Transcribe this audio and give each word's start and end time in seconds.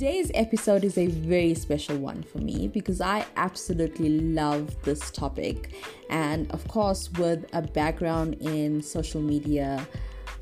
Today's 0.00 0.30
episode 0.32 0.82
is 0.82 0.96
a 0.96 1.08
very 1.08 1.52
special 1.52 1.98
one 1.98 2.22
for 2.22 2.38
me 2.38 2.68
because 2.68 3.02
I 3.02 3.26
absolutely 3.36 4.08
love 4.08 4.74
this 4.82 5.10
topic. 5.10 5.74
And 6.08 6.50
of 6.52 6.66
course, 6.68 7.10
with 7.18 7.44
a 7.52 7.60
background 7.60 8.36
in 8.40 8.80
social 8.80 9.20
media 9.20 9.86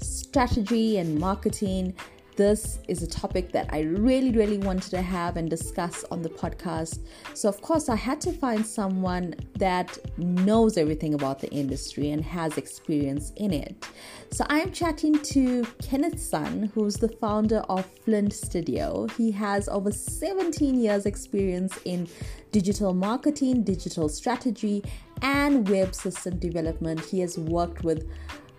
strategy 0.01 0.99
and 0.99 1.19
marketing, 1.19 1.97
this 2.39 2.79
is 2.87 3.03
a 3.03 3.07
topic 3.07 3.51
that 3.51 3.69
I 3.73 3.81
really, 3.81 4.31
really 4.31 4.59
wanted 4.59 4.91
to 4.91 5.03
have 5.03 5.37
and 5.37 5.51
discuss 5.51 6.05
on 6.13 6.23
the 6.23 6.29
podcast. 6.29 7.01
So, 7.35 7.49
of 7.49 7.61
course, 7.61 7.89
I 7.89 7.97
had 7.97 8.21
to 8.23 8.33
find 8.33 8.65
someone 8.65 9.35
that 9.57 9.99
knows 10.19 10.79
everything 10.79 11.15
about 11.15 11.41
the 11.41 11.51
industry 11.51 12.13
and 12.13 12.25
has 12.25 12.57
experience 12.57 13.33
in 13.37 13.53
it. 13.53 13.85
So, 14.31 14.47
I 14.49 14.61
am 14.61 14.71
chatting 14.71 15.19
to 15.35 15.65
Kenneth 15.83 16.21
Sun, 16.21 16.71
who's 16.75 16.95
the 16.95 17.09
founder 17.09 17.59
of 17.69 17.85
Flint 18.05 18.33
Studio. 18.33 19.09
He 19.19 19.33
has 19.33 19.69
over 19.69 19.91
17 19.91 20.81
years' 20.81 21.07
experience 21.07 21.77
in 21.85 22.07
digital 22.53 22.95
marketing, 22.95 23.65
digital 23.65 24.09
strategy, 24.09 24.85
and 25.23 25.69
web 25.69 25.93
system 25.93 26.39
development. 26.39 27.01
He 27.01 27.19
has 27.19 27.37
worked 27.37 27.83
with 27.83 28.09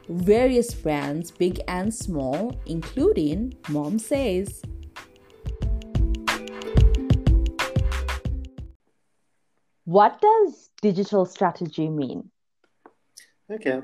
various 0.10 0.74
brands, 0.74 1.30
big 1.30 1.62
and 1.68 1.94
small, 1.94 2.60
including 2.66 3.54
Mom 3.70 4.00
Says. 4.00 4.62
What 9.86 10.20
does 10.22 10.70
digital 10.82 11.26
strategy 11.26 11.90
mean? 11.90 12.30
Okay. 13.52 13.82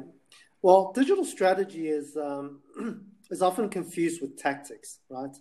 Well, 0.62 0.92
digital 0.94 1.26
strategy 1.26 1.90
is 1.90 2.18
um, 2.18 2.62
is 3.30 3.42
often 3.42 3.70
confused 3.70 4.22
with 4.22 4.38
tactics, 4.38 5.00
right? 5.10 5.36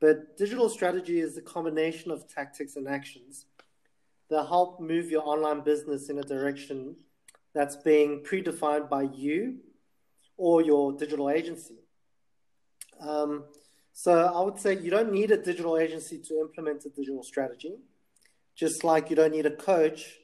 But 0.00 0.36
digital 0.36 0.68
strategy 0.68 1.20
is 1.20 1.36
a 1.36 1.42
combination 1.42 2.10
of 2.10 2.28
tactics 2.28 2.76
and 2.76 2.88
actions 2.88 3.46
that 4.30 4.46
help 4.46 4.80
move 4.80 5.10
your 5.10 5.26
online 5.26 5.60
business 5.60 6.08
in 6.08 6.18
a 6.18 6.22
direction 6.22 6.96
that's 7.54 7.76
being 7.76 8.22
predefined 8.22 8.88
by 8.88 9.02
you 9.02 9.58
or 10.40 10.62
your 10.62 10.90
digital 10.92 11.28
agency. 11.28 11.74
Um, 12.98 13.44
so 13.92 14.12
I 14.12 14.40
would 14.40 14.58
say 14.58 14.78
you 14.78 14.90
don't 14.90 15.12
need 15.12 15.30
a 15.30 15.36
digital 15.36 15.76
agency 15.76 16.18
to 16.28 16.40
implement 16.40 16.86
a 16.86 16.88
digital 16.88 17.22
strategy, 17.22 17.74
just 18.56 18.82
like 18.82 19.10
you 19.10 19.16
don't 19.16 19.32
need 19.32 19.44
a 19.44 19.54
coach 19.54 20.16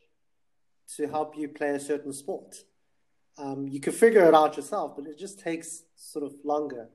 to 0.97 1.06
help 1.06 1.36
you 1.36 1.48
play 1.48 1.69
a 1.69 1.81
certain 1.81 2.14
sport. 2.14 2.56
Um, 3.36 3.69
you 3.69 3.78
can 3.78 3.92
figure 3.92 4.25
it 4.27 4.34
out 4.34 4.56
yourself, 4.56 4.97
but 4.97 5.06
it 5.06 5.19
just 5.19 5.39
takes 5.39 5.83
sort 5.97 6.25
of 6.25 6.33
longer. 6.42 6.89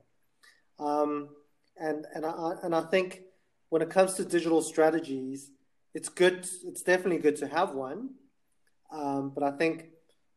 Um, 0.80 1.28
and 1.76 2.04
and 2.14 2.26
I 2.26 2.54
and 2.64 2.74
I 2.74 2.80
think 2.80 3.20
when 3.68 3.82
it 3.82 3.90
comes 3.90 4.14
to 4.14 4.24
digital 4.24 4.62
strategies, 4.62 5.52
it's 5.94 6.08
good. 6.08 6.38
It's 6.64 6.82
definitely 6.82 7.18
good 7.18 7.36
to 7.36 7.46
have 7.46 7.70
one, 7.70 8.10
um, 8.90 9.30
but 9.32 9.44
I 9.44 9.52
think 9.52 9.91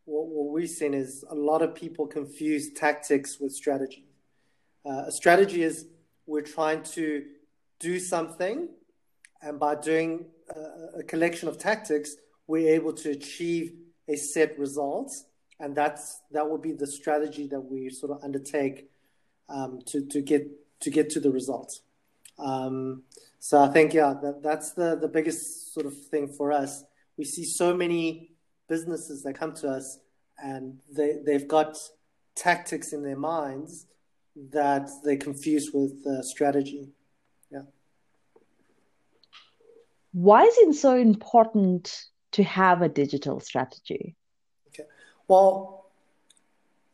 what, 0.06 0.28
what 0.28 0.54
we've 0.54 0.70
seen 0.70 0.94
is 0.94 1.24
a 1.30 1.36
lot 1.36 1.62
of 1.62 1.76
people 1.76 2.08
confuse 2.08 2.72
tactics 2.74 3.40
with 3.40 3.52
strategy. 3.52 4.06
Uh, 4.86 5.06
a 5.08 5.12
strategy 5.12 5.64
is 5.64 5.88
we're 6.28 6.42
trying 6.42 6.84
to 6.84 7.24
do 7.80 8.00
something, 8.00 8.70
and 9.42 9.60
by 9.60 9.76
doing 9.76 10.26
a, 10.56 11.00
a 11.00 11.04
collection 11.04 11.50
of 11.50 11.58
tactics, 11.58 12.16
we're 12.48 12.74
able 12.74 12.94
to 12.94 13.10
achieve 13.10 13.74
a 14.08 14.16
set 14.16 14.58
result, 14.60 15.12
and 15.60 15.76
that's 15.76 16.22
that 16.32 16.48
would 16.48 16.62
be 16.62 16.72
the 16.72 16.88
strategy 16.88 17.48
that 17.48 17.60
we 17.60 17.90
sort 17.90 18.12
of 18.12 18.24
undertake 18.24 18.90
um, 19.50 19.80
to 19.88 20.06
to 20.06 20.22
get 20.22 20.48
to 20.82 20.92
get 20.92 21.10
to 21.12 21.20
the 21.20 21.32
result. 21.32 21.80
Um, 22.38 23.04
so 23.40 23.60
I 23.60 23.70
think 23.70 23.94
yeah, 23.94 24.14
that, 24.22 24.44
that's 24.44 24.74
the 24.74 24.96
the 24.96 25.08
biggest 25.08 25.74
sort 25.74 25.88
of 25.88 25.98
thing 26.08 26.28
for 26.28 26.52
us. 26.52 26.84
We 27.18 27.24
see 27.24 27.46
so 27.46 27.76
many 27.76 28.35
businesses 28.68 29.24
that 29.24 29.34
come 29.34 29.54
to 29.54 29.70
us 29.70 30.00
and 30.44 30.80
they, 30.92 31.20
they've 31.26 31.48
got 31.48 31.78
tactics 32.36 32.94
in 32.94 33.04
their 33.04 33.18
minds 33.18 33.88
that 34.52 34.90
they 35.04 35.16
confuse 35.16 35.72
with 35.74 36.06
uh, 36.06 36.22
strategy. 36.22 36.90
Yeah. 37.50 37.62
Why 40.12 40.44
is 40.44 40.58
it 40.58 40.74
so 40.76 40.96
important 40.96 42.06
to 42.34 42.44
have 42.44 42.82
a 42.82 42.90
digital 42.90 43.40
strategy? 43.40 44.16
Okay. 44.70 44.84
Well, 45.28 45.86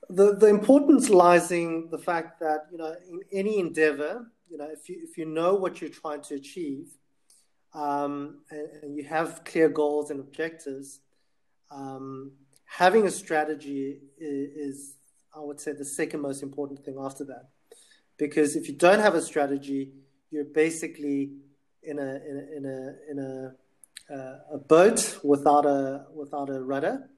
the, 0.10 0.36
the 0.36 0.48
importance 0.48 1.10
lies 1.10 1.52
in 1.52 1.88
the 1.90 1.98
fact 1.98 2.40
that, 2.42 2.68
you 2.72 2.78
know, 2.78 2.96
in 3.10 3.22
any 3.32 3.60
endeavor, 3.60 4.28
you 4.50 4.58
know, 4.58 4.70
if 4.70 4.90
you, 4.90 5.00
if 5.02 5.18
you 5.18 5.26
know 5.26 5.56
what 5.56 5.82
you're 5.82 5.90
trying 5.90 6.22
to 6.24 6.36
achieve 6.36 6.90
um, 7.74 8.40
and, 8.52 8.68
and 8.84 8.98
you 8.98 9.04
have 9.06 9.44
clear 9.46 9.70
goals 9.70 10.12
and 10.12 10.20
objectives, 10.20 11.00
um, 11.72 12.32
having 12.66 13.08
a 13.08 13.12
strategy 13.12 14.00
is, 14.18 14.76
is, 14.76 14.94
I 15.36 15.40
would 15.40 15.60
say, 15.60 15.72
the 15.74 15.86
second 15.86 16.22
most 16.22 16.44
important 16.44 16.84
thing 16.84 16.98
after 17.00 17.24
that. 17.26 17.50
Because 18.18 18.56
if 18.56 18.68
you 18.68 18.76
don't 18.76 19.00
have 19.00 19.16
a 19.16 19.22
strategy, 19.22 19.94
you're 20.30 20.46
basically 20.46 21.32
in 21.84 21.98
a 21.98 22.02
in 22.02 22.38
a 22.38 22.58
in 22.58 22.66
a, 22.66 23.12
in 23.12 23.20
a, 23.20 24.14
uh, 24.14 24.40
a 24.54 24.58
boat 24.58 25.20
without 25.24 25.66
a 25.66 26.06
without 26.14 26.50
a 26.50 26.62
rudder. 26.62 27.10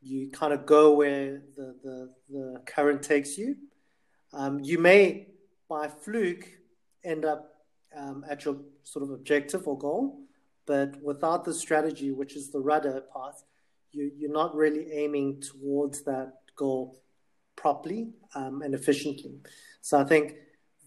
You 0.00 0.30
kind 0.30 0.52
of 0.52 0.66
go 0.66 0.94
where 0.94 1.42
the 1.56 1.76
the, 1.82 2.10
the 2.30 2.62
current 2.66 3.02
takes 3.02 3.36
you. 3.36 3.56
Um, 4.32 4.60
you 4.60 4.78
may, 4.78 5.26
by 5.68 5.88
fluke, 5.88 6.48
end 7.04 7.24
up 7.24 7.52
um, 7.94 8.24
at 8.28 8.44
your 8.44 8.56
sort 8.84 9.02
of 9.02 9.10
objective 9.10 9.68
or 9.68 9.78
goal, 9.78 10.20
but 10.66 11.00
without 11.02 11.44
the 11.44 11.52
strategy, 11.52 12.10
which 12.10 12.34
is 12.34 12.50
the 12.50 12.60
rudder 12.60 13.02
path, 13.14 13.44
you, 13.92 14.10
you're 14.16 14.32
not 14.32 14.54
really 14.54 14.90
aiming 14.92 15.42
towards 15.42 16.02
that 16.02 16.34
goal 16.56 16.98
properly 17.56 18.10
um, 18.34 18.62
and 18.62 18.74
efficiently. 18.74 19.38
So 19.80 19.98
I 19.98 20.04
think 20.04 20.34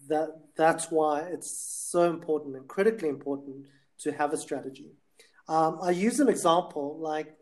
that 0.08 0.28
that's 0.56 0.90
why 0.90 1.20
it's 1.20 1.50
so 1.50 2.04
important 2.04 2.56
and 2.56 2.68
critically 2.68 3.08
important 3.08 3.66
to 4.00 4.12
have 4.12 4.32
a 4.32 4.36
strategy. 4.36 4.92
Um, 5.48 5.78
I 5.82 5.90
use 5.90 6.20
an 6.20 6.28
example 6.28 6.98
like 7.00 7.34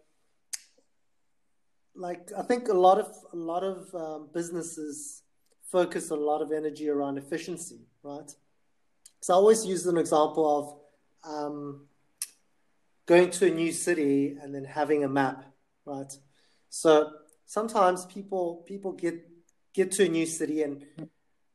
like 1.96 2.30
I 2.36 2.42
think 2.42 2.68
a 2.68 2.74
lot 2.74 2.98
of 2.98 3.14
a 3.32 3.36
lot 3.36 3.62
of 3.62 3.94
um, 3.94 4.28
businesses 4.32 5.22
focus 5.70 6.10
a 6.10 6.16
lot 6.16 6.42
of 6.42 6.52
energy 6.52 6.88
around 6.88 7.18
efficiency, 7.18 7.80
right? 8.02 8.30
So 9.20 9.32
I 9.32 9.36
always 9.36 9.64
use 9.64 9.86
an 9.86 9.96
example 9.96 10.80
of 11.24 11.32
um, 11.32 11.86
going 13.06 13.30
to 13.30 13.46
a 13.46 13.50
new 13.50 13.72
city 13.72 14.36
and 14.40 14.54
then 14.54 14.64
having 14.64 15.04
a 15.04 15.08
map 15.08 15.44
right? 15.84 16.12
So 16.68 17.12
sometimes 17.46 18.06
people 18.06 18.64
people 18.66 18.92
get 18.92 19.16
get 19.74 19.92
to 19.92 20.04
a 20.04 20.08
new 20.08 20.26
city 20.26 20.62
and 20.62 20.84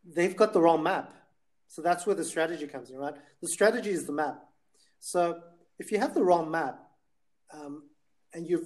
they've 0.03 0.35
got 0.35 0.53
the 0.53 0.61
wrong 0.61 0.83
map. 0.83 1.13
So 1.67 1.81
that's 1.81 2.05
where 2.05 2.15
the 2.15 2.25
strategy 2.25 2.67
comes 2.67 2.89
in, 2.89 2.97
right? 2.97 3.15
The 3.41 3.47
strategy 3.47 3.91
is 3.91 4.05
the 4.05 4.11
map. 4.11 4.43
So 4.99 5.41
if 5.77 5.91
you 5.91 5.99
have 5.99 6.13
the 6.13 6.23
wrong 6.23 6.49
map, 6.49 6.79
um, 7.53 7.83
and 8.33 8.47
you're 8.47 8.61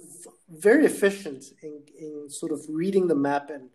very 0.48 0.84
efficient 0.84 1.44
in, 1.62 1.82
in 1.98 2.28
sort 2.28 2.52
of 2.52 2.60
reading 2.68 3.06
the 3.06 3.14
map 3.14 3.50
and 3.50 3.70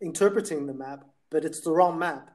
interpreting 0.00 0.66
the 0.66 0.74
map, 0.74 1.04
but 1.30 1.44
it's 1.44 1.60
the 1.60 1.70
wrong 1.70 1.98
map, 1.98 2.30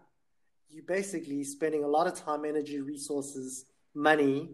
you're 0.70 0.85
basically 0.85 1.44
spending 1.44 1.84
a 1.84 1.88
lot 1.88 2.08
of 2.08 2.16
time, 2.16 2.46
energy, 2.46 2.80
resources, 2.80 3.66
money, 3.94 4.52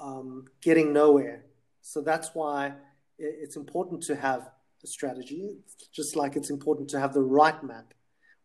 um, 0.00 0.46
getting 0.60 0.92
nowhere. 0.92 1.44
So 1.82 2.00
that's 2.00 2.30
why 2.34 2.74
it's 3.20 3.56
important 3.56 4.02
to 4.04 4.16
have 4.16 4.50
a 4.82 4.86
strategy, 4.86 5.58
just 5.92 6.16
like 6.16 6.36
it's 6.36 6.50
important 6.50 6.88
to 6.90 7.00
have 7.00 7.12
the 7.12 7.22
right 7.22 7.62
map. 7.62 7.92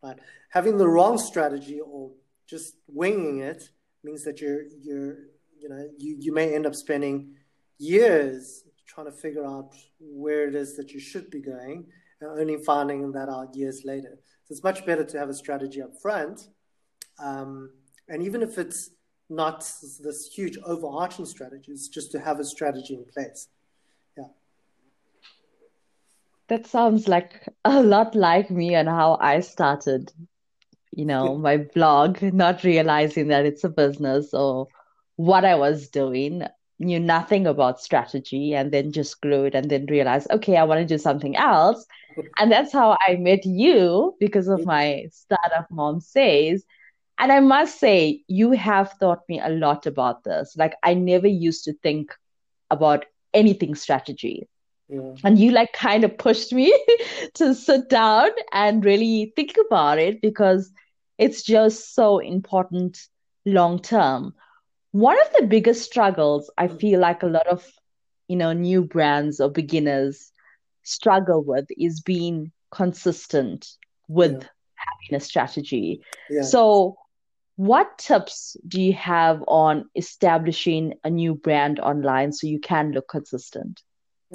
Right? 0.03 0.17
Having 0.49 0.77
the 0.77 0.87
wrong 0.87 1.17
strategy 1.17 1.79
or 1.79 2.11
just 2.47 2.75
winging 2.87 3.39
it 3.39 3.69
means 4.03 4.23
that 4.23 4.39
you're 4.39 4.63
you're 4.81 5.17
you 5.59 5.69
know 5.69 5.89
you, 5.97 6.17
you 6.19 6.33
may 6.33 6.53
end 6.53 6.65
up 6.65 6.75
spending 6.75 7.35
years 7.79 8.63
trying 8.87 9.07
to 9.07 9.11
figure 9.11 9.45
out 9.45 9.73
where 9.99 10.47
it 10.47 10.55
is 10.55 10.75
that 10.77 10.91
you 10.91 10.99
should 10.99 11.29
be 11.31 11.41
going 11.41 11.85
and 12.21 12.29
only 12.29 12.57
finding 12.63 13.11
that 13.11 13.29
out 13.29 13.55
years 13.55 13.81
later. 13.83 14.19
So 14.43 14.51
it's 14.51 14.63
much 14.63 14.85
better 14.85 15.03
to 15.03 15.17
have 15.17 15.29
a 15.29 15.33
strategy 15.33 15.81
up 15.81 15.99
front. 16.01 16.49
Um, 17.19 17.71
and 18.07 18.21
even 18.23 18.41
if 18.41 18.57
it's 18.57 18.91
not 19.29 19.59
this 20.01 20.27
huge 20.33 20.57
overarching 20.65 21.25
strategy, 21.25 21.71
it's 21.71 21.87
just 21.87 22.11
to 22.11 22.19
have 22.19 22.39
a 22.39 22.45
strategy 22.45 22.93
in 22.93 23.05
place. 23.05 23.47
That 26.47 26.65
sounds 26.67 27.07
like 27.07 27.47
a 27.63 27.81
lot 27.81 28.15
like 28.15 28.49
me 28.51 28.73
and 28.75 28.87
how 28.89 29.17
I 29.21 29.39
started, 29.41 30.11
you 30.91 31.05
know, 31.05 31.37
my 31.37 31.57
blog, 31.57 32.21
not 32.21 32.63
realizing 32.63 33.27
that 33.29 33.45
it's 33.45 33.63
a 33.63 33.69
business 33.69 34.33
or 34.33 34.67
what 35.15 35.45
I 35.45 35.55
was 35.55 35.89
doing, 35.89 36.43
knew 36.79 36.99
nothing 36.99 37.47
about 37.47 37.79
strategy, 37.81 38.53
and 38.53 38.71
then 38.71 38.91
just 38.91 39.21
grew 39.21 39.45
it 39.45 39.55
and 39.55 39.69
then 39.69 39.85
realized, 39.87 40.29
okay, 40.31 40.57
I 40.57 40.63
want 40.63 40.79
to 40.79 40.85
do 40.85 40.97
something 40.97 41.35
else. 41.35 41.85
And 42.39 42.51
that's 42.51 42.71
how 42.73 42.97
I 43.07 43.15
met 43.15 43.45
you 43.45 44.15
because 44.19 44.47
of 44.47 44.65
my 44.65 45.07
startup 45.11 45.67
mom 45.71 45.99
says. 46.01 46.65
and 47.19 47.31
I 47.31 47.39
must 47.39 47.79
say, 47.79 48.23
you 48.27 48.51
have 48.51 48.97
taught 48.99 49.21
me 49.29 49.39
a 49.39 49.49
lot 49.49 49.85
about 49.85 50.23
this. 50.23 50.55
Like, 50.57 50.75
I 50.83 50.93
never 50.93 51.27
used 51.27 51.63
to 51.65 51.73
think 51.73 52.13
about 52.69 53.05
anything 53.33 53.75
strategy. 53.75 54.47
Yeah. 54.87 55.15
And 55.23 55.39
you 55.39 55.51
like 55.51 55.73
kind 55.73 56.03
of 56.03 56.17
pushed 56.17 56.53
me 56.53 56.73
to 57.35 57.55
sit 57.55 57.89
down 57.89 58.29
and 58.51 58.85
really 58.85 59.33
think 59.35 59.55
about 59.67 59.97
it 59.97 60.21
because 60.21 60.71
it's 61.17 61.43
just 61.43 61.95
so 61.95 62.19
important 62.19 62.99
long 63.45 63.79
term. 63.79 64.33
One 64.91 65.17
of 65.21 65.33
the 65.39 65.47
biggest 65.47 65.83
struggles 65.83 66.51
I 66.57 66.67
mm. 66.67 66.79
feel 66.79 66.99
like 66.99 67.23
a 67.23 67.27
lot 67.27 67.47
of 67.47 67.65
you 68.27 68.35
know 68.35 68.53
new 68.53 68.83
brands 68.83 69.39
or 69.39 69.49
beginners 69.49 70.31
struggle 70.83 71.43
with 71.43 71.65
is 71.77 72.01
being 72.01 72.51
consistent 72.71 73.67
with 74.07 74.33
yeah. 74.33 74.47
having 74.75 75.17
a 75.17 75.19
strategy. 75.19 76.01
Yeah. 76.29 76.43
So 76.43 76.97
what 77.55 77.97
tips 77.97 78.57
do 78.67 78.81
you 78.81 78.93
have 78.93 79.43
on 79.47 79.89
establishing 79.95 80.95
a 81.03 81.09
new 81.09 81.35
brand 81.35 81.79
online 81.79 82.33
so 82.33 82.47
you 82.47 82.59
can 82.59 82.91
look 82.91 83.07
consistent? 83.07 83.81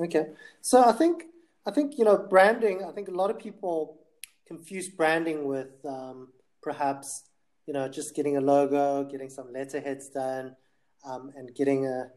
Okay. 0.00 0.28
So 0.62 0.82
I 0.82 0.92
think 0.92 1.24
I 1.66 1.70
think 1.70 1.98
you 1.98 2.04
know 2.04 2.16
branding. 2.16 2.84
I 2.84 2.92
think 2.92 3.08
a 3.08 3.12
lot 3.12 3.30
of 3.30 3.38
people 3.38 3.98
confuse 4.46 4.88
branding 4.88 5.44
with 5.44 5.84
um, 5.86 6.28
perhaps 6.62 7.24
you 7.66 7.74
know 7.74 7.88
just 7.88 8.14
getting 8.14 8.36
a 8.36 8.40
logo, 8.40 9.04
getting 9.04 9.28
some 9.28 9.52
letterheads 9.52 10.08
done, 10.08 10.56
um, 11.04 11.32
and 11.36 11.54
getting 11.54 11.86
a 11.86 12.10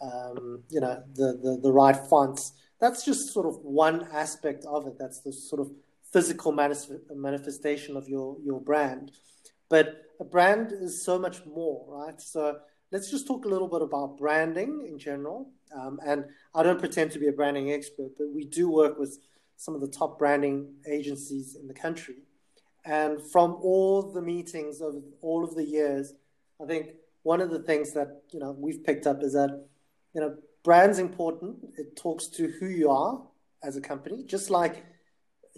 um, 0.00 0.62
you 0.70 0.80
know 0.80 1.02
the, 1.14 1.38
the 1.42 1.60
the 1.62 1.72
right 1.72 1.96
fonts. 2.08 2.52
That's 2.80 3.04
just 3.04 3.32
sort 3.32 3.46
of 3.46 3.56
one 3.62 4.08
aspect 4.12 4.64
of 4.64 4.86
it. 4.86 4.94
That's 4.98 5.20
the 5.20 5.32
sort 5.32 5.60
of 5.60 5.70
physical 6.12 6.52
manifestation 6.52 7.96
of 7.96 8.08
your 8.08 8.36
your 8.42 8.60
brand. 8.60 9.12
But 9.68 10.02
a 10.18 10.24
brand 10.24 10.72
is 10.72 11.04
so 11.04 11.18
much 11.18 11.44
more, 11.44 11.84
right? 11.88 12.18
So 12.20 12.58
let's 12.90 13.10
just 13.10 13.26
talk 13.26 13.44
a 13.44 13.48
little 13.48 13.68
bit 13.68 13.82
about 13.82 14.16
branding 14.16 14.86
in 14.88 14.98
general. 14.98 15.50
Um, 15.74 15.98
and 16.04 16.24
I 16.54 16.62
don't 16.62 16.78
pretend 16.78 17.12
to 17.12 17.18
be 17.18 17.28
a 17.28 17.32
branding 17.32 17.72
expert, 17.72 18.12
but 18.16 18.28
we 18.32 18.44
do 18.44 18.70
work 18.70 18.98
with 18.98 19.18
some 19.56 19.74
of 19.74 19.80
the 19.80 19.88
top 19.88 20.18
branding 20.18 20.74
agencies 20.90 21.56
in 21.56 21.66
the 21.66 21.74
country. 21.74 22.16
And 22.84 23.20
from 23.20 23.58
all 23.62 24.02
the 24.02 24.22
meetings 24.22 24.80
of 24.80 25.02
all 25.20 25.44
of 25.44 25.54
the 25.54 25.64
years, 25.64 26.14
I 26.62 26.66
think 26.66 26.90
one 27.22 27.40
of 27.40 27.50
the 27.50 27.58
things 27.58 27.92
that 27.92 28.22
you 28.30 28.40
know 28.40 28.52
we've 28.58 28.82
picked 28.82 29.06
up 29.06 29.22
is 29.22 29.34
that 29.34 29.66
you 30.14 30.20
know 30.20 30.36
brand's 30.64 30.98
important. 30.98 31.56
It 31.76 31.96
talks 31.96 32.26
to 32.28 32.48
who 32.48 32.66
you 32.66 32.90
are 32.90 33.20
as 33.62 33.76
a 33.76 33.80
company, 33.80 34.22
just 34.24 34.48
like 34.48 34.84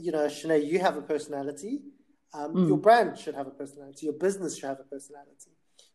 you 0.00 0.12
know, 0.12 0.26
Shanae, 0.26 0.66
you 0.66 0.78
have 0.78 0.96
a 0.96 1.02
personality. 1.02 1.80
Um, 2.32 2.54
mm. 2.54 2.68
Your 2.68 2.78
brand 2.78 3.18
should 3.18 3.34
have 3.34 3.46
a 3.46 3.50
personality. 3.50 4.06
Your 4.06 4.14
business 4.14 4.56
should 4.56 4.68
have 4.68 4.80
a 4.80 4.84
personality. 4.84 5.50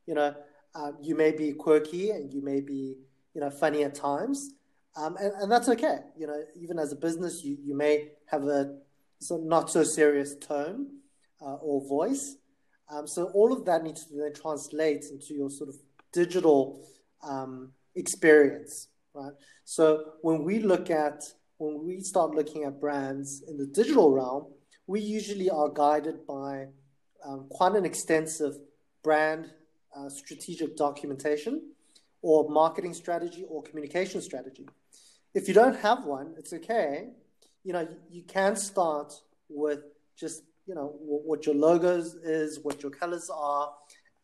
You 0.06 0.16
know, 0.16 0.36
uh, 0.76 0.92
you 1.02 1.16
may 1.16 1.32
be 1.32 1.54
quirky 1.54 2.12
and 2.12 2.32
you 2.34 2.42
may 2.42 2.62
be, 2.62 2.96
you 3.36 3.42
know, 3.42 3.52
funny 3.52 3.84
at 3.84 3.94
times, 3.94 4.52
um, 4.96 5.18
and, 5.18 5.34
and 5.34 5.52
that's 5.52 5.70
okay. 5.70 6.00
You 6.18 6.28
know, 6.28 6.42
even 6.56 6.80
as 6.80 6.92
a 6.94 6.96
business, 6.96 7.44
you, 7.44 7.58
you 7.62 7.76
may 7.76 8.12
have 8.28 8.44
a 8.46 8.78
so 9.20 9.38
not 9.38 9.70
so 9.70 9.84
serious 9.84 10.36
tone 10.36 10.88
uh, 11.42 11.56
or 11.56 11.88
voice. 11.88 12.38
Um, 12.90 13.08
so 13.08 13.26
all 13.34 13.52
of 13.52 13.66
that 13.66 13.84
needs 13.84 14.06
to 14.06 14.16
then 14.16 14.34
translate 14.34 15.06
into 15.12 15.34
your 15.34 15.50
sort 15.50 15.70
of 15.70 15.76
digital 16.14 16.88
um, 17.24 17.72
experience, 17.96 18.88
right? 19.14 19.34
So 19.66 20.14
when 20.22 20.44
we 20.44 20.60
look 20.60 20.90
at 20.90 21.24
when 21.58 21.86
we 21.86 22.00
start 22.02 22.32
looking 22.32 22.64
at 22.64 22.80
brands 22.80 23.44
in 23.48 23.58
the 23.58 23.66
digital 23.66 24.12
realm, 24.12 24.48
we 24.88 25.02
usually 25.02 25.50
are 25.50 25.70
guided 25.70 26.26
by 26.28 26.68
um, 27.26 27.48
quite 27.50 27.76
an 27.76 27.86
extensive 27.86 28.56
brand 29.04 29.52
uh, 29.96 30.10
strategic 30.10 30.76
documentation 30.76 31.72
or 32.26 32.50
marketing 32.50 32.92
strategy 32.92 33.46
or 33.48 33.62
communication 33.62 34.20
strategy. 34.20 34.68
If 35.36 35.48
you 35.48 35.54
don't 35.54 35.78
have 35.82 36.06
one, 36.06 36.34
it's 36.40 36.54
okay. 36.54 37.10
You 37.64 37.74
know, 37.74 37.88
you, 38.10 38.24
can 38.24 38.56
start 38.56 39.14
with 39.48 39.82
just, 40.20 40.42
you 40.66 40.74
know, 40.74 40.96
what 41.00 41.46
your 41.46 41.54
logos 41.54 42.16
is, 42.16 42.60
what 42.64 42.82
your 42.82 42.92
colors 42.92 43.30
are, 43.32 43.72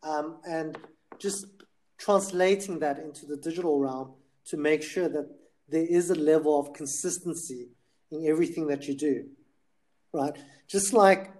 um, 0.02 0.38
and 0.44 0.76
just 1.20 1.46
translating 1.96 2.80
that 2.80 2.98
into 2.98 3.24
the 3.24 3.36
digital 3.36 3.78
realm 3.78 4.14
to 4.46 4.56
make 4.56 4.82
sure 4.82 5.08
that 5.08 5.30
there 5.68 5.86
is 5.86 6.10
a 6.10 6.16
level 6.16 6.58
of 6.58 6.72
consistency 6.72 7.68
in 8.10 8.26
everything 8.26 8.66
that 8.66 8.88
you 8.88 8.96
do, 8.96 9.26
right? 10.12 10.36
Just 10.66 10.92
like 10.92 11.32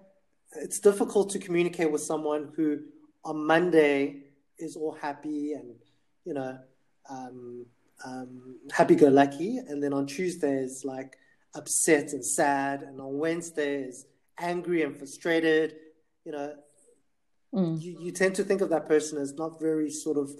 it's 0.60 0.78
difficult 0.78 1.30
to 1.30 1.40
communicate 1.40 1.90
with 1.90 2.02
someone 2.02 2.52
who 2.54 2.82
on 3.24 3.44
Monday 3.48 4.18
is 4.60 4.76
all 4.76 4.92
happy 4.92 5.54
and 5.54 5.74
you 6.24 6.34
know 6.34 6.58
um, 7.08 7.66
um, 8.04 8.58
happy-go-lucky, 8.72 9.58
and 9.58 9.82
then 9.82 9.92
on 9.92 10.06
Tuesdays 10.06 10.84
like 10.84 11.16
upset 11.54 12.12
and 12.12 12.24
sad, 12.24 12.82
and 12.82 13.00
on 13.00 13.18
Wednesdays 13.18 14.06
angry 14.38 14.82
and 14.82 14.96
frustrated. 14.96 15.76
You 16.24 16.32
know, 16.32 16.54
mm. 17.54 17.80
you, 17.80 17.96
you 18.00 18.12
tend 18.12 18.34
to 18.36 18.44
think 18.44 18.60
of 18.60 18.70
that 18.70 18.88
person 18.88 19.18
as 19.18 19.34
not 19.34 19.60
very 19.60 19.90
sort 19.90 20.16
of, 20.16 20.30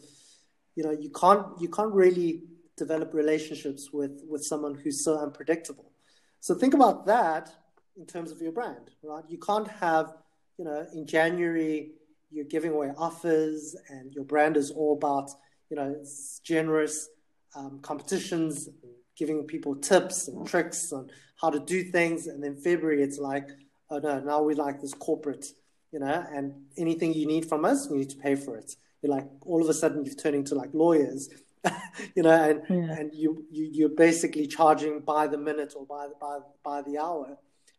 you 0.75 0.84
know, 0.84 0.93
you 0.93 1.11
can't 1.11 1.46
you 1.61 1.69
can't 1.69 1.93
really 1.93 2.44
develop 2.76 3.12
relationships 3.14 3.90
with 3.93 4.23
with 4.28 4.44
someone 4.44 4.75
who's 4.75 5.05
so 5.05 5.19
unpredictable. 5.19 5.93
So 6.40 6.55
think 6.55 6.75
about 6.75 7.06
that 7.06 7.52
in 7.96 8.06
terms 8.06 8.32
of 8.32 8.40
your 8.40 8.52
brand, 8.52 8.90
right? 9.02 9.23
You 9.28 9.38
can't 9.38 9.69
have, 9.69 10.14
you 10.58 10.64
know, 10.64 10.87
in 10.94 11.06
January 11.06 11.93
you're 12.31 12.46
giving 12.46 12.73
away 12.73 12.90
offers 12.96 13.76
and 13.90 14.12
your 14.14 14.25
brand 14.25 14.56
is 14.56 14.70
all 14.70 14.94
about, 14.94 15.31
you 15.72 15.76
know, 15.76 15.96
generous 16.44 17.08
um, 17.56 17.78
competitions, 17.80 18.69
giving 19.16 19.44
people 19.44 19.74
tips 19.74 20.28
and 20.28 20.46
tricks 20.46 20.92
on 20.92 21.08
how 21.40 21.48
to 21.48 21.58
do 21.60 21.82
things. 21.82 22.26
And 22.26 22.44
then 22.44 22.56
February, 22.56 23.02
it's 23.02 23.16
like, 23.16 23.48
oh 23.88 23.98
no, 23.98 24.20
now 24.20 24.42
we 24.42 24.54
like 24.54 24.82
this 24.82 24.92
corporate, 24.92 25.46
you 25.90 25.98
know, 25.98 26.26
and 26.30 26.52
anything 26.76 27.14
you 27.14 27.26
need 27.26 27.46
from 27.48 27.64
us, 27.64 27.88
we 27.88 27.96
need 27.96 28.10
to 28.10 28.19
pay 28.19 28.34
for 28.34 28.58
it. 28.58 28.76
You're 29.00 29.12
like, 29.12 29.26
all 29.46 29.62
of 29.62 29.69
a 29.70 29.72
sudden, 29.72 30.04
you're 30.04 30.14
turning 30.14 30.44
to 30.44 30.54
like 30.54 30.69
lawyers, 30.74 31.30
you 32.14 32.22
know, 32.22 32.30
and 32.30 32.60
yeah. 32.68 32.94
and 32.98 33.14
you, 33.14 33.46
you 33.50 33.70
you're 33.72 33.96
basically 33.96 34.46
charging 34.46 35.00
by 35.00 35.26
the 35.26 35.38
minute 35.38 35.72
or 35.75 35.86
by 35.86 36.06
the 36.06 36.14
by 36.20 36.38
by 36.62 36.82
the 36.82 36.98
hour. 36.98 37.38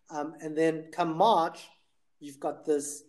Um, 0.09 0.33
and 0.41 0.57
then 0.57 0.85
come 0.91 1.15
March, 1.15 1.59
you've 2.19 2.39
got 2.39 2.65
this 2.65 3.03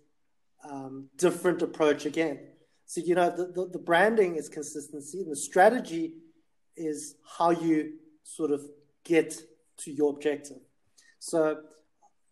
um, 0.62 1.09
different 1.16 1.62
approach 1.62 2.04
again. 2.04 2.40
So, 2.87 3.00
you 3.00 3.14
know, 3.14 3.31
the, 3.31 3.47
the, 3.47 3.69
the, 3.73 3.79
branding 3.79 4.37
is 4.37 4.49
consistency, 4.49 5.21
and 5.21 5.31
the 5.31 5.37
strategy 5.37 6.14
is 6.76 7.17
how 7.38 7.50
you 7.50 7.95
sort 8.23 8.50
of 8.50 8.62
get 9.05 9.41
to 9.79 9.91
your 9.91 10.11
objective. 10.11 10.59
So, 11.19 11.62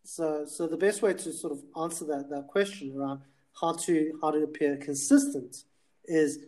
so, 0.05 0.45
so 0.47 0.67
the 0.67 0.77
best 0.77 1.01
way 1.01 1.15
to 1.15 1.33
sort 1.33 1.53
of 1.53 1.63
answer 1.81 2.05
that, 2.07 2.29
that 2.31 2.49
question 2.49 2.95
around 2.97 3.21
how 3.61 3.73
to 3.73 4.19
how 4.21 4.31
to 4.31 4.43
appear 4.43 4.77
consistent 4.77 5.65
is 6.07 6.39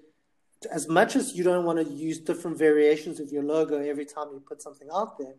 as 0.73 0.89
much 0.89 1.17
as 1.17 1.35
you 1.35 1.45
don't 1.45 1.65
want 1.65 1.79
to 1.79 1.93
use 1.93 2.19
different 2.19 2.59
variations 2.59 3.21
of 3.21 3.31
your 3.31 3.43
logo 3.43 3.79
every 3.79 4.07
time 4.07 4.29
you 4.33 4.41
put 4.41 4.63
something 4.63 4.89
out 4.93 5.19
there, 5.19 5.35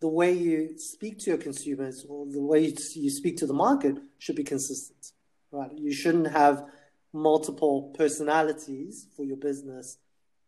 the 0.00 0.08
way 0.08 0.32
you 0.32 0.78
speak 0.78 1.18
to 1.18 1.30
your 1.30 1.38
consumers 1.38 2.06
or 2.08 2.26
the 2.26 2.40
way 2.40 2.74
you 2.94 3.10
speak 3.10 3.36
to 3.36 3.46
the 3.46 3.52
market 3.52 3.98
should 4.18 4.36
be 4.36 4.44
consistent 4.44 5.12
right? 5.52 5.70
You 5.76 5.92
shouldn't 5.92 6.30
have 6.30 6.64
multiple 7.12 7.92
personalities 7.96 9.06
for 9.16 9.24
your 9.24 9.36
business, 9.36 9.98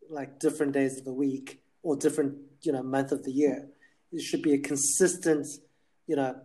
like 0.09 0.38
different 0.38 0.73
days 0.73 0.99
of 0.99 1.04
the 1.04 1.12
week 1.12 1.62
or 1.83 1.97
different, 1.97 2.37
you 2.62 2.73
know, 2.73 2.83
month 2.83 3.12
of 3.12 3.25
the 3.25 3.33
year. 3.33 3.69
It 4.12 4.23
should 4.23 4.42
be 4.42 4.54
a 4.54 4.59
consistent, 4.59 5.47
you 6.07 6.16
know, 6.16 6.37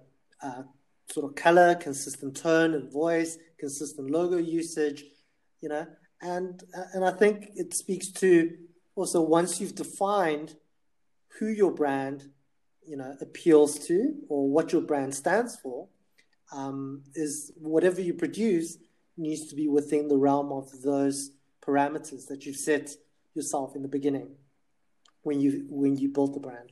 uh, 0.41 0.63
sort 1.11 1.25
of 1.25 1.35
color, 1.35 1.75
consistent 1.75 2.37
tone 2.37 2.73
and 2.73 2.91
voice, 2.91 3.37
consistent 3.59 4.09
logo 4.11 4.37
usage, 4.37 5.03
you 5.61 5.69
know, 5.69 5.85
and 6.21 6.63
and 6.93 7.05
I 7.05 7.11
think 7.11 7.51
it 7.55 7.73
speaks 7.73 8.11
to 8.13 8.57
also 8.95 9.21
once 9.21 9.61
you've 9.61 9.75
defined 9.75 10.55
who 11.39 11.47
your 11.47 11.71
brand, 11.71 12.29
you 12.85 12.97
know, 12.97 13.15
appeals 13.21 13.77
to 13.87 14.15
or 14.27 14.49
what 14.49 14.71
your 14.71 14.81
brand 14.81 15.13
stands 15.13 15.55
for, 15.57 15.87
um, 16.51 17.03
is 17.13 17.51
whatever 17.57 18.01
you 18.01 18.13
produce 18.13 18.77
needs 19.17 19.47
to 19.47 19.55
be 19.55 19.67
within 19.67 20.07
the 20.07 20.17
realm 20.17 20.51
of 20.51 20.81
those 20.81 21.31
parameters 21.61 22.27
that 22.27 22.45
you've 22.45 22.55
set 22.55 22.91
yourself 23.33 23.75
in 23.75 23.81
the 23.81 23.87
beginning 23.87 24.29
when 25.23 25.41
you 25.41 25.65
when 25.69 25.97
you 25.97 26.09
built 26.09 26.33
the 26.33 26.39
brand. 26.39 26.71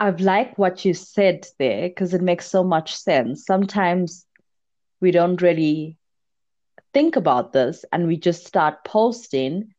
I've 0.00 0.20
liked 0.20 0.58
what 0.58 0.84
you 0.84 0.92
said 0.94 1.46
there 1.58 1.88
because 1.88 2.14
it 2.14 2.20
makes 2.20 2.46
so 2.46 2.62
much 2.62 2.94
sense. 2.94 3.46
Sometimes 3.46 4.26
we 5.00 5.10
don't 5.10 5.40
really 5.40 5.98
think 6.92 7.16
about 7.16 7.52
this 7.52 7.84
and 7.92 8.06
we 8.06 8.16
just 8.16 8.46
start 8.46 8.84
posting. 8.84 9.74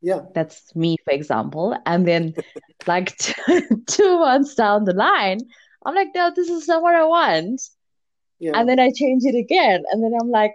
Yeah. 0.00 0.22
That's 0.34 0.74
me, 0.74 0.96
for 1.04 1.12
example. 1.12 1.76
And 1.86 2.06
then, 2.06 2.34
like, 2.86 3.16
two 3.86 4.18
months 4.18 4.54
down 4.54 4.84
the 4.84 4.94
line, 4.94 5.40
I'm 5.84 5.94
like, 5.94 6.08
no, 6.14 6.32
this 6.34 6.48
is 6.48 6.68
not 6.68 6.82
what 6.82 6.94
I 6.94 7.04
want. 7.04 7.60
Yeah. 8.38 8.52
and 8.54 8.68
then 8.68 8.78
I 8.78 8.90
change 8.90 9.24
it 9.24 9.34
again, 9.34 9.84
and 9.90 10.02
then 10.02 10.12
I'm 10.20 10.30
like, 10.30 10.52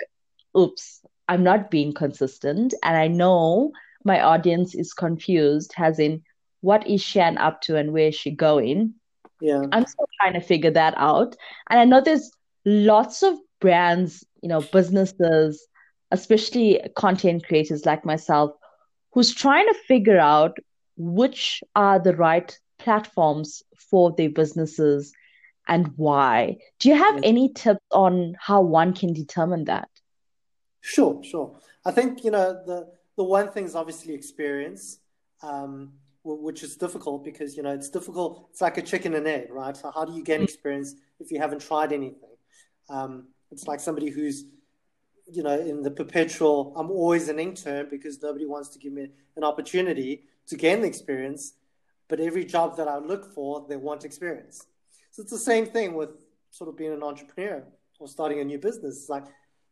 oops, 0.57 1.01
I'm 1.27 1.43
not 1.43 1.71
being 1.71 1.93
consistent, 1.93 2.73
and 2.83 2.97
I 2.97 3.07
know 3.07 3.71
my 4.03 4.21
audience 4.21 4.75
is 4.75 4.93
confused, 4.93 5.73
as 5.77 5.99
in, 5.99 6.23
what 6.61 6.87
is 6.87 7.01
Shan 7.01 7.37
up 7.37 7.61
to 7.61 7.75
and 7.75 7.91
where 7.91 8.07
is 8.07 8.15
she 8.15 8.31
going? 8.31 8.93
Yeah, 9.41 9.63
I'm 9.71 9.85
still 9.85 10.07
trying 10.19 10.33
to 10.33 10.41
figure 10.41 10.71
that 10.71 10.93
out, 10.97 11.35
and 11.69 11.79
I 11.79 11.85
know 11.85 12.01
there's 12.01 12.31
lots 12.65 13.23
of 13.23 13.37
brands, 13.59 14.25
you 14.41 14.49
know, 14.49 14.61
businesses, 14.61 15.67
especially 16.11 16.79
content 16.95 17.45
creators 17.45 17.85
like 17.85 18.05
myself, 18.05 18.51
who's 19.13 19.33
trying 19.33 19.67
to 19.67 19.79
figure 19.87 20.19
out 20.19 20.57
which 20.97 21.63
are 21.75 21.99
the 21.99 22.15
right 22.15 22.57
platforms 22.77 23.63
for 23.77 24.13
their 24.15 24.29
businesses 24.29 25.13
and 25.67 25.91
why. 25.95 26.57
Do 26.79 26.89
you 26.89 26.95
have 26.95 27.19
any 27.23 27.49
tips 27.49 27.85
on 27.91 28.35
how 28.39 28.61
one 28.61 28.93
can 28.93 29.13
determine 29.13 29.65
that? 29.65 29.89
Sure, 30.81 31.23
sure. 31.23 31.57
I 31.85 31.91
think 31.91 32.23
you 32.23 32.31
know 32.31 32.53
the 32.65 32.89
the 33.15 33.23
one 33.23 33.49
thing 33.51 33.65
is 33.65 33.75
obviously 33.75 34.13
experience, 34.13 34.99
um, 35.41 35.93
which 36.23 36.63
is 36.63 36.75
difficult 36.75 37.23
because 37.23 37.55
you 37.55 37.63
know 37.63 37.71
it's 37.73 37.89
difficult. 37.89 38.47
It's 38.51 38.61
like 38.61 38.77
a 38.77 38.81
chicken 38.81 39.13
and 39.13 39.27
egg, 39.27 39.47
right? 39.51 39.75
So 39.75 39.91
how 39.93 40.05
do 40.05 40.13
you 40.13 40.23
gain 40.23 40.41
mm. 40.41 40.45
experience 40.45 40.95
if 41.19 41.31
you 41.31 41.39
haven't 41.39 41.61
tried 41.61 41.91
anything? 41.91 42.35
Um, 42.89 43.27
it's 43.51 43.67
like 43.67 43.79
somebody 43.79 44.09
who's 44.09 44.45
you 45.31 45.43
know 45.43 45.57
in 45.59 45.81
the 45.81 45.91
perpetual. 45.91 46.73
I'm 46.75 46.91
always 46.91 47.29
an 47.29 47.39
intern 47.39 47.87
because 47.89 48.21
nobody 48.21 48.45
wants 48.45 48.69
to 48.69 48.79
give 48.79 48.93
me 48.93 49.09
an 49.35 49.43
opportunity 49.43 50.23
to 50.47 50.57
gain 50.57 50.81
the 50.81 50.87
experience. 50.87 51.53
But 52.09 52.19
every 52.19 52.45
job 52.45 52.77
that 52.77 52.87
I 52.87 52.97
look 52.97 53.33
for, 53.33 53.65
they 53.67 53.77
want 53.77 54.03
experience. 54.03 54.67
So 55.13 55.21
it's 55.21 55.31
the 55.31 55.37
same 55.37 55.67
thing 55.67 55.93
with 55.93 56.09
sort 56.49 56.71
of 56.71 56.75
being 56.75 56.91
an 56.91 57.03
entrepreneur 57.03 57.63
or 57.99 58.07
starting 58.07 58.39
a 58.39 58.43
new 58.43 58.57
business. 58.57 59.01
It's 59.01 59.09
like 59.09 59.25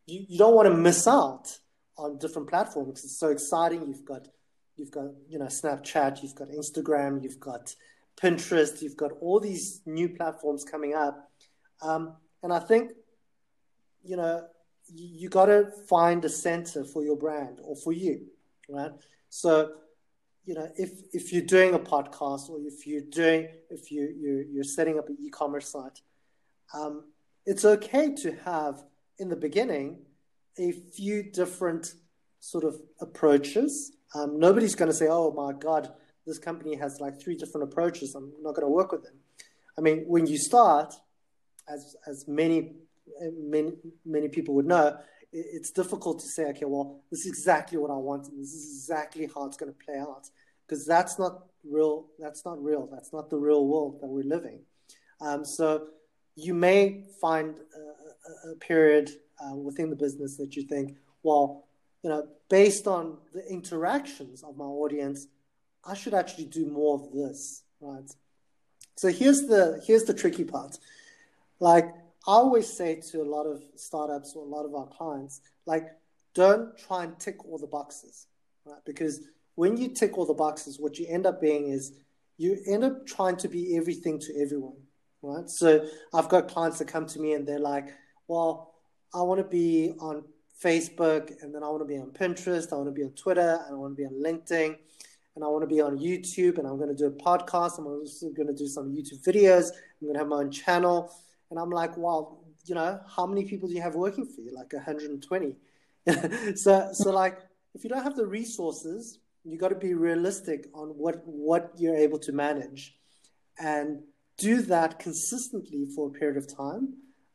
you, 0.06 0.24
you 0.30 0.38
don't 0.38 0.54
want 0.54 0.68
to 0.68 0.76
miss 0.76 1.08
out 1.08 1.58
on 1.98 2.20
different 2.20 2.48
platforms. 2.48 3.04
It's 3.04 3.18
so 3.18 3.30
exciting. 3.30 3.88
You've 3.88 4.06
got 4.06 4.28
you've 4.76 4.92
got 4.92 5.06
you 5.28 5.40
know 5.40 5.46
Snapchat, 5.46 6.22
you've 6.22 6.36
got 6.36 6.50
Instagram, 6.50 7.24
you've 7.24 7.40
got 7.40 7.74
Pinterest, 8.22 8.84
you've 8.84 8.96
got 8.96 9.14
all 9.20 9.40
these 9.40 9.82
new 9.88 10.10
platforms 10.10 10.64
coming 10.64 10.94
up, 10.94 11.32
um, 11.82 12.14
and 12.44 12.54
I 12.54 12.60
think 12.60 12.92
you 14.04 14.18
know 14.18 14.46
you, 14.94 15.22
you 15.22 15.30
got 15.30 15.46
to 15.48 15.72
find 15.90 16.24
a 16.24 16.30
center 16.30 16.84
for 16.84 17.04
your 17.04 17.18
brand 17.18 17.62
or 17.64 17.76
for 17.76 17.94
you, 17.94 18.28
right? 18.70 18.92
So 19.30 19.72
you 20.46 20.54
know 20.56 20.68
if 20.78 20.92
if 21.14 21.32
you're 21.32 21.46
doing 21.46 21.74
a 21.74 21.80
podcast 21.80 22.50
or 22.50 22.60
if 22.66 22.88
you're 22.88 23.02
doing 23.02 23.48
if 23.70 23.92
you 23.92 24.14
you're, 24.18 24.42
you're 24.44 24.64
setting 24.64 24.98
up 24.98 25.08
an 25.10 25.18
e-commerce 25.22 25.70
site, 25.70 26.00
um, 26.74 27.04
it's 27.46 27.66
okay 27.66 28.14
to 28.16 28.36
have 28.46 28.84
in 29.20 29.30
the 29.30 29.36
beginning 29.36 30.00
a 30.60 30.72
few 30.72 31.24
different 31.24 31.94
sort 32.40 32.64
of 32.64 32.80
approaches. 33.00 33.94
Um, 34.16 34.40
nobody's 34.40 34.76
going 34.76 34.90
to 34.90 34.98
say, 34.98 35.08
"Oh 35.10 35.32
my 35.32 35.54
God, 35.54 35.94
this 36.26 36.40
company 36.40 36.76
has 36.76 37.00
like 37.00 37.22
three 37.22 37.36
different 37.36 37.72
approaches. 37.72 38.16
I'm 38.16 38.34
not 38.42 38.56
going 38.56 38.66
to 38.66 38.74
work 38.74 38.92
with 38.92 39.04
them." 39.04 39.16
I 39.78 39.82
mean, 39.82 40.04
when 40.08 40.26
you 40.28 40.38
start, 40.38 40.94
as 41.70 41.96
as 42.08 42.28
many 42.28 42.76
many 43.38 43.74
many 44.06 44.28
people 44.28 44.56
would 44.56 44.66
know, 44.66 44.98
it's 45.32 45.72
difficult 45.72 46.20
to 46.20 46.28
say, 46.28 46.46
"Okay, 46.50 46.66
well, 46.66 47.02
this 47.10 47.22
is 47.22 47.28
exactly 47.28 47.78
what 47.78 47.92
I 47.92 47.98
want, 47.98 48.28
and 48.28 48.40
this 48.42 48.54
is 48.54 48.66
exactly 48.76 49.30
how 49.34 49.46
it's 49.46 49.58
going 49.58 49.72
to 49.74 49.86
play 49.86 49.98
out," 49.98 50.30
because 50.66 50.86
that's 50.86 51.18
not 51.18 51.48
real. 51.64 52.08
That's 52.20 52.46
not 52.46 52.64
real. 52.64 52.88
That's 52.92 53.14
not 53.14 53.30
the 53.30 53.38
real 53.38 53.66
world 53.66 54.02
that 54.02 54.08
we're 54.08 54.24
living. 54.24 54.60
Um, 55.20 55.46
so 55.46 55.88
you 56.36 56.54
may 56.54 57.06
find 57.20 57.60
a, 58.46 58.52
a 58.52 58.56
period 58.56 59.12
uh, 59.44 59.56
within 59.56 59.90
the 59.90 59.96
business 59.96 60.38
that 60.38 60.56
you 60.56 60.64
think, 60.64 60.98
well, 61.24 61.66
you 62.04 62.10
know, 62.10 62.28
based 62.50 62.88
on 62.88 63.18
the 63.34 63.46
interactions 63.48 64.44
of 64.44 64.58
my 64.58 64.66
audience, 64.66 65.28
I 65.86 65.94
should 65.94 66.14
actually 66.14 66.46
do 66.46 66.66
more 66.66 66.96
of 66.96 67.12
this, 67.12 67.64
right? 67.80 68.10
So 68.96 69.10
here's 69.10 69.48
the 69.48 69.82
here's 69.86 70.04
the 70.04 70.14
tricky 70.14 70.44
part. 70.44 70.78
Like 71.60 71.94
I 72.28 72.34
always 72.34 72.72
say 72.72 73.02
to 73.12 73.22
a 73.22 73.24
lot 73.24 73.46
of 73.46 73.64
startups 73.76 74.36
or 74.36 74.46
a 74.46 74.48
lot 74.48 74.66
of 74.66 74.76
our 74.76 74.88
clients, 74.88 75.42
like 75.66 75.88
don't 76.34 76.78
try 76.78 77.04
and 77.04 77.20
tick 77.20 77.46
all 77.46 77.58
the 77.58 77.68
boxes, 77.68 78.28
right? 78.66 78.80
Because 78.86 79.22
when 79.56 79.78
you 79.78 79.90
tick 79.90 80.18
all 80.18 80.26
the 80.26 80.34
boxes, 80.34 80.80
what 80.80 81.00
you 81.00 81.08
end 81.10 81.26
up 81.26 81.42
being 81.42 81.70
is 81.70 81.94
you 82.38 82.58
end 82.68 82.84
up 82.84 83.06
trying 83.06 83.38
to 83.38 83.48
be 83.48 83.76
everything 83.76 84.20
to 84.20 84.40
everyone, 84.40 84.78
right? 85.22 85.50
So 85.50 85.86
I've 86.14 86.30
got 86.30 86.48
clients 86.48 86.80
that 86.80 86.88
come 86.88 87.06
to 87.08 87.20
me 87.20 87.34
and 87.34 87.48
they're 87.48 87.60
like, 87.60 87.90
well, 88.28 88.76
I 89.14 89.22
want 89.24 89.40
to 89.40 89.44
be 89.44 89.94
on 90.00 90.24
Facebook, 90.64 91.42
and 91.42 91.54
then 91.54 91.64
I 91.64 91.70
want 91.70 91.82
to 91.82 91.86
be 91.86 91.98
on 91.98 92.12
Pinterest, 92.12 92.72
I 92.72 92.76
want 92.76 92.88
to 92.88 92.92
be 92.92 93.04
on 93.04 93.12
Twitter, 93.12 93.60
and 93.66 93.76
I 93.76 93.78
want 93.78 93.98
to 93.98 94.02
be 94.02 94.06
on 94.06 94.14
LinkedIn, 94.14 94.76
and 95.36 95.44
I 95.44 95.48
want 95.48 95.64
to 95.64 95.68
be 95.68 95.82
on 95.82 95.98
YouTube, 95.98 96.60
and 96.60 96.68
I'm 96.68 96.78
going 96.78 96.90
to 96.90 96.96
do 96.96 97.08
a 97.08 97.12
podcast. 97.12 97.80
I'm 97.80 97.88
also 97.88 98.30
going 98.30 98.48
to 98.48 98.54
do 98.54 98.68
some 98.68 98.92
YouTube 98.92 99.24
videos. 99.24 99.72
I'm 99.72 100.08
going 100.08 100.14
to 100.14 100.20
have 100.20 100.28
my 100.28 100.38
own 100.38 100.52
channel, 100.52 101.12
and 101.52 101.60
I'm 101.60 101.70
like, 101.70 101.96
well, 101.98 102.44
you 102.66 102.74
know, 102.74 103.00
how 103.16 103.28
many 103.28 103.46
people 103.46 103.68
do 103.68 103.76
you 103.76 103.82
have 103.82 103.96
working 103.96 104.26
for 104.26 104.42
you? 104.42 104.52
Like 104.56 104.74
120. 104.74 105.56
so, 106.56 106.90
so 106.94 107.12
like, 107.12 107.38
if 107.76 107.84
you 107.84 107.90
don't 107.90 108.04
have 108.04 108.16
the 108.16 108.26
resources, 108.26 109.20
you 109.44 109.58
got 109.58 109.70
to 109.70 109.76
be 109.76 109.94
realistic 109.94 110.68
on 110.74 110.90
what 110.90 111.22
what 111.26 111.72
you're 111.78 111.96
able 111.96 112.20
to 112.20 112.32
manage, 112.32 112.96
and 113.60 114.02
do 114.38 114.62
that 114.64 114.98
consistently 114.98 115.86
for 115.96 116.08
a 116.08 116.12
period 116.12 116.38
of 116.38 116.48
time 116.48 116.94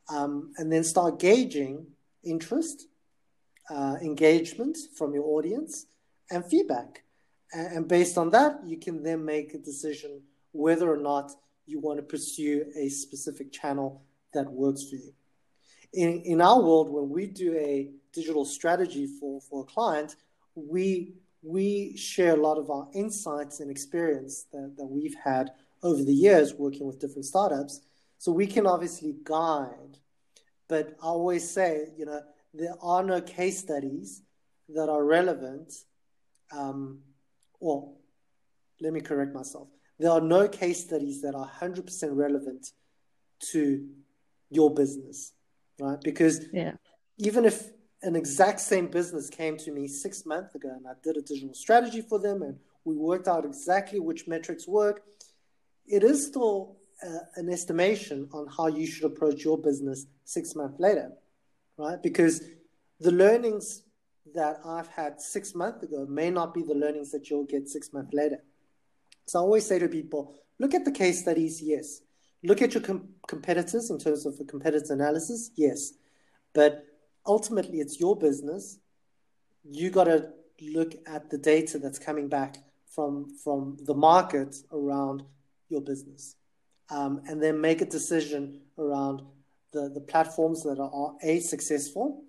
um, 0.09 0.51
and 0.57 0.71
then 0.71 0.83
start 0.83 1.19
gauging 1.19 1.87
interest, 2.23 2.87
uh, 3.69 3.95
engagement 4.01 4.77
from 4.97 5.13
your 5.13 5.25
audience, 5.25 5.85
and 6.31 6.45
feedback. 6.45 7.03
And, 7.53 7.67
and 7.77 7.87
based 7.87 8.17
on 8.17 8.29
that, 8.31 8.59
you 8.65 8.77
can 8.77 9.03
then 9.03 9.23
make 9.23 9.53
a 9.53 9.57
decision 9.57 10.21
whether 10.51 10.91
or 10.91 10.97
not 10.97 11.31
you 11.65 11.79
want 11.79 11.97
to 11.97 12.03
pursue 12.03 12.65
a 12.77 12.89
specific 12.89 13.51
channel 13.51 14.01
that 14.37 14.51
works 14.51 14.83
for 14.87 14.95
you. 14.95 15.13
In, 15.93 16.21
in 16.21 16.41
our 16.41 16.61
world, 16.61 16.89
when 16.89 17.09
we 17.09 17.25
do 17.25 17.55
a 17.55 17.89
digital 18.13 18.45
strategy 18.45 19.07
for, 19.19 19.41
for 19.41 19.61
a 19.61 19.65
client, 19.65 20.15
we, 20.55 21.13
we 21.41 21.97
share 21.97 22.33
a 22.33 22.41
lot 22.41 22.57
of 22.57 22.69
our 22.69 22.87
insights 22.93 23.59
and 23.59 23.71
experience 23.71 24.45
that, 24.51 24.75
that 24.77 24.85
we've 24.85 25.15
had 25.23 25.51
over 25.81 26.03
the 26.03 26.13
years 26.13 26.53
working 26.53 26.85
with 26.85 26.99
different 26.99 27.25
startups 27.25 27.81
so 28.19 28.31
we 28.31 28.47
can 28.47 28.65
obviously 28.65 29.15
guide, 29.23 29.97
but 30.67 30.95
I 31.01 31.05
always 31.05 31.47
say, 31.49 31.89
you 31.97 32.05
know, 32.05 32.21
there 32.53 32.73
are 32.81 33.03
no 33.03 33.21
case 33.21 33.59
studies 33.59 34.23
that 34.69 34.89
are 34.89 35.03
relevant. 35.03 35.73
Um, 36.51 36.99
well, 37.59 37.97
let 38.81 38.93
me 38.93 39.01
correct 39.01 39.33
myself. 39.33 39.67
There 39.99 40.11
are 40.11 40.21
no 40.21 40.47
case 40.47 40.83
studies 40.83 41.21
that 41.21 41.35
are 41.35 41.49
100% 41.61 42.09
relevant 42.15 42.71
to 43.51 43.87
your 44.49 44.73
business, 44.73 45.33
right? 45.79 45.99
Because 46.01 46.45
yeah. 46.53 46.73
even 47.17 47.45
if 47.45 47.69
an 48.03 48.15
exact 48.15 48.59
same 48.59 48.87
business 48.87 49.29
came 49.29 49.57
to 49.57 49.71
me 49.71 49.87
six 49.87 50.25
months 50.25 50.55
ago 50.55 50.69
and 50.69 50.85
I 50.87 50.91
did 51.03 51.17
a 51.17 51.21
digital 51.21 51.53
strategy 51.53 52.01
for 52.01 52.19
them 52.19 52.41
and 52.41 52.57
we 52.85 52.95
worked 52.95 53.27
out 53.27 53.45
exactly 53.45 53.99
which 53.99 54.27
metrics 54.27 54.67
work, 54.67 55.01
it 55.87 56.03
is 56.03 56.25
still 56.25 56.77
uh, 57.05 57.19
an 57.35 57.49
estimation 57.49 58.29
on 58.33 58.47
how 58.55 58.67
you 58.67 58.87
should 58.87 59.05
approach 59.05 59.43
your 59.43 59.57
business 59.57 60.05
six 60.23 60.55
months 60.55 60.79
later, 60.79 61.11
right? 61.77 62.01
Because 62.01 62.41
the 62.99 63.11
learnings 63.11 63.83
that 64.35 64.59
I've 64.65 64.87
had 64.87 65.21
six 65.21 65.55
months 65.55 65.83
ago 65.83 66.05
may 66.07 66.29
not 66.29 66.53
be 66.53 66.63
the 66.63 66.73
learnings 66.73 67.11
that 67.11 67.29
you'll 67.29 67.45
get 67.45 67.69
six 67.69 67.93
months 67.93 68.13
later. 68.13 68.43
So 69.25 69.39
I 69.39 69.41
always 69.41 69.65
say 69.65 69.79
to 69.79 69.87
people, 69.87 70.35
look 70.59 70.73
at 70.73 70.85
the 70.85 70.91
case 70.91 71.21
studies, 71.21 71.61
yes. 71.61 72.01
Look 72.43 72.61
at 72.61 72.73
your 72.73 72.83
com- 72.83 73.09
competitors 73.27 73.89
in 73.89 73.97
terms 73.97 74.25
of 74.25 74.39
a 74.39 74.45
competitor 74.45 74.93
analysis, 74.93 75.51
yes. 75.55 75.93
But 76.53 76.85
ultimately, 77.25 77.79
it's 77.79 77.99
your 77.99 78.15
business. 78.15 78.79
You 79.63 79.89
got 79.89 80.05
to 80.05 80.29
look 80.61 80.93
at 81.05 81.29
the 81.29 81.37
data 81.37 81.79
that's 81.79 81.99
coming 81.99 82.27
back 82.29 82.57
from 82.89 83.35
from 83.43 83.77
the 83.83 83.93
market 83.93 84.55
around 84.71 85.23
your 85.69 85.81
business 85.81 86.35
um, 86.89 87.21
and 87.27 87.41
then 87.41 87.59
make 87.59 87.81
a 87.81 87.85
decision 87.85 88.61
around 88.77 89.21
the, 89.73 89.89
the 89.93 90.01
platforms 90.01 90.63
that 90.63 90.79
are 90.79 91.13
A, 91.23 91.39
successful, 91.39 92.23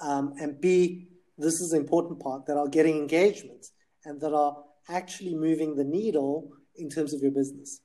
um, 0.00 0.34
and 0.40 0.60
B, 0.60 1.08
this 1.36 1.60
is 1.60 1.70
the 1.70 1.76
important 1.76 2.20
part, 2.20 2.46
that 2.46 2.56
are 2.56 2.68
getting 2.68 2.96
engagement 2.96 3.66
and 4.04 4.20
that 4.20 4.32
are 4.32 4.56
actually 4.88 5.34
moving 5.34 5.76
the 5.76 5.84
needle 5.84 6.50
in 6.76 6.88
terms 6.88 7.12
of 7.12 7.20
your 7.20 7.30
business. 7.30 7.80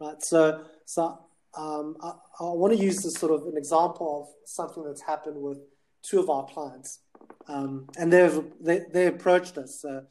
Right. 0.00 0.22
So, 0.22 0.64
so 0.86 1.18
um, 1.54 1.96
I, 2.02 2.12
I 2.40 2.44
want 2.44 2.72
to 2.72 2.82
use 2.82 3.02
this 3.02 3.14
sort 3.14 3.32
of 3.32 3.46
an 3.46 3.56
example 3.56 4.22
of 4.22 4.48
something 4.48 4.84
that's 4.84 5.02
happened 5.02 5.36
with 5.36 5.58
two 6.02 6.20
of 6.20 6.30
our 6.30 6.46
clients. 6.46 7.00
Um, 7.48 7.88
and 7.98 8.12
they've 8.12 8.40
they, 8.60 8.82
they 8.92 9.06
approached 9.06 9.58
us. 9.58 9.80
So, 9.80 10.04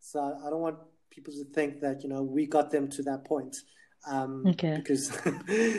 so 0.00 0.20
I 0.44 0.50
don't 0.50 0.60
want 0.60 0.78
people 1.10 1.32
to 1.34 1.44
think 1.44 1.80
that 1.80 2.02
you 2.02 2.08
know 2.08 2.22
we 2.22 2.46
got 2.46 2.70
them 2.70 2.88
to 2.90 3.02
that 3.04 3.24
point. 3.24 3.56
Um, 4.10 4.44
okay. 4.48 4.76
Because 4.76 5.12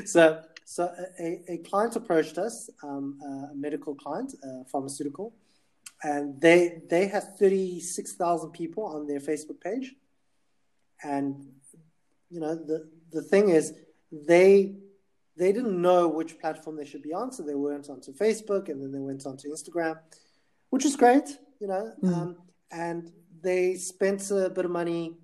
so 0.12 0.42
so 0.66 0.94
a, 1.20 1.42
a 1.50 1.58
client 1.58 1.96
approached 1.96 2.38
us, 2.38 2.70
um, 2.84 3.20
a 3.52 3.56
medical 3.56 3.96
client, 3.96 4.34
a 4.44 4.66
pharmaceutical, 4.66 5.34
and 6.04 6.40
they 6.40 6.82
they 6.90 7.08
had 7.08 7.38
thirty 7.38 7.80
six 7.80 8.14
thousand 8.14 8.52
people 8.52 8.86
on 8.86 9.08
their 9.08 9.20
Facebook 9.20 9.62
page, 9.62 9.94
and 11.04 11.48
you 12.30 12.40
know 12.40 12.56
the 12.56 12.90
the 13.12 13.22
thing 13.22 13.50
is 13.50 13.74
they 14.14 14.76
they 15.36 15.52
didn't 15.52 15.82
know 15.82 16.08
which 16.08 16.40
platform 16.40 16.78
they 16.78 16.86
should 16.86 17.02
be 17.02 17.14
on, 17.14 17.32
so 17.32 17.42
they 17.42 17.56
went 17.56 17.90
onto 17.90 18.14
Facebook 18.14 18.70
and 18.70 18.82
then 18.82 18.92
they 18.92 19.00
went 19.00 19.26
onto 19.26 19.50
Instagram, 19.52 19.98
which 20.70 20.86
is 20.86 20.96
great, 20.96 21.28
you 21.60 21.68
know, 21.68 21.92
mm. 22.04 22.14
um, 22.14 22.38
and 22.72 23.12
they 23.42 23.74
spent 23.74 24.30
a 24.30 24.50
bit 24.50 24.66
of 24.66 24.72
money 24.72 25.18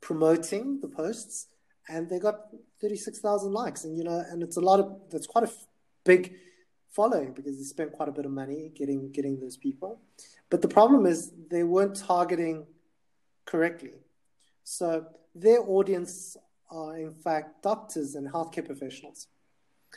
promoting 0.00 0.80
the 0.80 0.88
posts, 0.88 1.48
and 1.88 2.08
they 2.08 2.18
got 2.18 2.46
thirty 2.80 2.96
six 2.96 3.18
thousand 3.18 3.52
likes, 3.52 3.84
and 3.84 3.98
you 3.98 4.04
know, 4.04 4.22
and 4.30 4.42
it's 4.42 4.56
a 4.56 4.60
lot 4.60 4.78
of 4.78 5.00
that's 5.10 5.26
quite 5.26 5.44
a 5.44 5.50
big 6.04 6.34
following 6.90 7.32
because 7.32 7.56
they 7.56 7.64
spent 7.64 7.92
quite 7.92 8.08
a 8.08 8.12
bit 8.12 8.26
of 8.26 8.30
money 8.30 8.70
getting 8.74 9.10
getting 9.10 9.40
those 9.40 9.56
people, 9.56 10.00
but 10.50 10.62
the 10.62 10.68
problem 10.68 11.04
is 11.04 11.32
they 11.50 11.64
weren't 11.64 11.96
targeting 11.96 12.64
correctly, 13.44 13.94
so 14.62 15.06
their 15.34 15.60
audience 15.60 16.36
are 16.70 16.98
in 16.98 17.12
fact 17.12 17.62
doctors 17.62 18.14
and 18.14 18.28
healthcare 18.28 18.64
professionals. 18.64 19.26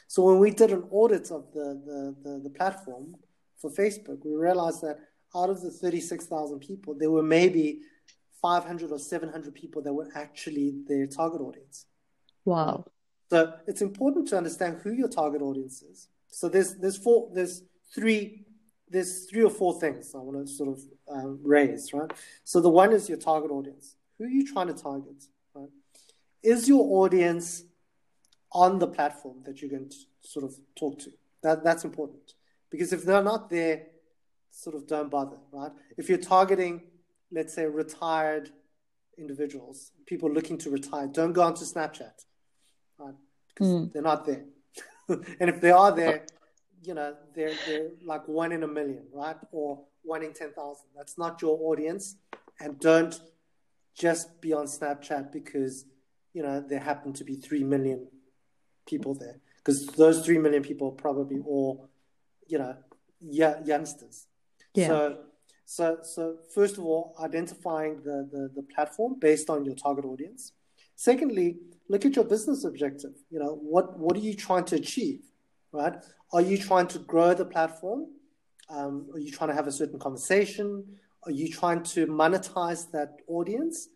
So 0.07 0.23
when 0.23 0.39
we 0.39 0.51
did 0.51 0.71
an 0.71 0.85
audit 0.89 1.31
of 1.31 1.51
the, 1.53 1.81
the, 1.85 2.15
the, 2.23 2.39
the 2.43 2.49
platform 2.49 3.15
for 3.57 3.69
Facebook, 3.69 4.25
we 4.25 4.35
realized 4.35 4.81
that 4.81 4.99
out 5.35 5.49
of 5.49 5.61
the 5.61 5.71
36,000 5.71 6.59
people, 6.59 6.95
there 6.95 7.11
were 7.11 7.23
maybe 7.23 7.81
500 8.41 8.91
or 8.91 8.99
700 8.99 9.53
people 9.55 9.81
that 9.81 9.93
were 9.93 10.09
actually 10.15 10.73
their 10.87 11.07
target 11.07 11.41
audience. 11.41 11.85
Wow. 12.45 12.85
So 13.29 13.53
it's 13.67 13.81
important 13.81 14.27
to 14.29 14.37
understand 14.37 14.81
who 14.83 14.91
your 14.91 15.07
target 15.07 15.41
audience 15.41 15.81
is. 15.81 16.07
So 16.27 16.49
there's 16.49 16.75
there's 16.75 16.97
four 16.97 17.29
there's 17.33 17.63
three 17.93 18.45
there's 18.89 19.25
three 19.25 19.43
or 19.43 19.49
four 19.49 19.79
things 19.79 20.13
I 20.13 20.19
want 20.19 20.45
to 20.45 20.53
sort 20.53 20.69
of 20.69 20.81
um, 21.09 21.39
raise, 21.43 21.93
right? 21.93 22.11
So 22.43 22.59
the 22.59 22.69
one 22.69 22.91
is 22.91 23.07
your 23.09 23.17
target 23.17 23.49
audience. 23.49 23.95
Who 24.17 24.25
are 24.25 24.29
you 24.29 24.45
trying 24.45 24.67
to 24.67 24.73
target? 24.73 25.23
Is 26.43 26.67
your 26.67 27.03
audience 27.03 27.63
on 28.51 28.79
the 28.79 28.88
platform 28.88 29.38
that 29.45 29.62
you're 29.62 29.71
going 29.71 29.89
to 29.89 29.97
sort 30.21 30.45
of 30.45 30.55
talk 30.75 31.00
to? 31.00 31.12
That 31.41 31.63
that's 31.63 31.83
important 31.83 32.33
because 32.69 32.93
if 32.93 33.03
they're 33.03 33.23
not 33.23 33.50
there, 33.50 33.83
sort 34.50 34.75
of 34.75 34.88
don't 34.88 35.09
bother, 35.09 35.38
right? 35.51 35.71
If 35.97 36.09
you're 36.09 36.17
targeting, 36.17 36.83
let's 37.31 37.53
say, 37.53 37.65
retired 37.65 38.50
individuals, 39.17 39.91
people 40.05 40.31
looking 40.31 40.57
to 40.59 40.69
retire, 40.69 41.07
don't 41.07 41.33
go 41.33 41.41
onto 41.41 41.65
Snapchat, 41.65 42.25
right? 42.97 43.15
Because 43.50 43.67
mm. 43.67 43.93
they're 43.93 44.01
not 44.01 44.25
there. 44.25 44.45
and 45.07 45.50
if 45.50 45.59
they 45.59 45.71
are 45.71 45.91
there, 45.91 46.25
you 46.83 46.93
know, 46.93 47.15
they're 47.35 47.53
they're 47.65 47.89
like 48.03 48.27
one 48.27 48.51
in 48.51 48.63
a 48.63 48.67
million, 48.67 49.03
right? 49.13 49.38
Or 49.51 49.83
one 50.01 50.23
in 50.23 50.33
ten 50.33 50.51
thousand. 50.51 50.88
That's 50.95 51.17
not 51.17 51.41
your 51.41 51.57
audience, 51.62 52.15
and 52.59 52.79
don't 52.79 53.19
just 53.97 54.41
be 54.41 54.53
on 54.53 54.65
Snapchat 54.65 55.31
because 55.31 55.85
you 56.33 56.43
know, 56.43 56.59
there 56.61 56.79
happen 56.79 57.13
to 57.13 57.23
be 57.23 57.35
3 57.35 57.63
million 57.63 58.07
people 58.87 59.13
there. 59.13 59.39
Because 59.57 59.87
those 59.87 60.25
3 60.25 60.39
million 60.39 60.63
people 60.63 60.89
are 60.89 61.01
probably 61.01 61.39
all, 61.39 61.89
you 62.47 62.57
know, 62.57 62.75
youngsters. 63.21 64.27
Yeah. 64.73 64.87
So, 64.87 65.17
so, 65.65 65.97
so 66.03 66.37
first 66.53 66.77
of 66.77 66.85
all, 66.85 67.15
identifying 67.23 68.01
the, 68.03 68.27
the, 68.31 68.51
the 68.55 68.63
platform 68.63 69.15
based 69.19 69.49
on 69.49 69.63
your 69.63 69.75
target 69.75 70.05
audience. 70.05 70.51
Secondly, 70.95 71.57
look 71.87 72.05
at 72.05 72.15
your 72.15 72.25
business 72.25 72.65
objective. 72.65 73.13
You 73.29 73.39
know, 73.39 73.55
what, 73.55 73.97
what 73.97 74.15
are 74.17 74.21
you 74.21 74.35
trying 74.35 74.65
to 74.65 74.75
achieve, 74.75 75.21
right? 75.71 75.95
Are 76.33 76.41
you 76.41 76.57
trying 76.57 76.87
to 76.87 76.99
grow 76.99 77.33
the 77.33 77.45
platform? 77.45 78.07
Um, 78.69 79.07
are 79.13 79.19
you 79.19 79.31
trying 79.31 79.49
to 79.49 79.55
have 79.55 79.67
a 79.67 79.71
certain 79.71 79.99
conversation? 79.99 80.84
Are 81.23 81.31
you 81.31 81.49
trying 81.51 81.84
to 81.84 82.08
monetize 82.08 82.91
that 82.91 83.19
audience? 83.27 83.88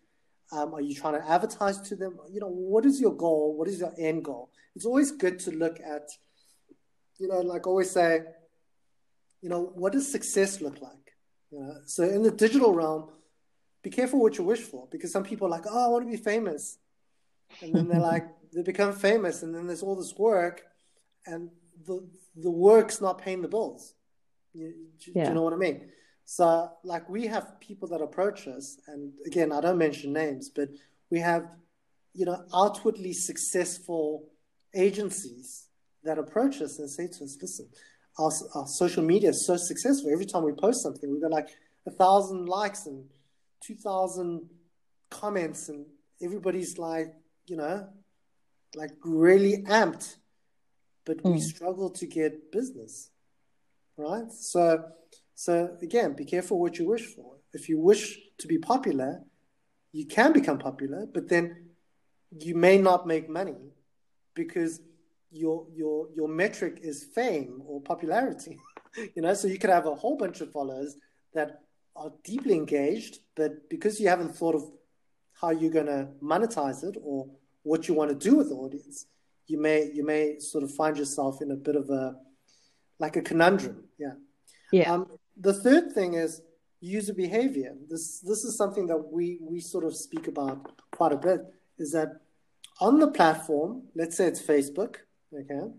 Um, 0.52 0.74
are 0.74 0.82
you 0.82 0.96
trying 0.96 1.20
to 1.20 1.30
advertise 1.30 1.80
to 1.82 1.96
them? 1.96 2.18
You 2.32 2.40
know, 2.40 2.48
what 2.48 2.86
is 2.86 3.02
your 3.02 3.14
goal? 3.14 3.56
What 3.58 3.68
is 3.68 3.80
your 3.80 3.94
end 3.98 4.24
goal? 4.24 4.50
It's 4.76 4.86
always 4.86 5.12
good 5.12 5.40
to 5.40 5.52
look 5.52 5.80
at, 5.80 6.10
you 7.18 7.28
know, 7.28 7.40
like 7.42 7.68
I 7.68 7.70
always 7.70 7.92
say, 7.92 8.22
you 9.42 9.50
know, 9.50 9.72
what 9.76 9.94
does 9.94 10.10
success 10.10 10.62
look 10.62 10.82
like? 10.82 11.16
You 11.52 11.60
know, 11.60 11.76
so 11.86 12.04
in 12.04 12.24
the 12.24 12.32
digital 12.32 12.74
realm, 12.74 13.10
be 13.84 13.90
careful 13.90 14.22
what 14.22 14.38
you 14.38 14.44
wish 14.44 14.60
for 14.60 14.88
because 14.92 15.12
some 15.12 15.24
people 15.24 15.48
are 15.48 15.52
like, 15.52 15.66
oh, 15.70 15.86
I 15.86 15.90
want 15.90 16.06
to 16.06 16.12
be 16.12 16.18
famous. 16.18 16.78
And 17.62 17.74
then 17.74 17.88
they're 17.88 18.00
like, 18.00 18.28
they 18.54 18.64
become 18.64 18.94
famous 18.94 19.44
and 19.44 19.54
then 19.54 19.68
there's 19.68 19.84
all 19.84 19.96
this 19.96 20.16
work 20.18 20.64
and 21.26 21.50
the, 21.86 22.08
the 22.36 22.52
work's 22.52 23.02
not 23.02 23.22
paying 23.22 23.42
the 23.42 23.48
bills. 23.48 23.94
You, 24.54 24.74
yeah. 25.14 25.24
Do 25.24 25.30
you 25.30 25.36
know 25.36 25.44
what 25.44 25.54
I 25.54 25.58
mean? 25.58 25.90
So, 26.30 26.70
like, 26.84 27.08
we 27.08 27.26
have 27.28 27.58
people 27.62 27.88
that 27.88 28.02
approach 28.02 28.50
us, 28.50 28.78
and 28.88 29.14
again, 29.26 29.54
I 29.54 29.62
don't 29.62 29.78
mention 29.78 30.12
names, 30.12 30.50
but 30.54 30.68
we 31.10 31.22
have, 31.22 31.56
you 32.14 32.26
know, 32.26 32.44
outwardly 32.54 33.14
successful 33.14 34.26
agencies 34.76 35.70
that 36.04 36.18
approach 36.20 36.62
us 36.62 36.80
and 36.80 36.90
say 36.90 37.08
to 37.08 37.24
us, 37.24 37.38
listen, 37.42 37.70
our, 38.20 38.30
our 38.56 38.68
social 38.68 39.04
media 39.04 39.30
is 39.30 39.48
so 39.48 39.56
successful. 39.56 40.12
Every 40.12 40.26
time 40.26 40.44
we 40.44 40.52
post 40.52 40.84
something, 40.84 41.10
we've 41.10 41.22
got 41.22 41.32
like 41.32 41.48
a 41.88 41.92
thousand 41.92 42.50
likes 42.50 42.88
and 42.88 43.06
2,000 43.62 44.50
comments, 45.10 45.70
and 45.70 45.86
everybody's 46.22 46.78
like, 46.78 47.14
you 47.46 47.56
know, 47.56 47.88
like 48.76 48.92
really 49.06 49.64
amped, 49.64 50.18
but 51.06 51.24
mm. 51.24 51.32
we 51.32 51.40
struggle 51.40 51.90
to 51.92 52.06
get 52.06 52.52
business, 52.52 53.12
right? 53.96 54.30
So, 54.30 54.92
so 55.40 55.78
again, 55.84 56.14
be 56.14 56.26
careful 56.26 56.60
what 56.60 56.80
you 56.80 56.88
wish 56.88 57.06
for. 57.14 57.36
If 57.54 57.70
you 57.70 57.78
wish 57.78 58.18
to 58.40 58.48
be 58.48 58.58
popular, 58.58 59.22
you 59.92 60.08
can 60.08 60.34
become 60.34 60.58
popular, 60.58 61.06
but 61.06 61.30
then 61.30 61.68
you 62.32 62.56
may 62.56 62.80
not 62.80 63.06
make 63.06 63.30
money 63.30 63.72
because 64.34 64.82
your 65.30 65.68
your 65.76 66.08
your 66.16 66.28
metric 66.28 66.80
is 66.82 67.04
fame 67.14 67.62
or 67.68 67.80
popularity. 67.82 68.58
you 69.16 69.22
know, 69.22 69.36
so 69.36 69.48
you 69.48 69.60
could 69.60 69.70
have 69.70 69.86
a 69.86 69.94
whole 69.94 70.18
bunch 70.18 70.42
of 70.42 70.52
followers 70.52 70.98
that 71.36 71.62
are 71.96 72.12
deeply 72.24 72.56
engaged, 72.56 73.20
but 73.36 73.70
because 73.70 74.00
you 74.00 74.08
haven't 74.08 74.36
thought 74.36 74.56
of 74.56 74.64
how 75.40 75.52
you're 75.52 75.78
going 75.80 75.86
to 75.86 76.08
monetize 76.20 76.84
it 76.84 76.98
or 77.04 77.28
what 77.62 77.88
you 77.88 77.94
want 77.94 78.10
to 78.10 78.30
do 78.30 78.38
with 78.38 78.50
the 78.50 78.56
audience, 78.56 79.06
you 79.46 79.62
may 79.62 79.92
you 79.94 80.04
may 80.04 80.40
sort 80.40 80.64
of 80.64 80.74
find 80.74 80.98
yourself 80.98 81.44
in 81.44 81.52
a 81.52 81.56
bit 81.56 81.76
of 81.76 81.92
a 81.92 82.16
like 82.98 83.18
a 83.18 83.22
conundrum. 83.22 83.84
Yeah. 84.00 84.14
Yeah. 84.72 84.92
Um, 84.92 85.08
the 85.40 85.54
third 85.54 85.92
thing 85.94 86.14
is 86.16 86.42
user 86.80 87.14
behavior. 87.14 87.76
This 87.90 88.20
this 88.20 88.44
is 88.44 88.56
something 88.56 88.88
that 88.88 88.98
we 88.98 89.40
we 89.42 89.60
sort 89.60 89.84
of 89.84 89.96
speak 89.96 90.28
about 90.28 90.82
quite 90.92 91.12
a 91.12 91.18
bit. 91.18 91.42
Is 91.78 91.92
that 91.92 92.22
on 92.80 93.00
the 93.00 93.08
platform? 93.08 93.84
Let's 93.96 94.18
say 94.18 94.28
it's 94.28 94.42
Facebook. 94.42 94.98
Okay. 95.34 95.72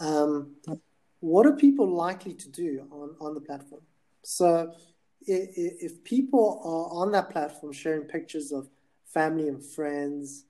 Um, 0.00 0.56
what 1.20 1.46
are 1.46 1.56
people 1.56 1.88
likely 1.88 2.34
to 2.34 2.48
do 2.50 2.86
on 2.90 3.16
on 3.20 3.34
the 3.34 3.40
platform? 3.40 3.82
So 4.22 4.72
if, 5.26 5.92
if 5.92 6.04
people 6.04 6.60
are 6.64 7.02
on 7.02 7.12
that 7.12 7.30
platform 7.30 7.72
sharing 7.72 8.02
pictures 8.02 8.52
of 8.52 8.68
family 9.06 9.48
and 9.48 9.64
friends, 9.64 10.44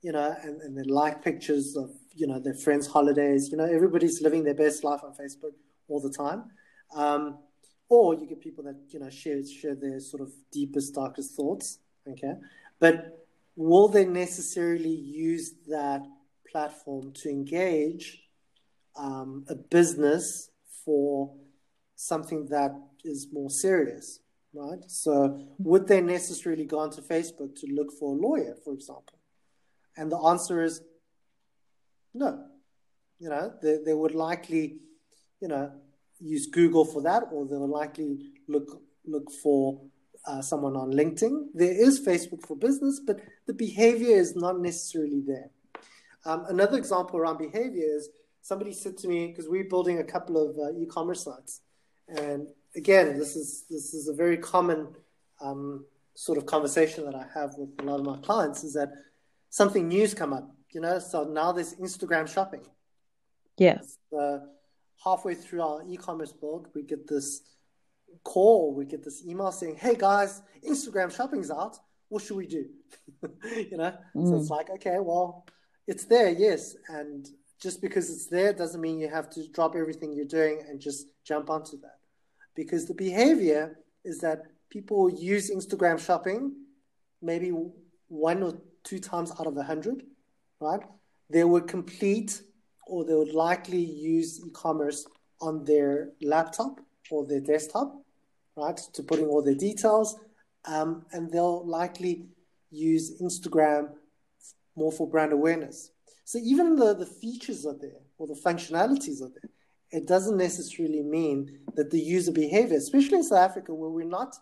you 0.00 0.12
know, 0.12 0.34
and, 0.42 0.60
and 0.62 0.76
they 0.76 0.82
like 0.82 1.22
pictures 1.22 1.76
of 1.76 1.90
you 2.14 2.26
know 2.26 2.38
their 2.38 2.54
friends' 2.54 2.86
holidays. 2.86 3.50
You 3.50 3.58
know, 3.58 3.64
everybody's 3.64 4.20
living 4.20 4.44
their 4.44 4.54
best 4.54 4.84
life 4.84 5.00
on 5.04 5.12
Facebook 5.12 5.52
all 5.88 6.00
the 6.00 6.10
time. 6.10 6.50
Um, 6.94 7.38
or 7.88 8.14
you 8.14 8.26
get 8.26 8.40
people 8.40 8.64
that 8.64 8.76
you 8.88 8.98
know 8.98 9.10
share 9.10 9.44
share 9.44 9.74
their 9.74 10.00
sort 10.00 10.22
of 10.22 10.32
deepest, 10.50 10.94
darkest 10.94 11.34
thoughts. 11.34 11.78
Okay, 12.08 12.34
but 12.80 13.26
will 13.56 13.88
they 13.88 14.04
necessarily 14.04 14.94
use 14.94 15.52
that 15.68 16.02
platform 16.50 17.12
to 17.12 17.28
engage 17.28 18.22
um, 18.96 19.44
a 19.48 19.54
business 19.54 20.50
for 20.84 21.34
something 21.96 22.46
that 22.46 22.72
is 23.04 23.28
more 23.32 23.50
serious, 23.50 24.20
right? 24.54 24.82
So, 24.88 25.46
would 25.58 25.86
they 25.86 26.00
necessarily 26.00 26.64
go 26.64 26.78
onto 26.78 27.00
Facebook 27.02 27.54
to 27.60 27.66
look 27.72 27.92
for 27.98 28.14
a 28.14 28.18
lawyer, 28.18 28.54
for 28.64 28.72
example? 28.72 29.18
And 29.96 30.10
the 30.10 30.18
answer 30.18 30.62
is 30.62 30.82
no. 32.14 32.46
You 33.18 33.28
know, 33.28 33.52
they, 33.62 33.78
they 33.84 33.94
would 33.94 34.14
likely, 34.14 34.78
you 35.40 35.48
know, 35.48 35.72
use 36.22 36.46
Google 36.46 36.84
for 36.84 37.02
that, 37.02 37.24
or 37.32 37.46
they'll 37.46 37.66
likely 37.68 38.32
look 38.48 38.82
look 39.06 39.30
for 39.42 39.80
uh, 40.26 40.40
someone 40.40 40.76
on 40.76 40.92
LinkedIn. 40.92 41.46
There 41.54 41.72
is 41.72 42.00
Facebook 42.00 42.46
for 42.46 42.56
business, 42.56 43.00
but 43.04 43.20
the 43.46 43.54
behavior 43.54 44.16
is 44.16 44.36
not 44.36 44.60
necessarily 44.60 45.22
there. 45.26 45.50
Um, 46.24 46.46
another 46.48 46.78
example 46.78 47.18
around 47.18 47.38
behavior 47.38 47.84
is 47.84 48.08
somebody 48.42 48.72
said 48.72 48.96
to 48.98 49.08
me 49.08 49.28
because 49.28 49.48
we're 49.48 49.64
building 49.64 49.98
a 49.98 50.04
couple 50.04 50.36
of 50.36 50.56
uh, 50.56 50.78
e-commerce 50.78 51.24
sites, 51.24 51.60
and 52.08 52.46
again, 52.76 53.18
this 53.18 53.36
is 53.36 53.64
this 53.68 53.94
is 53.94 54.08
a 54.08 54.14
very 54.14 54.36
common 54.36 54.88
um, 55.40 55.84
sort 56.14 56.38
of 56.38 56.46
conversation 56.46 57.04
that 57.04 57.14
I 57.14 57.26
have 57.34 57.54
with 57.58 57.70
a 57.80 57.82
lot 57.82 57.98
of 57.98 58.06
my 58.06 58.18
clients 58.18 58.62
is 58.64 58.74
that 58.74 58.92
something 59.50 59.88
new's 59.88 60.14
come 60.14 60.32
up 60.32 60.54
you 60.72 60.80
know, 60.80 60.98
so 60.98 61.24
now 61.24 61.52
there's 61.52 61.74
Instagram 61.74 62.26
shopping. 62.26 62.62
Uh, 64.18 64.38
halfway 65.04 65.34
through 65.34 65.62
our 65.62 65.82
e-commerce 65.88 66.32
blog, 66.32 66.68
we 66.74 66.82
get 66.82 67.06
this 67.08 67.42
call, 68.24 68.74
we 68.74 68.84
get 68.84 69.02
this 69.02 69.24
email 69.26 69.52
saying, 69.52 69.76
"Hey 69.76 69.94
guys, 69.96 70.42
Instagram 70.66 71.14
shopping's 71.14 71.50
out. 71.50 71.78
What 72.08 72.22
should 72.22 72.36
we 72.36 72.46
do?" 72.46 72.66
you 73.70 73.76
know, 73.76 73.94
mm. 74.14 74.28
so 74.28 74.36
it's 74.36 74.50
like, 74.50 74.70
okay, 74.70 74.98
well, 75.00 75.46
it's 75.86 76.04
there, 76.04 76.30
yes, 76.30 76.76
and 76.88 77.28
just 77.60 77.80
because 77.80 78.10
it's 78.10 78.26
there 78.26 78.52
doesn't 78.52 78.80
mean 78.80 78.98
you 78.98 79.08
have 79.08 79.30
to 79.30 79.48
drop 79.48 79.74
everything 79.76 80.12
you're 80.12 80.24
doing 80.24 80.64
and 80.68 80.80
just 80.80 81.06
jump 81.24 81.50
onto 81.50 81.80
that, 81.80 81.98
because 82.54 82.86
the 82.86 82.94
behavior 82.94 83.78
is 84.04 84.18
that 84.18 84.42
people 84.70 85.10
use 85.10 85.50
Instagram 85.50 85.98
shopping 85.98 86.52
maybe 87.20 87.52
one 88.08 88.42
or 88.42 88.54
two 88.82 88.98
times 88.98 89.32
out 89.38 89.46
of 89.46 89.56
a 89.56 89.62
hundred, 89.62 90.02
right? 90.60 90.80
They 91.30 91.44
would 91.44 91.68
complete 91.68 92.42
or 92.86 93.04
they 93.04 93.14
would 93.14 93.34
likely 93.34 93.80
use 93.80 94.40
e-commerce 94.44 95.06
on 95.40 95.64
their 95.64 96.10
laptop 96.20 96.80
or 97.10 97.26
their 97.26 97.40
desktop, 97.40 97.94
right, 98.56 98.76
to 98.92 99.02
put 99.02 99.18
in 99.18 99.26
all 99.26 99.42
their 99.42 99.54
details, 99.54 100.18
um, 100.64 101.04
and 101.12 101.30
they'll 101.30 101.66
likely 101.66 102.26
use 102.70 103.20
Instagram 103.20 103.90
more 104.76 104.92
for 104.92 105.08
brand 105.08 105.32
awareness. 105.32 105.90
So 106.24 106.38
even 106.38 106.76
the, 106.76 106.94
the 106.94 107.06
features 107.06 107.66
are 107.66 107.76
there 107.78 108.00
or 108.18 108.26
the 108.26 108.34
functionalities 108.34 109.20
are 109.20 109.28
there, 109.28 109.50
it 109.90 110.06
doesn't 110.06 110.38
necessarily 110.38 111.02
mean 111.02 111.60
that 111.74 111.90
the 111.90 112.00
user 112.00 112.32
behavior, 112.32 112.78
especially 112.78 113.18
in 113.18 113.24
South 113.24 113.50
Africa, 113.50 113.74
where 113.74 113.90
we're 113.90 114.06
not. 114.06 114.34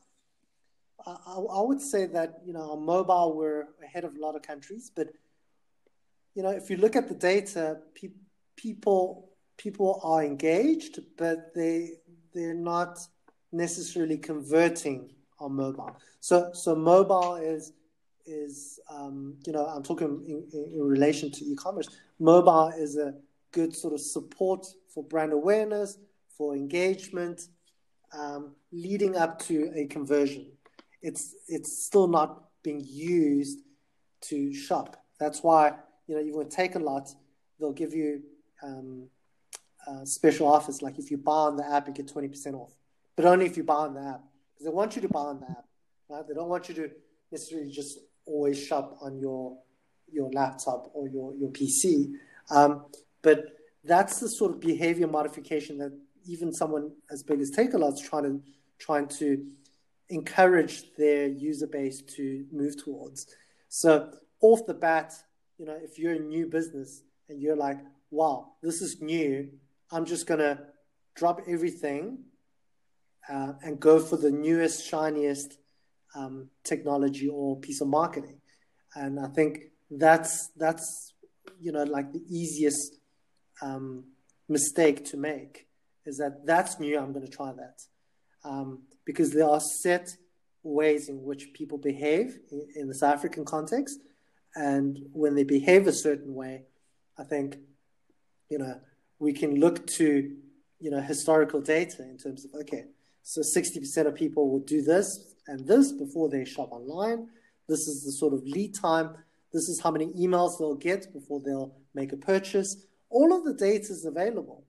I, 1.05 1.12
I 1.12 1.62
would 1.62 1.81
say 1.81 2.07
that 2.07 2.40
you 2.46 2.53
know 2.53 2.72
on 2.72 2.85
mobile 2.85 3.35
we're 3.37 3.66
ahead 3.83 4.05
of 4.05 4.14
a 4.14 4.20
lot 4.20 4.37
of 4.37 4.42
countries, 4.42 4.92
but 4.94 5.09
you 6.35 6.42
know 6.42 6.50
if 6.50 6.70
you 6.70 6.76
look 6.76 6.94
at 6.94 7.09
the 7.09 7.14
data, 7.14 7.79
pe- 7.94 8.11
people 8.60 9.30
people 9.56 10.00
are 10.02 10.22
engaged, 10.24 11.00
but 11.16 11.54
they 11.54 11.92
they're 12.34 12.54
not 12.54 12.98
necessarily 13.52 14.16
converting 14.16 15.10
on 15.38 15.54
mobile. 15.54 15.96
So 16.20 16.50
so 16.52 16.74
mobile 16.74 17.36
is 17.36 17.72
is 18.26 18.78
um, 18.90 19.36
you 19.46 19.52
know 19.52 19.66
I'm 19.66 19.82
talking 19.82 20.08
in, 20.26 20.46
in, 20.52 20.72
in 20.74 20.82
relation 20.82 21.30
to 21.30 21.44
e-commerce. 21.44 21.88
Mobile 22.18 22.72
is 22.76 22.96
a 22.96 23.14
good 23.52 23.74
sort 23.74 23.94
of 23.94 24.00
support 24.00 24.66
for 24.92 25.02
brand 25.04 25.32
awareness, 25.32 25.98
for 26.36 26.54
engagement, 26.54 27.48
um, 28.12 28.54
leading 28.72 29.16
up 29.16 29.38
to 29.40 29.72
a 29.74 29.86
conversion. 29.86 30.46
It's 31.02 31.34
it's 31.48 31.84
still 31.86 32.08
not 32.08 32.44
being 32.62 32.84
used 32.86 33.60
to 34.22 34.52
shop. 34.52 35.02
That's 35.18 35.42
why 35.42 35.72
you 36.06 36.14
know 36.14 36.20
even 36.20 36.38
with 36.38 36.82
lot. 36.82 37.08
they'll 37.58 37.72
give 37.72 37.94
you 37.94 38.22
um, 38.62 39.08
uh, 39.86 40.04
special 40.04 40.46
offers. 40.48 40.82
Like 40.82 40.98
if 40.98 41.10
you 41.10 41.16
buy 41.16 41.32
on 41.32 41.56
the 41.56 41.66
app, 41.66 41.88
you 41.88 41.94
get 41.94 42.08
twenty 42.08 42.28
percent 42.28 42.54
off, 42.54 42.72
but 43.16 43.24
only 43.24 43.46
if 43.46 43.56
you 43.56 43.64
buy 43.64 43.74
on 43.74 43.94
the 43.94 44.00
app 44.00 44.22
because 44.52 44.66
they 44.66 44.70
want 44.70 44.96
you 44.96 45.02
to 45.02 45.08
buy 45.08 45.20
on 45.20 45.40
the 45.40 45.50
app. 45.50 45.64
Right? 46.08 46.26
They 46.26 46.34
don't 46.34 46.48
want 46.48 46.68
you 46.68 46.74
to 46.76 46.90
necessarily 47.30 47.70
just 47.70 47.98
always 48.26 48.62
shop 48.62 48.98
on 49.00 49.18
your 49.18 49.58
your 50.10 50.30
laptop 50.30 50.90
or 50.94 51.08
your 51.08 51.34
your 51.34 51.50
PC. 51.50 52.12
Um, 52.50 52.86
but 53.22 53.44
that's 53.84 54.20
the 54.20 54.28
sort 54.28 54.52
of 54.52 54.60
behavior 54.60 55.06
modification 55.06 55.78
that 55.78 55.92
even 56.26 56.52
someone 56.52 56.92
as 57.10 57.22
big 57.22 57.40
as 57.40 57.50
Takealot 57.50 57.94
is 57.94 58.00
trying 58.00 58.24
to 58.24 58.42
trying 58.78 59.08
to 59.08 59.46
encourage 60.08 60.92
their 60.96 61.28
user 61.28 61.66
base 61.66 62.02
to 62.02 62.44
move 62.50 62.82
towards. 62.82 63.26
So 63.68 64.12
off 64.40 64.66
the 64.66 64.74
bat, 64.74 65.14
you 65.58 65.66
know, 65.66 65.78
if 65.80 65.98
you're 65.98 66.14
a 66.14 66.18
new 66.18 66.46
business 66.46 67.02
and 67.28 67.40
you're 67.40 67.56
like, 67.56 67.78
wow, 68.10 68.52
this 68.62 68.82
is 68.82 69.00
new, 69.00 69.50
I'm 69.90 70.04
just 70.04 70.26
gonna 70.26 70.60
drop 71.14 71.40
everything 71.46 72.18
uh, 73.28 73.52
and 73.62 73.78
go 73.78 74.00
for 74.00 74.16
the 74.16 74.30
newest, 74.30 74.88
shiniest 74.88 75.58
um, 76.14 76.48
technology 76.64 77.28
or 77.28 77.58
piece 77.60 77.80
of 77.80 77.88
marketing. 77.88 78.40
And 78.94 79.20
I 79.20 79.28
think 79.28 79.70
that's 79.90 80.50
that's 80.56 81.14
you 81.60 81.72
know 81.72 81.84
like 81.84 82.12
the 82.12 82.22
easiest 82.28 82.96
um, 83.62 84.04
mistake 84.48 85.04
to 85.06 85.16
make 85.16 85.66
is 86.06 86.18
that 86.18 86.44
that's 86.44 86.80
new. 86.80 86.98
I'm 86.98 87.12
going 87.12 87.26
to 87.26 87.30
try 87.30 87.52
that 87.52 87.80
um, 88.44 88.82
because 89.04 89.32
there 89.32 89.48
are 89.48 89.60
set 89.60 90.08
ways 90.62 91.08
in 91.08 91.22
which 91.22 91.52
people 91.54 91.78
behave 91.78 92.38
in, 92.50 92.66
in 92.74 92.88
the 92.88 92.94
South 92.94 93.14
African 93.14 93.44
context, 93.44 94.00
and 94.54 94.98
when 95.12 95.34
they 95.34 95.44
behave 95.44 95.86
a 95.86 95.92
certain 95.92 96.34
way, 96.34 96.64
I 97.18 97.24
think 97.24 97.58
you 98.50 98.58
know 98.58 98.78
we 99.18 99.32
can 99.32 99.58
look 99.58 99.86
to 99.86 100.36
you 100.78 100.90
know 100.90 101.00
historical 101.00 101.60
data 101.60 102.02
in 102.02 102.18
terms 102.18 102.44
of 102.44 102.54
okay, 102.60 102.84
so 103.22 103.40
60% 103.40 104.06
of 104.06 104.14
people 104.14 104.50
will 104.50 104.60
do 104.60 104.82
this 104.82 105.34
and 105.46 105.66
this 105.66 105.92
before 105.92 106.28
they 106.28 106.44
shop 106.44 106.72
online. 106.72 107.28
This 107.68 107.88
is 107.88 108.04
the 108.04 108.12
sort 108.12 108.34
of 108.34 108.42
lead 108.44 108.74
time. 108.74 109.16
This 109.52 109.68
is 109.68 109.80
how 109.80 109.90
many 109.90 110.08
emails 110.14 110.58
they'll 110.58 110.74
get 110.74 111.12
before 111.12 111.40
they'll 111.40 111.74
make 111.94 112.12
a 112.12 112.16
purchase 112.16 112.84
all 113.10 113.36
of 113.36 113.44
the 113.44 113.52
data 113.52 113.92
is 113.92 114.04
available. 114.04 114.64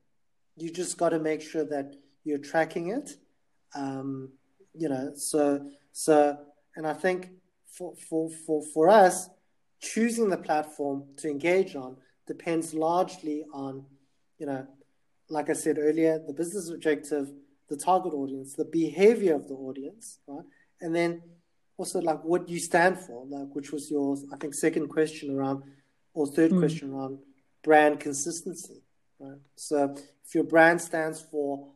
You 0.58 0.72
just 0.72 0.98
got 0.98 1.10
to 1.10 1.20
make 1.20 1.41
sure 1.41 1.63
that 1.65 1.96
you're 2.24 2.39
tracking 2.39 2.89
it. 2.89 3.15
Um, 3.74 4.30
you 4.74 4.89
know, 4.89 5.13
so 5.15 5.70
so, 5.94 6.38
and 6.76 6.86
I 6.86 6.94
think 6.94 7.30
for 7.65 7.96
for 7.96 8.30
for 8.30 8.63
for 8.74 8.89
us, 8.89 9.30
choosing 9.80 10.30
the 10.30 10.38
platform 10.38 11.06
to 11.17 11.30
engage 11.30 11.76
on 11.76 11.98
depends 12.28 12.74
largely 12.74 13.44
on, 13.54 13.86
you 14.38 14.46
know, 14.46 14.68
like 15.30 15.50
I 15.50 15.54
said 15.54 15.78
earlier, 15.80 16.20
the 16.20 16.34
business 16.34 16.70
objective, 16.70 17.32
the 17.70 17.78
target 17.78 18.14
audience, 18.14 18.54
the 18.54 18.66
behavior 18.66 19.36
of 19.36 19.48
the 19.48 19.54
audience, 19.54 20.20
right, 20.28 20.46
and 20.82 20.96
then 20.96 21.22
also 21.78 22.00
like 22.02 22.24
what 22.24 22.50
you 22.50 22.60
stand 22.60 23.00
for, 23.00 23.26
like 23.26 23.48
which 23.54 23.72
was 23.72 23.90
your 23.90 24.18
I 24.34 24.38
think 24.38 24.54
second 24.54 24.90
question 24.90 25.36
around, 25.36 25.64
or 26.14 26.28
third 26.28 26.52
mm. 26.52 26.60
question 26.60 26.92
around 26.92 27.20
brand 27.64 28.00
consistency, 28.00 28.84
right? 29.20 29.40
So 29.56 29.96
if 30.26 30.36
your 30.36 30.44
brand 30.44 30.82
stands 30.82 31.22
for, 31.22 31.70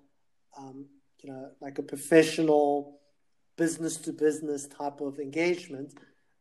um, 0.58 0.86
you 1.22 1.32
know, 1.32 1.52
like 1.62 1.80
a 1.80 1.84
professional 1.84 3.00
business 3.58 3.98
to 3.98 4.12
business 4.12 4.68
type 4.68 5.00
of 5.02 5.20
engagement, 5.20 5.94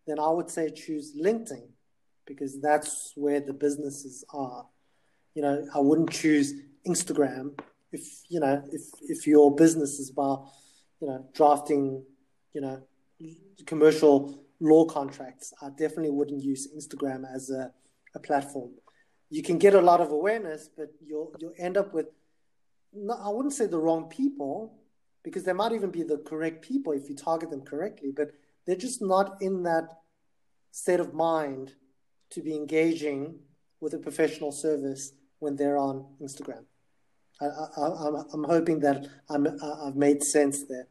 then 0.07 0.19
I 0.19 0.29
would 0.29 0.51
say 0.51 0.71
choose 0.71 1.14
LinkedIn 1.17 1.69
because 2.26 2.60
that's 2.60 3.12
where 3.14 3.40
the 3.40 3.52
businesses 3.52 4.24
are. 4.32 4.66
You 5.34 5.42
know, 5.42 5.66
I 5.74 5.78
wouldn't 5.78 6.10
choose 6.10 6.54
Instagram 6.87 7.58
if 7.92 8.02
you 8.28 8.40
know 8.40 8.62
if 8.72 8.82
if 9.02 9.26
your 9.26 9.54
business 9.54 9.98
is 9.98 10.10
about 10.10 10.48
you 11.00 11.08
know 11.08 11.26
drafting 11.34 12.04
you 12.52 12.60
know 12.60 12.82
commercial 13.66 14.44
law 14.60 14.84
contracts. 14.84 15.52
I 15.60 15.70
definitely 15.70 16.10
wouldn't 16.10 16.42
use 16.42 16.68
Instagram 16.76 17.24
as 17.34 17.50
a, 17.50 17.72
a 18.14 18.18
platform 18.20 18.70
you 19.34 19.42
can 19.42 19.58
get 19.58 19.74
a 19.74 19.80
lot 19.80 20.00
of 20.00 20.12
awareness, 20.12 20.70
but 20.76 20.90
you'll 21.04 21.32
you'll 21.40 21.54
end 21.58 21.76
up 21.76 21.92
with 21.92 22.06
no, 22.92 23.14
I 23.14 23.28
wouldn't 23.28 23.54
say 23.54 23.66
the 23.66 23.78
wrong 23.78 24.04
people 24.08 24.78
because 25.24 25.42
they 25.42 25.52
might 25.52 25.72
even 25.72 25.90
be 25.90 26.04
the 26.04 26.18
correct 26.18 26.62
people 26.62 26.92
if 26.92 27.08
you 27.08 27.16
target 27.16 27.50
them 27.50 27.62
correctly, 27.62 28.12
but 28.14 28.30
they're 28.64 28.76
just 28.76 29.02
not 29.02 29.38
in 29.40 29.64
that 29.64 29.88
state 30.70 31.00
of 31.00 31.14
mind 31.14 31.74
to 32.35 32.42
be 32.42 32.55
engaging 32.55 33.38
with 33.81 33.94
a 33.94 33.99
professional 33.99 34.53
service 34.53 35.12
when 35.38 35.57
they're 35.57 35.79
on 35.79 36.07
Instagram. 36.23 36.64
I, 37.40 37.47
am 38.33 38.44
hoping 38.44 38.81
that 38.81 39.07
I'm, 39.29 39.47
I've 39.62 39.97
made 39.97 40.23
sense 40.23 40.64
there. 40.64 40.87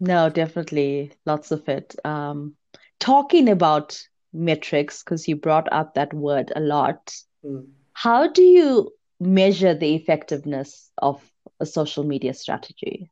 No, 0.00 0.28
definitely, 0.30 1.12
lots 1.26 1.50
of 1.50 1.68
it. 1.68 1.94
Um, 2.04 2.56
talking 2.98 3.48
about 3.48 4.00
metrics, 4.32 5.02
because 5.02 5.28
you 5.28 5.36
brought 5.36 5.72
up 5.72 5.94
that 5.94 6.12
word 6.14 6.52
a 6.54 6.60
lot. 6.60 7.14
Mm. 7.44 7.68
How 7.92 8.28
do 8.28 8.42
you 8.42 8.92
measure 9.20 9.74
the 9.74 9.94
effectiveness 9.94 10.90
of 10.98 11.22
a 11.60 11.66
social 11.66 12.04
media 12.04 12.34
strategy? 12.34 13.10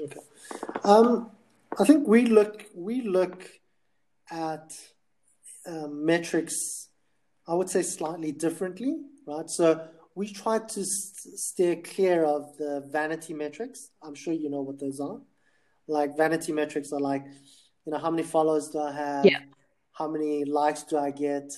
Okay. 0.00 0.20
Um, 0.84 1.30
I 1.78 1.84
think 1.84 2.06
we 2.06 2.26
look 2.26 2.66
we 2.74 3.02
look 3.02 3.48
at 4.30 4.72
uh, 5.66 5.86
metrics. 5.88 6.85
I 7.48 7.54
would 7.54 7.70
say 7.70 7.82
slightly 7.82 8.32
differently, 8.32 8.96
right? 9.26 9.48
So 9.48 9.86
we 10.14 10.32
try 10.32 10.58
to 10.58 10.84
st- 10.84 11.38
steer 11.38 11.76
clear 11.76 12.24
of 12.24 12.56
the 12.56 12.84
vanity 12.90 13.34
metrics. 13.34 13.90
I'm 14.02 14.14
sure 14.14 14.32
you 14.32 14.50
know 14.50 14.62
what 14.62 14.80
those 14.80 15.00
are. 15.00 15.20
Like 15.86 16.16
vanity 16.16 16.52
metrics 16.52 16.92
are 16.92 17.00
like, 17.00 17.24
you 17.84 17.92
know, 17.92 17.98
how 17.98 18.10
many 18.10 18.24
followers 18.24 18.68
do 18.68 18.80
I 18.80 18.92
have? 18.92 19.24
Yeah. 19.24 19.40
How 19.92 20.08
many 20.08 20.44
likes 20.44 20.82
do 20.82 20.98
I 20.98 21.10
get? 21.10 21.52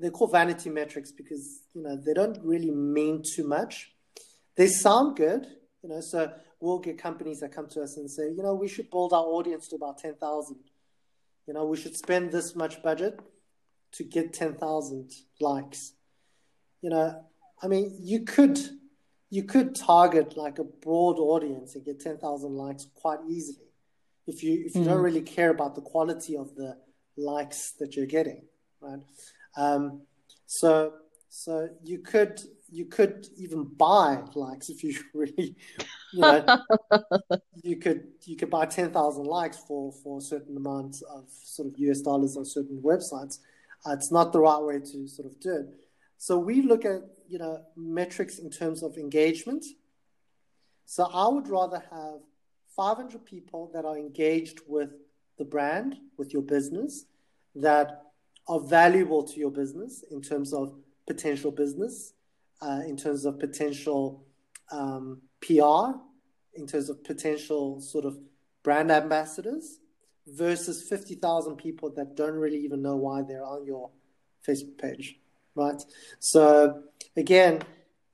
they're 0.00 0.10
called 0.10 0.32
vanity 0.32 0.70
metrics 0.70 1.12
because 1.12 1.62
you 1.74 1.82
know 1.82 1.96
they 2.04 2.14
don't 2.14 2.38
really 2.42 2.70
mean 2.70 3.22
too 3.22 3.46
much. 3.46 3.92
They 4.56 4.66
sound 4.66 5.16
good, 5.16 5.46
you 5.82 5.90
know. 5.90 6.00
So 6.00 6.32
we'll 6.58 6.78
get 6.78 6.98
companies 6.98 7.40
that 7.40 7.52
come 7.52 7.68
to 7.68 7.82
us 7.82 7.96
and 7.98 8.10
say, 8.10 8.30
you 8.30 8.42
know, 8.42 8.54
we 8.54 8.66
should 8.66 8.90
build 8.90 9.12
our 9.12 9.24
audience 9.24 9.68
to 9.68 9.76
about 9.76 9.98
ten 9.98 10.14
thousand. 10.14 10.56
You 11.46 11.54
know, 11.54 11.66
we 11.66 11.76
should 11.76 11.96
spend 11.96 12.32
this 12.32 12.56
much 12.56 12.82
budget, 12.82 13.20
to 13.92 14.04
get 14.04 14.32
10,000 14.32 15.12
likes. 15.40 15.92
You 16.80 16.90
know, 16.90 17.24
I 17.62 17.66
mean, 17.66 17.96
you 18.00 18.20
could 18.20 18.58
you 19.32 19.44
could 19.44 19.76
target 19.76 20.36
like 20.36 20.58
a 20.58 20.64
broad 20.64 21.18
audience 21.18 21.76
and 21.76 21.84
get 21.84 22.00
10,000 22.00 22.52
likes 22.52 22.88
quite 22.96 23.20
easily 23.28 23.70
if 24.26 24.42
you 24.42 24.64
if 24.66 24.74
you 24.74 24.82
mm. 24.82 24.86
don't 24.86 25.02
really 25.02 25.22
care 25.22 25.50
about 25.50 25.74
the 25.74 25.80
quality 25.80 26.36
of 26.36 26.54
the 26.56 26.76
likes 27.16 27.72
that 27.78 27.96
you're 27.96 28.06
getting, 28.06 28.42
right? 28.80 29.00
Um, 29.56 30.02
so 30.46 30.94
so 31.28 31.68
you 31.84 31.98
could 31.98 32.40
you 32.70 32.86
could 32.86 33.26
even 33.36 33.64
buy 33.64 34.22
likes 34.34 34.68
if 34.68 34.82
you 34.84 34.96
really 35.14 35.56
you 36.12 36.20
know 36.20 36.44
you 37.62 37.76
could 37.76 38.08
you 38.24 38.36
could 38.36 38.50
buy 38.50 38.66
10,000 38.66 39.24
likes 39.24 39.58
for 39.58 39.92
for 39.92 40.18
a 40.18 40.20
certain 40.20 40.56
amount 40.56 41.02
of 41.10 41.24
sort 41.28 41.68
of 41.68 41.78
US 41.78 42.00
dollars 42.00 42.36
on 42.36 42.44
certain 42.44 42.80
websites 42.82 43.38
uh, 43.86 43.92
it's 43.92 44.10
not 44.10 44.32
the 44.32 44.40
right 44.40 44.62
way 44.62 44.78
to 44.78 45.08
sort 45.08 45.26
of 45.26 45.40
do 45.40 45.54
it. 45.54 45.66
So 46.18 46.38
we 46.38 46.62
look 46.62 46.84
at 46.84 47.02
you 47.28 47.38
know 47.38 47.64
metrics 47.76 48.38
in 48.38 48.50
terms 48.50 48.82
of 48.82 48.96
engagement. 48.96 49.64
So 50.84 51.04
I 51.04 51.28
would 51.28 51.48
rather 51.48 51.82
have 51.90 52.20
500 52.76 53.24
people 53.24 53.70
that 53.74 53.84
are 53.84 53.96
engaged 53.96 54.60
with 54.66 54.90
the 55.38 55.44
brand 55.44 55.96
with 56.16 56.32
your 56.32 56.42
business 56.42 57.04
that 57.54 58.02
are 58.48 58.60
valuable 58.60 59.22
to 59.22 59.38
your 59.38 59.50
business 59.50 60.04
in 60.10 60.20
terms 60.20 60.52
of 60.52 60.74
potential 61.06 61.50
business, 61.50 62.12
uh, 62.60 62.80
in 62.86 62.96
terms 62.96 63.24
of 63.24 63.38
potential 63.38 64.24
um, 64.70 65.22
PR, 65.40 65.98
in 66.54 66.66
terms 66.66 66.88
of 66.88 67.02
potential 67.04 67.80
sort 67.80 68.04
of 68.04 68.18
brand 68.62 68.90
ambassadors, 68.90 69.78
versus 70.34 70.82
50,000 70.88 71.56
people 71.56 71.90
that 71.96 72.16
don't 72.16 72.34
really 72.34 72.58
even 72.58 72.82
know 72.82 72.96
why 72.96 73.22
they're 73.22 73.44
on 73.44 73.64
your 73.64 73.90
Facebook 74.46 74.78
page, 74.78 75.16
right? 75.54 75.82
So, 76.18 76.82
again, 77.16 77.62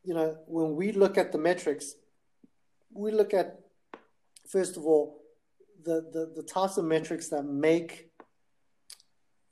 you 0.05 0.14
know, 0.14 0.37
when 0.46 0.76
we 0.76 0.92
look 0.92 1.18
at 1.18 1.33
the 1.33 1.38
metrics, 1.38 1.94
we 2.92 3.11
look 3.11 3.35
at, 3.35 3.61
first 4.48 4.76
of 4.76 4.85
all, 4.85 5.22
the, 5.85 6.09
the, 6.12 6.33
the 6.37 6.42
types 6.42 6.79
of 6.79 6.85
metrics 6.85 7.29
that 7.29 7.44
make 7.44 8.11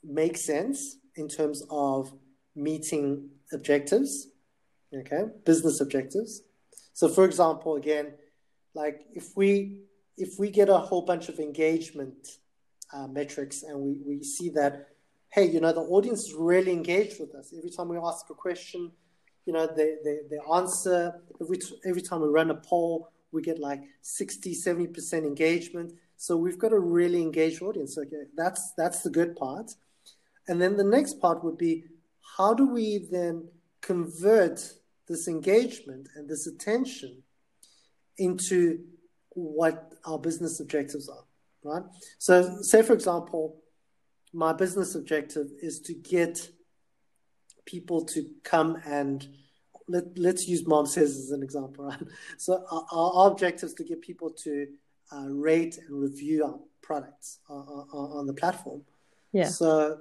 make 0.07 0.37
sense 0.37 0.99
in 1.17 1.29
terms 1.29 1.63
of 1.71 2.13
meeting 2.55 3.31
objectives, 3.53 4.29
okay, 4.95 5.25
business 5.45 5.81
objectives. 5.81 6.43
So, 6.93 7.09
for 7.09 7.25
example, 7.25 7.77
again, 7.77 8.13
like 8.75 9.03
if 9.13 9.37
we 9.37 9.81
if 10.17 10.39
we 10.39 10.51
get 10.51 10.69
a 10.69 10.79
whole 10.79 11.03
bunch 11.03 11.29
of 11.29 11.39
engagement 11.39 12.29
uh, 12.93 13.07
metrics 13.07 13.63
and 13.63 13.79
we, 13.79 13.97
we 14.07 14.23
see 14.23 14.51
that, 14.51 14.89
hey, 15.31 15.47
you 15.47 15.61
know, 15.61 15.73
the 15.73 15.81
audience 15.81 16.25
is 16.27 16.35
really 16.35 16.73
engaged 16.73 17.21
with 17.21 17.35
us. 17.35 17.53
Every 17.57 17.71
time 17.71 17.89
we 17.89 17.99
ask 17.99 18.29
a 18.31 18.35
question, 18.35 18.93
you 19.47 19.53
know, 19.53 19.67
they, 19.67 19.97
they, 20.05 20.19
they 20.31 20.39
answer. 20.55 21.21
Every, 21.41 21.59
every 21.85 22.03
time 22.03 22.21
we 22.21 22.29
run 22.29 22.51
a 22.51 22.55
poll, 22.55 23.11
we 23.33 23.43
get 23.43 23.59
like 23.59 23.83
60, 24.03 24.55
70% 24.55 25.13
engagement. 25.25 25.93
So 26.17 26.37
we've 26.37 26.59
got 26.59 26.73
a 26.73 26.79
really 26.79 27.21
engaged 27.21 27.61
audience. 27.61 27.99
Okay, 27.99 28.25
that's 28.37 28.73
that's 28.77 29.03
the 29.03 29.11
good 29.11 29.37
part. 29.37 29.73
And 30.49 30.63
then 30.63 30.77
the 30.77 30.85
next 30.85 31.21
part 31.21 31.43
would 31.45 31.59
be 31.59 31.85
how 32.37 32.55
do 32.55 32.67
we 32.67 33.07
then 33.11 33.49
convert 33.81 34.73
this 35.07 35.29
engagement 35.29 36.09
and 36.17 36.29
this 36.29 36.47
attention 36.47 37.23
into 38.17 38.85
what 39.31 39.93
our 40.07 40.19
business 40.19 40.61
objectives 40.61 41.09
are, 41.09 41.25
right? 41.65 41.83
So, 42.19 42.59
say 42.63 42.83
for 42.83 42.93
example, 42.93 43.57
my 44.33 44.53
business 44.53 44.95
objective 44.95 45.49
is 45.61 45.81
to 45.81 45.95
get 45.95 46.51
people 47.65 48.05
to 48.05 48.29
come 48.43 48.81
and 48.85 49.27
let, 49.89 50.19
let's 50.19 50.49
use 50.49 50.67
mom 50.67 50.87
says 50.87 51.17
as 51.17 51.31
an 51.31 51.43
example, 51.43 51.87
right? 51.87 52.01
So, 52.39 52.65
our, 52.71 52.87
our 52.93 53.31
objective 53.31 53.69
is 53.69 53.75
to 53.75 53.85
get 53.85 54.01
people 54.01 54.31
to 54.45 54.67
uh, 55.13 55.29
rate 55.29 55.79
and 55.79 56.01
review 56.01 56.45
our 56.45 56.59
products 56.83 57.39
uh, 57.49 57.55
uh, 57.55 58.19
on 58.19 58.27
the 58.27 58.35
platform. 58.35 58.83
Yeah. 59.33 59.49
So, 59.49 59.99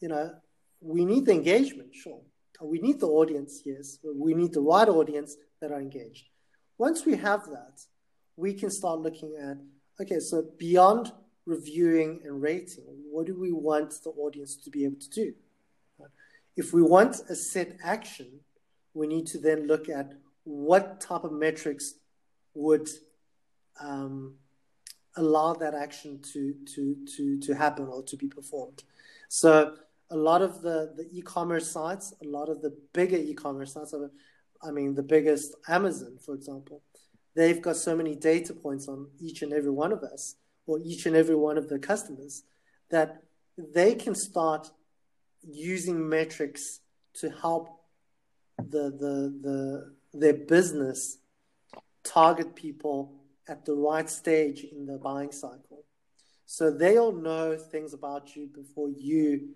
you 0.00 0.08
know, 0.08 0.32
we 0.80 1.04
need 1.04 1.26
the 1.26 1.32
engagement, 1.32 1.94
sure. 1.94 2.20
We 2.62 2.78
need 2.78 3.00
the 3.00 3.08
audience, 3.08 3.62
yes. 3.64 3.98
We 4.02 4.34
need 4.34 4.52
the 4.52 4.60
right 4.60 4.88
audience 4.88 5.36
that 5.60 5.72
are 5.72 5.80
engaged. 5.80 6.24
Once 6.78 7.04
we 7.04 7.16
have 7.16 7.44
that, 7.46 7.80
we 8.36 8.54
can 8.54 8.70
start 8.70 9.00
looking 9.00 9.36
at 9.36 9.58
okay, 10.00 10.20
so 10.20 10.44
beyond 10.58 11.12
reviewing 11.46 12.20
and 12.24 12.40
rating, 12.40 12.84
what 13.10 13.26
do 13.26 13.38
we 13.38 13.52
want 13.52 13.90
the 14.04 14.10
audience 14.10 14.56
to 14.56 14.70
be 14.70 14.84
able 14.84 15.00
to 15.00 15.10
do? 15.10 15.34
If 16.56 16.72
we 16.72 16.82
want 16.82 17.20
a 17.28 17.34
set 17.34 17.76
action, 17.82 18.40
we 18.94 19.06
need 19.06 19.26
to 19.28 19.38
then 19.38 19.66
look 19.66 19.88
at 19.88 20.12
what 20.44 21.00
type 21.00 21.24
of 21.24 21.32
metrics 21.32 21.94
would 22.54 22.88
um, 23.80 24.34
allow 25.16 25.54
that 25.54 25.74
action 25.74 26.20
to, 26.32 26.54
to, 26.74 26.96
to, 27.16 27.38
to 27.40 27.54
happen 27.54 27.86
or 27.86 28.02
to 28.02 28.16
be 28.16 28.26
performed. 28.26 28.82
So 29.28 29.74
a 30.10 30.16
lot 30.16 30.42
of 30.42 30.60
the, 30.60 30.92
the 30.96 31.08
e-commerce 31.12 31.70
sites, 31.70 32.14
a 32.22 32.26
lot 32.26 32.48
of 32.48 32.62
the 32.62 32.76
bigger 32.92 33.16
e-commerce 33.16 33.74
sites, 33.74 33.94
I 34.62 34.70
mean, 34.70 34.94
the 34.94 35.02
biggest 35.02 35.54
Amazon, 35.68 36.18
for 36.24 36.34
example, 36.34 36.82
they've 37.34 37.62
got 37.62 37.76
so 37.76 37.96
many 37.96 38.14
data 38.14 38.52
points 38.52 38.88
on 38.88 39.08
each 39.18 39.42
and 39.42 39.52
every 39.52 39.70
one 39.70 39.92
of 39.92 40.02
us 40.02 40.36
or 40.66 40.78
each 40.84 41.06
and 41.06 41.16
every 41.16 41.34
one 41.34 41.58
of 41.58 41.68
the 41.68 41.78
customers 41.78 42.42
that 42.90 43.22
they 43.56 43.94
can 43.94 44.14
start 44.14 44.70
using 45.42 46.08
metrics 46.08 46.80
to 47.14 47.30
help 47.30 47.68
the, 48.58 48.90
the, 48.90 49.38
the, 49.42 49.94
their 50.12 50.34
business 50.34 51.18
target 52.04 52.54
people 52.54 53.20
at 53.48 53.64
the 53.64 53.74
right 53.74 54.08
stage 54.08 54.64
in 54.64 54.86
the 54.86 54.98
buying 54.98 55.32
cycle. 55.32 55.84
So 56.46 56.70
they'll 56.70 57.12
know 57.12 57.56
things 57.56 57.94
about 57.94 58.34
you 58.34 58.48
before 58.48 58.88
you 58.88 59.50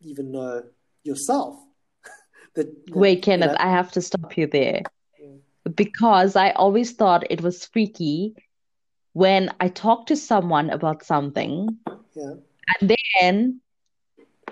even 0.00 0.30
know 0.30 0.62
yourself. 1.04 1.56
that, 2.54 2.66
Wait, 2.90 3.22
Kenneth, 3.22 3.52
you 3.52 3.58
know, 3.58 3.64
I 3.64 3.70
have 3.70 3.92
to 3.92 4.00
stop 4.00 4.36
you 4.36 4.46
there. 4.46 4.82
Because 5.74 6.36
I 6.36 6.50
always 6.50 6.92
thought 6.92 7.30
it 7.30 7.40
was 7.40 7.66
freaky 7.66 8.34
when 9.12 9.50
I 9.60 9.68
talk 9.68 10.06
to 10.06 10.16
someone 10.16 10.70
about 10.70 11.04
something. 11.04 11.78
Yeah. 12.14 12.34
And 12.80 12.92
then, 13.20 13.60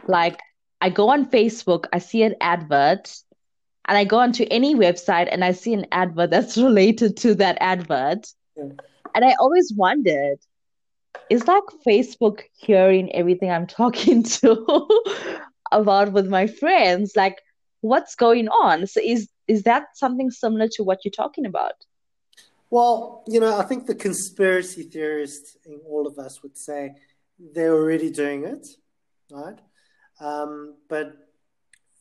like, 0.06 0.40
I 0.80 0.90
go 0.90 1.10
on 1.10 1.30
Facebook, 1.30 1.84
I 1.92 1.98
see 1.98 2.22
an 2.22 2.34
advert, 2.40 3.14
and 3.86 3.98
I 3.98 4.04
go 4.04 4.18
onto 4.18 4.46
any 4.50 4.74
website 4.74 5.28
and 5.30 5.44
I 5.44 5.52
see 5.52 5.74
an 5.74 5.86
advert 5.92 6.30
that's 6.30 6.56
related 6.56 7.16
to 7.18 7.34
that 7.36 7.58
advert. 7.60 8.26
Yeah. 8.56 8.70
And 9.14 9.24
I 9.24 9.34
always 9.38 9.72
wondered, 9.76 10.38
is 11.30 11.46
like 11.46 11.64
Facebook 11.86 12.40
hearing 12.56 13.14
everything 13.14 13.50
I'm 13.50 13.66
talking 13.80 14.22
to 14.22 14.88
about 15.72 16.12
with 16.12 16.28
my 16.28 16.46
friends? 16.46 17.12
Like, 17.16 17.40
what's 17.80 18.14
going 18.14 18.48
on? 18.48 18.86
So 18.86 19.00
is 19.04 19.28
is 19.46 19.62
that 19.64 19.96
something 19.96 20.30
similar 20.30 20.68
to 20.68 20.84
what 20.84 21.04
you're 21.04 21.12
talking 21.12 21.46
about? 21.46 21.84
Well, 22.70 23.22
you 23.28 23.40
know, 23.40 23.56
I 23.56 23.62
think 23.62 23.86
the 23.86 23.94
conspiracy 23.94 24.82
theorists 24.82 25.56
in 25.64 25.80
all 25.88 26.06
of 26.06 26.18
us 26.18 26.42
would 26.42 26.56
say 26.56 26.94
they're 27.38 27.74
already 27.74 28.10
doing 28.10 28.44
it, 28.44 28.66
right? 29.30 29.58
Um, 30.20 30.74
but 30.88 31.14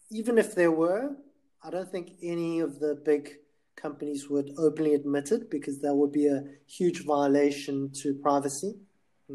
even 0.10 0.38
if 0.38 0.56
there 0.56 0.72
were, 0.72 1.16
I 1.64 1.70
don't 1.70 1.92
think 1.92 2.14
any 2.22 2.60
of 2.60 2.80
the 2.80 2.96
big 2.96 3.38
companies 3.76 4.30
would 4.30 4.52
openly 4.58 4.94
admit 4.94 5.32
it 5.32 5.50
because 5.50 5.80
that 5.82 5.94
would 5.94 6.12
be 6.12 6.28
a 6.28 6.44
huge 6.68 7.04
violation 7.04 7.92
to 8.02 8.14
privacy. 8.14 8.76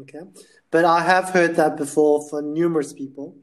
Okay. 0.01 0.21
But 0.71 0.85
I 0.85 1.01
have 1.03 1.29
heard 1.29 1.55
that 1.55 1.77
before 1.77 2.27
for 2.29 2.41
numerous 2.41 2.93
people. 2.93 3.35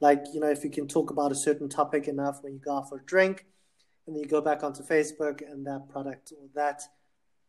Like, 0.00 0.24
you 0.32 0.40
know, 0.40 0.50
if 0.50 0.62
you 0.62 0.70
can 0.70 0.86
talk 0.86 1.10
about 1.10 1.32
a 1.32 1.34
certain 1.34 1.68
topic 1.68 2.06
enough 2.06 2.42
when 2.42 2.52
you 2.52 2.60
go 2.60 2.76
out 2.76 2.88
for 2.88 2.98
a 2.98 3.04
drink 3.04 3.46
and 4.08 4.16
then 4.16 4.22
you 4.22 4.28
go 4.28 4.40
back 4.40 4.64
onto 4.64 4.82
Facebook 4.82 5.42
and 5.42 5.66
that 5.66 5.86
product 5.90 6.32
or 6.32 6.48
that 6.54 6.80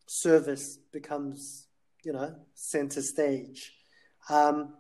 service 0.08 0.78
becomes, 0.92 1.68
you 2.04 2.12
know, 2.12 2.36
center 2.54 3.02
stage. 3.02 3.72
Um, 4.30 4.74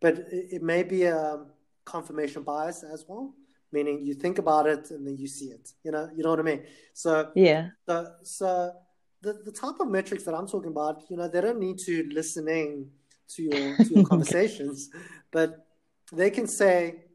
but 0.00 0.18
it, 0.30 0.46
it, 0.52 0.62
may 0.62 0.84
be 0.84 1.02
a 1.02 1.44
confirmation 1.84 2.44
bias 2.44 2.84
as 2.84 3.04
well, 3.08 3.34
meaning 3.72 4.06
you 4.06 4.14
think 4.14 4.38
about 4.38 4.68
it 4.68 4.92
and 4.92 5.04
then 5.04 5.16
you 5.18 5.26
see 5.26 5.46
it. 5.46 5.70
You 5.82 5.90
know, 5.90 6.08
you 6.16 6.22
know 6.22 6.30
what 6.30 6.38
I 6.38 6.42
mean? 6.42 6.62
So 6.92 7.32
yeah. 7.34 7.70
So 7.88 8.12
so 8.22 8.72
the, 9.20 9.32
the 9.44 9.52
type 9.52 9.80
of 9.80 9.88
metrics 9.88 10.22
that 10.24 10.34
I'm 10.34 10.46
talking 10.46 10.70
about, 10.70 11.02
you 11.10 11.16
know, 11.16 11.26
they 11.26 11.40
don't 11.40 11.58
need 11.58 11.78
to 11.78 12.08
listening 12.12 12.90
to 13.30 13.42
your 13.42 13.76
to 13.76 13.92
your 13.92 14.04
conversations, 14.12 14.88
but 15.32 15.66
they 16.12 16.30
can 16.30 16.46
say, 16.46 17.06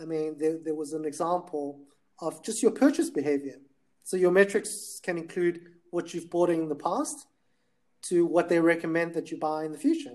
I 0.00 0.06
mean, 0.06 0.38
there, 0.38 0.58
there 0.64 0.74
was 0.74 0.94
an 0.94 1.04
example 1.04 1.80
of 2.20 2.42
just 2.44 2.62
your 2.62 2.72
purchase 2.72 3.10
behavior. 3.10 3.56
So 4.04 4.16
your 4.16 4.30
metrics 4.30 5.00
can 5.02 5.18
include 5.18 5.60
what 5.90 6.14
you've 6.14 6.30
bought 6.30 6.50
in 6.50 6.68
the 6.68 6.74
past 6.74 7.26
to 8.02 8.26
what 8.26 8.48
they 8.48 8.60
recommend 8.60 9.14
that 9.14 9.30
you 9.30 9.38
buy 9.38 9.64
in 9.64 9.72
the 9.72 9.78
future, 9.78 10.14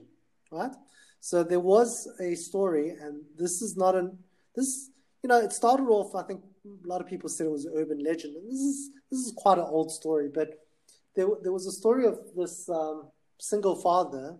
right? 0.51 0.71
So 1.19 1.43
there 1.43 1.59
was 1.59 2.07
a 2.19 2.35
story, 2.35 2.89
and 2.89 3.21
this 3.37 3.61
is 3.61 3.75
not 3.77 3.95
an 3.95 4.17
this 4.55 4.89
you 5.23 5.27
know 5.27 5.39
it 5.39 5.51
started 5.53 5.85
off. 5.85 6.15
I 6.15 6.23
think 6.23 6.41
a 6.65 6.87
lot 6.87 7.01
of 7.01 7.07
people 7.07 7.29
said 7.29 7.47
it 7.47 7.51
was 7.51 7.65
an 7.65 7.73
urban 7.75 8.03
legend, 8.03 8.35
and 8.35 8.47
this 8.47 8.59
is 8.59 8.89
this 9.11 9.19
is 9.19 9.33
quite 9.35 9.57
an 9.57 9.65
old 9.67 9.91
story. 9.91 10.29
But 10.33 10.49
there 11.15 11.27
there 11.41 11.51
was 11.51 11.67
a 11.67 11.71
story 11.71 12.05
of 12.05 12.19
this 12.35 12.69
um, 12.69 13.09
single 13.39 13.75
father 13.75 14.37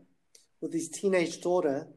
with 0.61 0.73
his 0.73 0.89
teenage 0.89 1.41
daughter, 1.41 1.87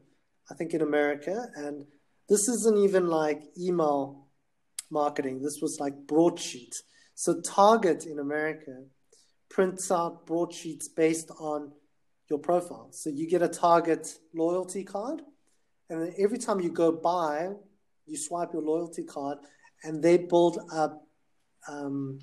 I 0.49 0.55
think 0.55 0.73
in 0.73 0.81
America, 0.81 1.47
and 1.55 1.85
this 2.27 2.47
isn't 2.47 2.77
even 2.77 3.07
like 3.07 3.41
email 3.59 4.28
marketing. 4.89 5.41
This 5.41 5.61
was 5.61 5.79
like 5.79 5.95
broadsheet. 6.07 6.75
So 7.15 7.41
Target 7.41 8.05
in 8.05 8.19
America 8.19 8.83
prints 9.49 9.91
out 9.91 10.25
broadsheets 10.25 10.87
based 10.87 11.31
on 11.39 11.71
your 12.29 12.39
profile. 12.39 12.89
So 12.91 13.09
you 13.09 13.27
get 13.27 13.41
a 13.41 13.47
Target 13.47 14.07
loyalty 14.33 14.83
card, 14.83 15.21
and 15.89 16.01
then 16.01 16.13
every 16.17 16.37
time 16.37 16.59
you 16.59 16.71
go 16.71 16.91
buy, 16.91 17.49
you 18.05 18.17
swipe 18.17 18.53
your 18.53 18.61
loyalty 18.61 19.03
card, 19.03 19.39
and 19.83 20.03
they 20.03 20.17
build 20.17 20.59
up 20.71 21.05
um, 21.67 22.19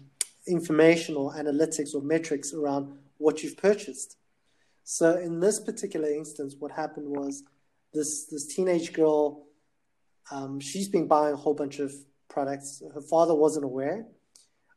information 0.47 1.17
or 1.17 1.35
analytics 1.35 1.95
or 1.95 2.03
metrics 2.03 2.53
around 2.53 2.97
what 3.19 3.43
you've 3.43 3.57
purchased. 3.57 4.17
So 4.85 5.19
in 5.19 5.41
this 5.41 5.59
particular 5.59 6.09
instance, 6.09 6.55
what 6.59 6.71
happened 6.71 7.09
was 7.09 7.43
this 7.93 8.27
this 8.27 8.47
teenage 8.47 8.93
girl, 8.93 9.47
um, 10.31 10.61
she's 10.61 10.89
been 10.89 11.09
buying 11.09 11.35
a 11.35 11.37
whole 11.37 11.55
bunch 11.55 11.81
of 11.81 11.93
products. 12.29 12.83
Her 12.95 13.01
father 13.01 13.35
wasn't 13.35 13.65
aware, 13.65 14.07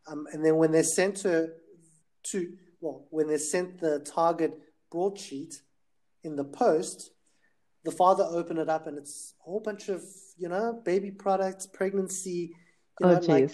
um, 0.08 0.28
and 0.32 0.46
then 0.46 0.58
when 0.58 0.72
they 0.72 0.84
sent 0.84 1.22
her 1.22 1.54
to 2.32 2.54
well, 2.82 3.06
when 3.10 3.28
they 3.28 3.38
sent 3.38 3.80
the 3.80 4.00
Target 4.00 4.54
broadsheet 4.92 5.62
in 6.24 6.36
the 6.36 6.44
post, 6.44 7.12
the 7.84 7.92
father 7.92 8.26
opened 8.30 8.60
it 8.60 8.70
up 8.70 8.88
and 8.88 8.98
it's 8.98 9.34
a 9.42 9.44
whole 9.44 9.60
bunch 9.60 9.90
of 9.90 10.02
you 10.38 10.50
know 10.50 10.82
baby 10.84 11.12
products, 11.12 11.68
pregnancy. 11.68 12.54
You 13.00 13.08
oh, 13.08 13.14
know, 13.14 13.20
like, 13.20 13.52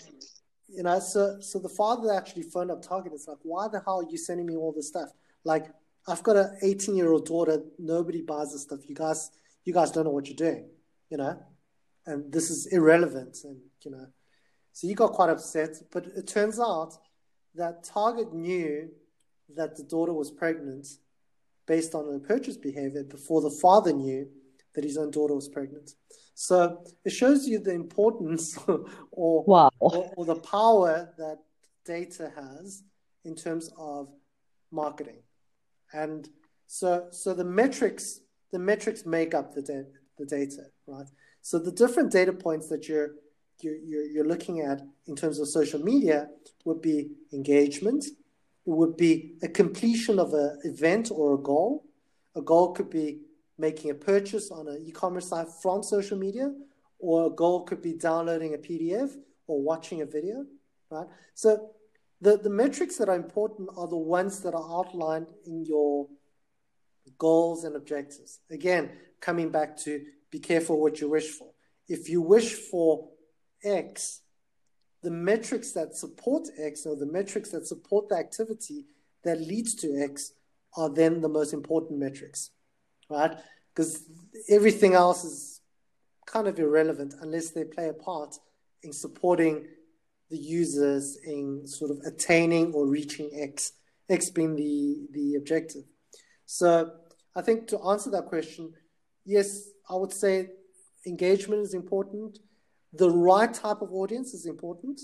you 0.68 0.84
know, 0.84 1.00
so 1.00 1.38
so 1.40 1.60
the 1.60 1.70
father 1.70 2.14
actually 2.14 2.44
phoned 2.44 2.72
up 2.72 2.82
Target. 2.82 3.14
It's 3.14 3.28
like, 3.28 3.38
why 3.44 3.68
the 3.68 3.82
hell 3.86 4.02
are 4.02 4.10
you 4.10 4.18
sending 4.18 4.46
me 4.46 4.56
all 4.56 4.72
this 4.72 4.88
stuff? 4.88 5.10
Like, 5.44 5.68
I've 6.08 6.24
got 6.24 6.36
an 6.36 6.58
18 6.64 6.96
year 6.96 7.12
old 7.12 7.26
daughter. 7.26 7.62
Nobody 7.78 8.22
buys 8.22 8.52
this 8.52 8.64
stuff. 8.64 8.80
You 8.88 8.96
guys, 8.96 9.32
you 9.64 9.74
guys 9.74 9.92
don't 9.92 10.06
know 10.06 10.12
what 10.12 10.28
you're 10.28 10.36
doing. 10.36 10.68
You 11.10 11.18
know, 11.18 11.40
and 12.06 12.32
this 12.32 12.50
is 12.50 12.68
irrelevant. 12.68 13.38
And 13.44 13.58
you 13.86 13.92
know, 13.92 14.08
so 14.74 14.88
you 14.88 14.96
got 14.96 15.14
quite 15.14 15.30
upset. 15.30 15.78
But 15.92 16.08
it 16.08 16.28
turns 16.28 16.60
out 16.60 16.98
that 17.56 17.84
Target 17.84 18.34
knew 18.34 18.90
that 19.56 19.78
the 19.78 19.84
daughter 19.84 20.14
was 20.14 20.32
pregnant 20.32 20.88
based 21.68 21.96
on 21.96 22.06
her 22.12 22.20
purchase 22.20 22.58
behavior 22.58 23.04
before 23.04 23.42
the 23.42 23.50
father 23.50 23.94
knew 23.94 24.28
that 24.74 24.84
his 24.84 24.98
own 24.98 25.12
daughter 25.12 25.34
was 25.34 25.48
pregnant. 25.48 25.92
So 26.34 26.84
it 27.06 27.12
shows 27.12 27.48
you 27.48 27.60
the 27.60 27.74
importance 27.74 28.58
or, 29.12 29.44
wow. 29.46 29.70
or, 29.80 30.12
or 30.18 30.26
the 30.26 30.36
power 30.36 31.14
that 31.18 31.40
data 31.86 32.32
has 32.36 32.84
in 33.24 33.36
terms 33.36 33.72
of 33.78 34.10
marketing. 34.72 35.22
And 35.94 36.28
so 36.68 37.08
so 37.12 37.34
the 37.34 37.44
metrics 37.44 38.20
the 38.52 38.60
metrics 38.60 39.06
make 39.06 39.34
up 39.34 39.54
the 39.54 39.62
da- 39.62 39.92
the 40.18 40.26
data, 40.26 40.64
right? 40.88 41.08
So 41.42 41.60
the 41.60 41.72
different 41.72 42.12
data 42.12 42.34
points 42.34 42.70
that 42.70 42.88
you're 42.88 43.12
you're, 43.62 44.06
you're 44.06 44.28
looking 44.28 44.62
at 44.62 44.82
in 45.08 45.16
terms 45.16 45.40
of 45.40 45.48
social 45.48 45.82
media 45.82 46.30
would 46.66 46.82
be 46.82 47.12
engagement, 47.32 48.06
it 48.06 48.72
would 48.72 48.98
be 48.98 49.36
a 49.44 49.48
completion 49.48 50.20
of 50.20 50.34
an 50.34 50.60
event 50.64 51.12
or 51.12 51.36
a 51.36 51.38
goal. 51.38 51.86
A 52.36 52.42
goal 52.42 52.74
could 52.74 52.90
be 52.90 53.20
making 53.58 53.92
a 53.92 53.94
purchase 53.94 54.52
on 54.52 54.68
an 54.68 54.84
e-commerce 54.86 55.30
site 55.30 55.48
from 55.62 55.84
social 55.84 56.18
media, 56.18 56.52
or 57.00 57.28
a 57.28 57.30
goal 57.30 57.64
could 57.64 57.82
be 57.82 57.94
downloading 57.94 58.54
a 58.54 58.58
PDF 58.58 59.16
or 59.48 59.62
watching 59.62 60.02
a 60.02 60.06
video, 60.06 60.46
right? 60.90 61.08
So 61.36 61.70
the, 62.22 62.38
the 62.38 62.50
metrics 62.50 62.98
that 62.98 63.10
are 63.10 63.16
important 63.16 63.70
are 63.78 63.88
the 63.88 63.98
ones 63.98 64.40
that 64.42 64.54
are 64.54 64.80
outlined 64.80 65.28
in 65.46 65.64
your 65.66 66.08
goals 67.18 67.64
and 67.64 67.76
objectives. 67.76 68.40
Again, 68.50 68.92
coming 69.22 69.50
back 69.50 69.78
to 69.78 70.04
be 70.32 70.40
careful 70.40 70.82
what 70.82 71.00
you 71.00 71.10
wish 71.10 71.30
for. 71.30 71.50
If 71.88 72.10
you 72.10 72.22
wish 72.22 72.54
for 72.54 73.10
X, 73.66 74.22
the 75.04 75.12
metrics 75.12 75.72
that 75.72 75.96
support 75.96 76.48
X 76.58 76.86
or 76.86 76.96
the 76.96 77.06
metrics 77.06 77.50
that 77.50 77.68
support 77.68 78.10
the 78.10 78.16
activity 78.16 78.86
that 79.24 79.40
leads 79.40 79.76
to 79.76 80.02
X 80.02 80.34
are 80.78 80.90
then 80.90 81.22
the 81.22 81.30
most 81.30 81.54
important 81.54 82.00
metrics, 82.00 82.52
right? 83.10 83.38
Because 83.74 84.04
everything 84.50 84.94
else 84.94 85.24
is 85.24 85.62
kind 86.26 86.48
of 86.48 86.60
irrelevant 86.60 87.14
unless 87.22 87.52
they 87.52 87.64
play 87.64 87.90
a 87.90 87.94
part 87.94 88.36
in 88.84 88.92
supporting 88.92 89.66
the 90.30 90.38
users 90.38 91.18
in 91.26 91.68
sort 91.68 91.92
of 91.92 92.00
attaining 92.06 92.74
or 92.74 92.88
reaching 92.88 93.30
X, 93.36 93.74
X 94.10 94.30
being 94.30 94.56
the, 94.56 95.08
the 95.12 95.36
objective. 95.36 95.84
So 96.46 96.92
I 97.36 97.42
think 97.42 97.68
to 97.68 97.80
answer 97.82 98.10
that 98.12 98.26
question, 98.26 98.74
yes, 99.24 99.70
I 99.90 99.96
would 99.96 100.14
say 100.14 100.50
engagement 101.06 101.62
is 101.62 101.74
important 101.74 102.40
the 102.98 103.10
right 103.10 103.54
type 103.54 103.82
of 103.82 103.92
audience 103.92 104.34
is 104.34 104.46
important. 104.46 105.02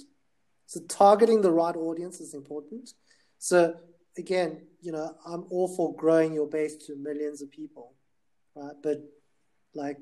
So 0.67 0.80
targeting 0.88 1.41
the 1.41 1.51
right 1.51 1.75
audience 1.75 2.21
is 2.21 2.34
important. 2.34 2.93
So 3.39 3.75
again, 4.17 4.62
you 4.82 4.91
know, 4.91 5.15
I'm 5.25 5.45
all 5.49 5.73
for 5.75 5.95
growing 5.95 6.34
your 6.34 6.47
base 6.47 6.75
to 6.88 6.95
millions 6.95 7.41
of 7.41 7.51
people, 7.51 7.93
right? 8.56 8.75
But 8.82 9.04
like, 9.73 9.97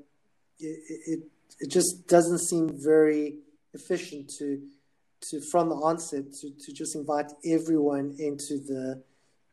it 0.59 0.79
it, 1.07 1.19
it 1.59 1.71
just 1.71 2.07
doesn't 2.07 2.39
seem 2.39 2.69
very 2.73 3.37
efficient 3.73 4.29
to 4.39 4.61
to 5.21 5.41
from 5.41 5.69
the 5.69 5.75
onset 5.75 6.31
to, 6.33 6.49
to 6.51 6.73
just 6.73 6.95
invite 6.95 7.31
everyone 7.45 8.15
into 8.19 8.57
the 8.57 9.03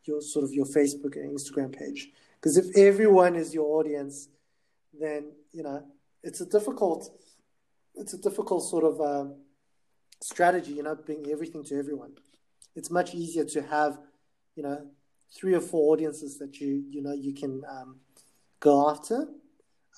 your 0.05 0.21
sort 0.21 0.45
of 0.45 0.53
your 0.53 0.65
Facebook 0.65 1.15
and 1.15 1.37
Instagram 1.37 1.77
page. 1.77 2.09
Because 2.35 2.57
if 2.57 2.65
everyone 2.77 3.35
is 3.35 3.53
your 3.53 3.77
audience, 3.79 4.29
then 4.97 5.31
you 5.51 5.63
know 5.63 5.83
it's 6.23 6.41
a 6.41 6.45
difficult 6.45 7.09
it's 7.97 8.13
a 8.13 8.17
difficult 8.17 8.63
sort 8.63 8.83
of 8.83 9.01
uh, 9.01 9.25
strategy, 10.21 10.73
you 10.73 10.83
know, 10.83 10.95
being 10.95 11.27
everything 11.31 11.63
to 11.65 11.77
everyone. 11.77 12.11
It's 12.75 12.91
much 12.91 13.13
easier 13.13 13.43
to 13.45 13.61
have, 13.63 13.97
you 14.55 14.63
know, 14.63 14.87
three 15.35 15.53
or 15.53 15.61
four 15.61 15.93
audiences 15.93 16.37
that 16.37 16.59
you 16.59 16.83
you 16.89 17.01
know 17.01 17.13
you 17.13 17.33
can 17.33 17.63
um, 17.69 17.97
go 18.59 18.89
after. 18.89 19.27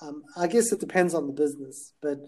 Um, 0.02 0.24
I 0.38 0.48
guess 0.48 0.72
it 0.72 0.80
depends 0.80 1.14
on 1.14 1.28
the 1.28 1.34
business, 1.34 1.94
but 2.02 2.20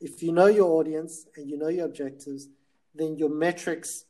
if 0.00 0.22
you 0.22 0.32
know 0.32 0.46
your 0.46 0.70
audience 0.78 1.26
and 1.36 1.48
you 1.48 1.56
know 1.56 1.68
your 1.68 1.86
objectives, 1.86 2.48
then 2.94 3.16
your 3.16 3.30
metrics 3.30 4.04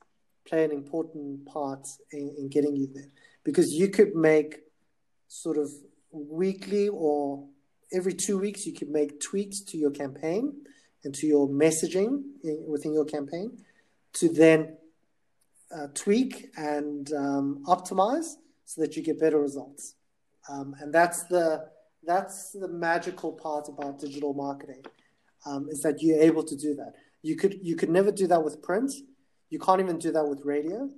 play 0.46 0.64
an 0.64 0.72
important 0.72 1.46
part 1.46 1.86
in, 2.12 2.34
in 2.36 2.48
getting 2.48 2.76
you 2.76 2.88
there. 2.92 3.08
Because 3.44 3.72
you 3.72 3.88
could 3.88 4.14
make 4.14 4.60
sort 5.28 5.56
of 5.56 5.70
weekly 6.10 6.88
or 6.88 7.46
every 7.92 8.14
two 8.14 8.38
weeks, 8.38 8.66
you 8.66 8.72
could 8.72 8.90
make 8.90 9.20
tweaks 9.20 9.60
to 9.60 9.78
your 9.78 9.90
campaign 9.92 10.64
into 11.04 11.26
your 11.26 11.48
messaging 11.48 12.22
in, 12.42 12.64
within 12.66 12.92
your 12.92 13.04
campaign 13.04 13.58
to 14.14 14.28
then 14.28 14.76
uh, 15.74 15.88
tweak 15.94 16.50
and 16.56 17.12
um, 17.12 17.62
optimize 17.66 18.34
so 18.64 18.80
that 18.80 18.96
you 18.96 19.02
get 19.02 19.20
better 19.20 19.40
results. 19.40 19.94
Um, 20.48 20.74
and 20.80 20.92
that's 20.92 21.24
the 21.24 21.68
that's 22.06 22.52
the 22.52 22.68
magical 22.68 23.32
part 23.32 23.68
about 23.68 23.98
digital 23.98 24.34
marketing 24.34 24.82
um, 25.46 25.68
is 25.70 25.80
that 25.82 26.02
you're 26.02 26.20
able 26.20 26.42
to 26.42 26.54
do 26.56 26.74
that. 26.74 26.94
You 27.22 27.36
could 27.36 27.58
you 27.62 27.76
could 27.76 27.90
never 27.90 28.12
do 28.12 28.26
that 28.26 28.44
with 28.44 28.62
print. 28.62 28.92
You 29.50 29.58
can't 29.58 29.80
even 29.80 29.98
do 29.98 30.12
that 30.12 30.26
with 30.26 30.44
radio 30.44 30.90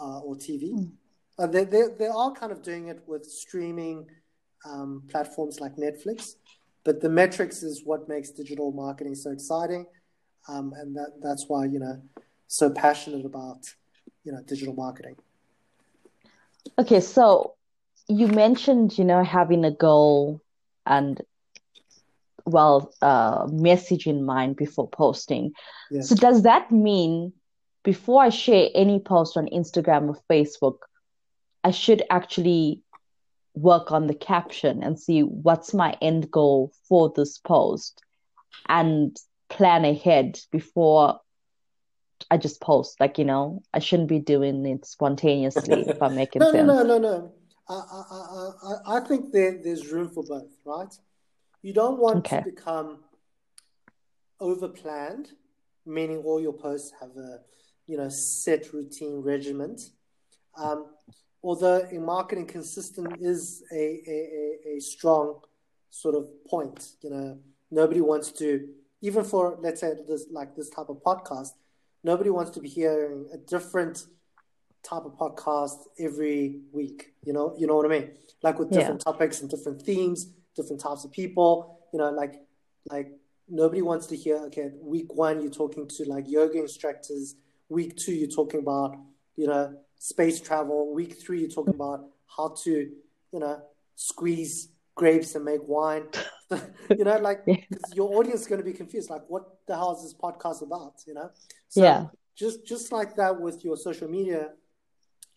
uh, 0.00 0.20
or 0.20 0.34
TV. 0.34 0.72
Mm. 0.74 0.90
Uh, 1.38 1.46
they, 1.46 1.64
they, 1.64 1.82
they 1.98 2.08
are 2.08 2.32
kind 2.32 2.50
of 2.50 2.62
doing 2.62 2.88
it 2.88 3.00
with 3.06 3.24
streaming 3.24 4.06
um, 4.68 5.02
platforms 5.08 5.60
like 5.60 5.76
Netflix, 5.76 6.34
but 6.88 7.02
the 7.02 7.10
metrics 7.10 7.62
is 7.62 7.84
what 7.84 8.08
makes 8.08 8.30
digital 8.30 8.72
marketing 8.72 9.14
so 9.14 9.30
exciting, 9.30 9.84
um, 10.48 10.72
and 10.74 10.96
that 10.96 11.20
that's 11.20 11.44
why 11.46 11.66
you 11.66 11.78
know 11.78 12.00
so 12.46 12.70
passionate 12.70 13.26
about 13.26 13.74
you 14.24 14.32
know 14.32 14.40
digital 14.46 14.72
marketing. 14.72 15.14
Okay, 16.78 17.00
so 17.00 17.56
you 18.08 18.26
mentioned 18.28 18.96
you 18.96 19.04
know 19.04 19.22
having 19.22 19.66
a 19.66 19.70
goal 19.70 20.40
and 20.86 21.20
well 22.46 22.90
uh, 23.02 23.46
message 23.52 24.06
in 24.06 24.24
mind 24.24 24.56
before 24.56 24.88
posting. 24.88 25.52
Yes. 25.90 26.08
So 26.08 26.14
does 26.14 26.44
that 26.44 26.72
mean 26.72 27.34
before 27.82 28.22
I 28.22 28.30
share 28.30 28.70
any 28.74 28.98
post 28.98 29.36
on 29.36 29.46
Instagram 29.48 30.08
or 30.08 30.18
Facebook, 30.30 30.78
I 31.62 31.70
should 31.70 32.02
actually 32.08 32.82
work 33.60 33.92
on 33.92 34.06
the 34.06 34.14
caption 34.14 34.82
and 34.82 34.98
see 34.98 35.20
what's 35.22 35.74
my 35.74 35.96
end 36.00 36.30
goal 36.30 36.72
for 36.88 37.12
this 37.14 37.38
post 37.38 38.02
and 38.68 39.16
plan 39.48 39.84
ahead 39.84 40.38
before 40.50 41.20
I 42.30 42.36
just 42.36 42.60
post. 42.60 43.00
Like, 43.00 43.18
you 43.18 43.24
know, 43.24 43.62
I 43.72 43.78
shouldn't 43.78 44.08
be 44.08 44.18
doing 44.18 44.64
it 44.66 44.84
spontaneously 44.84 45.86
if 45.88 46.02
I'm 46.02 46.14
making 46.14 46.42
it. 46.42 46.44
no, 46.52 46.52
sense. 46.52 46.66
No, 46.66 46.82
no, 46.82 46.82
no, 46.82 46.98
no. 46.98 47.32
I, 47.68 47.74
I, 47.74 48.94
I, 48.94 48.96
I 48.96 49.00
think 49.00 49.32
there, 49.32 49.60
there's 49.62 49.90
room 49.92 50.08
for 50.08 50.24
both, 50.24 50.50
right? 50.64 50.92
You 51.62 51.72
don't 51.72 51.98
want 51.98 52.18
Okay. 52.18 52.38
to 52.38 52.44
become 52.44 52.98
over 54.40 54.68
planned, 54.68 55.32
meaning 55.84 56.18
all 56.18 56.40
your 56.40 56.52
posts 56.52 56.92
have 57.00 57.10
a 57.16 57.40
you 57.86 57.96
know 57.96 58.08
set 58.08 58.72
routine 58.72 59.20
regiment. 59.20 59.80
Um, 60.56 60.86
although 61.48 61.80
in 61.96 62.04
marketing, 62.04 62.46
consistent 62.46 63.10
is 63.32 63.62
a, 63.72 63.84
a, 64.14 64.18
a, 64.40 64.76
a 64.76 64.80
strong 64.80 65.26
sort 65.88 66.14
of 66.14 66.24
point. 66.52 66.78
You 67.04 67.10
know, 67.14 67.38
nobody 67.70 68.02
wants 68.02 68.28
to 68.32 68.48
even 69.00 69.24
for 69.24 69.56
let's 69.66 69.80
say 69.80 69.90
this 70.10 70.26
like 70.30 70.50
this 70.58 70.68
type 70.76 70.90
of 70.94 70.98
podcast, 71.10 71.52
nobody 72.04 72.30
wants 72.38 72.50
to 72.56 72.60
be 72.60 72.68
hearing 72.68 73.20
a 73.32 73.38
different 73.54 73.96
type 74.90 75.04
of 75.08 75.12
podcast 75.24 75.78
every 75.98 76.40
week. 76.78 77.14
You 77.24 77.32
know, 77.32 77.46
you 77.60 77.66
know 77.66 77.76
what 77.76 77.86
I 77.86 77.92
mean? 77.96 78.06
Like 78.42 78.58
with 78.58 78.68
Yeah. 78.70 78.78
different 78.78 79.00
topics 79.00 79.40
and 79.40 79.48
different 79.54 79.80
themes, 79.88 80.18
different 80.54 80.80
types 80.86 81.02
of 81.06 81.10
people. 81.12 81.52
You 81.92 81.98
know, 82.00 82.10
like 82.10 82.34
like 82.94 83.08
nobody 83.48 83.82
wants 83.90 84.06
to 84.08 84.16
hear. 84.16 84.36
Okay, 84.48 84.66
week 84.82 85.10
one 85.14 85.40
you're 85.42 85.58
talking 85.62 85.88
to 85.96 86.04
like 86.14 86.24
yoga 86.28 86.58
instructors. 86.60 87.36
Week 87.70 87.96
two 87.96 88.12
you're 88.20 88.36
talking 88.40 88.60
about 88.60 88.90
you 89.36 89.46
know 89.46 89.64
space 89.98 90.40
travel. 90.40 90.92
Week 90.94 91.20
three 91.20 91.40
you 91.42 91.48
talk 91.48 91.68
about 91.68 92.06
how 92.36 92.54
to 92.64 92.70
you 93.32 93.38
know 93.40 93.60
squeeze 93.94 94.68
grapes 94.94 95.34
and 95.34 95.44
make 95.44 95.60
wine. 95.66 96.06
you 96.98 97.04
know, 97.04 97.18
like 97.18 97.40
Yeah. 97.46 97.56
your 97.94 98.14
audience 98.16 98.42
is 98.42 98.46
going 98.46 98.60
to 98.60 98.64
be 98.64 98.72
confused. 98.72 99.10
Like, 99.10 99.22
what 99.28 99.44
the 99.66 99.74
hell 99.76 99.94
is 99.96 100.02
this 100.02 100.14
podcast 100.14 100.62
about? 100.62 100.94
You 101.06 101.14
know? 101.14 101.30
So 101.68 101.82
Yeah. 101.82 102.06
Just 102.34 102.64
just 102.66 102.92
like 102.92 103.16
that 103.16 103.40
with 103.40 103.64
your 103.64 103.76
social 103.76 104.08
media, 104.08 104.50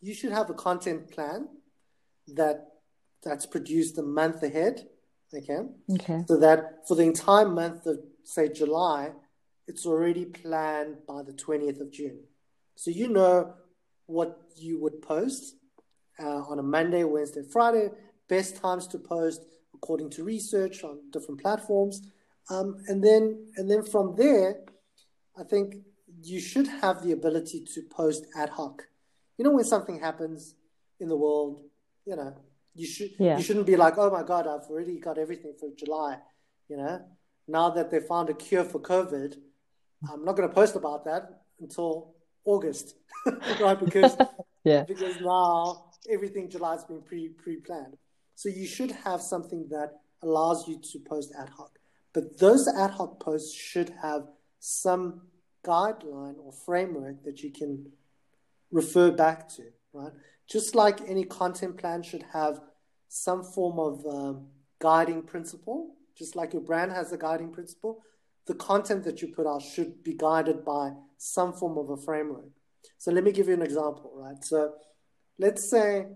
you 0.02 0.14
should 0.14 0.32
have 0.32 0.50
a 0.50 0.54
content 0.54 1.10
plan 1.12 1.48
that 2.36 2.68
that's 3.24 3.46
produced 3.46 3.98
a 3.98 4.04
month 4.04 4.44
ahead. 4.44 4.88
Okay. 5.34 5.60
Okay. 5.96 6.24
So 6.28 6.38
that 6.38 6.88
for 6.88 6.96
the 6.96 7.04
entire 7.04 7.48
month 7.48 7.86
of 7.88 8.00
say 8.24 8.50
July, 8.50 9.14
it's 9.68 9.86
already 9.86 10.26
planned 10.26 10.98
by 11.08 11.24
the 11.24 11.34
20th 11.34 11.82
of 11.82 11.92
June. 11.92 12.20
So 12.76 12.92
you 12.92 13.08
know 13.10 13.54
what 14.12 14.30
you 14.58 14.74
would 14.82 15.02
post 15.02 15.56
uh, 16.20 16.42
on 16.52 16.60
a 16.60 16.64
Monday, 16.78 17.04
Wednesday, 17.04 17.44
Friday, 17.56 17.88
best 18.28 18.52
times 18.58 18.86
to 18.88 18.98
post 19.00 19.42
according 19.74 20.10
to 20.16 20.24
research 20.24 20.84
on 20.84 21.00
different 21.12 21.40
platforms. 21.42 22.02
Um, 22.50 22.68
and 22.90 23.04
then 23.08 23.24
and 23.58 23.66
then 23.72 23.84
from 23.94 24.16
there, 24.24 24.50
I 25.42 25.44
think 25.52 25.66
you 26.32 26.40
should 26.40 26.68
have 26.84 26.96
the 27.04 27.14
ability 27.20 27.60
to 27.74 27.82
post 28.00 28.22
ad 28.36 28.50
hoc. 28.50 28.76
You 29.38 29.44
know 29.46 29.52
when 29.58 29.64
something 29.76 30.00
happens 30.00 30.56
in 31.00 31.08
the 31.14 31.16
world, 31.26 31.54
you 32.06 32.16
know, 32.16 32.32
you 32.80 32.88
should 32.94 33.12
Yeah. 33.18 33.38
you 33.38 33.44
shouldn't 33.46 33.70
be 33.74 33.78
like, 33.86 33.96
oh 33.98 34.12
my 34.18 34.24
god, 34.32 34.44
I've 34.48 34.68
already 34.72 34.98
got 35.08 35.18
everything 35.18 35.54
for 35.60 35.70
July. 35.82 36.14
You 36.70 36.78
know, 36.78 36.96
now 37.48 37.68
that 37.76 37.88
they 37.92 38.00
found 38.14 38.30
a 38.30 38.34
cure 38.46 38.66
for 38.74 38.80
COVID, 38.94 39.32
I'm 40.12 40.24
not 40.28 40.36
going 40.38 40.48
to 40.50 40.56
post 40.62 40.76
about 40.76 41.06
that 41.10 41.24
until 41.60 42.16
August, 42.46 42.96
right? 43.60 43.80
Because 43.80 44.18
Yeah. 44.64 44.84
because 44.84 45.20
now 45.20 45.86
everything 46.10 46.50
July's 46.50 46.84
been 46.84 47.02
pre 47.02 47.30
pre 47.30 47.58
planned. 47.58 47.98
So 48.36 48.50
you 48.50 48.68
should 48.68 48.92
have 48.92 49.22
something 49.22 49.68
that 49.70 50.00
allows 50.22 50.68
you 50.68 50.80
to 50.92 51.00
post 51.00 51.34
ad 51.38 51.50
hoc. 51.50 51.80
But 52.14 52.38
those 52.40 52.68
ad 52.68 52.92
hoc 52.92 53.20
posts 53.20 53.54
should 53.54 53.94
have 54.02 54.28
some 54.60 55.22
guideline 55.66 56.36
or 56.44 56.52
framework 56.52 57.24
that 57.24 57.42
you 57.42 57.52
can 57.52 57.92
refer 58.72 59.12
back 59.12 59.48
to, 59.50 59.64
right? 59.94 60.12
Just 60.48 60.76
like 60.76 61.02
any 61.08 61.24
content 61.24 61.78
plan 61.78 62.04
should 62.04 62.26
have 62.34 62.62
some 63.08 63.44
form 63.44 63.80
of 63.80 64.06
um, 64.06 64.48
guiding 64.80 65.22
principle, 65.24 65.96
just 66.18 66.36
like 66.36 66.54
your 66.54 66.62
brand 66.62 66.92
has 66.92 67.12
a 67.12 67.18
guiding 67.18 67.52
principle, 67.52 68.02
the 68.48 68.56
content 68.56 69.04
that 69.04 69.22
you 69.22 69.28
put 69.30 69.48
out 69.48 69.62
should 69.62 70.04
be 70.04 70.14
guided 70.14 70.64
by 70.66 70.92
some 71.22 71.54
form 71.54 71.78
of 71.78 71.90
a 71.92 71.98
framework. 71.98 72.50
So 72.98 73.12
let 73.12 73.24
me 73.24 73.32
give 73.32 73.48
you 73.48 73.54
an 73.54 73.62
example, 73.62 74.12
right? 74.16 74.44
So 74.44 74.74
let's 75.38 75.70
say, 75.70 76.08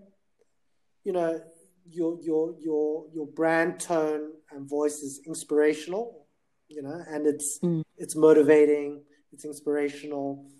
you 1.04 1.12
know, 1.12 1.40
your 1.88 2.18
your 2.20 2.54
your 2.60 3.06
your 3.14 3.26
brand 3.28 3.78
tone 3.78 4.32
and 4.50 4.68
voice 4.68 4.98
is 5.02 5.20
inspirational, 5.24 6.26
you 6.68 6.82
know, 6.82 7.00
and 7.08 7.26
it's 7.26 7.60
Mm. 7.60 7.82
it's 7.96 8.16
motivating, 8.16 9.04
it's 9.32 9.44
inspirational, 9.44 10.50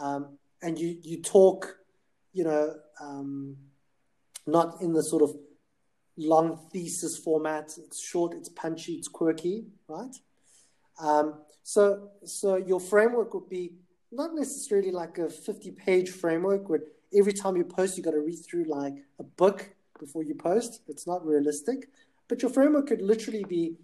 um, 0.00 0.36
and 0.62 0.78
you 0.78 0.98
you 1.02 1.22
talk, 1.22 1.76
you 2.32 2.42
know, 2.42 2.74
um, 3.00 3.56
not 4.46 4.82
in 4.82 4.92
the 4.92 5.02
sort 5.02 5.22
of 5.22 5.36
long 6.16 6.58
thesis 6.72 7.16
format. 7.16 7.78
It's 7.78 8.00
short, 8.00 8.34
it's 8.34 8.48
punchy, 8.48 8.94
it's 8.94 9.08
quirky, 9.08 9.66
right? 9.86 10.14
Um, 10.98 11.44
so 11.62 12.10
so 12.24 12.56
your 12.56 12.80
framework 12.80 13.32
would 13.34 13.48
be 13.48 13.74
not 14.12 14.34
necessarily 14.34 14.90
like 14.90 15.18
a 15.18 15.28
50 15.28 15.70
page 15.72 16.10
framework 16.10 16.68
where 16.68 16.80
every 17.16 17.32
time 17.32 17.56
you 17.56 17.64
post 17.64 17.96
you 17.96 18.02
got 18.02 18.12
to 18.12 18.20
read 18.20 18.38
through 18.44 18.64
like 18.64 18.94
a 19.18 19.22
book 19.22 19.70
before 19.98 20.22
you 20.22 20.34
post. 20.34 20.82
It's 20.88 21.06
not 21.06 21.24
realistic. 21.24 21.88
But 22.28 22.42
your 22.42 22.50
framework 22.50 22.88
could 22.88 23.02
literally 23.02 23.44
be 23.44 23.76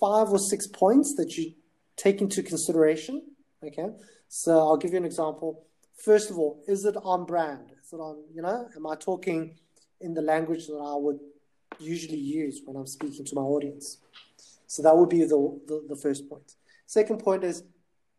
five 0.00 0.28
or 0.28 0.38
six 0.38 0.66
points 0.66 1.14
that 1.16 1.36
you 1.36 1.52
take 1.96 2.20
into 2.20 2.42
consideration 2.42 3.22
okay? 3.64 3.88
So 4.28 4.58
i'll 4.58 4.76
give 4.76 4.92
you 4.92 4.98
an 4.98 5.04
example. 5.04 5.64
First 6.04 6.30
of 6.30 6.38
all 6.38 6.62
is 6.66 6.84
it 6.84 6.96
on 7.02 7.24
brand? 7.24 7.72
Is 7.82 7.92
it 7.92 7.96
on 7.96 8.16
you 8.34 8.42
know 8.42 8.68
am 8.76 8.86
i 8.86 8.94
talking 8.94 9.56
in 10.00 10.14
the 10.14 10.22
language 10.22 10.66
that 10.66 10.74
i 10.74 10.96
would 10.96 11.20
usually 11.78 12.18
use 12.18 12.60
when 12.64 12.76
i'm 12.76 12.86
speaking 12.86 13.24
to 13.24 13.34
my 13.34 13.42
audience? 13.42 13.98
So 14.66 14.82
that 14.82 14.96
would 14.96 15.10
be 15.10 15.22
the, 15.24 15.60
the, 15.66 15.84
the 15.90 15.96
first 15.96 16.28
point. 16.30 16.54
Second 16.86 17.18
point 17.18 17.44
is 17.44 17.62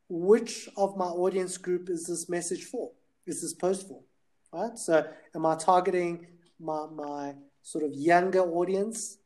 which 0.10 0.70
of 0.78 0.98
my 0.98 1.06
audience 1.06 1.58
group 1.58 1.90
is 1.90 2.08
this 2.08 2.30
message 2.30 2.64
for? 2.66 2.92
Is 3.26 3.42
this 3.42 3.54
post 3.54 3.88
for? 3.88 4.02
Right? 4.52 4.78
So, 4.78 5.06
am 5.36 5.46
I 5.46 5.56
targeting 5.56 6.28
my, 6.60 6.86
my 6.94 7.34
sort 7.62 7.84
of 7.84 7.94
younger 7.94 8.42
audience? 8.42 9.18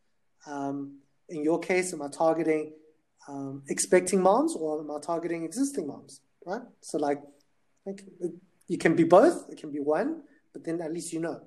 Um, 0.45 0.99
in 1.29 1.43
your 1.43 1.59
case, 1.59 1.93
am 1.93 2.01
I 2.01 2.07
targeting 2.07 2.71
um, 3.27 3.63
expecting 3.67 4.21
moms 4.21 4.55
or 4.55 4.79
am 4.79 4.91
I 4.91 4.99
targeting 4.99 5.43
existing 5.43 5.87
moms? 5.87 6.21
Right? 6.45 6.61
So, 6.81 6.97
like, 6.97 7.21
like, 7.85 8.05
you 8.67 8.77
can 8.77 8.95
be 8.95 9.03
both, 9.03 9.49
it 9.49 9.57
can 9.57 9.71
be 9.71 9.79
one, 9.79 10.21
but 10.53 10.63
then 10.63 10.81
at 10.81 10.93
least 10.93 11.11
you 11.13 11.19
know. 11.19 11.41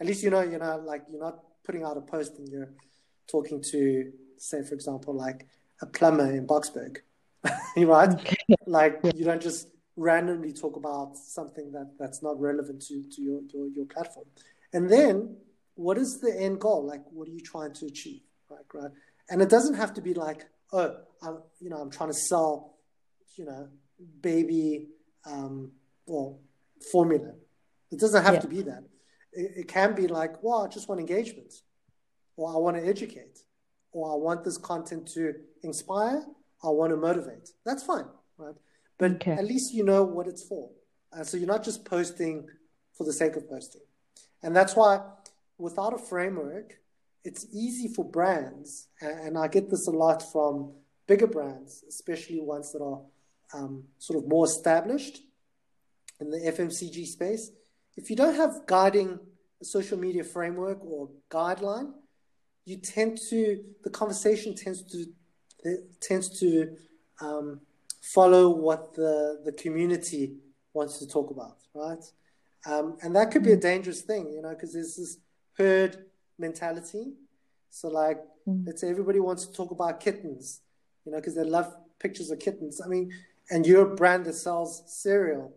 At 0.00 0.06
least 0.06 0.22
you 0.22 0.30
know, 0.30 0.42
you 0.42 0.58
know, 0.58 0.82
like 0.84 1.02
you're 1.10 1.20
not 1.20 1.40
putting 1.64 1.82
out 1.84 1.96
a 1.96 2.00
post 2.00 2.38
and 2.38 2.48
you're 2.48 2.70
talking 3.30 3.62
to, 3.62 4.12
say, 4.36 4.62
for 4.62 4.74
example, 4.74 5.14
like 5.14 5.46
a 5.82 5.86
plumber 5.86 6.30
in 6.30 6.46
Boksburg, 6.46 6.98
right? 7.76 8.14
like 8.66 9.00
you 9.14 9.24
don't 9.24 9.42
just 9.42 9.68
randomly 9.96 10.52
talk 10.52 10.76
about 10.76 11.16
something 11.16 11.72
that 11.72 11.92
that's 11.98 12.22
not 12.22 12.40
relevant 12.40 12.82
to, 12.82 13.02
to 13.10 13.22
your, 13.22 13.40
your 13.52 13.66
your 13.68 13.86
platform. 13.86 14.26
And 14.72 14.88
then 14.90 15.36
what 15.74 15.98
is 15.98 16.20
the 16.20 16.34
end 16.38 16.60
goal? 16.60 16.84
Like 16.84 17.02
what 17.10 17.28
are 17.28 17.32
you 17.32 17.40
trying 17.40 17.72
to 17.74 17.86
achieve? 17.86 18.22
Right 18.50 18.64
right? 18.74 18.90
And 19.30 19.42
it 19.42 19.48
doesn't 19.48 19.74
have 19.74 19.94
to 19.94 20.00
be 20.00 20.14
like 20.14 20.46
oh 20.72 20.96
i'm 21.22 21.38
you 21.60 21.70
know 21.70 21.76
i'm 21.78 21.90
trying 21.90 22.10
to 22.10 22.14
sell 22.30 22.74
you 23.36 23.44
know 23.46 23.68
baby 24.20 24.88
um 25.26 25.72
well 26.06 26.40
formula. 26.92 27.32
It 27.90 27.98
doesn't 28.00 28.22
have 28.22 28.34
Yeah. 28.34 28.40
to 28.40 28.48
be 28.48 28.62
that. 28.62 28.84
It, 29.32 29.52
it 29.60 29.68
can 29.68 29.94
be 29.94 30.06
like 30.08 30.42
well 30.42 30.64
i 30.64 30.68
just 30.68 30.88
want 30.88 31.00
engagement 31.00 31.52
or 32.36 32.50
i 32.54 32.56
want 32.56 32.76
to 32.76 32.86
educate 32.86 33.38
or 33.92 34.12
i 34.12 34.16
want 34.16 34.44
this 34.44 34.56
content 34.58 35.06
to 35.14 35.34
inspire 35.62 36.22
i 36.62 36.68
want 36.68 36.90
to 36.90 36.96
motivate 36.96 37.50
that's 37.64 37.82
fine 37.82 38.06
right 38.36 38.54
but 38.98 39.12
Okay. 39.12 39.32
at 39.32 39.44
least 39.44 39.72
you 39.72 39.84
know 39.84 40.02
what 40.02 40.26
it's 40.26 40.42
for. 40.42 40.70
Uh, 41.12 41.22
so 41.22 41.36
you're 41.36 41.46
not 41.46 41.64
just 41.64 41.84
posting 41.84 42.46
for 42.92 43.04
the 43.04 43.12
sake 43.12 43.36
of 43.36 43.48
posting. 43.48 43.80
And 44.42 44.54
that's 44.54 44.74
why 44.74 45.00
without 45.56 45.94
a 45.94 45.98
framework, 45.98 46.74
it's 47.24 47.46
easy 47.52 47.88
for 47.94 48.04
brands, 48.04 48.88
and 49.00 49.38
I 49.38 49.48
get 49.48 49.70
this 49.70 49.86
a 49.86 49.90
lot 49.90 50.22
from 50.32 50.72
bigger 51.06 51.26
brands, 51.26 51.84
especially 51.88 52.40
ones 52.40 52.72
that 52.72 52.82
are 52.82 53.00
um, 53.54 53.84
sort 53.98 54.22
of 54.22 54.28
more 54.28 54.46
established 54.46 55.20
in 56.20 56.30
the 56.30 56.38
FMCG 56.38 57.06
space. 57.06 57.50
If 57.96 58.10
you 58.10 58.16
don't 58.16 58.34
have 58.34 58.66
guiding 58.66 59.18
social 59.62 59.98
media 59.98 60.24
framework 60.24 60.84
or 60.84 61.08
guideline, 61.30 61.92
you 62.64 62.76
tend 62.78 63.18
to 63.30 63.64
the 63.84 63.90
conversation 63.90 64.54
tends 64.54 64.82
to 64.92 65.06
tends 66.00 66.38
to 66.40 66.76
um, 67.20 67.60
follow 68.00 68.48
what 68.50 68.94
the 68.94 69.40
the 69.44 69.52
community 69.52 70.36
wants 70.74 70.98
to 70.98 71.06
talk 71.06 71.30
about, 71.30 71.56
right? 71.74 72.04
Um, 72.66 72.96
and 73.02 73.14
that 73.16 73.30
could 73.30 73.42
be 73.44 73.52
a 73.52 73.56
dangerous 73.56 74.02
thing, 74.02 74.32
you 74.32 74.42
know, 74.42 74.50
because 74.50 74.72
there's 74.72 74.96
this 74.96 75.18
herd 75.56 76.04
mentality. 76.38 77.12
So, 77.70 77.88
like, 77.88 78.20
Mm. 78.46 78.66
let's 78.66 78.80
say 78.80 78.88
everybody 78.88 79.20
wants 79.20 79.44
to 79.46 79.52
talk 79.52 79.70
about 79.72 80.00
kittens, 80.00 80.62
you 81.04 81.12
know, 81.12 81.18
because 81.18 81.34
they 81.34 81.44
love 81.44 81.76
pictures 81.98 82.30
of 82.30 82.38
kittens. 82.38 82.80
I 82.80 82.86
mean, 82.88 83.12
and 83.50 83.66
you're 83.66 83.92
a 83.92 83.94
brand 83.94 84.24
that 84.24 84.34
sells 84.34 84.82
cereal. 84.86 85.52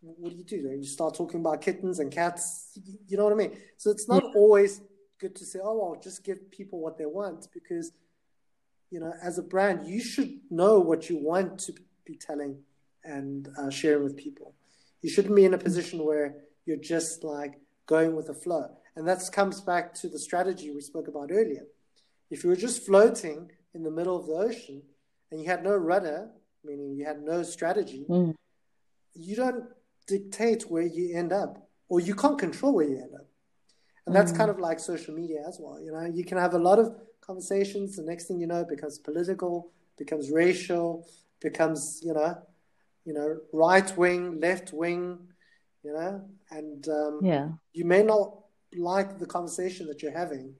What 0.00 0.30
do 0.30 0.36
you 0.36 0.44
do? 0.44 0.56
You 0.56 0.84
start 0.84 1.14
talking 1.14 1.40
about 1.40 1.60
kittens 1.60 1.98
and 1.98 2.10
cats. 2.10 2.78
You 3.08 3.16
know 3.16 3.24
what 3.24 3.32
I 3.32 3.36
mean? 3.36 3.56
So 3.78 3.90
it's 3.90 4.08
not 4.08 4.22
always 4.34 4.80
good 5.18 5.34
to 5.36 5.44
say, 5.44 5.58
"Oh, 5.62 5.76
well, 5.78 6.00
just 6.00 6.22
give 6.24 6.50
people 6.50 6.78
what 6.80 6.96
they 6.98 7.06
want," 7.06 7.48
because 7.52 7.92
you 8.90 9.00
know, 9.00 9.12
as 9.22 9.38
a 9.38 9.42
brand, 9.42 9.86
you 9.86 10.00
should 10.00 10.40
know 10.50 10.80
what 10.80 11.08
you 11.08 11.16
want 11.16 11.58
to 11.60 11.74
be 12.04 12.16
telling 12.16 12.58
and 13.04 13.48
uh, 13.58 13.70
sharing 13.70 14.04
with 14.04 14.16
people. 14.16 14.54
You 15.02 15.10
shouldn't 15.10 15.36
be 15.36 15.44
in 15.44 15.54
a 15.54 15.58
position 15.58 16.04
where 16.04 16.36
you're 16.66 16.76
just 16.76 17.24
like 17.24 17.54
going 17.86 18.14
with 18.14 18.26
the 18.26 18.34
flow. 18.34 18.70
And 18.96 19.06
that 19.08 19.22
comes 19.32 19.60
back 19.60 19.94
to 19.94 20.08
the 20.08 20.18
strategy 20.18 20.70
we 20.70 20.80
spoke 20.80 21.08
about 21.08 21.30
earlier. 21.32 21.64
If 22.30 22.44
you 22.44 22.50
were 22.50 22.56
just 22.56 22.84
floating 22.84 23.50
in 23.74 23.82
the 23.82 23.90
middle 23.90 24.18
of 24.18 24.26
the 24.26 24.34
ocean 24.34 24.82
and 25.30 25.40
you 25.40 25.46
had 25.46 25.64
no 25.64 25.74
rudder, 25.76 26.28
meaning 26.64 26.94
you 26.94 27.06
had 27.06 27.22
no 27.22 27.42
strategy, 27.42 28.04
mm. 28.08 28.34
you 29.14 29.36
don't 29.36 29.64
dictate 30.06 30.70
where 30.70 30.82
you 30.82 31.16
end 31.16 31.32
up, 31.32 31.68
or 31.88 32.00
you 32.00 32.14
can't 32.14 32.38
control 32.38 32.74
where 32.74 32.88
you 32.88 32.96
end 32.96 33.14
up. 33.14 33.26
And 34.06 34.14
that's 34.14 34.32
mm. 34.32 34.36
kind 34.36 34.50
of 34.50 34.58
like 34.58 34.80
social 34.80 35.14
media 35.14 35.44
as 35.48 35.58
well. 35.60 35.80
You 35.80 35.92
know, 35.92 36.04
you 36.04 36.24
can 36.24 36.38
have 36.38 36.54
a 36.54 36.58
lot 36.58 36.78
of 36.78 36.94
conversations. 37.20 37.96
The 37.96 38.02
next 38.02 38.26
thing 38.26 38.40
you 38.40 38.46
know, 38.46 38.60
it 38.60 38.68
becomes 38.68 38.98
political, 38.98 39.70
becomes 39.96 40.30
racial, 40.30 41.06
becomes 41.40 42.00
you 42.02 42.14
know, 42.14 42.38
you 43.04 43.14
know, 43.14 43.38
right 43.52 43.96
wing, 43.96 44.40
left 44.40 44.72
wing, 44.72 45.18
you 45.82 45.92
know, 45.92 46.24
and 46.50 46.88
um, 46.88 47.20
yeah, 47.22 47.48
you 47.72 47.84
may 47.84 48.02
not 48.02 48.36
like 48.76 49.18
the 49.18 49.26
conversation 49.26 49.86
that 49.86 50.02
you're 50.02 50.16
having 50.16 50.54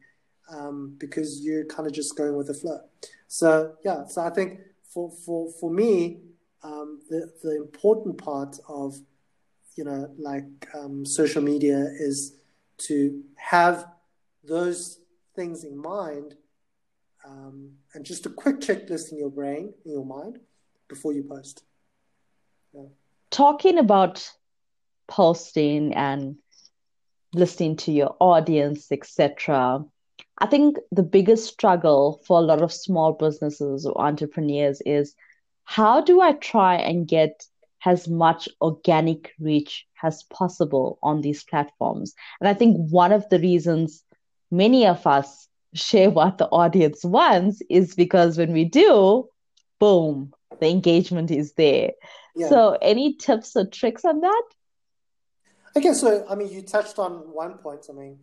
um, 0.51 0.97
because 0.99 1.41
you're 1.43 1.65
kind 1.65 1.87
of 1.87 1.93
just 1.93 2.17
going 2.17 2.37
with 2.37 2.49
the 2.49 2.55
flow. 2.55 2.81
So 3.29 3.75
yeah, 3.85 4.07
so 4.07 4.23
I 4.23 4.31
think 4.31 4.61
for 4.83 5.11
for 5.11 5.51
for 5.61 5.71
me, 5.71 6.21
um, 6.63 7.01
the 7.09 7.33
the 7.43 7.57
important 7.57 8.19
part 8.19 8.59
of 8.69 8.99
you 9.77 9.85
know 9.85 10.11
like 10.19 10.45
um, 10.75 11.07
social 11.07 11.43
media 11.43 11.79
is 11.99 12.35
to 12.79 13.23
have 13.37 13.87
those 14.43 15.01
things 15.37 15.65
in 15.65 15.77
mind 15.77 16.35
um, 17.25 17.73
and 17.95 18.05
just 18.05 18.27
a 18.27 18.31
quick 18.31 18.61
checklist 18.61 19.13
in 19.13 19.19
your 19.19 19.31
brain 19.31 19.73
in 19.85 19.93
your 19.93 20.05
mind 20.05 20.39
before 20.89 21.13
you 21.13 21.23
post 21.23 21.65
yeah. 22.73 22.83
talking 23.31 23.79
about 23.79 24.31
posting 25.09 25.95
and 25.95 26.37
listening 27.33 27.77
to 27.77 27.93
your 27.93 28.17
audience 28.21 28.91
etc 28.91 29.85
i 30.39 30.47
think 30.47 30.77
the 30.91 31.03
biggest 31.03 31.47
struggle 31.47 32.21
for 32.27 32.39
a 32.39 32.43
lot 32.43 32.63
of 32.63 32.73
small 32.73 33.13
businesses 33.13 33.87
or 33.87 34.01
entrepreneurs 34.01 34.81
is 34.87 35.15
how 35.65 36.01
do 36.01 36.21
i 36.21 36.33
try 36.33 36.75
and 36.77 37.07
get 37.07 37.45
as 37.85 38.09
much 38.09 38.49
organic 38.61 39.33
reach 39.39 39.87
as 40.03 40.23
possible 40.25 40.99
on 41.03 41.21
these 41.21 41.45
platforms. 41.45 42.15
And 42.41 42.49
I 42.49 42.55
think 42.55 42.77
one 42.91 43.13
of 43.13 43.29
the 43.29 43.39
reasons 43.39 44.05
many 44.51 44.87
of 44.87 45.07
us 45.07 45.49
share 45.75 46.11
what 46.11 46.39
the 46.39 46.47
audience 46.47 47.05
wants 47.05 47.63
is 47.69 47.95
because 47.95 48.37
when 48.37 48.53
we 48.53 48.65
do, 48.65 49.29
boom, 49.79 50.33
the 50.61 50.69
engagement 50.69 51.31
is 51.31 51.53
there. 51.53 51.93
Yeah. 52.37 52.49
So, 52.49 52.79
any 52.81 53.15
tips 53.15 53.57
or 53.57 53.67
tricks 53.67 54.05
on 54.05 54.21
that? 54.21 54.43
I 55.77 55.81
guess 55.81 56.01
so. 56.01 56.27
I 56.29 56.35
mean, 56.35 56.51
you 56.51 56.63
touched 56.63 56.99
on 56.99 57.13
one 57.33 57.59
point. 57.59 57.87
I 57.89 57.93
mean, 57.93 58.19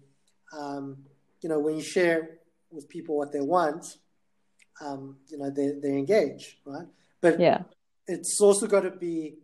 um, 0.57 0.97
you 1.41 1.49
know, 1.49 1.59
when 1.59 1.75
you 1.75 1.83
share 1.83 2.39
with 2.71 2.89
people 2.89 3.17
what 3.17 3.31
they 3.31 3.41
want, 3.41 3.97
um, 4.81 5.17
you 5.29 5.37
know, 5.37 5.49
they, 5.49 5.71
they 5.81 5.97
engage, 5.97 6.57
right? 6.65 6.87
But 7.21 7.39
yeah, 7.39 7.63
it's 8.05 8.39
also 8.39 8.67
got 8.67 8.81
to 8.81 8.91
be 8.91 9.35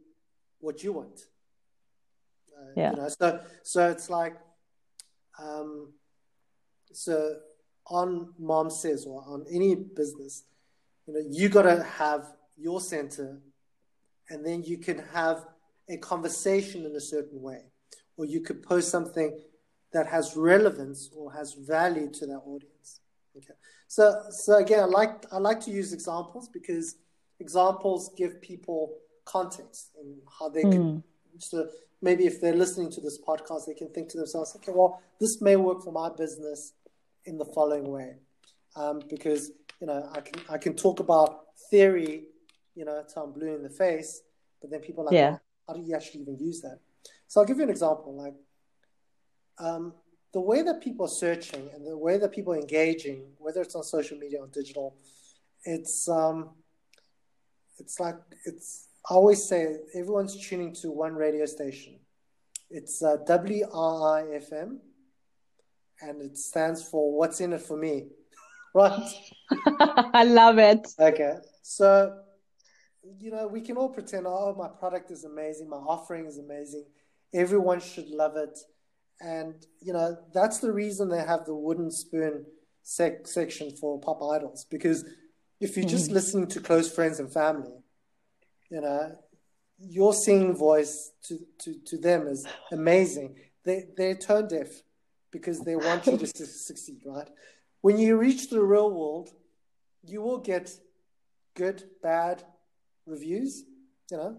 what 0.60 0.84
you 0.84 0.94
want. 0.94 1.20
Uh, 2.58 2.72
yeah. 2.76 2.92
You 2.92 2.98
know, 2.98 3.10
so 3.10 3.40
so 3.64 3.90
it's 3.90 4.10
like, 4.10 4.36
um, 5.42 5.94
so 6.92 7.38
on 7.88 8.34
Mom 8.40 8.70
says 8.70 9.06
or 9.06 9.24
on 9.28 9.46
any 9.52 9.76
business, 9.76 10.44
you 11.06 11.14
know, 11.14 11.22
you 11.30 11.50
got 11.50 11.64
to 11.64 11.84
have 11.84 12.26
your 12.58 12.80
center, 12.80 13.42
and 14.30 14.46
then 14.46 14.64
you 14.64 14.78
can 14.78 15.00
have 15.14 15.46
a 15.90 15.98
conversation 15.98 16.86
in 16.86 16.96
a 16.96 17.02
certain 17.02 17.42
way, 17.42 17.62
or 18.18 18.26
you 18.26 18.40
could 18.42 18.64
post 18.64 18.90
something 18.90 19.38
that 19.92 20.08
has 20.08 20.36
relevance 20.36 21.10
or 21.16 21.32
has 21.34 21.54
value 21.54 22.10
to 22.12 22.26
that 22.26 22.42
audience. 22.46 23.02
Okay. 23.38 23.54
So 23.88 24.24
so 24.30 24.58
again, 24.58 24.80
I 24.80 24.86
like 24.86 25.26
I 25.32 25.38
like 25.38 25.60
to 25.62 25.72
use 25.72 25.94
examples 25.94 26.48
because 26.48 26.96
examples 27.40 28.12
give 28.16 28.42
people 28.42 28.96
context 29.26 29.92
and 30.00 30.18
how 30.40 30.50
they 30.50 30.64
mm. 30.64 30.72
can. 30.72 30.82
Hmm. 30.82 31.00
So 31.40 31.68
maybe 32.02 32.26
if 32.26 32.42
they're 32.42 32.56
listening 32.56 32.92
to 32.92 33.02
this 33.02 33.20
podcast, 33.22 33.66
they 33.66 33.74
can 33.74 33.90
think 33.90 34.10
to 34.10 34.18
themselves, 34.18 34.56
okay, 34.58 34.72
well, 34.74 35.02
this 35.20 35.42
may 35.42 35.56
work 35.56 35.84
for 35.84 35.92
my 35.92 36.10
business 36.10 36.74
in 37.26 37.38
the 37.38 37.46
following 37.46 37.88
way, 37.90 38.16
um, 38.76 39.02
because 39.10 39.52
you 39.80 39.88
know 39.88 40.10
I 40.12 40.22
can 40.22 40.42
I 40.50 40.58
can 40.58 40.76
talk 40.76 41.00
about 41.00 41.42
theory, 41.70 42.24
you 42.76 42.86
know, 42.86 43.04
till 43.12 43.24
I'm 43.24 43.32
blue 43.32 43.56
in 43.56 43.64
the 43.64 43.70
face, 43.70 44.22
but 44.62 44.70
then 44.70 44.80
people 44.82 45.04
are 45.04 45.06
like, 45.08 45.14
yeah. 45.14 45.38
how 45.68 45.74
do 45.74 45.82
you 45.82 45.96
actually 45.96 46.22
even 46.22 46.38
use 46.38 46.62
that? 46.62 46.80
So 47.28 47.42
I'll 47.42 47.48
give 47.48 47.58
you 47.58 47.64
an 47.64 47.70
example, 47.70 48.16
like. 48.16 48.36
Um, 49.60 49.94
the 50.34 50.42
way 50.42 50.64
that 50.64 50.82
people 50.82 51.06
are 51.06 51.10
searching 51.10 51.70
and 51.74 51.86
the 51.86 51.96
way 51.96 52.18
that 52.18 52.32
people 52.32 52.54
are 52.54 52.58
engaging, 52.60 53.28
whether 53.38 53.62
it's 53.62 53.76
on 53.76 53.84
social 53.84 54.18
media 54.18 54.40
or 54.40 54.48
digital, 54.48 54.96
it's 55.64 56.10
um, 56.10 56.50
it's 57.78 58.00
like 58.00 58.16
it's 58.46 58.88
I 59.10 59.14
always 59.14 59.44
say 59.44 59.78
everyone's 59.94 60.36
tuning 60.48 60.74
to 60.76 60.90
one 60.90 61.16
radio 61.16 61.46
station. 61.46 62.00
It's 62.70 63.04
uh, 63.04 63.18
WIIFM, 63.28 64.78
and 66.04 66.22
it 66.22 66.38
stands 66.38 66.88
for 66.88 67.18
What's 67.18 67.42
in 67.42 67.54
It 67.54 67.62
for 67.62 67.78
Me, 67.78 68.08
right? 68.76 69.10
I 70.14 70.24
love 70.24 70.58
it. 70.58 70.88
Okay, 71.00 71.36
so 71.62 72.20
you 73.20 73.32
know 73.32 73.48
we 73.48 73.62
can 73.62 73.78
all 73.78 73.90
pretend, 73.90 74.26
oh, 74.28 74.56
my 74.58 74.68
product 74.68 75.12
is 75.12 75.24
amazing, 75.24 75.70
my 75.70 75.78
offering 75.78 76.26
is 76.26 76.38
amazing, 76.38 76.86
everyone 77.34 77.80
should 77.80 78.10
love 78.10 78.36
it, 78.36 78.58
and 79.22 79.56
you 79.82 79.94
know 79.94 80.18
that's 80.34 80.60
the 80.60 80.72
reason 80.72 81.10
they 81.10 81.24
have 81.24 81.46
the 81.46 81.56
wooden 81.56 81.90
spoon 81.90 82.46
sec- 82.84 83.28
section 83.28 83.72
for 83.72 84.00
pop 84.00 84.22
idols 84.22 84.66
because 84.70 85.06
if 85.62 85.78
you're 85.78 85.88
just 85.88 86.10
mm. 86.10 86.14
listening 86.14 86.48
to 86.48 86.60
close 86.60 86.92
friends 86.92 87.20
and 87.20 87.32
family 87.32 87.84
you 88.74 88.82
know, 88.82 89.16
your 89.78 90.14
singing 90.16 90.56
voice 90.56 91.12
to, 91.28 91.38
to, 91.60 91.76
to 91.86 91.98
them 91.98 92.28
is 92.28 92.44
amazing. 92.72 93.36
They, 93.64 93.84
they're 93.96 94.16
tone 94.16 94.48
deaf 94.48 94.70
because 95.34 95.60
they 95.62 95.76
want 95.76 96.06
you 96.08 96.18
to 96.18 96.28
succeed, 96.70 97.02
right? 97.06 97.30
When 97.82 97.98
you 97.98 98.16
reach 98.18 98.50
the 98.50 98.62
real 98.62 98.90
world, 98.90 99.32
you 100.06 100.22
will 100.22 100.38
get 100.38 100.72
good, 101.56 101.84
bad 102.02 102.44
reviews, 103.06 103.66
you 104.10 104.18
know, 104.18 104.38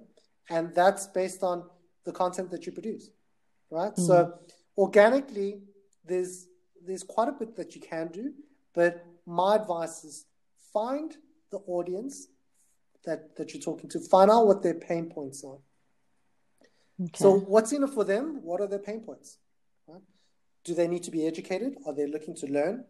and 0.48 0.74
that's 0.74 1.06
based 1.08 1.42
on 1.42 1.64
the 2.06 2.12
content 2.12 2.50
that 2.52 2.64
you 2.64 2.72
produce, 2.72 3.10
right? 3.70 3.92
Mm-hmm. 3.92 4.06
So 4.06 4.38
organically, 4.78 5.60
there's 6.06 6.46
there's 6.86 7.02
quite 7.02 7.28
a 7.28 7.32
bit 7.32 7.56
that 7.56 7.74
you 7.74 7.80
can 7.80 8.08
do, 8.08 8.32
but 8.74 9.04
my 9.26 9.56
advice 9.56 10.04
is 10.04 10.26
find 10.72 11.16
the 11.50 11.58
audience 11.66 12.28
that, 13.06 13.36
that 13.36 13.54
you're 13.54 13.62
talking 13.62 13.88
to. 13.90 14.00
Find 14.00 14.30
out 14.30 14.46
what 14.46 14.62
their 14.62 14.74
pain 14.74 15.06
points 15.06 15.44
are. 15.44 15.58
Okay. 17.00 17.10
So, 17.14 17.38
what's 17.38 17.72
in 17.72 17.82
it 17.82 17.90
for 17.90 18.04
them? 18.04 18.40
What 18.42 18.60
are 18.60 18.66
their 18.66 18.78
pain 18.78 19.00
points? 19.00 19.38
Do 20.64 20.74
they 20.74 20.88
need 20.88 21.02
to 21.04 21.10
be 21.10 21.26
educated? 21.26 21.76
Are 21.86 21.94
they 21.94 22.06
looking 22.06 22.34
to 22.36 22.46
learn? 22.46 22.84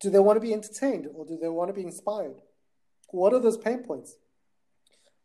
Do 0.00 0.10
they 0.10 0.18
want 0.18 0.36
to 0.36 0.40
be 0.40 0.52
entertained 0.52 1.08
or 1.14 1.24
do 1.24 1.38
they 1.38 1.48
want 1.48 1.68
to 1.68 1.74
be 1.74 1.82
inspired? 1.82 2.42
What 3.10 3.32
are 3.32 3.40
those 3.40 3.56
pain 3.56 3.82
points? 3.82 4.16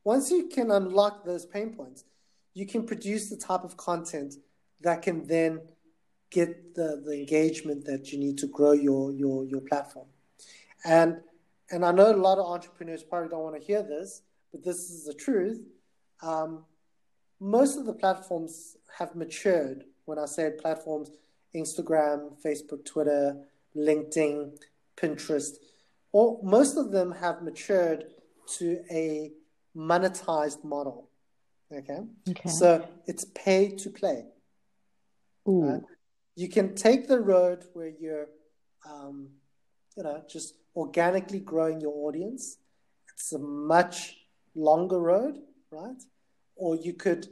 Once 0.03 0.31
you 0.31 0.47
can 0.47 0.71
unlock 0.71 1.25
those 1.25 1.45
pain 1.45 1.73
points, 1.75 2.05
you 2.53 2.65
can 2.65 2.85
produce 2.85 3.29
the 3.29 3.37
type 3.37 3.63
of 3.63 3.77
content 3.77 4.35
that 4.81 5.01
can 5.01 5.27
then 5.27 5.61
get 6.29 6.73
the, 6.75 7.01
the 7.05 7.19
engagement 7.19 7.85
that 7.85 8.11
you 8.11 8.17
need 8.17 8.37
to 8.37 8.47
grow 8.47 8.71
your, 8.71 9.11
your, 9.11 9.43
your 9.45 9.61
platform. 9.61 10.07
And 10.85 11.21
and 11.71 11.85
I 11.85 11.91
know 11.91 12.13
a 12.13 12.17
lot 12.17 12.37
of 12.37 12.45
entrepreneurs 12.45 13.01
probably 13.01 13.29
don't 13.29 13.43
want 13.43 13.59
to 13.59 13.65
hear 13.65 13.81
this, 13.81 14.23
but 14.51 14.63
this 14.63 14.89
is 14.89 15.05
the 15.05 15.13
truth. 15.13 15.61
Um, 16.21 16.65
most 17.39 17.77
of 17.77 17.85
the 17.85 17.93
platforms 17.93 18.75
have 18.97 19.15
matured. 19.15 19.85
When 20.03 20.19
I 20.19 20.25
say 20.25 20.51
platforms, 20.59 21.11
Instagram, 21.55 22.41
Facebook, 22.43 22.85
Twitter, 22.85 23.37
LinkedIn, 23.75 24.57
Pinterest, 24.97 25.55
all, 26.11 26.41
most 26.43 26.77
of 26.77 26.91
them 26.91 27.11
have 27.11 27.41
matured 27.41 28.05
to 28.57 28.79
a 28.91 29.31
monetized 29.75 30.63
model. 30.63 31.09
Okay. 31.73 31.99
okay. 32.29 32.49
So 32.49 32.85
it's 33.07 33.25
pay 33.25 33.69
to 33.77 33.89
play. 33.89 34.25
Right? 35.71 35.81
You 36.35 36.49
can 36.49 36.75
take 36.75 37.07
the 37.07 37.19
road 37.19 37.65
where 37.73 37.91
you're, 37.99 38.27
um, 38.89 39.29
you 39.95 40.03
know, 40.03 40.23
just 40.29 40.55
organically 40.75 41.39
growing 41.39 41.79
your 41.79 41.93
audience. 42.07 42.57
It's 43.13 43.31
a 43.33 43.39
much 43.39 44.17
longer 44.55 44.99
road, 44.99 45.39
right? 45.71 46.01
Or 46.55 46.75
you 46.75 46.93
could 46.93 47.27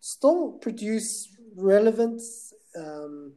still 0.00 0.52
produce 0.52 1.28
relevant 1.56 2.22
um, 2.78 3.32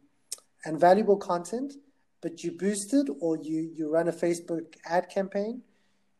and 0.65 0.79
valuable 0.79 1.17
content, 1.17 1.73
but 2.21 2.43
you 2.43 2.51
boost 2.51 2.93
it 2.93 3.07
or 3.19 3.37
you, 3.37 3.71
you 3.75 3.89
run 3.89 4.07
a 4.07 4.11
Facebook 4.11 4.75
ad 4.85 5.09
campaign, 5.09 5.61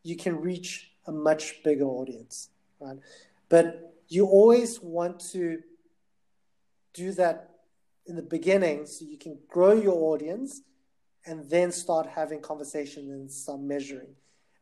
you 0.02 0.16
can 0.16 0.40
reach 0.40 0.90
a 1.06 1.12
much 1.12 1.62
bigger 1.62 1.84
audience, 1.84 2.48
right? 2.80 2.98
But 3.48 3.94
you 4.08 4.26
always 4.26 4.80
want 4.80 5.20
to 5.32 5.60
do 6.94 7.12
that 7.12 7.50
in 8.06 8.16
the 8.16 8.22
beginning 8.22 8.86
so 8.86 9.04
you 9.04 9.16
can 9.16 9.38
grow 9.48 9.72
your 9.72 10.12
audience 10.12 10.62
and 11.24 11.48
then 11.48 11.70
start 11.70 12.06
having 12.06 12.40
conversation 12.40 13.10
and 13.10 13.30
start 13.30 13.60
measuring 13.60 14.14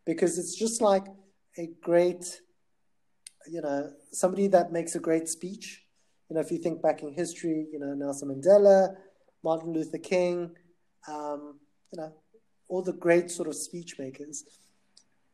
because 0.05 0.39
it's 0.39 0.55
just 0.55 0.83
like 0.83 1.07
a 1.59 1.69
great 1.83 2.41
you 3.49 3.61
know 3.63 3.91
somebody 4.13 4.47
that 4.47 4.71
makes 4.71 4.95
a 4.95 5.01
great 5.01 5.29
speech 5.29 5.83
you 6.31 6.35
know 6.35 6.41
if 6.41 6.51
you 6.51 6.59
think 6.59 6.81
back 6.81 7.03
in 7.03 7.13
history 7.13 7.67
you 7.73 7.79
know 7.79 7.93
nelson 7.95 8.29
mandela 8.29 8.95
martin 9.45 9.73
luther 9.73 9.99
king 9.99 10.51
um, 11.09 11.59
you 11.93 12.01
know 12.01 12.13
all 12.69 12.83
the 12.83 12.93
great 12.93 13.31
sort 13.31 13.49
of 13.49 13.55
speech 13.55 13.99
makers 13.99 14.45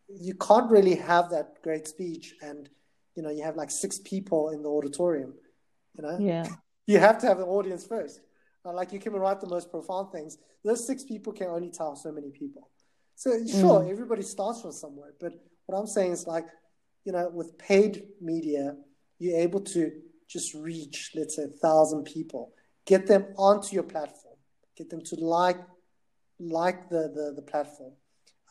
you 0.09 0.35
can't 0.35 0.71
really 0.71 0.95
have 0.95 1.31
that 1.31 1.63
great 1.63 1.87
speech 1.87 2.35
and 2.41 2.71
you 3.15 3.23
know 3.23 3.31
you 3.31 3.43
have 3.43 3.57
like 3.57 3.71
six 3.71 3.99
people 3.99 4.51
in 4.51 4.63
the 4.63 4.69
auditorium 4.69 5.35
you 5.95 6.03
know? 6.03 6.19
Yeah. 6.19 6.47
You 6.89 7.01
have 7.01 7.19
to 7.23 7.27
have 7.27 7.39
an 7.39 7.47
audience 7.47 7.85
first. 7.85 8.21
Uh, 8.65 8.73
like 8.73 8.93
you 8.93 9.01
can 9.01 9.13
write 9.13 9.41
the 9.41 9.49
most 9.49 9.73
profound 9.73 10.13
things. 10.13 10.39
Those 10.63 10.87
six 10.87 11.03
people 11.03 11.33
can 11.33 11.49
only 11.49 11.69
tell 11.69 11.97
so 11.97 12.13
many 12.13 12.31
people. 12.31 12.71
So 13.17 13.31
sure 13.45 13.81
mm. 13.81 13.91
everybody 13.91 14.23
starts 14.23 14.61
from 14.61 14.73
somewhere 14.73 15.15
but 15.19 15.33
what 15.65 15.77
i'm 15.79 15.87
saying 15.87 16.13
is 16.13 16.27
like 16.27 16.47
you 17.05 17.13
know 17.13 17.29
with 17.31 17.57
paid 17.59 18.05
media 18.21 18.77
you're 19.19 19.39
able 19.39 19.61
to 19.61 19.91
just 20.29 20.55
reach 20.55 21.13
let's 21.15 21.37
say 21.37 21.45
a 21.45 21.49
thousand 21.49 22.05
people. 22.05 22.53
Get 22.85 23.07
them 23.07 23.27
onto 23.37 23.75
your 23.75 23.83
platform. 23.83 24.37
Get 24.77 24.91
them 24.91 25.03
to 25.05 25.17
like 25.17 25.59
like 26.39 26.89
the 26.89 27.11
the, 27.15 27.33
the 27.37 27.43
platform. 27.43 27.93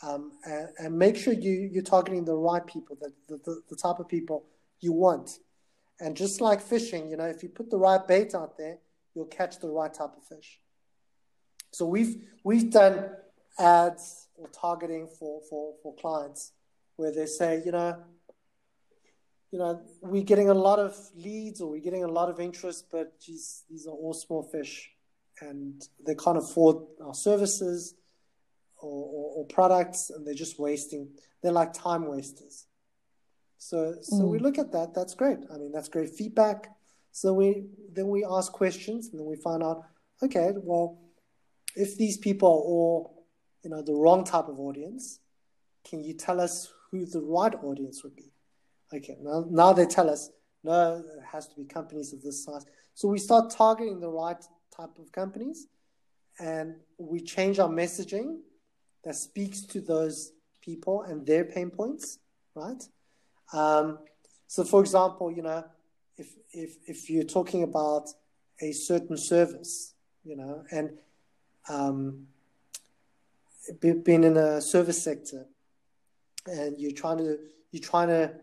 Um, 0.03 0.34
and, 0.43 0.67
and, 0.78 0.99
make 0.99 1.15
sure 1.15 1.32
you 1.32 1.69
you're 1.71 1.82
targeting 1.82 2.26
the 2.26 2.36
right 2.36 2.65
people 2.65 2.97
the, 2.99 3.13
the, 3.30 3.61
the 3.69 3.76
type 3.78 3.99
of 3.99 4.09
people 4.09 4.45
you 4.82 4.91
want. 4.91 5.39
And 6.01 6.17
just 6.17 6.41
like 6.41 6.61
fishing 6.61 7.09
you 7.09 7.15
know 7.17 7.26
if 7.26 7.43
you 7.43 7.49
put 7.49 7.69
the 7.69 7.78
right 7.78 8.05
bait 8.05 8.36
out 8.36 8.57
there 8.57 8.80
you'll 9.13 9.26
catch 9.26 9.59
the 9.59 9.69
right 9.69 9.93
type 9.93 10.11
of 10.17 10.23
fish. 10.23 10.59
So 11.71 11.86
we've 11.86 12.23
we've 12.43 12.69
done 12.69 13.09
ads 13.57 14.28
or 14.36 14.47
targeting 14.49 15.07
for, 15.07 15.41
for, 15.49 15.73
for 15.82 15.95
clients 15.95 16.51
where 16.97 17.11
they 17.11 17.26
say, 17.26 17.61
you 17.65 17.71
know, 17.71 17.97
you 19.52 19.60
know, 19.60 19.82
we're 20.02 20.24
getting 20.24 20.50
a 20.50 20.54
lot 20.54 20.80
of 20.80 20.98
leads 21.16 21.62
or 21.62 21.70
we're 21.70 21.82
getting 21.82 22.04
a 22.04 22.12
lot 22.12 22.30
of 22.30 22.39
interest, 22.39 22.88
but 22.91 23.20
geez, 23.20 23.64
these 23.70 23.88
are 23.88 23.91
all 23.91 24.14
small 24.14 24.43
fish 24.43 24.89
and 25.41 25.82
they 26.06 26.16
can't 26.16 26.38
afford 26.38 26.78
our 27.04 27.14
services 27.14 27.96
or, 28.82 28.89
or, 28.89 29.34
or 29.38 29.46
products 29.46 30.10
and 30.10 30.26
they're 30.26 30.34
just 30.34 30.60
wasting, 30.60 31.10
they're 31.41 31.52
like 31.52 31.74
time 31.74 32.08
wasters. 32.08 32.66
So, 33.58 33.96
so 34.02 34.18
mm. 34.18 34.28
we 34.30 34.39
look 34.39 34.58
at 34.58 34.72
that. 34.74 34.93
That's 34.93 35.16
great. 35.16 35.39
I 35.54 35.58
mean, 35.58 35.72
that's 35.72 35.89
great 35.89 36.10
feedback. 36.10 36.70
So 37.12 37.34
we 37.34 37.66
then 37.93 38.10
we 38.10 38.26
ask 38.26 38.52
questions 38.52 39.10
and 39.10 39.20
then 39.20 39.26
we 39.26 39.38
find 39.38 39.64
out, 39.64 39.84
okay, 40.22 40.52
well, 40.56 41.00
if 41.76 41.98
these 41.98 42.18
people 42.18 42.50
are 42.50 42.66
all, 42.72 43.26
you 43.64 43.70
know, 43.70 43.82
the 43.82 43.93
wrong 43.93 44.24
type 44.24 44.50
of 44.50 44.60
audience, 44.60 45.20
can 45.89 46.04
you 46.04 46.14
tell 46.14 46.41
us 46.41 46.72
who 46.91 47.06
the 47.06 47.22
right 47.22 47.54
audience 47.64 48.04
would 48.04 48.16
be? 48.16 48.32
Okay, 48.96 49.18
now, 49.22 49.46
now 49.50 49.74
they 49.74 49.86
tell 49.86 50.10
us, 50.10 50.30
no, 50.64 51.04
it 51.18 51.24
has 51.32 51.48
to 51.50 51.56
be 51.56 51.66
companies 51.66 52.14
of 52.14 52.22
this 52.22 52.43
size. 52.46 52.66
So 52.93 53.10
we 53.10 53.20
start 53.20 53.52
targeting 53.52 54.00
the 54.00 54.10
right 54.10 54.41
type 54.76 54.98
of 54.98 55.12
companies 55.12 55.68
and 56.39 56.76
we 56.98 57.20
change 57.20 57.60
our 57.60 57.70
messaging 57.70 58.38
that 59.04 59.16
speaks 59.16 59.62
to 59.62 59.82
those 59.82 60.32
people 60.62 61.04
and 61.04 61.26
their 61.26 61.43
pain 61.43 61.70
points, 61.70 62.20
right? 62.56 62.82
Um, 63.54 64.00
so, 64.48 64.64
for 64.64 64.80
example, 64.82 65.32
you 65.32 65.43
know, 65.43 65.64
if 66.18 66.30
if 66.52 66.78
if 66.88 67.10
you're 67.10 67.24
talking 67.24 67.64
about 67.64 68.10
a 68.62 68.72
certain 68.72 69.18
service, 69.18 69.93
you 70.24 70.36
know, 70.38 70.64
and 70.72 70.98
um, 71.70 72.28
being 73.80 74.24
in 74.24 74.38
a 74.38 74.62
service 74.62 75.04
sector, 75.04 75.46
and 76.46 76.80
you're 76.80 76.91
trying 76.91 77.18
to 77.18 77.38
you're 77.72 77.84
trying 77.84 78.08
to 78.08 78.34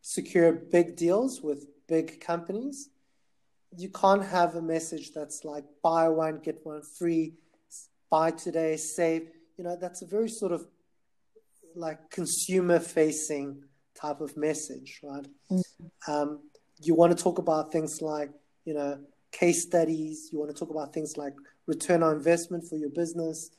secure 0.00 0.52
big 0.52 0.96
deals 0.96 1.40
with 1.42 1.66
big 1.88 2.20
companies, 2.20 2.90
you 3.76 3.88
can't 3.90 4.24
have 4.24 4.56
a 4.56 4.62
message 4.62 5.12
that's 5.12 5.44
like 5.44 5.64
buy 5.82 6.08
one 6.08 6.38
get 6.38 6.60
one 6.64 6.82
free, 6.82 7.34
buy 8.10 8.30
today 8.30 8.76
save. 8.76 9.28
You 9.56 9.64
know, 9.64 9.76
that's 9.76 10.02
a 10.02 10.06
very 10.06 10.28
sort 10.28 10.52
of 10.52 10.66
like 11.74 12.10
consumer 12.10 12.80
facing 12.80 13.64
type 13.94 14.20
of 14.20 14.36
message, 14.36 15.00
right? 15.02 15.26
Mm-hmm. 15.50 16.10
Um, 16.10 16.40
you 16.80 16.94
want 16.94 17.16
to 17.16 17.22
talk 17.22 17.38
about 17.38 17.72
things 17.72 18.00
like, 18.00 18.30
you 18.64 18.74
know, 18.74 18.98
case 19.32 19.62
studies. 19.62 20.30
You 20.32 20.38
want 20.38 20.54
to 20.54 20.58
talk 20.58 20.70
about 20.70 20.92
things 20.92 21.16
like 21.16 21.34
return 21.66 22.02
on 22.02 22.16
investment 22.16 22.64
for 22.68 22.76
your 22.76 22.90
business, 22.90 23.50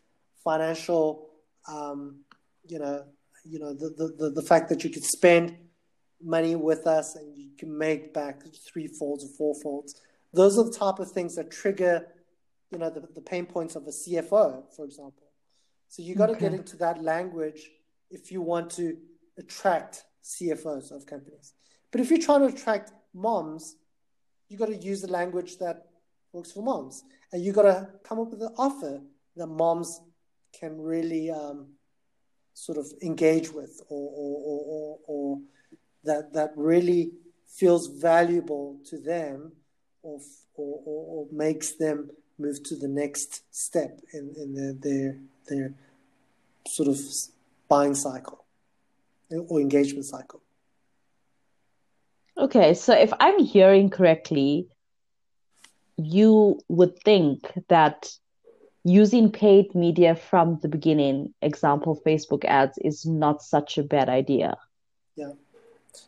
financial, 0.43 1.29
um, 1.67 2.21
you 2.67 2.79
know, 2.79 3.05
you 3.45 3.59
know, 3.59 3.73
the, 3.73 4.13
the, 4.17 4.29
the 4.29 4.41
fact 4.41 4.69
that 4.69 4.83
you 4.83 4.89
could 4.89 5.03
spend 5.03 5.55
money 6.21 6.55
with 6.55 6.85
us 6.87 7.15
and 7.15 7.35
you 7.37 7.49
can 7.57 7.75
make 7.77 8.13
back 8.13 8.43
three 8.53 8.87
folds 8.87 9.23
or 9.23 9.29
four 9.29 9.55
folds. 9.55 10.01
Those 10.33 10.57
are 10.57 10.63
the 10.63 10.71
type 10.71 10.99
of 10.99 11.11
things 11.11 11.35
that 11.35 11.51
trigger, 11.51 12.07
you 12.71 12.77
know, 12.77 12.89
the, 12.89 13.07
the 13.15 13.21
pain 13.21 13.45
points 13.45 13.75
of 13.75 13.83
a 13.83 13.91
CFO, 13.91 14.63
for 14.75 14.85
example. 14.85 15.29
So 15.87 16.03
you 16.03 16.15
got 16.15 16.27
to 16.27 16.33
okay. 16.33 16.41
get 16.41 16.53
into 16.53 16.77
that 16.77 17.01
language 17.01 17.71
if 18.11 18.31
you 18.31 18.41
want 18.41 18.71
to 18.71 18.97
attract 19.37 20.03
CFOs 20.23 20.91
of 20.91 21.05
companies. 21.05 21.53
But 21.91 22.01
if 22.01 22.09
you're 22.09 22.19
trying 22.19 22.41
to 22.41 22.55
attract 22.55 22.91
moms, 23.13 23.75
you 24.49 24.57
got 24.57 24.67
to 24.67 24.75
use 24.75 25.01
the 25.01 25.11
language 25.11 25.57
that 25.57 25.87
works 26.31 26.51
for 26.51 26.61
moms, 26.61 27.03
and 27.31 27.43
you 27.43 27.53
got 27.53 27.63
to 27.63 27.89
come 28.03 28.19
up 28.19 28.29
with 28.29 28.41
an 28.41 28.53
offer 28.57 29.01
that 29.35 29.47
moms 29.47 30.01
can 30.59 30.79
really 30.79 31.31
um, 31.31 31.69
sort 32.53 32.77
of 32.77 32.91
engage 33.01 33.51
with, 33.51 33.81
or, 33.89 34.11
or, 34.15 34.41
or, 34.45 34.65
or, 34.67 34.99
or 35.07 35.39
that 36.03 36.33
that 36.33 36.51
really 36.55 37.11
feels 37.47 37.87
valuable 37.87 38.79
to 38.85 38.99
them, 38.99 39.51
or, 40.03 40.19
or, 40.55 40.81
or, 40.85 41.27
makes 41.31 41.73
them 41.73 42.09
move 42.37 42.63
to 42.63 42.75
the 42.75 42.87
next 42.87 43.43
step 43.51 43.99
in, 44.13 44.33
in 44.37 44.53
their, 44.53 44.73
their 44.73 45.17
their 45.47 45.73
sort 46.67 46.87
of 46.87 46.99
buying 47.67 47.95
cycle 47.95 48.45
or 49.31 49.59
engagement 49.59 50.05
cycle. 50.05 50.41
Okay, 52.37 52.73
so 52.73 52.93
if 52.93 53.11
I'm 53.19 53.43
hearing 53.43 53.89
correctly, 53.89 54.69
you 55.97 56.59
would 56.69 56.97
think 57.03 57.51
that 57.67 58.09
using 58.85 59.31
paid 59.31 59.75
media 59.75 60.15
from 60.15 60.59
the 60.61 60.69
beginning, 60.69 61.33
example 61.41 62.01
Facebook 62.05 62.45
ads, 62.45 62.77
is 62.77 63.05
not 63.05 63.41
such 63.41 63.77
a 63.77 63.83
bad 63.83 64.07
idea. 64.07 64.57
Yeah. 65.15 65.33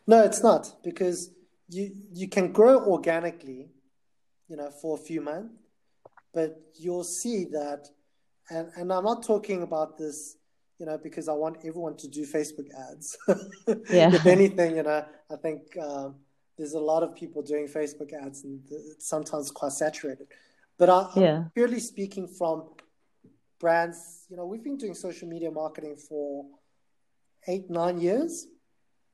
No, 0.06 0.22
it's 0.22 0.42
not 0.42 0.76
because 0.82 1.30
you 1.68 1.92
you 2.12 2.28
can 2.28 2.52
grow 2.52 2.84
organically, 2.84 3.70
you 4.48 4.56
know, 4.56 4.70
for 4.70 4.96
a 4.96 5.00
few 5.00 5.20
months, 5.20 5.54
but 6.34 6.60
you'll 6.74 7.04
see 7.04 7.44
that 7.46 7.88
and, 8.50 8.68
and 8.76 8.92
I'm 8.92 9.04
not 9.04 9.22
talking 9.22 9.62
about 9.62 9.98
this 9.98 10.36
you 10.82 10.86
know, 10.86 10.98
because 10.98 11.28
I 11.28 11.32
want 11.32 11.58
everyone 11.58 11.96
to 11.98 12.08
do 12.08 12.26
Facebook 12.26 12.66
ads. 12.90 13.16
yeah. 13.88 14.12
if 14.12 14.26
anything, 14.26 14.78
you 14.78 14.82
know, 14.82 15.04
I 15.30 15.36
think 15.36 15.78
um, 15.80 16.16
there's 16.58 16.72
a 16.72 16.80
lot 16.80 17.04
of 17.04 17.14
people 17.14 17.40
doing 17.40 17.68
Facebook 17.68 18.12
ads 18.12 18.42
and 18.42 18.60
it's 18.68 19.08
sometimes 19.08 19.52
quite 19.52 19.70
saturated. 19.70 20.26
But 20.78 20.90
I, 20.90 21.08
yeah. 21.14 21.44
purely 21.54 21.78
speaking 21.78 22.26
from 22.26 22.70
brands, 23.60 24.26
you 24.28 24.36
know, 24.36 24.44
we've 24.44 24.64
been 24.64 24.76
doing 24.76 24.94
social 24.94 25.28
media 25.28 25.52
marketing 25.52 25.94
for 25.96 26.46
eight, 27.46 27.70
nine 27.70 28.00
years, 28.00 28.48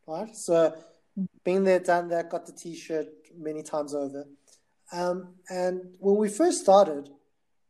right? 0.08 0.34
So 0.34 0.74
been 1.44 1.64
there, 1.64 1.80
done 1.80 2.08
that, 2.08 2.30
got 2.30 2.46
the 2.46 2.52
t-shirt 2.52 3.08
many 3.36 3.62
times 3.62 3.94
over. 3.94 4.26
Um, 4.92 5.34
and 5.48 5.82
when 5.98 6.16
we 6.16 6.28
first 6.28 6.62
started, 6.62 7.10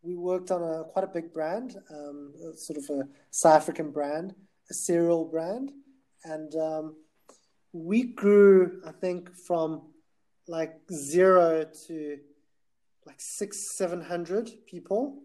we 0.03 0.15
worked 0.15 0.51
on 0.51 0.63
a 0.63 0.85
quite 0.85 1.05
a 1.05 1.09
big 1.09 1.33
brand, 1.33 1.77
um, 1.91 2.33
sort 2.57 2.79
of 2.79 2.85
a 2.91 3.09
South 3.31 3.57
African 3.57 3.91
brand, 3.91 4.35
a 4.71 4.75
cereal 4.75 5.25
brand, 5.25 5.73
and 6.25 6.55
um, 6.55 6.97
we 7.73 8.05
grew, 8.05 8.81
I 8.87 8.93
think, 8.93 9.35
from 9.35 9.83
like 10.47 10.77
zero 10.93 11.67
to 11.87 12.19
like 13.07 13.21
six, 13.21 13.77
seven 13.77 14.01
hundred 14.01 14.51
people, 14.67 15.21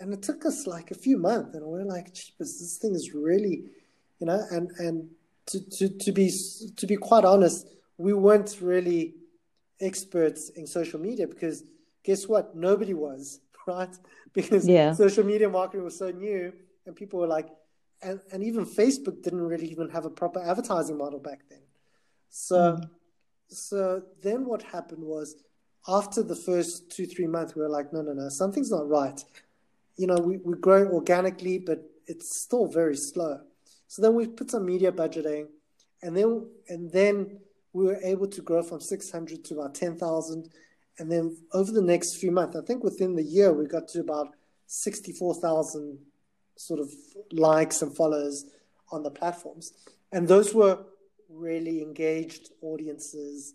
and 0.00 0.12
it 0.12 0.22
took 0.22 0.44
us 0.44 0.66
like 0.66 0.90
a 0.90 0.94
few 0.94 1.16
months, 1.16 1.54
and 1.54 1.64
we 1.66 1.80
are 1.80 1.84
like, 1.84 2.12
"Jeepers, 2.12 2.58
this 2.58 2.78
thing 2.78 2.94
is 2.94 3.14
really," 3.14 3.64
you 4.18 4.26
know, 4.26 4.44
and 4.50 4.70
and 4.78 5.08
to 5.48 5.60
to 5.70 5.88
to 5.88 6.12
be 6.12 6.32
to 6.76 6.86
be 6.86 6.96
quite 6.96 7.24
honest, 7.24 7.66
we 7.96 8.12
weren't 8.12 8.58
really 8.60 9.14
experts 9.80 10.50
in 10.50 10.66
social 10.66 11.00
media 11.00 11.26
because 11.26 11.64
guess 12.04 12.26
what? 12.26 12.54
Nobody 12.56 12.94
was 12.94 13.40
right? 13.66 13.94
Because 14.32 14.66
yeah. 14.66 14.92
social 14.92 15.24
media 15.24 15.48
marketing 15.48 15.84
was 15.84 15.98
so 15.98 16.10
new, 16.10 16.52
and 16.86 16.96
people 16.96 17.20
were 17.20 17.26
like, 17.26 17.48
and, 18.02 18.20
and 18.32 18.42
even 18.42 18.64
Facebook 18.64 19.22
didn't 19.22 19.40
really 19.40 19.66
even 19.66 19.88
have 19.90 20.04
a 20.04 20.10
proper 20.10 20.40
advertising 20.40 20.96
model 20.96 21.18
back 21.18 21.40
then. 21.50 21.60
So, 22.30 22.56
mm. 22.56 22.90
so 23.48 24.02
then 24.22 24.46
what 24.46 24.62
happened 24.62 25.02
was, 25.02 25.36
after 25.86 26.22
the 26.22 26.36
first 26.36 26.90
two 26.90 27.06
three 27.06 27.26
months, 27.26 27.54
we 27.54 27.62
were 27.62 27.68
like, 27.68 27.92
no, 27.92 28.02
no, 28.02 28.12
no, 28.12 28.28
something's 28.28 28.70
not 28.70 28.88
right. 28.88 29.22
You 29.96 30.06
know, 30.06 30.16
we 30.16 30.36
we 30.38 30.54
grow 30.54 30.86
organically, 30.88 31.58
but 31.58 31.82
it's 32.06 32.40
still 32.40 32.66
very 32.66 32.96
slow. 32.96 33.40
So 33.88 34.02
then 34.02 34.14
we 34.14 34.26
put 34.26 34.50
some 34.50 34.64
media 34.64 34.92
budgeting, 34.92 35.48
and 36.02 36.16
then 36.16 36.46
and 36.68 36.90
then 36.92 37.40
we 37.72 37.84
were 37.84 37.98
able 38.02 38.26
to 38.28 38.42
grow 38.42 38.62
from 38.62 38.80
600 38.80 39.44
to 39.44 39.54
about 39.54 39.74
10,000. 39.74 40.50
And 40.98 41.12
then 41.12 41.36
over 41.52 41.70
the 41.70 41.82
next 41.82 42.16
few 42.16 42.30
months, 42.30 42.56
I 42.56 42.62
think 42.62 42.82
within 42.82 43.14
the 43.14 43.22
year, 43.22 43.52
we 43.52 43.66
got 43.66 43.88
to 43.88 44.00
about 44.00 44.34
64,000 44.66 45.98
sort 46.56 46.80
of 46.80 46.90
likes 47.30 47.82
and 47.82 47.94
followers 47.94 48.46
on 48.90 49.02
the 49.02 49.10
platforms. 49.10 49.72
And 50.12 50.26
those 50.26 50.54
were 50.54 50.78
really 51.28 51.82
engaged 51.82 52.50
audiences 52.62 53.54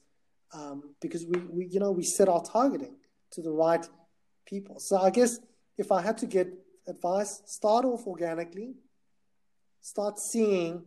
um, 0.54 0.94
because 1.02 1.26
we, 1.26 1.40
we, 1.50 1.66
you 1.66 1.80
know, 1.80 1.92
we 1.92 2.04
set 2.04 2.30
our 2.30 2.44
targeting 2.44 2.96
to 3.32 3.42
the 3.42 3.52
right 3.52 3.86
people. 4.46 4.80
So 4.80 4.98
I 4.98 5.10
guess 5.10 5.40
if 5.78 5.92
I 5.92 6.02
had 6.02 6.18
to 6.20 6.28
get 6.28 6.48
advice, 6.88 7.42
start 7.46 7.86
off 7.86 8.06
organically, 8.06 8.76
start 9.84 10.18
seeing 10.18 10.82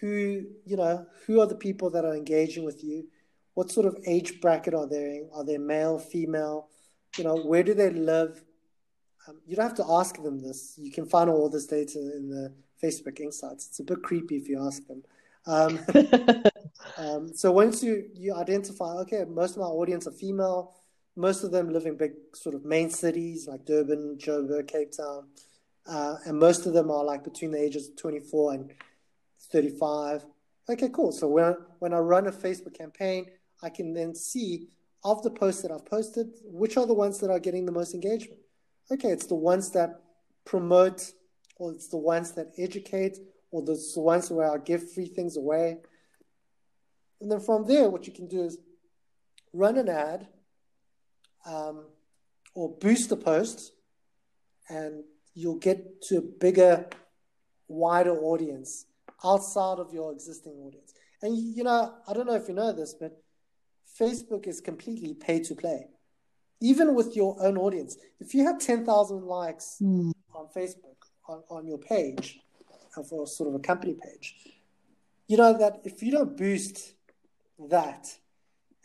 who 0.00 0.44
you 0.66 0.76
know 0.76 1.06
who 1.26 1.40
are 1.40 1.46
the 1.46 1.54
people 1.54 1.88
that 1.90 2.04
are 2.04 2.14
engaging 2.14 2.64
with 2.64 2.84
you? 2.84 3.06
What 3.54 3.70
sort 3.70 3.86
of 3.86 3.96
age 4.06 4.42
bracket 4.42 4.74
are 4.74 4.86
they 4.86 5.18
in? 5.18 5.30
Are 5.32 5.44
they 5.44 5.56
male 5.56 5.98
female? 5.98 6.68
You 7.16 7.24
know 7.24 7.36
where 7.36 7.62
do 7.62 7.72
they 7.72 7.90
live? 7.90 8.44
Um, 9.26 9.40
you 9.46 9.56
don't 9.56 9.66
have 9.66 9.76
to 9.78 9.86
ask 9.88 10.22
them 10.22 10.40
this. 10.40 10.74
You 10.76 10.92
can 10.92 11.06
find 11.06 11.30
all 11.30 11.48
this 11.48 11.66
data 11.66 11.98
in 11.98 12.28
the 12.28 12.52
facebook 12.82 13.18
insights. 13.20 13.68
It's 13.68 13.80
a 13.80 13.84
bit 13.84 14.02
creepy 14.02 14.36
if 14.36 14.48
you 14.48 14.64
ask 14.64 14.86
them. 14.86 15.02
Um, 15.46 15.78
um, 16.98 17.32
so 17.32 17.50
once 17.52 17.82
you 17.82 18.10
you 18.12 18.34
identify 18.34 18.92
okay 19.04 19.24
most 19.24 19.52
of 19.52 19.58
my 19.58 19.66
audience 19.66 20.06
are 20.06 20.12
female. 20.12 20.74
Most 21.18 21.44
of 21.44 21.50
them 21.50 21.72
live 21.72 21.86
in 21.86 21.96
big 21.96 22.12
sort 22.34 22.54
of 22.54 22.66
main 22.66 22.90
cities 22.90 23.48
like 23.48 23.64
durban 23.64 24.18
joburg 24.18 24.68
cape 24.68 24.92
town 24.92 25.28
uh, 25.88 26.16
and 26.26 26.38
most 26.38 26.66
of 26.66 26.72
them 26.72 26.90
are 26.90 27.04
like 27.04 27.24
between 27.24 27.52
the 27.52 27.62
ages 27.62 27.88
of 27.88 27.96
24 27.96 28.54
and 28.54 28.72
35. 29.52 30.24
Okay, 30.68 30.88
cool. 30.92 31.12
So 31.12 31.28
when, 31.28 31.56
when 31.78 31.94
I 31.94 31.98
run 31.98 32.26
a 32.26 32.32
Facebook 32.32 32.76
campaign, 32.76 33.26
I 33.62 33.70
can 33.70 33.94
then 33.94 34.14
see 34.14 34.68
of 35.04 35.22
the 35.22 35.30
posts 35.30 35.62
that 35.62 35.70
I've 35.70 35.86
posted, 35.86 36.28
which 36.44 36.76
are 36.76 36.86
the 36.86 36.94
ones 36.94 37.20
that 37.20 37.30
are 37.30 37.38
getting 37.38 37.66
the 37.66 37.72
most 37.72 37.94
engagement. 37.94 38.40
Okay, 38.90 39.08
it's 39.08 39.26
the 39.26 39.36
ones 39.36 39.70
that 39.72 40.00
promote, 40.44 41.12
or 41.56 41.72
it's 41.72 41.88
the 41.88 41.96
ones 41.96 42.32
that 42.32 42.52
educate, 42.58 43.18
or 43.52 43.62
the 43.62 43.80
ones 43.96 44.30
where 44.30 44.52
I 44.52 44.58
give 44.58 44.92
free 44.92 45.06
things 45.06 45.36
away. 45.36 45.78
And 47.20 47.30
then 47.30 47.40
from 47.40 47.66
there, 47.66 47.88
what 47.88 48.06
you 48.06 48.12
can 48.12 48.26
do 48.26 48.42
is 48.42 48.58
run 49.52 49.78
an 49.78 49.88
ad 49.88 50.26
um, 51.46 51.86
or 52.54 52.76
boost 52.76 53.12
a 53.12 53.16
post, 53.16 53.72
and 54.68 55.04
you'll 55.36 55.58
get 55.58 56.00
to 56.00 56.16
a 56.16 56.22
bigger, 56.22 56.86
wider 57.68 58.16
audience 58.18 58.86
outside 59.22 59.78
of 59.78 59.92
your 59.92 60.10
existing 60.10 60.54
audience. 60.54 60.94
And 61.22 61.36
you 61.36 61.62
know, 61.62 61.94
I 62.08 62.12
don't 62.14 62.26
know 62.26 62.34
if 62.34 62.48
you 62.48 62.54
know 62.54 62.72
this, 62.72 62.94
but 62.98 63.22
Facebook 64.00 64.46
is 64.46 64.60
completely 64.60 65.14
pay 65.14 65.40
to 65.40 65.54
play. 65.54 65.88
Even 66.60 66.94
with 66.94 67.14
your 67.14 67.36
own 67.44 67.58
audience. 67.58 67.98
If 68.18 68.34
you 68.34 68.44
have 68.46 68.58
10,000 68.58 69.22
likes 69.24 69.76
mm. 69.80 70.12
on 70.34 70.48
Facebook, 70.56 70.96
on, 71.28 71.42
on 71.50 71.66
your 71.66 71.78
page, 71.78 72.40
uh, 72.96 73.02
for 73.02 73.26
sort 73.26 73.50
of 73.50 73.54
a 73.54 73.58
company 73.58 73.94
page, 74.02 74.34
you 75.28 75.36
know 75.36 75.56
that 75.58 75.80
if 75.84 76.02
you 76.02 76.12
don't 76.12 76.34
boost 76.34 76.94
that 77.68 78.08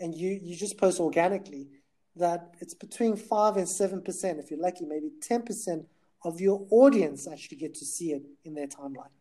and 0.01 0.13
you, 0.13 0.37
you 0.43 0.55
just 0.55 0.77
post 0.77 0.99
organically, 0.99 1.69
that 2.17 2.55
it's 2.59 2.73
between 2.73 3.15
5 3.15 3.55
and 3.55 3.67
7%, 3.67 4.39
if 4.39 4.51
you're 4.51 4.59
lucky, 4.59 4.83
maybe 4.83 5.11
10% 5.21 5.85
of 6.23 6.39
your 6.39 6.65
audience 6.69 7.27
actually 7.27 7.57
get 7.57 7.73
to 7.75 7.85
see 7.85 8.11
it 8.11 8.23
in 8.45 8.53
their 8.53 8.67
timeline. 8.67 9.15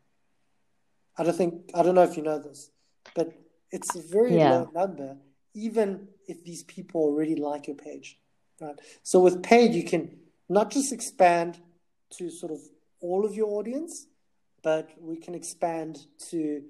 I 1.17 1.23
don't 1.23 1.37
think 1.37 1.71
I 1.75 1.83
don't 1.83 1.95
know 1.95 2.03
if 2.03 2.17
you 2.17 2.23
know 2.23 2.39
this, 2.39 2.71
but 3.15 3.33
it's 3.71 3.95
a 3.95 4.03
very 4.03 4.37
yeah. 4.37 4.51
low 4.51 4.71
number, 4.75 5.17
even 5.55 6.09
if 6.27 6.45
these 6.45 6.63
people 6.65 7.03
already 7.03 7.37
like 7.37 7.67
your 7.67 7.77
page. 7.77 8.19
Right. 8.61 8.79
So 9.03 9.21
with 9.21 9.43
paid, 9.43 9.73
you 9.73 9.85
can 9.85 10.17
not 10.49 10.71
just 10.71 10.93
expand 10.93 11.59
to 12.19 12.31
sort 12.31 12.53
of 12.53 12.59
all 13.01 13.25
of 13.25 13.35
your 13.35 13.49
audience, 13.59 14.07
but 14.63 14.91
we 15.01 15.17
can 15.17 15.35
expand 15.35 15.99
to 16.31 16.63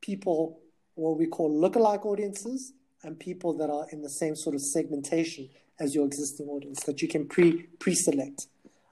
people 0.00 0.60
what 0.94 1.16
we 1.16 1.26
call 1.26 1.50
lookalike 1.50 2.04
audiences 2.04 2.72
and 3.02 3.18
people 3.18 3.56
that 3.58 3.70
are 3.70 3.86
in 3.92 4.02
the 4.02 4.10
same 4.10 4.34
sort 4.34 4.54
of 4.54 4.60
segmentation 4.60 5.48
as 5.80 5.94
your 5.94 6.04
existing 6.04 6.48
audience 6.48 6.82
that 6.84 7.00
you 7.00 7.08
can 7.08 7.26
pre 7.26 7.62
pre 7.78 7.94
select. 7.94 8.46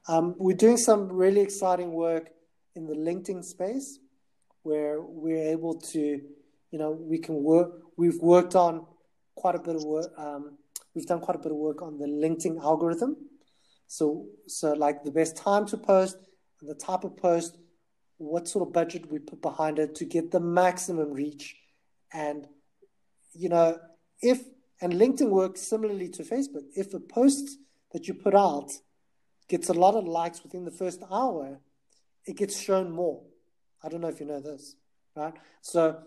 Um, 0.09 0.35
we're 0.39 0.57
doing 0.57 0.77
some 0.77 1.13
really 1.13 1.41
exciting 1.41 1.93
work 1.93 2.31
in 2.75 2.87
the 2.87 2.95
LinkedIn 2.95 3.45
space 3.45 3.99
where 4.63 5.01
we're 5.01 5.51
able 5.51 5.75
to, 5.75 6.21
you 6.71 6.79
know, 6.79 6.91
we 6.91 7.19
can 7.19 7.43
work. 7.43 7.81
We've 7.97 8.21
worked 8.21 8.55
on 8.55 8.87
quite 9.35 9.55
a 9.55 9.59
bit 9.59 9.77
of 9.77 9.85
work. 9.85 10.13
Um, 10.17 10.59
we've 10.95 11.07
done 11.07 11.21
quite 11.21 11.37
a 11.37 11.41
bit 11.41 11.53
of 11.53 11.59
work 11.59 11.83
on 11.83 11.99
the 11.99 12.07
LinkedIn 12.07 12.63
algorithm. 12.63 13.17
So, 13.89 14.27
so 14.47 14.73
like 14.73 15.05
the 15.05 15.11
best 15.11 15.37
time 15.37 15.67
to 15.67 15.77
post, 15.77 16.17
the 16.61 16.75
type 16.75 17.05
of 17.05 17.17
post, 17.17 17.57
what 18.19 18.49
sort 18.49 18.67
of 18.67 18.73
budget 18.73 19.11
we 19.11 19.19
put 19.19 19.43
behind 19.43 19.79
it 19.79 19.95
to 19.97 20.05
get 20.05 20.31
the 20.31 20.41
maximum 20.41 21.13
reach, 21.13 21.57
and 22.13 22.47
you 23.35 23.49
know, 23.49 23.79
if 24.23 24.43
and 24.81 24.93
LinkedIn 24.93 25.31
works 25.31 25.63
similarly 25.63 26.09
to 26.11 26.23
Facebook. 26.23 26.65
If 26.75 26.95
a 26.95 27.01
post 27.01 27.59
that 27.93 28.09
you 28.09 28.15
put 28.15 28.35
out 28.35 28.73
gets 29.49 29.69
a 29.69 29.75
lot 29.75 29.95
of 29.95 30.05
likes 30.05 30.43
within 30.43 30.65
the 30.65 30.71
first 30.71 31.03
hour, 31.11 31.61
it 32.25 32.37
gets 32.37 32.61
shown 32.61 32.91
more. 32.91 33.23
I 33.83 33.89
don't 33.89 34.01
know 34.01 34.09
if 34.09 34.21
you 34.21 34.27
know 34.27 34.41
this, 34.41 34.75
right? 35.15 35.35
So 35.61 35.99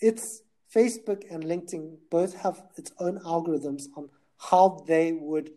it's 0.00 0.42
Facebook 0.74 1.22
and 1.30 1.44
LinkedIn 1.44 1.96
both 2.10 2.34
have 2.38 2.62
its 2.76 2.92
own 2.98 3.18
algorithms 3.20 3.84
on 3.96 4.08
how 4.38 4.84
they 4.86 5.12
would 5.12 5.50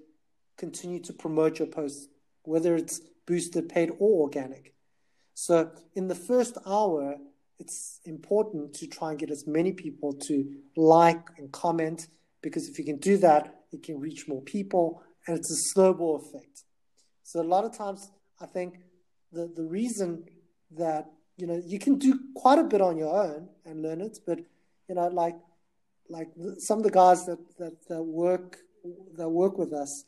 continue 0.58 1.00
to 1.00 1.14
promote 1.14 1.60
your 1.60 1.68
posts, 1.68 2.08
whether 2.44 2.76
it's 2.76 3.02
boosted, 3.26 3.70
paid, 3.70 3.92
or 4.00 4.22
organic. 4.22 4.74
So 5.34 5.72
in 5.96 6.08
the 6.08 6.16
first 6.16 6.58
hour, 6.66 7.16
it's 7.60 8.00
important 8.06 8.74
to 8.76 8.88
try 8.88 9.12
and 9.12 9.20
get 9.20 9.32
as 9.32 9.46
many 9.46 9.72
people 9.72 10.14
to 10.14 10.46
like 10.76 11.28
and 11.38 11.52
comment 11.52 12.08
because 12.42 12.70
if 12.70 12.80
you 12.80 12.86
can 12.86 12.98
do 12.98 13.18
that, 13.18 13.64
it 13.72 13.84
can 13.84 14.00
reach 14.00 14.28
more 14.28 14.42
people 14.42 15.04
and 15.28 15.38
it's 15.38 15.52
a 15.52 15.56
snowball 15.74 16.16
effect. 16.18 16.64
So 17.30 17.40
a 17.42 17.44
lot 17.44 17.64
of 17.64 17.78
times, 17.78 18.10
I 18.42 18.48
think 18.48 18.80
the, 19.32 19.52
the 19.56 19.64
reason 19.64 20.24
that 20.72 21.12
you 21.38 21.46
know 21.46 21.62
you 21.64 21.78
can 21.78 22.00
do 22.00 22.20
quite 22.36 22.58
a 22.58 22.64
bit 22.64 22.82
on 22.82 22.98
your 22.98 23.16
own 23.16 23.50
and 23.66 23.84
learn 23.84 24.02
it 24.02 24.20
but 24.26 24.40
you 24.88 24.96
know 24.96 25.08
like 25.08 25.36
like 26.10 26.30
some 26.58 26.80
of 26.80 26.84
the 26.84 26.92
guys 26.92 27.26
that 27.28 27.40
that, 27.60 27.88
that 27.88 28.02
work 28.04 28.58
that 29.16 29.30
work 29.30 29.58
with 29.60 29.74
us 29.74 30.06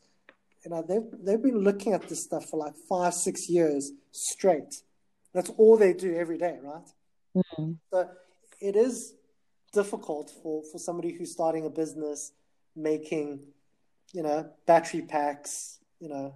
you 0.64 0.70
know 0.70 0.84
they've 0.88 1.08
they've 1.24 1.42
been 1.42 1.58
looking 1.58 1.92
at 1.92 2.08
this 2.08 2.24
stuff 2.24 2.44
for 2.50 2.58
like 2.58 2.74
five 2.88 3.14
six 3.14 3.48
years 3.48 3.92
straight 4.10 4.82
that's 5.32 5.50
all 5.58 5.76
they 5.76 5.92
do 5.92 6.14
every 6.16 6.38
day 6.38 6.58
right 6.62 6.90
mm-hmm. 7.36 7.72
so 7.92 8.08
it 8.60 8.76
is 8.76 9.14
difficult 9.72 10.30
for 10.42 10.62
for 10.70 10.78
somebody 10.78 11.12
who's 11.12 11.32
starting 11.32 11.64
a 11.66 11.70
business 11.70 12.32
making 12.76 13.40
you 14.12 14.22
know 14.22 14.48
battery 14.66 15.02
packs 15.02 15.78
you 16.00 16.08
know 16.08 16.34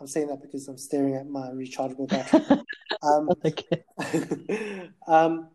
I'm 0.00 0.06
saying 0.06 0.28
that 0.28 0.40
because 0.40 0.66
I'm 0.66 0.78
staring 0.78 1.14
at 1.14 1.28
my 1.28 1.48
rechargeable 1.48 2.08
battery. 2.14 2.62
um, 3.02 3.28
um, 5.06 5.48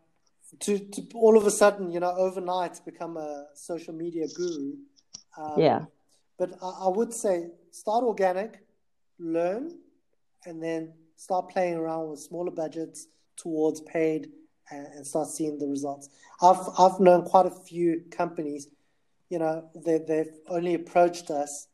to, 0.60 0.78
to 0.78 1.02
all 1.14 1.36
of 1.36 1.46
a 1.46 1.50
sudden, 1.50 1.90
you 1.90 2.00
know, 2.00 2.14
overnight 2.16 2.80
become 2.84 3.16
a 3.16 3.46
social 3.54 3.92
media 3.92 4.26
guru. 4.34 4.74
Um, 5.36 5.54
yeah. 5.56 5.84
But 6.38 6.52
I, 6.62 6.84
I, 6.84 6.88
would 6.88 7.12
say 7.12 7.48
start 7.72 8.04
organic, 8.04 8.60
learn, 9.18 9.72
and 10.44 10.62
then 10.62 10.92
start 11.16 11.50
playing 11.50 11.74
around 11.74 12.10
with 12.10 12.20
smaller 12.20 12.50
budgets 12.50 13.08
towards 13.36 13.80
paid 13.80 14.30
and, 14.70 14.86
and 14.86 15.06
start 15.06 15.28
seeing 15.28 15.58
the 15.58 15.66
results. 15.66 16.08
I've, 16.40 16.60
I've 16.78 17.00
known 17.00 17.22
quite 17.22 17.46
a 17.46 17.50
few 17.50 18.02
companies, 18.10 18.68
you 19.28 19.38
know, 19.38 19.68
they, 19.74 19.98
they've 19.98 20.32
only 20.48 20.74
approached 20.74 21.30
us 21.30 21.68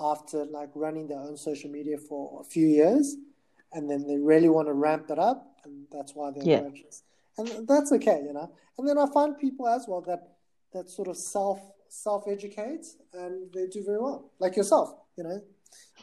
after 0.00 0.44
like 0.46 0.70
running 0.74 1.08
their 1.08 1.20
own 1.20 1.36
social 1.36 1.70
media 1.70 1.98
for 1.98 2.40
a 2.40 2.44
few 2.44 2.66
years, 2.66 3.16
and 3.72 3.90
then 3.90 4.06
they 4.06 4.16
really 4.16 4.48
want 4.48 4.68
to 4.68 4.72
ramp 4.74 5.10
it 5.10 5.18
up, 5.18 5.60
and 5.64 5.86
that's 5.92 6.14
why 6.14 6.30
they're 6.30 6.44
yeah. 6.44 6.68
and 7.38 7.68
that's 7.68 7.92
okay, 7.92 8.22
you 8.24 8.32
know. 8.32 8.50
And 8.78 8.88
then 8.88 8.98
I 8.98 9.06
find 9.12 9.38
people 9.38 9.68
as 9.68 9.86
well 9.86 10.00
that 10.02 10.36
that 10.72 10.88
sort 10.88 11.08
of 11.08 11.16
self 11.16 11.60
self 11.90 12.24
educate 12.28 12.86
and 13.12 13.52
they 13.52 13.66
do 13.66 13.84
very 13.84 13.98
well, 13.98 14.30
like 14.38 14.56
yourself, 14.56 14.94
you 15.16 15.24
know. 15.24 15.40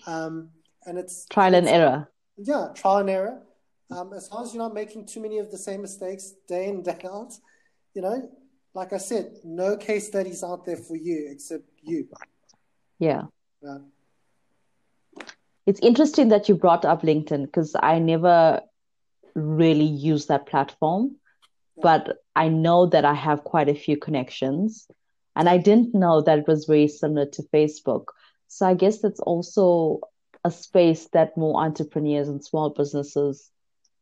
Um, 0.05 0.49
and 0.85 0.97
it's 0.97 1.25
trial 1.27 1.55
and 1.55 1.67
error. 1.67 2.09
Yeah, 2.37 2.67
trial 2.75 2.97
and 2.97 3.09
error. 3.09 3.41
Um, 3.89 4.13
as 4.13 4.29
long 4.31 4.43
as 4.43 4.53
you're 4.53 4.63
not 4.63 4.73
making 4.73 5.05
too 5.05 5.21
many 5.21 5.39
of 5.39 5.49
the 5.49 5.57
same 5.57 5.81
mistakes 5.81 6.33
day 6.47 6.67
in 6.67 6.83
day 6.83 6.99
out, 7.05 7.33
you 7.93 8.01
know, 8.01 8.29
like 8.73 8.93
I 8.93 8.97
said, 8.97 9.37
no 9.43 9.77
case 9.77 10.07
studies 10.07 10.43
out 10.43 10.65
there 10.65 10.77
for 10.77 10.95
you 10.95 11.29
except 11.31 11.63
you. 11.81 12.07
Yeah. 12.99 13.23
Yeah. 13.61 13.77
It's 15.65 15.79
interesting 15.81 16.29
that 16.29 16.47
you 16.47 16.55
brought 16.55 16.85
up 16.85 17.01
LinkedIn 17.01 17.45
because 17.45 17.75
I 17.77 17.99
never 17.99 18.61
really 19.35 19.85
use 19.85 20.27
that 20.27 20.45
platform, 20.45 21.17
but 21.81 22.23
I 22.35 22.47
know 22.47 22.85
that 22.85 23.03
I 23.03 23.13
have 23.13 23.43
quite 23.43 23.67
a 23.67 23.75
few 23.75 23.97
connections. 23.97 24.87
And 25.35 25.47
I 25.47 25.57
didn't 25.57 25.93
know 25.93 26.21
that 26.21 26.39
it 26.39 26.47
was 26.47 26.65
very 26.65 26.87
similar 26.87 27.25
to 27.27 27.43
Facebook. 27.53 28.05
So 28.47 28.65
I 28.65 28.73
guess 28.73 29.01
that's 29.01 29.19
also 29.19 29.99
a 30.43 30.51
space 30.51 31.07
that 31.09 31.37
more 31.37 31.61
entrepreneurs 31.61 32.29
and 32.29 32.43
small 32.43 32.69
businesses 32.69 33.51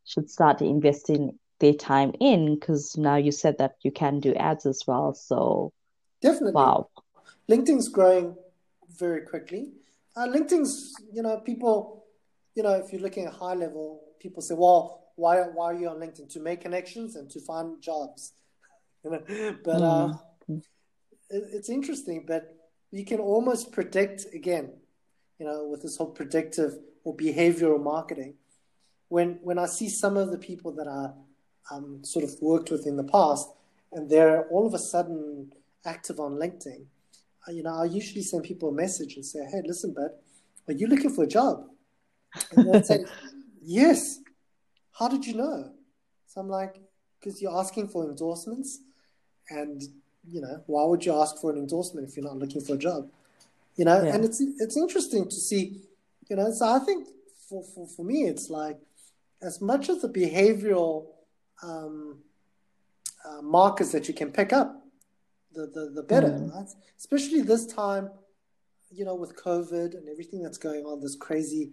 should 0.06 0.30
start 0.30 0.62
investing 0.62 1.38
their 1.60 1.74
time 1.74 2.14
in 2.20 2.56
because 2.56 2.96
now 2.96 3.16
you 3.16 3.32
said 3.32 3.58
that 3.58 3.76
you 3.82 3.92
can 3.92 4.20
do 4.20 4.34
ads 4.36 4.66
as 4.66 4.84
well. 4.86 5.14
So 5.14 5.74
definitely, 6.22 6.54
wow, 6.54 6.90
LinkedIn's 7.50 7.88
growing 7.90 8.36
very 8.98 9.22
quickly. 9.22 9.72
Uh, 10.16 10.28
LinkedIn's, 10.28 10.94
you 11.12 11.22
know, 11.22 11.40
people, 11.40 12.06
you 12.56 12.64
know, 12.64 12.74
if 12.74 12.92
you're 12.92 13.02
looking 13.02 13.26
at 13.26 13.34
high 13.34 13.54
level, 13.54 14.02
people 14.20 14.42
say, 14.42 14.56
well, 14.56 15.06
why 15.16 15.38
why 15.42 15.66
are 15.66 15.74
you 15.74 15.90
on 15.90 15.98
LinkedIn 15.98 16.30
to 16.34 16.40
make 16.40 16.62
connections 16.62 17.16
and 17.16 17.30
to 17.32 17.40
find 17.40 17.82
jobs? 17.82 18.34
you 19.04 19.12
know, 19.12 19.22
but 19.64 19.82
uh, 19.82 20.14
mm. 20.50 20.58
uh, 20.58 20.60
it, 21.30 21.44
it's 21.54 21.70
interesting. 21.70 22.26
But 22.28 22.56
you 22.92 23.06
can 23.06 23.20
almost 23.20 23.72
predict 23.72 24.26
again, 24.34 24.74
you 25.40 25.46
know, 25.46 25.68
with 25.68 25.82
this 25.82 25.98
whole 25.98 26.12
predictive 26.12 26.74
or 27.04 27.16
behavioral 27.16 27.82
marketing. 27.82 28.36
When 29.10 29.40
when 29.42 29.60
I 29.60 29.68
see 29.68 29.90
some 29.90 30.18
of 30.18 30.32
the 30.32 30.38
people 30.38 30.72
that 30.74 30.88
I 30.88 31.74
um, 31.74 32.04
sort 32.04 32.26
of 32.26 32.32
worked 32.42 32.72
with 32.72 32.88
in 32.88 32.98
the 32.98 33.04
past, 33.04 33.48
and 33.92 34.10
they're 34.10 34.48
all 34.50 34.66
of 34.66 34.74
a 34.74 34.80
sudden 34.80 35.52
active 35.86 36.20
on 36.20 36.34
LinkedIn, 36.34 36.86
you 37.52 37.64
know, 37.64 37.76
I 37.82 37.86
usually 37.86 38.24
send 38.24 38.44
people 38.44 38.70
a 38.70 38.74
message 38.74 39.16
and 39.16 39.26
say, 39.26 39.40
"Hey, 39.52 39.62
listen, 39.66 39.94
bud, 39.94 40.12
are 40.68 40.74
you 40.74 40.88
looking 40.88 41.10
for 41.10 41.24
a 41.24 41.28
job?" 41.28 41.68
And 42.52 42.74
they 42.74 42.82
say, 42.82 43.06
"Yes." 43.62 44.20
How 44.98 45.10
did 45.10 45.26
you 45.26 45.36
know? 45.36 45.72
So 46.28 46.40
I'm 46.40 46.48
like, 46.48 46.80
because 47.20 47.42
you're 47.42 47.58
asking 47.58 47.90
for 47.90 48.06
endorsements, 48.06 48.80
and 49.50 49.82
you 50.28 50.42
know, 50.42 50.64
why 50.68 50.86
would 50.86 51.06
you 51.06 51.14
ask 51.14 51.38
for 51.40 51.52
an 51.52 51.58
endorsement 51.58 52.08
if 52.08 52.16
you're 52.16 52.26
not 52.26 52.38
looking 52.38 52.62
for 52.62 52.76
a 52.76 52.78
job? 52.78 53.10
You 53.76 53.86
know, 53.86 54.02
yeah. 54.02 54.16
and 54.16 54.24
it's 54.24 54.40
it's 54.40 54.78
interesting 54.78 55.26
to 55.26 55.36
see, 55.36 55.82
you 56.30 56.36
know. 56.36 56.52
So 56.52 56.66
I 56.66 56.80
think 56.80 57.08
for 57.50 57.64
for, 57.64 57.88
for 57.88 58.06
me, 58.06 58.24
it's 58.24 58.50
like 58.50 58.78
as 59.42 59.62
much 59.62 59.90
as 59.90 60.02
the 60.02 60.10
behavioral 60.10 61.08
um, 61.62 62.20
uh, 63.26 63.42
markers 63.42 63.92
that 63.92 64.08
you 64.08 64.14
can 64.14 64.32
pick 64.32 64.54
up, 64.54 64.85
the 65.56 65.68
the, 65.68 65.92
the 65.96 66.04
better, 66.04 66.30
mm. 66.30 66.54
right? 66.54 66.70
Especially 66.98 67.42
this 67.42 67.66
time, 67.66 68.10
you 68.92 69.06
know, 69.06 69.16
with 69.16 69.36
COVID 69.36 69.96
and 69.96 70.10
everything 70.10 70.44
that's 70.44 70.58
going 70.58 70.86
on, 70.86 71.02
this 71.02 71.16
crazy 71.16 71.72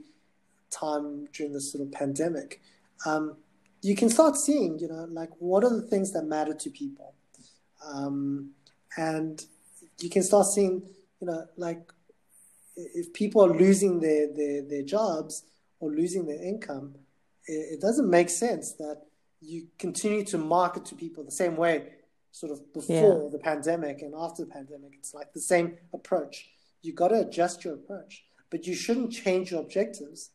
time 0.70 1.26
during 1.32 1.52
this 1.52 1.70
sort 1.70 1.86
of 1.86 1.92
pandemic 1.92 2.60
um, 3.04 3.36
you 3.82 3.96
can 3.96 4.08
start 4.08 4.36
seeing, 4.36 4.78
you 4.78 4.88
know, 4.88 5.06
like 5.10 5.30
what 5.38 5.64
are 5.64 5.74
the 5.74 5.82
things 5.82 6.12
that 6.12 6.24
matter 6.24 6.54
to 6.54 6.70
people, 6.70 7.14
um, 7.84 8.50
and 8.96 9.44
you 10.00 10.08
can 10.08 10.22
start 10.22 10.46
seeing, 10.46 10.82
you 11.20 11.26
know, 11.26 11.46
like 11.56 11.92
if 12.76 13.12
people 13.12 13.44
are 13.44 13.56
losing 13.56 14.00
their 14.00 14.32
their, 14.32 14.62
their 14.62 14.82
jobs 14.82 15.44
or 15.80 15.90
losing 15.90 16.26
their 16.26 16.42
income, 16.42 16.94
it, 17.46 17.74
it 17.74 17.80
doesn't 17.80 18.08
make 18.08 18.30
sense 18.30 18.72
that 18.74 19.02
you 19.40 19.66
continue 19.78 20.24
to 20.24 20.38
market 20.38 20.84
to 20.86 20.94
people 20.94 21.24
the 21.24 21.32
same 21.32 21.56
way, 21.56 21.88
sort 22.32 22.50
of 22.50 22.72
before 22.72 23.22
yeah. 23.24 23.28
the 23.30 23.38
pandemic 23.38 24.02
and 24.02 24.14
after 24.16 24.44
the 24.44 24.50
pandemic. 24.50 24.94
It's 24.98 25.14
like 25.14 25.32
the 25.32 25.40
same 25.40 25.76
approach. 25.94 26.48
You 26.82 26.92
got 26.92 27.08
to 27.08 27.20
adjust 27.20 27.64
your 27.64 27.74
approach, 27.74 28.24
but 28.50 28.66
you 28.66 28.74
shouldn't 28.74 29.12
change 29.12 29.52
your 29.52 29.60
objectives. 29.60 30.30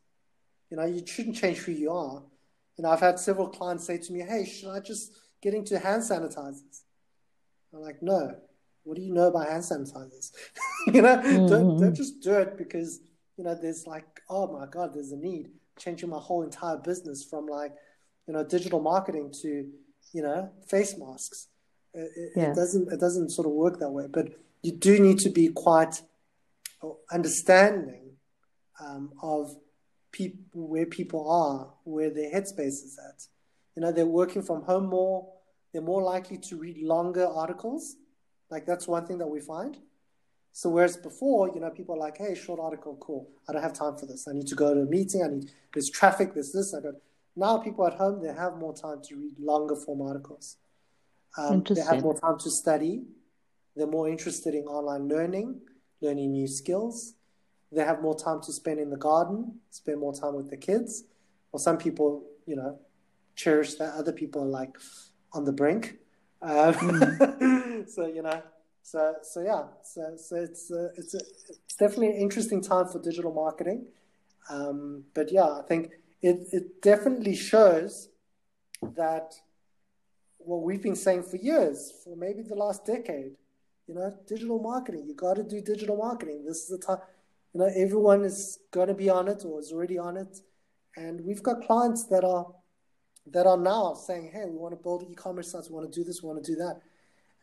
You 0.70 0.78
know, 0.78 0.86
you 0.86 1.06
shouldn't 1.06 1.36
change 1.36 1.58
who 1.58 1.72
you 1.72 1.92
are 1.92 2.22
you 2.78 2.84
know, 2.84 2.90
I've 2.90 3.00
had 3.00 3.18
several 3.18 3.48
clients 3.48 3.84
say 3.84 3.98
to 3.98 4.12
me, 4.12 4.20
"Hey, 4.20 4.44
should 4.44 4.70
I 4.70 4.78
just 4.78 5.12
get 5.42 5.52
into 5.52 5.78
hand 5.78 6.02
sanitizers?" 6.02 6.82
I'm 7.74 7.80
like, 7.80 8.00
"No. 8.02 8.36
What 8.84 8.96
do 8.96 9.02
you 9.02 9.12
know 9.12 9.26
about 9.28 9.48
hand 9.48 9.64
sanitizers? 9.64 10.30
you 10.86 11.02
know, 11.02 11.16
mm-hmm. 11.18 11.46
don't 11.46 11.76
don't 11.78 11.94
just 11.94 12.20
do 12.20 12.34
it 12.34 12.56
because 12.56 13.00
you 13.36 13.44
know 13.44 13.54
there's 13.54 13.86
like, 13.86 14.06
oh 14.30 14.46
my 14.46 14.66
god, 14.66 14.94
there's 14.94 15.10
a 15.10 15.16
need 15.16 15.50
changing 15.78 16.08
my 16.08 16.18
whole 16.18 16.42
entire 16.42 16.76
business 16.76 17.24
from 17.24 17.46
like, 17.46 17.74
you 18.26 18.32
know, 18.32 18.44
digital 18.44 18.80
marketing 18.80 19.32
to 19.42 19.68
you 20.12 20.22
know 20.22 20.50
face 20.68 20.96
masks. 20.96 21.48
It, 21.98 22.32
yeah. 22.36 22.50
it 22.50 22.54
doesn't 22.54 22.92
it 22.92 23.00
doesn't 23.00 23.30
sort 23.30 23.46
of 23.46 23.52
work 23.52 23.78
that 23.80 23.90
way. 23.90 24.06
But 24.10 24.28
you 24.62 24.72
do 24.72 24.98
need 25.00 25.18
to 25.20 25.30
be 25.30 25.48
quite 25.48 26.02
understanding 27.10 28.12
um, 28.80 29.12
of 29.22 29.56
people 30.12 30.68
where 30.68 30.86
people 30.86 31.30
are, 31.30 31.72
where 31.84 32.10
their 32.10 32.30
headspace 32.32 32.84
is 32.84 32.98
at. 33.08 33.24
You 33.74 33.82
know, 33.82 33.92
they're 33.92 34.06
working 34.06 34.42
from 34.42 34.62
home 34.62 34.86
more. 34.86 35.28
They're 35.72 35.82
more 35.82 36.02
likely 36.02 36.38
to 36.38 36.56
read 36.56 36.78
longer 36.78 37.26
articles. 37.26 37.96
Like 38.50 38.64
that's 38.66 38.88
one 38.88 39.06
thing 39.06 39.18
that 39.18 39.26
we 39.26 39.40
find. 39.40 39.76
So 40.52 40.70
whereas 40.70 40.96
before, 40.96 41.50
you 41.54 41.60
know, 41.60 41.70
people 41.70 41.94
are 41.94 41.98
like, 41.98 42.18
"Hey, 42.18 42.34
short 42.34 42.58
article, 42.58 42.96
cool. 43.00 43.28
I 43.48 43.52
don't 43.52 43.62
have 43.62 43.74
time 43.74 43.96
for 43.96 44.06
this. 44.06 44.26
I 44.26 44.32
need 44.32 44.46
to 44.48 44.54
go 44.54 44.74
to 44.74 44.80
a 44.80 44.86
meeting. 44.86 45.22
I 45.22 45.28
need 45.28 45.50
there's 45.74 45.90
traffic. 45.90 46.34
There's 46.34 46.52
this. 46.52 46.74
I 46.74 46.80
got." 46.80 46.94
Now 47.36 47.58
people 47.58 47.86
at 47.86 47.94
home 47.94 48.20
they 48.20 48.32
have 48.32 48.56
more 48.56 48.74
time 48.74 49.00
to 49.04 49.16
read 49.16 49.38
longer 49.38 49.76
form 49.76 50.02
articles. 50.02 50.56
Um, 51.36 51.62
they 51.62 51.80
have 51.80 52.02
more 52.02 52.18
time 52.18 52.38
to 52.38 52.50
study. 52.50 53.02
They're 53.76 53.86
more 53.86 54.08
interested 54.08 54.54
in 54.54 54.64
online 54.64 55.08
learning, 55.08 55.60
learning 56.00 56.32
new 56.32 56.48
skills 56.48 57.14
they 57.70 57.84
have 57.84 58.00
more 58.00 58.16
time 58.16 58.40
to 58.42 58.52
spend 58.52 58.80
in 58.80 58.90
the 58.90 58.96
garden, 58.96 59.60
spend 59.70 60.00
more 60.00 60.14
time 60.14 60.34
with 60.34 60.50
the 60.50 60.56
kids. 60.56 61.04
Or 61.52 61.60
some 61.60 61.78
people, 61.78 62.24
you 62.46 62.56
know, 62.56 62.78
cherish 63.36 63.74
that. 63.74 63.94
Other 63.94 64.12
people 64.12 64.42
are 64.42 64.46
like 64.46 64.76
on 65.32 65.44
the 65.44 65.52
brink. 65.52 65.98
Um, 66.40 66.74
mm. 66.74 67.88
so 67.88 68.06
you 68.06 68.22
know, 68.22 68.42
so 68.82 69.16
so 69.22 69.40
yeah, 69.40 69.64
so 69.82 70.14
so 70.16 70.36
it's 70.36 70.70
uh, 70.70 70.88
it's 70.96 71.14
a, 71.14 71.20
it's 71.48 71.74
definitely 71.78 72.08
an 72.08 72.16
interesting 72.16 72.62
time 72.62 72.88
for 72.88 73.00
digital 73.00 73.32
marketing. 73.32 73.86
Um, 74.50 75.04
but 75.14 75.30
yeah, 75.32 75.58
I 75.58 75.62
think 75.66 75.90
it 76.22 76.48
it 76.52 76.82
definitely 76.82 77.34
shows 77.34 78.08
that 78.82 79.34
what 80.38 80.62
we've 80.62 80.82
been 80.82 80.96
saying 80.96 81.24
for 81.24 81.36
years, 81.36 81.92
for 82.02 82.16
maybe 82.16 82.42
the 82.42 82.54
last 82.54 82.84
decade, 82.84 83.32
you 83.86 83.94
know, 83.94 84.14
digital 84.26 84.60
marketing. 84.60 85.04
You 85.06 85.14
got 85.14 85.34
to 85.34 85.42
do 85.42 85.60
digital 85.60 85.96
marketing. 85.96 86.44
This 86.46 86.62
is 86.62 86.68
the 86.68 86.78
time 86.78 86.98
you 87.54 87.60
know, 87.60 87.70
everyone 87.74 88.24
is 88.24 88.58
going 88.70 88.88
to 88.88 88.94
be 88.94 89.08
on 89.08 89.28
it 89.28 89.44
or 89.44 89.58
is 89.60 89.72
already 89.72 89.98
on 89.98 90.16
it. 90.16 90.38
And 90.96 91.20
we've 91.24 91.42
got 91.42 91.62
clients 91.62 92.04
that 92.04 92.24
are 92.24 92.46
that 93.26 93.46
are 93.46 93.56
now 93.56 93.94
saying, 93.94 94.30
"Hey, 94.32 94.44
we 94.46 94.56
want 94.56 94.72
to 94.72 94.82
build 94.82 95.02
e-commerce 95.02 95.52
sites. 95.52 95.68
We 95.68 95.74
want 95.74 95.90
to 95.92 96.00
do 96.00 96.04
this. 96.04 96.22
We 96.22 96.28
want 96.28 96.42
to 96.44 96.52
do 96.52 96.56
that." 96.56 96.80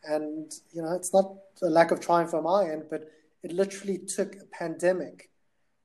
And 0.04 0.52
you 0.72 0.82
know, 0.82 0.92
it's 0.94 1.12
not 1.12 1.36
a 1.62 1.70
lack 1.70 1.90
of 1.90 2.00
trying 2.00 2.28
from 2.28 2.46
our 2.46 2.70
end, 2.70 2.84
but 2.90 3.10
it 3.42 3.52
literally 3.52 3.98
took 3.98 4.36
a 4.36 4.44
pandemic 4.46 5.30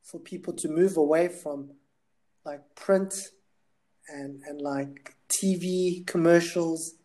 for 0.04 0.20
people 0.20 0.54
to 0.54 0.68
move 0.68 0.98
away 0.98 1.28
from 1.28 1.72
like 2.46 2.62
print 2.76 3.30
and 4.08 4.42
and 4.48 4.62
like 4.62 5.16
TV 5.30 6.06
commercials, 6.06 6.96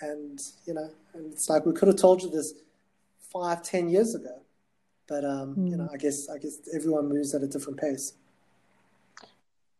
and 0.00 0.40
you 0.66 0.74
know, 0.74 0.90
and 1.14 1.32
it's 1.32 1.48
like 1.48 1.66
we 1.66 1.72
could 1.72 1.88
have 1.88 1.96
told 1.96 2.22
you 2.22 2.30
this 2.30 2.54
five, 3.32 3.62
ten 3.62 3.88
years 3.88 4.14
ago. 4.14 4.40
But 5.08 5.24
um, 5.24 5.56
mm. 5.56 5.70
you 5.70 5.76
know, 5.76 5.84
hmm. 5.84 5.94
I 5.94 5.96
guess 5.96 6.28
I 6.28 6.38
guess 6.38 6.58
everyone 6.74 7.08
moves 7.08 7.34
at 7.34 7.42
a 7.42 7.46
different 7.46 7.80
pace. 7.80 8.14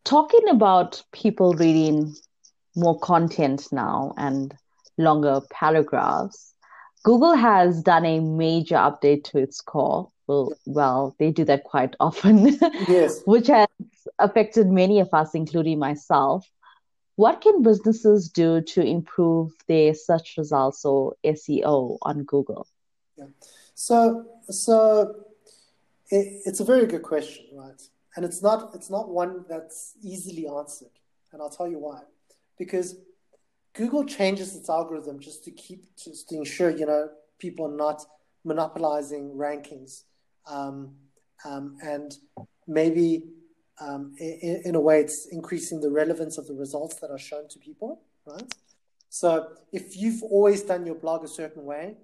Talking 0.05 0.49
about 0.49 1.03
people 1.13 1.55
reading 1.55 2.15
more 2.75 2.99
content 2.99 3.69
now 3.71 4.15
and 4.17 4.55
longer 4.99 5.41
paragraphs, 5.51 6.55
Google 7.03 7.35
has 7.35 7.83
done 7.83 8.05
a 8.05 8.21
major 8.21 8.77
update 8.77 9.25
to 9.25 9.39
its 9.39 9.61
core. 9.61 10.11
Well, 10.27 10.53
well, 10.67 11.17
they 11.19 11.31
do 11.31 11.45
that 11.45 11.65
quite 11.65 11.97
often. 12.01 12.59
Yes. 12.89 13.21
which 13.25 13.49
has 13.49 13.69
affected 14.19 14.69
many 14.69 15.01
of 15.01 15.09
us, 15.13 15.35
including 15.35 15.79
myself. 15.79 16.49
What 17.21 17.43
can 17.43 17.63
businesses 17.63 18.31
do 18.31 18.63
to 18.63 18.81
improve 18.81 19.53
their 19.69 19.93
search 19.93 20.37
results 20.39 20.87
or 20.87 21.17
SEO 21.23 21.99
on 22.01 22.25
Google? 22.25 22.67
Yeah. 23.19 23.27
So, 23.75 24.25
so 24.49 25.17
it, 26.09 26.41
it's 26.47 26.61
a 26.61 26.65
very 26.65 26.87
good 26.87 27.03
question, 27.03 27.45
right? 27.53 27.83
And 28.17 28.25
it's 28.25 28.41
not 28.41 28.71
it's 28.75 28.89
not 28.89 29.11
one 29.11 29.45
that's 29.51 29.97
easily 30.03 30.49
answered, 30.49 30.97
and 31.31 31.43
I'll 31.43 31.51
tell 31.51 31.69
you 31.69 31.79
why. 31.79 32.01
Because 32.57 32.97
Google 33.75 34.07
changes 34.07 34.57
its 34.57 34.71
algorithm 34.71 35.21
just 35.21 35.45
to 35.45 35.51
keep 35.51 35.95
just 36.03 36.31
to 36.31 36.37
ensure 36.37 36.71
you 36.71 36.87
know 36.87 37.11
people 37.39 37.67
are 37.67 37.77
not 37.77 38.03
monopolizing 38.45 39.35
rankings, 39.37 40.05
um, 40.47 40.95
um, 41.45 41.77
and 41.83 42.17
maybe 42.67 43.25
um, 43.81 44.15
in, 44.19 44.63
in, 44.67 44.75
a 44.75 44.81
way, 44.81 45.01
it's 45.01 45.27
increasing 45.31 45.81
the 45.81 45.91
relevance 45.91 46.37
of 46.39 46.47
the 46.47 46.55
results 46.55 46.97
that 46.97 47.11
are 47.11 47.19
shown 47.19 47.49
to 47.49 47.59
people, 47.59 48.03
right? 48.27 48.55
So 49.09 49.49
if 49.73 49.97
you've 49.97 50.23
always 50.23 50.63
done 50.63 50.87
your 50.87 50.95
blog 50.95 51.25
a 51.25 51.29
certain 51.29 51.65
way 51.65 51.97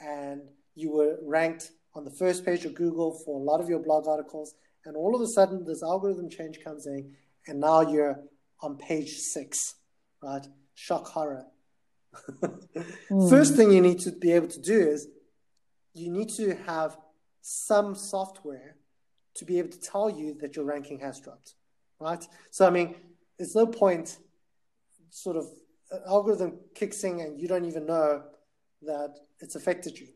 and 0.00 0.42
you 0.74 0.90
were 0.90 1.18
ranked 1.22 1.70
on 1.94 2.04
the 2.04 2.10
first 2.10 2.44
page 2.44 2.64
of 2.64 2.74
Google 2.74 3.18
for 3.24 3.40
a 3.40 3.42
lot 3.42 3.60
of 3.60 3.68
your 3.68 3.78
blog 3.78 4.06
articles, 4.06 4.54
and 4.84 4.96
all 4.96 5.14
of 5.14 5.20
a 5.20 5.26
sudden 5.26 5.64
this 5.64 5.82
algorithm 5.82 6.28
change 6.28 6.60
comes 6.62 6.86
in, 6.86 7.14
and 7.46 7.60
now 7.60 7.80
you're 7.80 8.20
on 8.60 8.76
page 8.76 9.10
six, 9.10 9.76
right? 10.22 10.46
Shock 10.74 11.06
horror. 11.06 11.46
mm. 12.14 13.30
First 13.30 13.56
thing 13.56 13.72
you 13.72 13.80
need 13.80 14.00
to 14.00 14.12
be 14.12 14.32
able 14.32 14.48
to 14.48 14.60
do 14.60 14.78
is 14.78 15.08
you 15.94 16.10
need 16.10 16.28
to 16.36 16.54
have 16.66 16.96
some 17.40 17.94
software 17.94 18.76
to 19.34 19.44
be 19.44 19.58
able 19.58 19.70
to 19.70 19.80
tell 19.80 20.10
you 20.10 20.34
that 20.40 20.56
your 20.56 20.64
ranking 20.64 20.98
has 21.00 21.20
dropped, 21.20 21.54
right? 21.98 22.24
So, 22.50 22.66
I 22.66 22.70
mean, 22.70 22.94
there's 23.38 23.54
no 23.54 23.66
point 23.66 24.18
sort 25.10 25.36
of 25.36 25.46
algorithm 26.06 26.58
kicks 26.74 27.02
in 27.04 27.20
and 27.20 27.40
you 27.40 27.48
don't 27.48 27.64
even 27.64 27.86
know 27.86 28.22
that 28.82 29.14
it's 29.40 29.56
affected 29.56 29.98
you, 29.98 30.08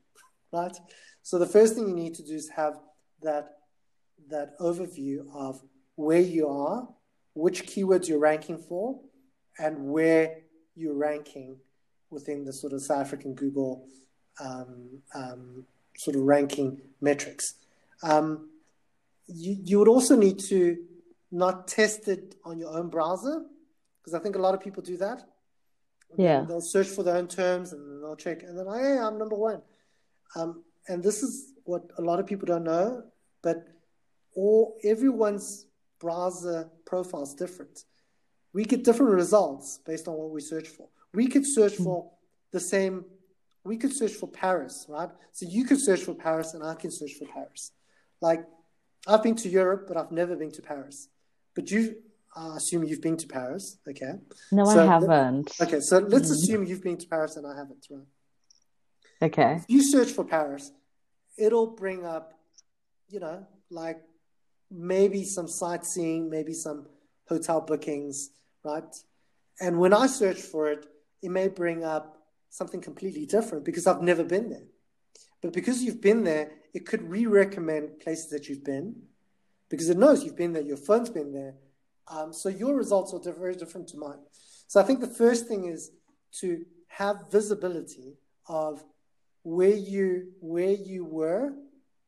right? 0.52 0.76
So 1.22 1.38
the 1.38 1.46
first 1.46 1.74
thing 1.74 1.88
you 1.88 1.94
need 1.94 2.14
to 2.14 2.22
do 2.22 2.34
is 2.34 2.48
have 2.50 2.78
that 3.22 3.58
that 4.30 4.58
overview 4.58 5.26
of 5.34 5.60
where 5.96 6.20
you 6.20 6.48
are, 6.48 6.88
which 7.34 7.66
keywords 7.66 8.08
you're 8.08 8.18
ranking 8.18 8.58
for, 8.58 9.00
and 9.58 9.88
where 9.88 10.38
you're 10.74 10.94
ranking 10.94 11.56
within 12.10 12.44
the 12.44 12.52
sort 12.52 12.72
of 12.72 12.82
South 12.82 13.00
African 13.00 13.34
Google 13.34 13.86
um, 14.40 15.02
um, 15.14 15.66
sort 15.96 16.16
of 16.16 16.22
ranking 16.22 16.80
metrics. 17.00 17.54
Um, 18.02 18.50
you, 19.26 19.56
you 19.62 19.78
would 19.78 19.88
also 19.88 20.16
need 20.16 20.38
to 20.38 20.76
not 21.30 21.66
test 21.66 22.08
it 22.08 22.36
on 22.44 22.58
your 22.58 22.76
own 22.76 22.88
browser 22.88 23.44
because 24.00 24.14
I 24.14 24.18
think 24.18 24.36
a 24.36 24.38
lot 24.38 24.54
of 24.54 24.60
people 24.60 24.82
do 24.82 24.96
that. 24.98 25.22
Yeah. 26.16 26.44
They'll 26.46 26.60
search 26.60 26.86
for 26.88 27.02
their 27.02 27.16
own 27.16 27.26
terms 27.26 27.72
and 27.72 28.02
they'll 28.02 28.16
check, 28.16 28.42
and 28.42 28.58
then, 28.58 28.66
hey, 28.66 28.98
I'm 28.98 29.18
number 29.18 29.34
one. 29.34 29.62
Um, 30.36 30.62
and 30.88 31.02
this 31.02 31.22
is 31.22 31.52
what 31.64 31.90
a 31.98 32.02
lot 32.02 32.20
of 32.20 32.26
people 32.26 32.46
don't 32.46 32.64
know, 32.64 33.02
but 33.42 33.66
all 34.36 34.76
everyone's 34.84 35.66
browser 36.00 36.68
profile 36.84 37.22
is 37.22 37.34
different. 37.34 37.84
We 38.52 38.64
get 38.64 38.84
different 38.84 39.12
results 39.12 39.80
based 39.84 40.06
on 40.06 40.14
what 40.14 40.30
we 40.30 40.40
search 40.40 40.68
for. 40.68 40.88
We 41.12 41.26
could 41.26 41.46
search 41.46 41.74
for 41.74 42.10
the 42.52 42.60
same, 42.60 43.04
we 43.64 43.76
could 43.76 43.92
search 43.92 44.12
for 44.12 44.28
Paris, 44.28 44.86
right? 44.88 45.08
So 45.32 45.46
you 45.48 45.64
could 45.64 45.80
search 45.80 46.00
for 46.00 46.14
Paris 46.14 46.54
and 46.54 46.62
I 46.62 46.74
can 46.74 46.90
search 46.90 47.14
for 47.14 47.26
Paris. 47.26 47.72
Like, 48.20 48.44
I've 49.06 49.22
been 49.22 49.36
to 49.36 49.48
Europe, 49.48 49.84
but 49.88 49.96
I've 49.96 50.12
never 50.12 50.36
been 50.36 50.50
to 50.52 50.62
Paris. 50.62 51.08
But 51.54 51.70
you, 51.70 51.96
I 52.34 52.56
assume 52.56 52.84
you've 52.84 53.02
been 53.02 53.16
to 53.18 53.26
Paris, 53.26 53.78
okay? 53.88 54.14
No, 54.50 54.64
so 54.64 54.82
I 54.82 54.86
haven't. 54.86 55.52
okay, 55.60 55.80
so 55.80 55.98
let's 55.98 56.26
mm-hmm. 56.26 56.32
assume 56.32 56.64
you've 56.64 56.82
been 56.82 56.96
to 56.98 57.06
Paris 57.06 57.36
and 57.36 57.46
I 57.46 57.56
haven't, 57.56 57.86
right? 57.90 58.06
Okay. 59.22 59.56
If 59.56 59.64
you 59.68 59.82
search 59.82 60.10
for 60.10 60.24
Paris, 60.24 60.72
it'll 61.38 61.68
bring 61.68 62.04
up, 62.04 62.34
you 63.08 63.20
know, 63.20 63.46
like 63.70 64.00
maybe 64.70 65.24
some 65.24 65.48
sightseeing, 65.48 66.28
maybe 66.28 66.52
some 66.52 66.86
hotel 67.28 67.60
bookings, 67.60 68.30
right? 68.64 68.84
And 69.60 69.78
when 69.78 69.94
I 69.94 70.06
search 70.06 70.40
for 70.40 70.70
it, 70.70 70.86
it 71.22 71.30
may 71.30 71.48
bring 71.48 71.84
up 71.84 72.18
something 72.50 72.80
completely 72.80 73.26
different 73.26 73.64
because 73.64 73.86
I've 73.86 74.02
never 74.02 74.24
been 74.24 74.50
there. 74.50 74.66
But 75.44 75.52
because 75.52 75.82
you've 75.82 76.00
been 76.00 76.24
there, 76.24 76.52
it 76.72 76.86
could 76.86 77.02
re 77.02 77.26
recommend 77.26 78.00
places 78.00 78.30
that 78.30 78.48
you've 78.48 78.64
been 78.64 78.96
because 79.68 79.90
it 79.90 79.98
knows 79.98 80.24
you've 80.24 80.38
been 80.38 80.54
there, 80.54 80.62
your 80.62 80.78
phone's 80.78 81.10
been 81.10 81.34
there. 81.34 81.56
Um, 82.08 82.32
so 82.32 82.48
your 82.48 82.74
results 82.74 83.12
are 83.12 83.32
very 83.32 83.54
different 83.54 83.88
to 83.88 83.98
mine. 83.98 84.20
So 84.68 84.80
I 84.80 84.84
think 84.84 85.00
the 85.00 85.06
first 85.06 85.46
thing 85.46 85.66
is 85.66 85.90
to 86.40 86.64
have 86.88 87.30
visibility 87.30 88.14
of 88.46 88.82
where 89.42 89.74
you 89.74 90.32
where 90.40 90.72
you 90.72 91.04
were 91.04 91.52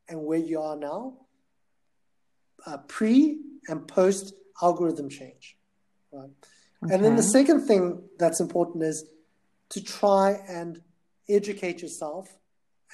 and 0.09 0.25
where 0.25 0.39
you 0.39 0.63
are 0.63 0.77
now, 0.77 1.19
uh, 2.65 2.79
pre 2.89 3.39
and 3.69 3.87
post 3.87 4.33
algorithm 4.63 5.11
change, 5.11 5.59
right? 6.11 6.31
Okay. 6.85 6.95
And 6.95 7.05
then 7.05 7.17
the 7.17 7.23
second 7.23 7.67
thing 7.67 8.03
that's 8.19 8.41
important 8.41 8.83
is 8.83 9.05
to 9.71 9.85
try 9.85 10.41
and 10.49 10.81
educate 11.29 11.83
yourself. 11.83 12.35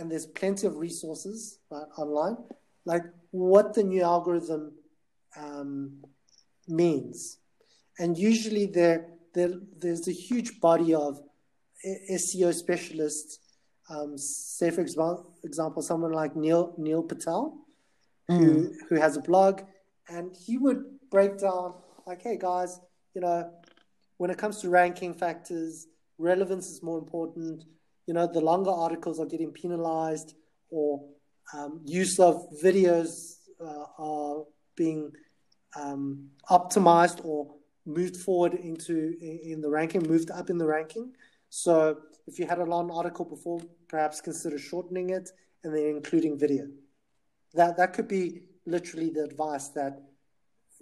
And 0.03 0.11
there's 0.11 0.27
plenty 0.27 0.67
of 0.67 0.79
resources 0.79 1.61
right, 1.71 1.87
online, 1.97 2.37
like 2.85 3.05
what 3.31 3.73
the 3.73 3.85
new 3.85 4.03
algorithm 4.03 4.73
um, 5.37 6.03
means. 6.67 7.39
And 8.01 8.19
usually 8.19 8.67
there, 8.67 9.11
there, 9.33 9.53
there's 9.79 10.09
a 10.09 10.13
huge 10.13 10.59
body 10.61 10.93
of 10.93 11.21
SEO 12.11 12.53
specialists. 12.53 13.39
Um, 13.89 14.19
say, 14.19 14.71
for 14.71 14.81
example, 14.81 15.83
someone 15.83 16.11
like 16.11 16.35
Neil 16.35 16.75
Neil 16.79 17.05
Patel, 17.05 17.59
mm. 18.29 18.39
who 18.39 18.75
who 18.89 18.97
has 18.97 19.17
a 19.17 19.21
blog, 19.21 19.61
and 20.09 20.35
he 20.35 20.59
would 20.59 20.83
break 21.13 21.39
down 21.39 21.75
like, 22.09 22.23
"Hey 22.23 22.39
guys, 22.39 22.81
you 23.15 23.21
know, 23.21 23.53
when 24.17 24.31
it 24.31 24.39
comes 24.39 24.61
to 24.63 24.69
ranking 24.69 25.15
factors, 25.15 25.87
relevance 26.19 26.69
is 26.71 26.83
more 26.83 26.99
important. 26.99 27.65
You 28.07 28.15
know, 28.15 28.27
the 28.27 28.41
longer 28.41 28.71
articles 28.71 29.21
are 29.21 29.27
getting 29.27 29.53
penalized, 29.53 30.35
or 30.71 31.05
um, 31.55 31.81
use 31.85 32.19
of 32.19 32.47
videos 32.63 33.37
uh, 33.61 33.85
are 33.99 34.45
being 34.77 35.13
um, 35.77 36.29
optimized 36.51 37.25
or 37.25 37.55
moved 37.87 38.17
forward 38.17 38.55
into 38.55 39.15
in 39.21 39.61
the 39.61 39.69
ranking, 39.69 40.03
moved 40.09 40.31
up 40.31 40.51
in 40.51 40.59
the 40.59 40.67
ranking. 40.67 41.13
So 41.51 41.99
if 42.27 42.39
you 42.39 42.47
had 42.47 42.59
a 42.59 42.65
long 42.65 42.91
article 42.91 43.25
before, 43.25 43.61
perhaps 43.89 44.21
consider 44.21 44.59
shortening 44.59 45.11
it 45.11 45.31
and 45.65 45.75
then 45.75 45.85
including 45.85 46.39
video. 46.39 46.69
That 47.55 47.77
that 47.77 47.93
could 47.93 48.09
be 48.09 48.43
literally 48.67 49.11
the 49.11 49.25
advice 49.25 49.69
that 49.69 50.01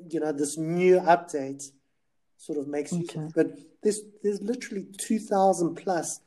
you 0.08 0.20
know 0.20 0.32
this 0.32 0.56
new 0.56 1.00
update 1.00 1.64
sort 2.36 2.58
of 2.58 2.68
makes 2.68 2.92
okay. 2.92 3.04
you. 3.14 3.30
But 3.34 3.58
there's 3.82 4.00
there's 4.22 4.40
literally 4.40 4.86
two 4.98 5.18
thousand 5.18 5.74
plus 5.74 6.20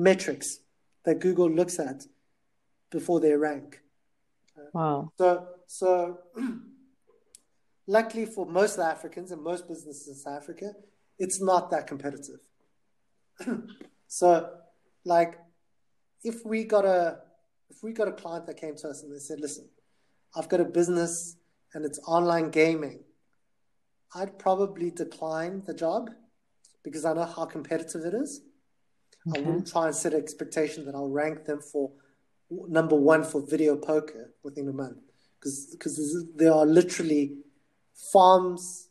metrics 0.00 0.58
that 1.04 1.20
Google 1.20 1.50
looks 1.50 1.78
at 1.78 2.06
before 2.90 3.20
they 3.20 3.32
rank. 3.32 3.80
Uh, 4.56 4.70
wow. 4.72 5.12
So 5.18 5.46
so 5.66 6.18
luckily 7.86 8.26
for 8.26 8.46
most 8.46 8.78
Africans 8.78 9.30
and 9.30 9.42
most 9.42 9.68
businesses 9.68 10.08
in 10.08 10.14
South 10.14 10.42
Africa, 10.42 10.72
it's 11.18 11.40
not 11.40 11.70
that 11.70 11.86
competitive. 11.86 12.40
so 14.06 14.50
like 15.04 15.38
if 16.24 16.44
we 16.44 16.64
got 16.64 16.84
a 16.84 17.18
if 17.70 17.82
we 17.82 17.92
got 17.92 18.08
a 18.08 18.12
client 18.12 18.46
that 18.46 18.56
came 18.56 18.74
to 18.76 18.88
us 18.88 19.02
and 19.02 19.14
they 19.14 19.18
said, 19.18 19.40
listen, 19.40 19.68
I've 20.36 20.48
got 20.48 20.60
a 20.60 20.64
business 20.64 21.36
and 21.72 21.84
it's 21.84 22.00
online 22.06 22.50
gaming 22.50 23.00
I'd 24.14 24.38
probably 24.38 24.90
decline 24.90 25.62
the 25.66 25.74
job 25.74 26.10
because 26.82 27.04
I 27.04 27.12
know 27.12 27.24
how 27.24 27.44
competitive 27.44 28.04
it 28.04 28.14
is. 28.14 28.40
Okay. 29.28 29.40
I 29.40 29.42
wouldn't 29.42 29.70
try 29.70 29.86
and 29.86 29.94
set 29.94 30.14
an 30.14 30.20
expectation 30.20 30.84
that 30.86 30.94
I'll 30.94 31.08
rank 31.08 31.44
them 31.44 31.60
for 31.60 31.90
number 32.50 32.96
one 32.96 33.22
for 33.22 33.40
video 33.46 33.76
poker 33.76 34.32
within 34.42 34.68
a 34.68 34.72
month 34.72 34.98
because 35.38 35.66
because 35.70 36.26
there 36.34 36.52
are 36.52 36.66
literally 36.66 37.36
farms 38.12 38.88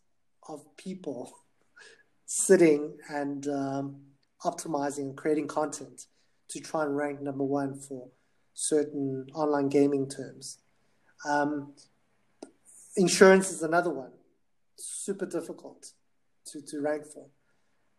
of 0.48 0.66
people 0.78 1.34
sitting 2.26 2.98
and 3.10 3.48
um, 3.48 4.02
optimizing 4.44 5.00
and 5.00 5.18
creating 5.18 5.48
content 5.48 6.06
to 6.50 6.60
try 6.60 6.84
and 6.84 6.96
rank 6.96 7.22
number 7.22 7.44
one 7.44 7.76
for 7.76 8.10
certain 8.54 9.28
online 9.34 9.70
gaming 9.70 10.08
terms. 10.10 10.60
Um, 11.28 11.74
insurance 12.96 13.52
is 13.52 13.62
another 13.62 13.90
one 13.90 14.12
super 14.78 15.26
difficult 15.26 15.92
to, 16.46 16.62
to 16.62 16.82
rank 16.82 17.06
for. 17.06 17.28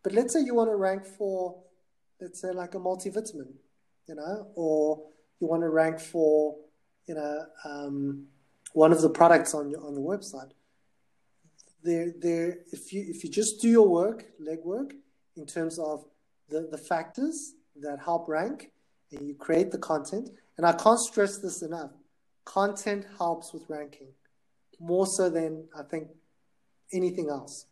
But 0.03 0.13
let's 0.13 0.33
say 0.33 0.41
you 0.41 0.55
want 0.55 0.69
to 0.69 0.75
rank 0.75 1.05
for, 1.05 1.61
let's 2.21 2.39
say, 2.39 2.51
like 2.51 2.75
a 2.75 2.79
multivitamin, 2.79 3.53
you 4.07 4.15
know, 4.15 4.47
or 4.55 5.03
you 5.39 5.47
want 5.47 5.63
to 5.63 5.69
rank 5.69 5.99
for, 5.99 6.55
you 7.07 7.15
know, 7.15 7.45
um, 7.65 8.27
one 8.73 8.91
of 8.91 9.01
the 9.01 9.09
products 9.09 9.53
on 9.53 9.69
your 9.69 9.85
on 9.85 9.95
the 9.95 10.01
website. 10.01 10.51
There, 11.83 12.13
there. 12.19 12.59
If 12.71 12.93
you 12.93 13.03
if 13.07 13.23
you 13.23 13.29
just 13.29 13.59
do 13.59 13.67
your 13.67 13.87
work, 13.87 14.25
legwork, 14.39 14.93
in 15.35 15.45
terms 15.45 15.79
of 15.79 16.05
the 16.49 16.67
the 16.71 16.77
factors 16.77 17.55
that 17.81 17.99
help 17.99 18.29
rank, 18.29 18.71
and 19.11 19.27
you 19.27 19.35
create 19.35 19.71
the 19.71 19.77
content. 19.77 20.29
And 20.57 20.65
I 20.65 20.73
can't 20.73 20.99
stress 20.99 21.39
this 21.39 21.63
enough. 21.63 21.91
Content 22.45 23.05
helps 23.17 23.51
with 23.53 23.63
ranking 23.67 24.09
more 24.79 25.05
so 25.05 25.29
than 25.29 25.67
I 25.77 25.83
think 25.83 26.07
anything 26.91 27.29
else. 27.29 27.67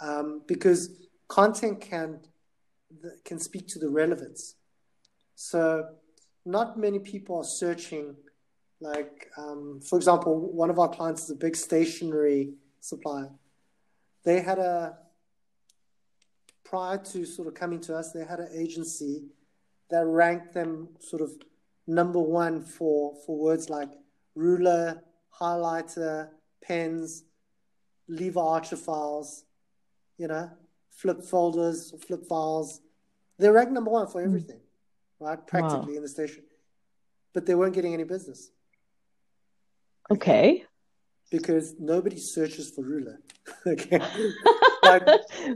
Um, 0.00 0.42
because 0.46 0.90
content 1.26 1.80
can 1.80 2.20
can 3.24 3.38
speak 3.38 3.68
to 3.68 3.78
the 3.78 3.88
relevance. 3.88 4.54
So 5.34 5.88
not 6.44 6.78
many 6.78 6.98
people 6.98 7.36
are 7.36 7.44
searching 7.44 8.16
like 8.80 9.28
um, 9.36 9.80
for 9.84 9.96
example 9.96 10.52
one 10.52 10.70
of 10.70 10.78
our 10.78 10.88
clients 10.88 11.24
is 11.24 11.30
a 11.30 11.34
big 11.34 11.56
stationery 11.56 12.54
supplier. 12.80 13.30
They 14.24 14.40
had 14.40 14.58
a 14.58 14.98
prior 16.64 16.98
to 16.98 17.24
sort 17.24 17.48
of 17.48 17.54
coming 17.54 17.80
to 17.80 17.96
us, 17.96 18.12
they 18.12 18.24
had 18.24 18.40
an 18.40 18.50
agency 18.54 19.24
that 19.90 20.04
ranked 20.06 20.52
them 20.52 20.88
sort 21.00 21.22
of 21.22 21.32
number 21.86 22.20
one 22.20 22.62
for 22.62 23.14
for 23.24 23.36
words 23.36 23.70
like 23.70 23.90
ruler, 24.34 25.02
highlighter, 25.40 26.28
pens, 26.62 27.24
lever 28.06 28.40
archer 28.40 28.76
files, 28.76 29.44
you 30.18 30.28
know, 30.28 30.50
flip 30.98 31.22
folders, 31.22 31.94
flip 32.06 32.26
files. 32.28 32.80
They're 33.38 33.52
ranked 33.52 33.72
number 33.72 33.90
one 33.90 34.08
for 34.08 34.20
hmm. 34.20 34.28
everything, 34.28 34.60
right? 35.20 35.44
Practically 35.46 35.92
wow. 35.92 35.96
in 35.96 36.02
the 36.02 36.08
station. 36.08 36.42
But 37.32 37.46
they 37.46 37.54
weren't 37.54 37.74
getting 37.74 37.94
any 37.94 38.04
business. 38.04 38.50
Okay. 40.10 40.64
Because 41.30 41.74
nobody 41.78 42.18
searches 42.18 42.70
for 42.70 42.82
ruler. 42.82 43.20
okay. 43.66 43.98
like, 44.82 45.06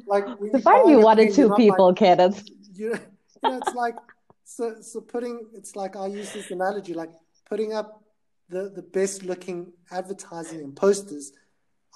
like 0.07 0.25
if 0.41 0.65
knew 0.87 1.01
one 1.01 1.19
or 1.19 1.31
two 1.31 1.53
people, 1.55 1.89
like, 1.89 1.97
Kenneth. 1.97 2.45
You 2.75 2.91
know, 2.91 2.99
you 3.43 3.51
know, 3.51 3.59
it's 3.59 3.75
like 3.75 3.97
so 4.45 4.77
so 4.81 5.01
putting 5.01 5.47
it's 5.55 5.75
like 5.75 5.97
I 5.97 6.07
use 6.07 6.33
this 6.33 6.51
analogy, 6.51 6.95
like 6.95 7.11
putting 7.49 7.73
up 7.73 8.05
the, 8.49 8.71
the 8.75 8.83
best 8.83 9.25
looking 9.25 9.73
advertising 9.91 10.61
and 10.61 10.77
posters 10.77 11.33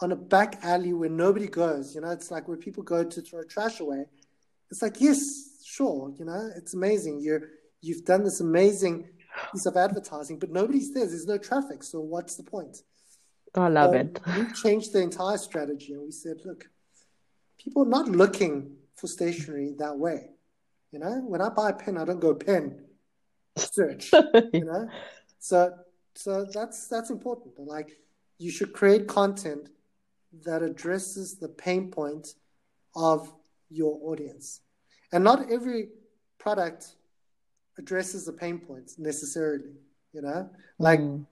on 0.02 0.12
a 0.12 0.16
back 0.16 0.58
alley 0.62 0.92
where 0.92 1.08
nobody 1.08 1.46
goes. 1.46 1.94
You 1.94 2.02
know, 2.02 2.10
it's 2.10 2.30
like 2.30 2.48
where 2.48 2.56
people 2.56 2.82
go 2.82 3.04
to 3.04 3.20
throw 3.20 3.42
trash 3.44 3.80
away. 3.80 4.04
It's 4.70 4.82
like, 4.82 5.00
yes, 5.00 5.62
sure, 5.64 6.12
you 6.18 6.24
know, 6.24 6.50
it's 6.56 6.74
amazing. 6.74 7.20
You're 7.20 7.48
you've 7.80 8.04
done 8.04 8.24
this 8.24 8.40
amazing 8.40 9.08
piece 9.52 9.66
of 9.66 9.76
advertising, 9.76 10.38
but 10.38 10.50
nobody's 10.50 10.92
there. 10.92 11.06
There's 11.06 11.26
no 11.26 11.38
traffic. 11.38 11.82
So 11.82 12.00
what's 12.00 12.36
the 12.36 12.42
point? 12.42 12.78
I 13.54 13.68
love 13.68 13.90
um, 13.90 13.96
it. 13.96 14.20
We 14.36 14.52
changed 14.52 14.92
the 14.92 15.02
entire 15.02 15.38
strategy 15.38 15.92
and 15.92 16.02
we 16.02 16.10
said, 16.10 16.38
look, 16.44 16.68
people 17.58 17.84
are 17.84 17.88
not 17.88 18.08
looking 18.08 18.76
for 18.96 19.06
stationery 19.06 19.74
that 19.78 19.96
way. 19.96 20.30
You 20.92 20.98
know, 20.98 21.22
when 21.26 21.40
I 21.40 21.48
buy 21.48 21.70
a 21.70 21.72
pen, 21.72 21.96
I 21.98 22.04
don't 22.04 22.20
go 22.20 22.34
pen 22.34 22.84
search. 23.56 24.12
you 24.52 24.64
know, 24.64 24.88
so 25.38 25.74
so 26.14 26.46
that's 26.52 26.88
that's 26.88 27.10
important. 27.10 27.58
Like 27.58 27.98
you 28.38 28.50
should 28.50 28.72
create 28.72 29.06
content 29.06 29.68
that 30.44 30.62
addresses 30.62 31.38
the 31.38 31.48
pain 31.48 31.90
point 31.90 32.34
of 32.94 33.32
your 33.70 33.98
audience. 34.02 34.60
And 35.12 35.24
not 35.24 35.50
every 35.50 35.88
product 36.38 36.96
addresses 37.78 38.24
the 38.24 38.32
pain 38.32 38.58
points 38.58 38.98
necessarily, 38.98 39.74
you 40.12 40.22
know? 40.22 40.50
Like 40.78 41.00
mm. 41.00 41.26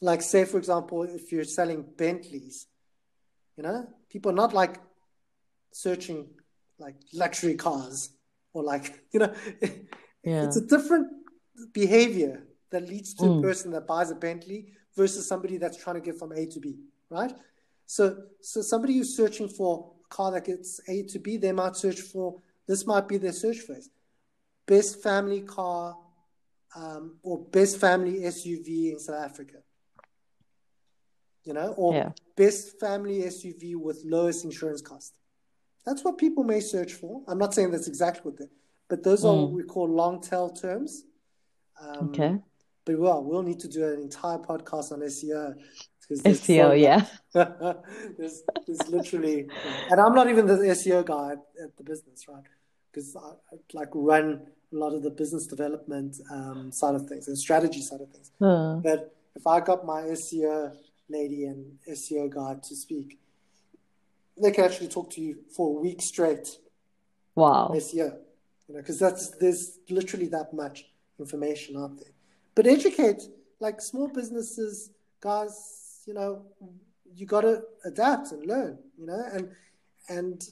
like 0.00 0.22
say 0.22 0.44
for 0.44 0.58
example, 0.58 1.02
if 1.02 1.32
you're 1.32 1.44
selling 1.44 1.84
Bentleys, 1.96 2.66
you 3.56 3.62
know, 3.62 3.86
people 4.10 4.30
are 4.30 4.34
not 4.34 4.52
like 4.52 4.78
searching 5.72 6.28
like 6.78 6.96
luxury 7.12 7.54
cars 7.54 8.10
or 8.52 8.62
like, 8.62 9.04
you 9.12 9.20
know, 9.20 9.34
yeah. 10.22 10.44
it's 10.44 10.56
a 10.56 10.66
different 10.66 11.08
behavior 11.72 12.44
that 12.70 12.88
leads 12.88 13.14
to 13.14 13.24
mm. 13.24 13.38
a 13.38 13.42
person 13.42 13.70
that 13.72 13.86
buys 13.86 14.10
a 14.10 14.14
Bentley 14.14 14.68
versus 14.96 15.26
somebody 15.26 15.56
that's 15.56 15.76
trying 15.82 15.96
to 15.96 16.02
get 16.02 16.18
from 16.18 16.32
A 16.32 16.46
to 16.46 16.60
B, 16.60 16.76
right? 17.08 17.32
So, 17.88 18.18
so 18.42 18.60
somebody 18.60 18.98
who's 18.98 19.16
searching 19.16 19.48
for 19.48 19.92
a 20.04 20.14
car 20.14 20.30
that 20.32 20.44
gets 20.44 20.78
A 20.88 21.04
to 21.04 21.18
B, 21.18 21.38
they 21.38 21.52
might 21.52 21.74
search 21.74 22.00
for 22.00 22.38
this 22.66 22.86
might 22.86 23.08
be 23.08 23.16
their 23.16 23.32
search 23.32 23.60
phrase: 23.60 23.88
best 24.66 25.02
family 25.02 25.40
car 25.40 25.96
um, 26.76 27.16
or 27.22 27.38
best 27.38 27.78
family 27.78 28.20
SUV 28.20 28.92
in 28.92 28.98
South 28.98 29.24
Africa. 29.24 29.56
You 31.44 31.54
know, 31.54 31.72
or 31.78 31.94
yeah. 31.94 32.10
best 32.36 32.78
family 32.78 33.20
SUV 33.20 33.74
with 33.76 34.02
lowest 34.04 34.44
insurance 34.44 34.82
cost. 34.82 35.14
That's 35.86 36.04
what 36.04 36.18
people 36.18 36.44
may 36.44 36.60
search 36.60 36.92
for. 36.92 37.22
I'm 37.26 37.38
not 37.38 37.54
saying 37.54 37.70
that's 37.70 37.88
exactly 37.88 38.20
what 38.30 38.38
they, 38.38 38.48
but 38.90 39.02
those 39.02 39.24
mm. 39.24 39.30
are 39.30 39.34
what 39.44 39.52
we 39.52 39.62
call 39.62 39.88
long 39.88 40.20
tail 40.20 40.50
terms. 40.50 41.04
Um, 41.80 42.10
okay. 42.10 42.36
But 42.84 42.98
well, 42.98 43.24
we'll 43.24 43.42
need 43.42 43.60
to 43.60 43.68
do 43.68 43.82
an 43.86 44.02
entire 44.02 44.36
podcast 44.36 44.92
on 44.92 45.00
SEO 45.00 45.54
SEO, 46.10 46.68
so 46.68 46.72
yeah. 46.72 47.04
there's, 47.32 48.42
there's 48.66 48.88
literally, 48.88 49.46
and 49.90 50.00
I'm 50.00 50.14
not 50.14 50.28
even 50.28 50.46
the 50.46 50.54
SEO 50.54 51.04
guy 51.04 51.32
at, 51.62 51.76
the 51.76 51.84
business, 51.84 52.26
right? 52.28 52.42
Because 52.90 53.14
I, 53.14 53.28
I, 53.54 53.58
like 53.74 53.88
run 53.92 54.46
a 54.72 54.76
lot 54.76 54.94
of 54.94 55.02
the 55.02 55.10
business 55.10 55.46
development 55.46 56.16
um, 56.30 56.70
side 56.72 56.94
of 56.94 57.06
things 57.06 57.28
and 57.28 57.36
strategy 57.36 57.82
side 57.82 58.00
of 58.00 58.10
things. 58.10 58.30
Hmm. 58.38 58.80
But 58.80 59.14
if 59.36 59.46
I 59.46 59.60
got 59.60 59.84
my 59.84 60.02
SEO 60.02 60.74
lady 61.10 61.44
and 61.44 61.78
SEO 61.90 62.30
guy 62.30 62.56
to 62.62 62.76
speak, 62.76 63.18
they 64.40 64.50
can 64.50 64.64
actually 64.64 64.88
talk 64.88 65.10
to 65.10 65.20
you 65.20 65.38
for 65.54 65.76
a 65.76 65.80
week 65.80 66.00
straight. 66.00 66.48
Wow. 67.34 67.70
SEO, 67.74 68.16
you 68.66 68.74
know, 68.74 68.80
because 68.80 68.98
that's 68.98 69.30
there's 69.38 69.78
literally 69.90 70.28
that 70.28 70.54
much 70.54 70.86
information 71.18 71.76
out 71.76 71.98
there. 71.98 72.12
But 72.54 72.66
educate 72.66 73.22
like 73.60 73.80
small 73.80 74.08
businesses, 74.08 74.90
guys 75.20 75.77
you 76.08 76.14
know, 76.14 76.42
you 77.14 77.26
got 77.26 77.42
to 77.42 77.62
adapt 77.84 78.32
and 78.32 78.46
learn, 78.46 78.78
you 78.96 79.06
know, 79.06 79.22
and 79.32 79.50
and 80.08 80.42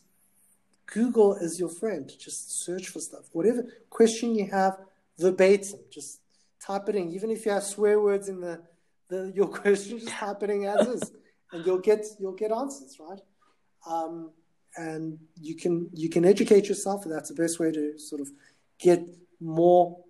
Google 0.84 1.34
is 1.34 1.58
your 1.58 1.70
friend. 1.70 2.12
Just 2.18 2.62
search 2.64 2.88
for 2.88 3.00
stuff. 3.00 3.24
Whatever 3.32 3.64
question 3.88 4.34
you 4.34 4.46
have, 4.50 4.78
verbatim, 5.18 5.80
just 5.90 6.20
type 6.64 6.88
it 6.90 6.94
in. 6.94 7.10
Even 7.10 7.30
if 7.30 7.46
you 7.46 7.52
have 7.52 7.64
swear 7.64 7.98
words 8.00 8.28
in 8.28 8.40
the, 8.40 8.60
the 9.08 9.32
your 9.34 9.48
question, 9.60 9.98
just 9.98 10.12
in 10.22 10.66
as 10.66 10.86
is, 10.86 11.12
and 11.52 11.64
you'll 11.64 11.78
get 11.78 12.04
you'll 12.20 12.32
get 12.32 12.52
answers, 12.52 12.98
right? 13.00 13.20
Um, 13.88 14.30
and 14.76 15.18
you 15.40 15.56
can 15.56 15.88
you 15.94 16.10
can 16.10 16.26
educate 16.26 16.68
yourself, 16.68 17.06
and 17.06 17.14
that's 17.14 17.30
the 17.30 17.42
best 17.42 17.58
way 17.58 17.72
to 17.72 17.98
sort 17.98 18.20
of 18.20 18.28
get 18.78 19.08
more 19.40 20.04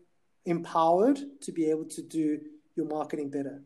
empowered 0.44 1.20
to 1.42 1.53
be 1.53 1.70
able 1.70 1.84
to 1.84 2.03
do 2.03 2.40
your 2.74 2.86
marketing 2.86 3.30
better. 3.30 3.62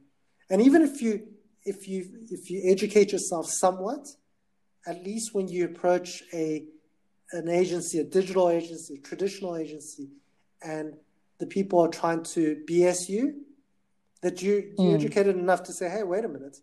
And 0.51 0.61
even 0.61 0.83
if 0.83 1.01
you 1.01 1.27
if 1.65 1.89
you 1.89 2.09
if 2.31 2.51
you 2.51 2.63
educate 2.65 3.13
yourself 3.13 3.47
somewhat, 3.49 4.09
at 4.87 5.03
least 5.05 5.35
when 5.35 5.49
you 5.49 5.65
approach 5.65 6.23
a 6.33 6.65
an 7.33 7.49
agency, 7.49 7.99
a 7.99 8.05
digital 8.05 8.51
agency, 8.51 8.95
a 8.95 8.99
traditional 8.99 9.57
agency, 9.57 10.09
and 10.63 10.95
the 11.39 11.47
people 11.47 11.79
are 11.81 11.89
trying 11.89 12.23
to 12.23 12.63
BS 12.69 13.09
you, 13.09 13.43
that 14.23 14.43
you 14.43 14.73
you're 14.79 14.93
mm. 14.93 14.95
educated 14.95 15.37
enough 15.37 15.63
to 15.65 15.73
say, 15.73 15.89
hey, 15.89 16.03
wait 16.03 16.25
a 16.25 16.29
minute, 16.29 16.59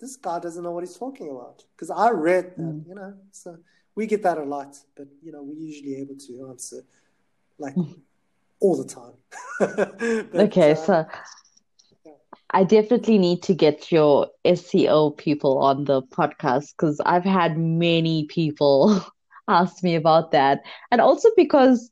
this 0.00 0.16
guy 0.16 0.38
doesn't 0.38 0.62
know 0.62 0.70
what 0.70 0.84
he's 0.84 0.96
talking 0.96 1.30
about. 1.30 1.64
Because 1.74 1.90
I 1.90 2.10
read 2.10 2.52
that, 2.56 2.62
mm. 2.62 2.88
you 2.88 2.94
know. 2.94 3.14
So 3.32 3.58
we 3.94 4.06
get 4.06 4.22
that 4.22 4.38
a 4.38 4.44
lot, 4.44 4.76
but 4.96 5.08
you 5.22 5.32
know, 5.32 5.42
we're 5.42 5.58
usually 5.58 5.96
able 5.96 6.14
to 6.14 6.48
answer 6.50 6.84
like 7.58 7.74
hmm. 7.74 7.92
all 8.60 8.76
the 8.76 8.84
time. 8.84 9.14
but, 10.30 10.40
okay, 10.40 10.72
uh, 10.72 10.74
so 10.76 11.06
I 12.50 12.64
definitely 12.64 13.18
need 13.18 13.42
to 13.44 13.54
get 13.54 13.92
your 13.92 14.28
SEO 14.44 15.16
people 15.16 15.58
on 15.58 15.84
the 15.84 16.02
podcast 16.02 16.72
because 16.76 17.00
I've 17.04 17.24
had 17.24 17.58
many 17.58 18.24
people 18.24 19.04
ask 19.48 19.82
me 19.82 19.96
about 19.96 20.30
that. 20.32 20.62
And 20.90 21.00
also 21.00 21.28
because 21.36 21.90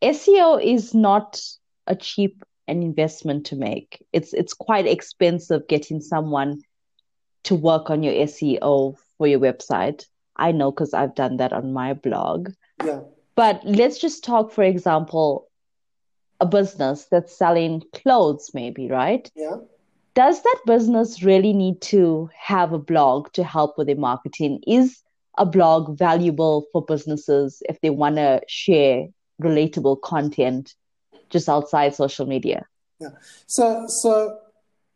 SEO 0.00 0.62
is 0.62 0.94
not 0.94 1.40
a 1.86 1.96
cheap 1.96 2.44
an 2.68 2.82
investment 2.82 3.46
to 3.46 3.56
make. 3.56 4.04
It's 4.12 4.32
it's 4.34 4.52
quite 4.52 4.86
expensive 4.86 5.66
getting 5.68 6.00
someone 6.00 6.62
to 7.44 7.54
work 7.54 7.90
on 7.90 8.02
your 8.02 8.12
SEO 8.26 8.96
for 9.16 9.26
your 9.26 9.40
website. 9.40 10.04
I 10.36 10.52
know 10.52 10.70
because 10.70 10.94
I've 10.94 11.14
done 11.14 11.38
that 11.38 11.52
on 11.52 11.72
my 11.72 11.94
blog. 11.94 12.50
Yeah. 12.84 13.00
But 13.34 13.62
let's 13.64 13.98
just 13.98 14.22
talk, 14.22 14.52
for 14.52 14.62
example, 14.62 15.48
a 16.40 16.46
business 16.46 17.06
that's 17.10 17.36
selling 17.36 17.82
clothes, 17.92 18.50
maybe, 18.54 18.88
right? 18.88 19.28
Yeah 19.34 19.56
does 20.14 20.42
that 20.42 20.60
business 20.66 21.22
really 21.22 21.52
need 21.52 21.80
to 21.82 22.28
have 22.38 22.72
a 22.72 22.78
blog 22.78 23.32
to 23.32 23.44
help 23.44 23.78
with 23.78 23.86
their 23.86 23.96
marketing? 23.96 24.62
Is 24.66 25.02
a 25.36 25.46
blog 25.46 25.96
valuable 25.96 26.66
for 26.72 26.84
businesses 26.84 27.62
if 27.68 27.80
they 27.80 27.90
want 27.90 28.16
to 28.16 28.40
share 28.48 29.06
relatable 29.40 30.00
content 30.02 30.74
just 31.30 31.48
outside 31.48 31.94
social 31.94 32.26
media? 32.26 32.66
Yeah. 33.00 33.10
So, 33.46 33.86
so 33.86 34.38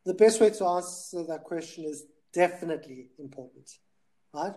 the 0.05 0.14
best 0.14 0.40
way 0.40 0.51
to 0.51 0.66
answer 0.66 1.24
that 1.24 1.44
question 1.44 1.84
is 1.84 2.05
definitely 2.32 3.09
important, 3.18 3.70
right? 4.34 4.55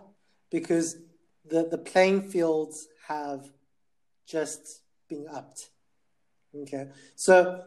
Because 0.50 0.96
the, 1.44 1.68
the 1.70 1.78
playing 1.78 2.22
fields 2.22 2.88
have 3.06 3.48
just 4.26 4.80
been 5.08 5.26
upped. 5.32 5.70
Okay. 6.54 6.88
So 7.14 7.62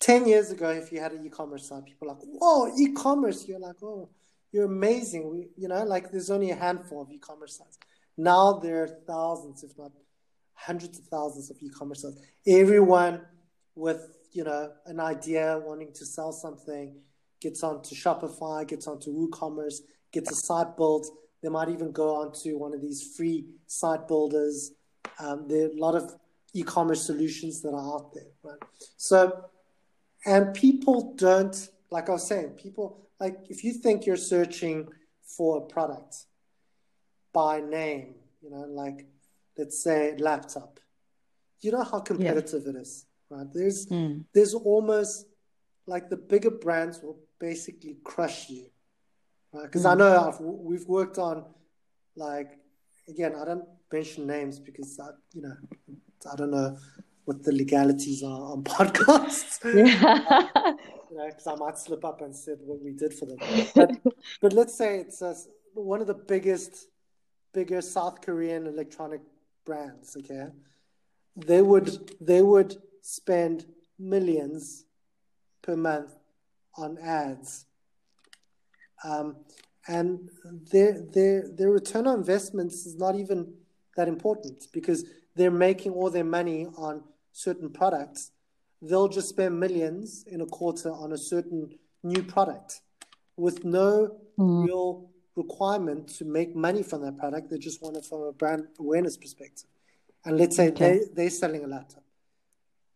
10 0.00 0.26
years 0.26 0.50
ago, 0.50 0.70
if 0.70 0.92
you 0.92 1.00
had 1.00 1.12
an 1.12 1.26
e-commerce 1.26 1.68
site, 1.68 1.84
people 1.84 2.08
are 2.08 2.14
like, 2.14 2.22
whoa, 2.24 2.72
e-commerce. 2.78 3.46
You're 3.48 3.58
like, 3.58 3.82
oh, 3.82 4.08
you're 4.52 4.66
amazing. 4.66 5.28
We, 5.28 5.48
you 5.56 5.68
know, 5.68 5.82
like 5.84 6.10
there's 6.10 6.30
only 6.30 6.50
a 6.50 6.56
handful 6.56 7.02
of 7.02 7.10
e-commerce 7.10 7.58
sites. 7.58 7.78
Now 8.16 8.54
there 8.54 8.82
are 8.82 8.88
thousands, 8.88 9.62
if 9.62 9.76
not 9.78 9.92
hundreds 10.54 10.98
of 10.98 11.04
thousands 11.06 11.50
of 11.50 11.56
e-commerce 11.60 12.02
sites. 12.02 12.20
Everyone 12.46 13.22
with, 13.74 14.18
you 14.32 14.44
know, 14.44 14.72
an 14.86 15.00
idea 15.00 15.60
wanting 15.64 15.92
to 15.94 16.04
sell 16.04 16.32
something 16.32 16.96
gets 17.40 17.62
onto 17.62 17.94
Shopify, 17.94 18.66
gets 18.66 18.86
onto 18.86 19.10
WooCommerce, 19.10 19.80
gets 20.12 20.30
a 20.30 20.34
site 20.34 20.76
built. 20.76 21.08
They 21.42 21.48
might 21.48 21.68
even 21.68 21.92
go 21.92 22.16
onto 22.16 22.58
one 22.58 22.74
of 22.74 22.80
these 22.80 23.14
free 23.16 23.46
site 23.66 24.08
builders. 24.08 24.72
Um, 25.20 25.46
there 25.48 25.66
are 25.66 25.70
a 25.70 25.78
lot 25.78 25.94
of 25.94 26.14
e-commerce 26.54 27.06
solutions 27.06 27.62
that 27.62 27.70
are 27.70 27.94
out 27.94 28.12
there, 28.14 28.32
right? 28.42 28.58
So, 28.96 29.44
and 30.24 30.54
people 30.54 31.14
don't, 31.14 31.68
like 31.90 32.08
I 32.08 32.12
was 32.12 32.26
saying, 32.26 32.50
people 32.50 33.08
like 33.20 33.36
if 33.48 33.64
you 33.64 33.72
think 33.72 34.06
you're 34.06 34.16
searching 34.16 34.88
for 35.22 35.58
a 35.58 35.60
product 35.62 36.24
by 37.32 37.60
name, 37.60 38.14
you 38.42 38.50
know, 38.50 38.64
like 38.68 39.06
let's 39.56 39.82
say 39.82 40.16
laptop, 40.18 40.80
you 41.60 41.72
know 41.72 41.82
how 41.82 42.00
competitive 42.00 42.62
yeah. 42.64 42.70
it 42.70 42.76
is, 42.76 43.06
right? 43.30 43.46
There's 43.52 43.86
mm. 43.86 44.24
there's 44.32 44.54
almost 44.54 45.26
like 45.86 46.08
the 46.08 46.16
bigger 46.16 46.50
brands 46.50 47.02
will 47.02 47.18
basically 47.40 47.98
crush 48.04 48.48
you, 48.48 48.66
right? 49.52 49.64
Because 49.64 49.84
mm. 49.84 49.92
I 49.92 49.94
know 49.94 50.28
I've, 50.28 50.40
we've 50.40 50.86
worked 50.86 51.18
on 51.18 51.44
like 52.16 52.58
again, 53.08 53.34
I 53.34 53.44
don't 53.44 53.64
mention 53.92 54.26
names 54.26 54.58
because 54.58 55.00
I, 55.00 55.08
you 55.34 55.42
know, 55.42 55.56
I 56.30 56.36
don't 56.36 56.50
know 56.50 56.76
what 57.28 57.44
the 57.44 57.52
legalities 57.52 58.22
are 58.22 58.52
on 58.52 58.64
podcasts. 58.76 59.58
Yeah. 59.74 60.76
you 61.10 61.16
know, 61.16 61.26
because 61.28 61.46
I 61.46 61.54
might 61.56 61.78
slip 61.78 62.04
up 62.04 62.22
and 62.22 62.34
said 62.34 62.58
what 62.62 62.80
we 62.82 62.92
did 62.92 63.12
for 63.12 63.26
them. 63.26 63.38
But, 63.74 63.90
but 64.40 64.52
let's 64.54 64.74
say 64.74 64.98
it's 65.00 65.20
a, 65.20 65.34
one 65.74 66.00
of 66.00 66.06
the 66.06 66.14
biggest, 66.14 66.88
bigger 67.52 67.82
South 67.82 68.22
Korean 68.22 68.66
electronic 68.66 69.20
brands. 69.66 70.16
Okay, 70.16 70.46
they 71.36 71.60
would 71.60 71.90
they 72.20 72.40
would 72.40 72.76
spend 73.02 73.66
millions 73.98 74.84
per 75.62 75.76
month 75.76 76.12
on 76.76 76.96
ads. 76.98 77.66
Um, 79.04 79.36
and 79.86 80.30
their 80.72 80.92
their 81.14 81.48
their 81.48 81.70
return 81.70 82.06
on 82.06 82.18
investments 82.18 82.86
is 82.86 82.96
not 82.96 83.16
even 83.16 83.52
that 83.96 84.08
important 84.08 84.68
because 84.72 85.04
they're 85.36 85.50
making 85.68 85.92
all 85.92 86.10
their 86.10 86.30
money 86.38 86.66
on 86.76 87.02
certain 87.38 87.70
products. 87.70 88.32
They'll 88.82 89.08
just 89.08 89.28
spend 89.28 89.58
millions 89.58 90.24
in 90.26 90.40
a 90.40 90.46
quarter 90.46 90.90
on 90.90 91.12
a 91.12 91.18
certain 91.18 91.78
new 92.02 92.22
product 92.22 92.80
with 93.36 93.64
no 93.64 94.16
mm. 94.38 94.66
real 94.66 95.10
requirement 95.36 96.08
to 96.18 96.24
make 96.24 96.56
money 96.56 96.82
from 96.82 97.02
that 97.02 97.16
product. 97.16 97.50
They 97.50 97.58
just 97.58 97.80
want 97.80 97.96
it 97.96 98.04
from 98.04 98.22
a 98.22 98.32
brand 98.32 98.66
awareness 98.78 99.16
perspective. 99.16 99.68
And 100.24 100.36
let's 100.36 100.56
say 100.56 100.68
okay. 100.70 100.98
they, 100.98 101.00
they're 101.14 101.30
selling 101.30 101.64
a 101.64 101.68
laptop. 101.68 102.02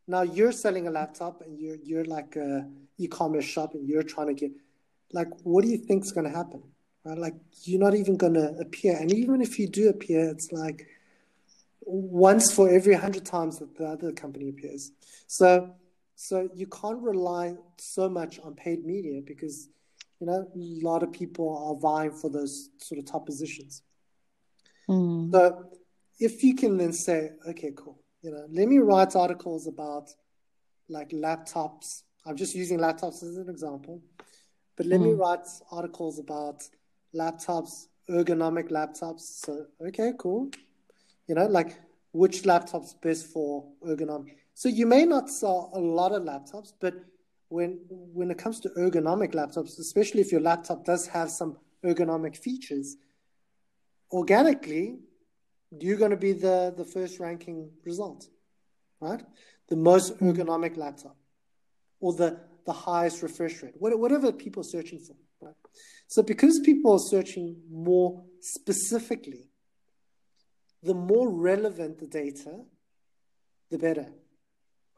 Now 0.08 0.22
you're 0.22 0.52
selling 0.52 0.88
a 0.88 0.90
laptop 0.90 1.42
and 1.42 1.58
you're 1.60 1.76
you're 1.76 2.04
like 2.04 2.34
a 2.34 2.68
e-commerce 2.98 3.44
shop 3.44 3.74
and 3.74 3.88
you're 3.88 4.02
trying 4.14 4.26
to 4.26 4.34
get 4.34 4.52
like 5.12 5.28
what 5.44 5.62
do 5.64 5.70
you 5.70 5.78
think 5.78 6.04
is 6.04 6.12
going 6.12 6.28
to 6.30 6.36
happen? 6.36 6.62
Right? 7.04 7.18
Like 7.26 7.36
you're 7.62 7.84
not 7.86 7.94
even 7.94 8.16
going 8.16 8.34
to 8.34 8.48
appear, 8.64 8.96
and 8.96 9.12
even 9.12 9.40
if 9.40 9.58
you 9.58 9.68
do 9.68 9.88
appear, 9.88 10.28
it's 10.28 10.50
like 10.50 10.86
once 11.84 12.52
for 12.52 12.68
every 12.68 12.94
hundred 12.94 13.24
times 13.24 13.58
that 13.58 13.76
the 13.76 13.84
other 13.86 14.12
company 14.12 14.48
appears. 14.48 14.92
So 15.26 15.74
so 16.14 16.48
you 16.54 16.66
can't 16.66 17.00
rely 17.00 17.56
so 17.78 18.08
much 18.08 18.38
on 18.40 18.54
paid 18.54 18.84
media 18.84 19.20
because 19.26 19.68
you 20.20 20.26
know 20.26 20.48
a 20.54 20.84
lot 20.84 21.02
of 21.02 21.12
people 21.12 21.48
are 21.56 21.80
vying 21.80 22.12
for 22.12 22.30
those 22.30 22.70
sort 22.78 22.98
of 22.98 23.06
top 23.06 23.26
positions. 23.26 23.82
Mm. 24.88 25.32
So 25.32 25.70
if 26.18 26.44
you 26.44 26.54
can 26.54 26.76
then 26.76 26.92
say, 26.92 27.32
okay, 27.48 27.72
cool, 27.76 27.98
you 28.22 28.30
know, 28.30 28.46
let 28.50 28.68
me 28.68 28.78
write 28.78 29.16
articles 29.16 29.66
about 29.66 30.10
like 30.88 31.10
laptops. 31.10 32.02
I'm 32.24 32.36
just 32.36 32.54
using 32.54 32.78
laptops 32.78 33.22
as 33.22 33.36
an 33.36 33.48
example, 33.48 34.00
but 34.76 34.86
let 34.86 35.00
mm. 35.00 35.04
me 35.06 35.12
write 35.14 35.46
articles 35.70 36.18
about 36.18 36.62
laptops, 37.14 37.88
ergonomic 38.08 38.70
laptops. 38.70 39.22
So, 39.44 39.66
okay, 39.88 40.12
cool. 40.18 40.50
You 41.32 41.36
know, 41.36 41.46
like 41.46 41.80
which 42.12 42.44
laptop's 42.44 42.92
best 42.92 43.24
for 43.28 43.66
ergonomic. 43.82 44.36
So 44.52 44.68
you 44.68 44.84
may 44.84 45.06
not 45.06 45.30
sell 45.30 45.70
a 45.72 45.80
lot 45.80 46.12
of 46.12 46.24
laptops, 46.24 46.74
but 46.78 46.92
when 47.48 47.80
when 47.88 48.30
it 48.30 48.36
comes 48.36 48.60
to 48.60 48.68
ergonomic 48.76 49.32
laptops, 49.32 49.78
especially 49.78 50.20
if 50.20 50.30
your 50.30 50.42
laptop 50.42 50.84
does 50.84 51.06
have 51.06 51.30
some 51.30 51.56
ergonomic 51.82 52.36
features, 52.36 52.98
organically 54.12 54.98
you're 55.80 55.96
going 55.96 56.10
to 56.10 56.18
be 56.18 56.34
the, 56.34 56.74
the 56.76 56.84
first 56.84 57.18
ranking 57.18 57.70
result, 57.82 58.28
right? 59.00 59.22
The 59.68 59.76
most 59.76 60.18
hmm. 60.18 60.32
ergonomic 60.32 60.76
laptop 60.76 61.16
or 61.98 62.12
the, 62.12 62.40
the 62.66 62.74
highest 62.74 63.22
refresh 63.22 63.62
rate, 63.62 63.72
whatever 63.78 64.32
people 64.32 64.60
are 64.60 64.64
searching 64.76 64.98
for, 64.98 65.16
right? 65.40 65.56
So 66.08 66.22
because 66.22 66.60
people 66.60 66.92
are 66.92 66.98
searching 66.98 67.56
more 67.70 68.22
specifically, 68.40 69.48
the 70.82 70.94
more 70.94 71.30
relevant 71.30 71.98
the 71.98 72.06
data, 72.06 72.60
the 73.70 73.78
better, 73.78 74.08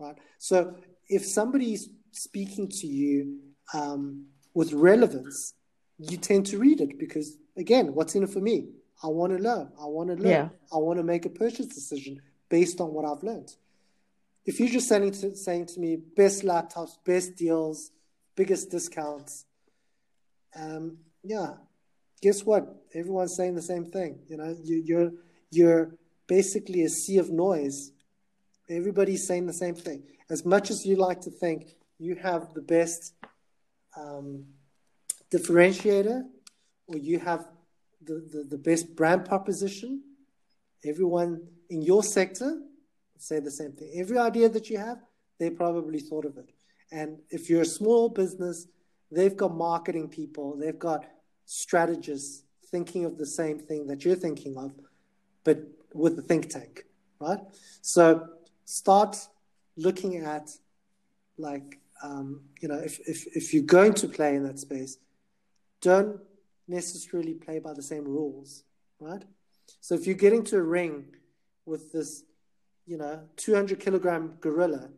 right? 0.01 0.16
So 0.39 0.77
if 1.09 1.24
somebody's 1.24 1.89
speaking 2.12 2.69
to 2.69 2.86
you 2.86 3.40
um, 3.73 4.27
with 4.55 4.73
relevance, 4.73 5.55
you 5.98 6.16
tend 6.16 6.47
to 6.47 6.59
read 6.59 6.81
it 6.81 6.98
because, 6.98 7.36
again, 7.56 7.94
what's 7.94 8.15
in 8.15 8.24
it 8.24 8.31
for 8.31 8.40
me? 8.40 8.69
I 9.02 9.09
want 9.09 9.36
to 9.36 9.43
learn. 9.43 9.70
I 9.81 9.86
want 9.86 10.09
to 10.09 10.16
learn. 10.16 10.27
Yeah. 10.27 10.48
I 10.73 10.78
want 10.78 10.98
to 10.98 11.02
make 11.05 11.27
a 11.27 11.31
purchase 11.31 11.66
decision 11.66 12.20
based 12.48 12.81
on 12.81 12.93
what 12.93 13.05
I've 13.05 13.23
learned. 13.23 13.55
If 14.44 14.61
you're 14.61 14.69
just 14.69 14.89
saying 14.89 15.12
to, 15.12 15.35
saying 15.36 15.66
to 15.66 15.81
me, 15.81 15.97
best 15.97 16.43
laptops, 16.43 16.93
best 17.05 17.36
deals, 17.36 17.90
biggest 18.36 18.70
discounts, 18.70 19.47
um, 20.59 20.98
yeah, 21.23 21.55
guess 22.20 22.44
what? 22.44 22.85
Everyone's 22.94 23.35
saying 23.36 23.55
the 23.55 23.62
same 23.62 23.86
thing. 23.86 24.20
You 24.28 24.36
know, 24.36 24.56
you, 24.62 24.82
you're 24.85 25.12
you're 25.55 25.94
basically 26.26 26.82
a 26.82 26.89
sea 26.89 27.18
of 27.18 27.31
noise. 27.31 27.93
Everybody's 28.68 29.26
saying 29.26 29.47
the 29.47 29.52
same 29.52 29.74
thing. 29.74 30.02
As 30.31 30.44
much 30.44 30.70
as 30.70 30.86
you 30.86 30.97
like 30.97 31.20
to 31.22 31.31
think 31.31 31.76
you 31.98 32.16
have 32.16 32.55
the 32.55 32.62
best 32.62 33.14
um, 33.97 34.44
differentiator, 35.31 36.24
or 36.86 36.97
you 36.97 37.18
have 37.18 37.47
the, 38.05 38.26
the, 38.32 38.47
the 38.51 38.59
best 38.59 38.94
brand 38.94 39.24
proposition. 39.24 40.02
Everyone 40.85 41.47
in 41.70 41.82
your 41.82 42.02
sector 42.02 42.60
say 43.18 43.40
the 43.40 43.51
same 43.51 43.72
thing. 43.72 43.93
Every 43.97 44.18
idea 44.18 44.48
that 44.51 44.68
you 44.68 44.78
have, 44.78 44.98
they 45.39 45.51
probably 45.51 46.01
thought 46.01 46.24
of 46.24 46.36
it. 46.36 46.51
And 46.93 47.18
if 47.31 47.48
you're 47.48 47.62
a 47.62 47.66
small 47.66 48.09
business, 48.09 48.66
they've 49.10 49.36
got 49.36 49.55
marketing 49.55 50.09
people, 50.09 50.56
they've 50.56 50.78
got 50.78 51.06
strategists 51.47 52.43
thinking 52.70 53.05
of 53.05 53.16
the 53.16 53.26
same 53.26 53.59
thing 53.59 53.86
that 53.86 54.05
you're 54.05 54.16
thinking 54.16 54.56
of, 54.59 54.72
but 55.44 55.58
with 55.92 56.16
the 56.16 56.22
think 56.22 56.50
tank, 56.50 56.84
right? 57.20 57.38
So 57.80 58.28
start 58.64 59.16
looking 59.76 60.16
at 60.16 60.50
like 61.38 61.80
um, 62.02 62.42
you 62.60 62.68
know 62.68 62.78
if, 62.78 63.00
if 63.08 63.26
if 63.36 63.54
you're 63.54 63.62
going 63.62 63.94
to 63.94 64.08
play 64.08 64.34
in 64.34 64.42
that 64.44 64.58
space, 64.58 64.98
don't 65.80 66.20
necessarily 66.66 67.34
play 67.34 67.58
by 67.58 67.72
the 67.72 67.82
same 67.82 68.04
rules, 68.04 68.64
right? 69.00 69.22
So 69.80 69.94
if 69.94 70.06
you 70.06 70.14
get 70.14 70.32
into 70.32 70.56
a 70.56 70.62
ring 70.62 71.06
with 71.66 71.92
this, 71.92 72.24
you 72.86 72.96
know, 72.96 73.20
200 73.36 73.80
kilogram 73.80 74.34
gorilla, 74.40 74.88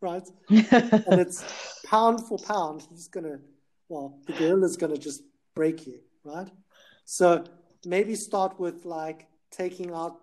right? 0.00 0.26
and 0.48 1.20
it's 1.20 1.44
pound 1.86 2.26
for 2.26 2.38
pound, 2.38 2.86
he's 2.90 3.08
going 3.08 3.24
to, 3.24 3.38
well, 3.88 4.18
the 4.26 4.32
gorilla's 4.34 4.76
going 4.76 4.92
to 4.92 4.98
just 4.98 5.22
break 5.54 5.86
you, 5.86 6.00
right? 6.24 6.48
So 7.04 7.44
maybe 7.84 8.14
start 8.14 8.58
with 8.58 8.84
like 8.84 9.26
taking 9.50 9.92
out 9.92 10.16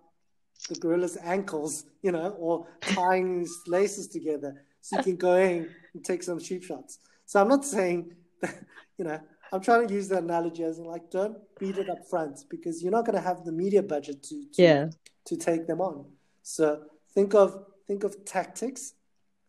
the 0.68 0.76
gorilla's 0.76 1.18
ankles, 1.24 1.86
you 2.02 2.12
know, 2.12 2.36
or 2.40 2.68
tying 2.82 3.40
his 3.42 3.62
laces 3.68 4.08
together 4.08 4.64
so 4.82 4.98
you 4.98 5.04
can 5.04 5.16
go 5.16 5.36
in 5.36 5.70
and 5.94 6.04
take 6.04 6.24
some 6.24 6.40
cheap 6.40 6.64
shots. 6.64 7.00
So 7.26 7.42
I'm 7.42 7.48
not 7.48 7.66
saying 7.66 8.12
that, 8.42 8.56
you 8.98 9.06
know, 9.06 9.20
I'm 9.52 9.62
trying 9.62 9.88
to 9.88 9.94
use 9.94 10.10
that 10.10 10.24
analogy 10.24 10.64
as 10.64 10.78
in 10.78 10.86
like 10.86 11.10
don't 11.10 11.38
beat 11.60 11.78
it 11.78 11.90
up 11.90 12.08
front 12.10 12.40
because 12.50 12.84
you're 12.84 12.92
not 12.92 13.06
going 13.06 13.16
to 13.16 13.22
have 13.22 13.46
the 13.46 13.52
media 13.52 13.82
budget 13.82 14.22
to, 14.24 14.46
to 14.54 14.62
yeah 14.62 14.90
to 15.26 15.38
take 15.38 15.68
them 15.68 15.82
on. 15.82 16.06
So 16.44 16.84
think 17.14 17.34
of 17.34 17.66
think 17.88 18.04
of 18.04 18.26
tactics, 18.26 18.94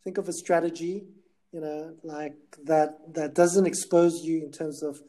think 0.05 0.19
of 0.19 0.29
a 0.29 0.33
strategy, 0.33 1.05
you 1.53 1.61
know, 1.61 1.95
like 2.03 2.37
that 2.65 3.15
that 3.15 3.35
doesn't 3.35 3.67
expose 3.67 4.23
you 4.23 4.43
in 4.45 4.53
terms 4.53 4.83
of 4.83 5.01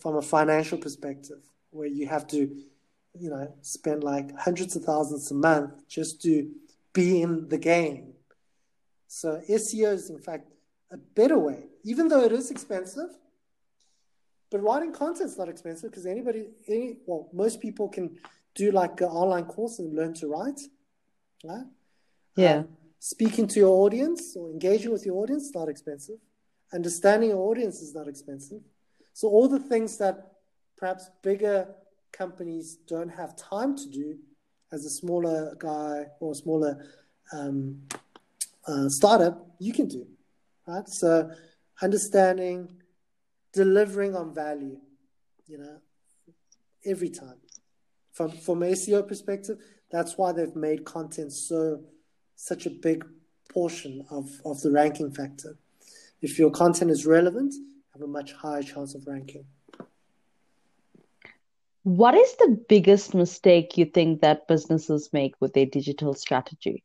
from 0.00 0.16
a 0.16 0.22
financial 0.22 0.78
perspective 0.78 1.42
where 1.70 1.86
you 1.88 2.06
have 2.06 2.26
to 2.28 2.38
you 3.18 3.30
know 3.30 3.52
spend 3.62 4.04
like 4.04 4.36
hundreds 4.36 4.76
of 4.76 4.84
thousands 4.84 5.30
a 5.30 5.34
month 5.34 5.88
just 5.88 6.22
to 6.22 6.50
be 6.92 7.22
in 7.22 7.48
the 7.48 7.58
game. 7.58 8.14
So 9.06 9.40
SEO 9.48 9.92
is 9.92 10.10
in 10.10 10.18
fact 10.18 10.46
a 10.92 10.96
better 10.96 11.38
way, 11.38 11.64
even 11.84 12.08
though 12.08 12.22
it 12.22 12.32
is 12.32 12.50
expensive 12.50 13.10
but 14.50 14.62
writing 14.62 14.92
content 14.92 15.30
is 15.30 15.38
not 15.38 15.48
expensive 15.48 15.90
because 15.90 16.06
anybody, 16.06 16.48
any, 16.66 16.96
well, 17.06 17.28
most 17.32 17.60
people 17.60 17.88
can 17.88 18.18
do 18.54 18.72
like 18.72 19.00
an 19.00 19.06
online 19.06 19.44
course 19.44 19.78
and 19.78 19.94
learn 19.94 20.12
to 20.14 20.26
write. 20.26 20.60
Right? 21.44 21.66
Yeah. 22.36 22.56
Um, 22.56 22.68
speaking 22.98 23.46
to 23.46 23.60
your 23.60 23.84
audience 23.84 24.36
or 24.36 24.50
engaging 24.50 24.90
with 24.90 25.06
your 25.06 25.16
audience 25.22 25.44
is 25.44 25.54
not 25.54 25.68
expensive. 25.68 26.18
Understanding 26.72 27.30
your 27.30 27.48
audience 27.48 27.80
is 27.80 27.94
not 27.94 28.08
expensive. 28.08 28.60
So 29.12 29.28
all 29.28 29.48
the 29.48 29.60
things 29.60 29.98
that 29.98 30.32
perhaps 30.80 31.10
bigger 31.22 31.68
companies 32.10 32.78
don't 32.88 33.10
have 33.10 33.36
time 33.36 33.76
to 33.76 33.86
do 33.88 34.18
as 34.72 34.86
a 34.86 34.90
smaller 34.90 35.54
guy 35.58 36.06
or 36.20 36.34
smaller 36.34 36.86
um, 37.32 37.82
uh, 38.66 38.88
startup, 38.88 39.46
you 39.58 39.72
can 39.72 39.86
do, 39.86 40.06
right? 40.66 40.88
So 40.88 41.30
understanding, 41.82 42.80
delivering 43.52 44.16
on 44.16 44.34
value, 44.34 44.78
you 45.46 45.58
know, 45.58 45.78
every 46.86 47.10
time. 47.10 47.36
From 48.12 48.30
from 48.30 48.60
SEO 48.60 49.06
perspective, 49.06 49.58
that's 49.90 50.16
why 50.16 50.32
they've 50.32 50.56
made 50.56 50.84
content 50.84 51.32
so 51.32 51.82
such 52.36 52.64
a 52.66 52.70
big 52.70 53.04
portion 53.50 54.06
of, 54.10 54.30
of 54.44 54.60
the 54.62 54.70
ranking 54.70 55.10
factor. 55.10 55.58
If 56.22 56.38
your 56.38 56.50
content 56.50 56.90
is 56.90 57.04
relevant, 57.04 57.54
have 57.92 58.02
a 58.02 58.06
much 58.06 58.32
higher 58.32 58.62
chance 58.62 58.94
of 58.94 59.06
ranking. 59.06 59.44
What 61.82 62.14
is 62.14 62.36
the 62.36 62.62
biggest 62.68 63.14
mistake 63.14 63.78
you 63.78 63.86
think 63.86 64.20
that 64.20 64.46
businesses 64.46 65.10
make 65.12 65.34
with 65.40 65.54
their 65.54 65.66
digital 65.66 66.14
strategy? 66.14 66.84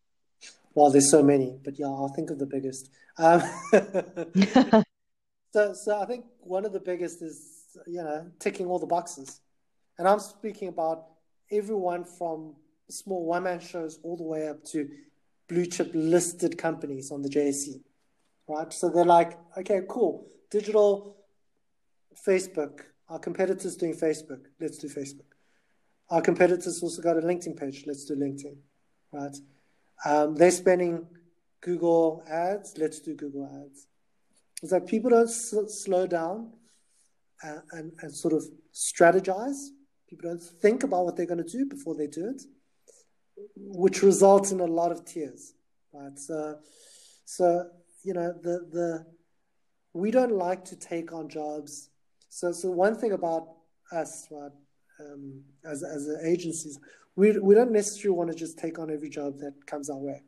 Well, 0.73 0.89
there's 0.89 1.09
so 1.11 1.21
many, 1.21 1.57
but 1.63 1.77
yeah, 1.77 1.87
I'll 1.87 2.13
think 2.15 2.29
of 2.29 2.39
the 2.39 2.45
biggest. 2.45 2.89
Um, 3.17 3.41
so, 5.53 5.73
so 5.73 5.99
I 5.99 6.05
think 6.05 6.25
one 6.41 6.65
of 6.65 6.73
the 6.73 6.79
biggest 6.79 7.21
is 7.21 7.77
you 7.87 8.03
know 8.03 8.27
ticking 8.39 8.67
all 8.67 8.79
the 8.79 8.85
boxes, 8.85 9.41
and 9.97 10.07
I'm 10.07 10.19
speaking 10.19 10.69
about 10.69 11.05
everyone 11.51 12.05
from 12.05 12.55
small 12.89 13.25
one-man 13.25 13.59
shows 13.59 13.99
all 14.03 14.15
the 14.15 14.23
way 14.23 14.47
up 14.47 14.63
to 14.65 14.89
blue 15.47 15.65
chip 15.65 15.91
listed 15.93 16.57
companies 16.57 17.11
on 17.11 17.21
the 17.21 17.29
JSE, 17.29 17.81
right? 18.47 18.71
So 18.71 18.89
they're 18.89 19.05
like, 19.05 19.37
okay, 19.57 19.81
cool, 19.89 20.27
digital, 20.49 21.17
Facebook. 22.27 22.81
Our 23.09 23.19
competitors 23.19 23.75
doing 23.75 23.93
Facebook. 23.93 24.45
Let's 24.59 24.77
do 24.77 24.87
Facebook. 24.87 25.31
Our 26.09 26.21
competitors 26.21 26.81
also 26.83 27.01
got 27.01 27.17
a 27.17 27.21
LinkedIn 27.21 27.59
page. 27.59 27.83
Let's 27.87 28.05
do 28.05 28.15
LinkedIn, 28.15 28.57
right? 29.11 29.35
Um, 30.05 30.35
they're 30.35 30.51
spending 30.51 31.07
Google 31.61 32.23
ads. 32.29 32.77
Let's 32.77 32.99
do 32.99 33.15
Google 33.15 33.49
ads. 33.63 33.87
It's 34.61 34.71
like 34.71 34.87
people 34.87 35.09
don't 35.09 35.29
slow 35.29 36.07
down 36.07 36.53
and, 37.41 37.61
and, 37.71 37.91
and 38.01 38.15
sort 38.15 38.33
of 38.33 38.43
strategize. 38.73 39.69
People 40.09 40.29
don't 40.29 40.41
think 40.41 40.83
about 40.83 41.05
what 41.05 41.17
they're 41.17 41.25
going 41.25 41.43
to 41.43 41.57
do 41.57 41.65
before 41.65 41.95
they 41.95 42.07
do 42.07 42.29
it, 42.29 42.41
which 43.55 44.03
results 44.03 44.51
in 44.51 44.59
a 44.59 44.65
lot 44.65 44.91
of 44.91 45.05
tears. 45.05 45.53
Right. 45.93 46.17
So, 46.17 46.59
so 47.25 47.69
you 48.03 48.13
know 48.13 48.33
the 48.41 48.67
the 48.71 49.05
we 49.93 50.11
don't 50.11 50.33
like 50.33 50.65
to 50.65 50.75
take 50.75 51.13
on 51.13 51.29
jobs. 51.29 51.89
So 52.35 52.51
so 52.51 52.69
one 52.69 52.95
thing 52.95 53.13
about 53.13 53.47
us, 53.93 54.27
right, 54.29 54.51
um, 54.99 55.41
as 55.63 55.83
as 55.83 56.09
agencies, 56.25 56.77
we 57.15 57.39
we 57.39 57.55
don't 57.55 57.71
necessarily 57.71 58.17
want 58.17 58.29
to 58.29 58.35
just 58.35 58.59
take 58.59 58.77
on 58.77 58.91
every 58.91 59.09
job 59.09 59.37
that 59.37 59.53
comes 59.65 59.89
our 59.89 59.97
way. 59.97 60.21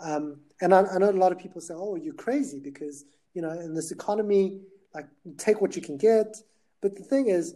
Um, 0.00 0.40
and 0.60 0.74
I, 0.74 0.80
I 0.82 0.98
know 0.98 1.10
a 1.10 1.12
lot 1.12 1.30
of 1.30 1.38
people 1.38 1.60
say, 1.60 1.74
"Oh, 1.76 1.94
you're 1.94 2.20
crazy," 2.26 2.58
because 2.58 3.04
you 3.34 3.42
know 3.42 3.50
in 3.50 3.72
this 3.72 3.92
economy, 3.92 4.62
like 4.92 5.06
take 5.36 5.60
what 5.60 5.76
you 5.76 5.82
can 5.88 5.96
get. 5.96 6.36
But 6.80 6.96
the 6.96 7.04
thing 7.04 7.28
is, 7.28 7.54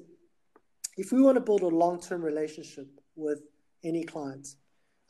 if 0.97 1.11
we 1.11 1.21
want 1.21 1.35
to 1.35 1.41
build 1.41 1.63
a 1.63 1.75
long-term 1.85 2.23
relationship 2.23 2.87
with 3.17 3.41
any 3.83 4.05
client, 4.05 4.47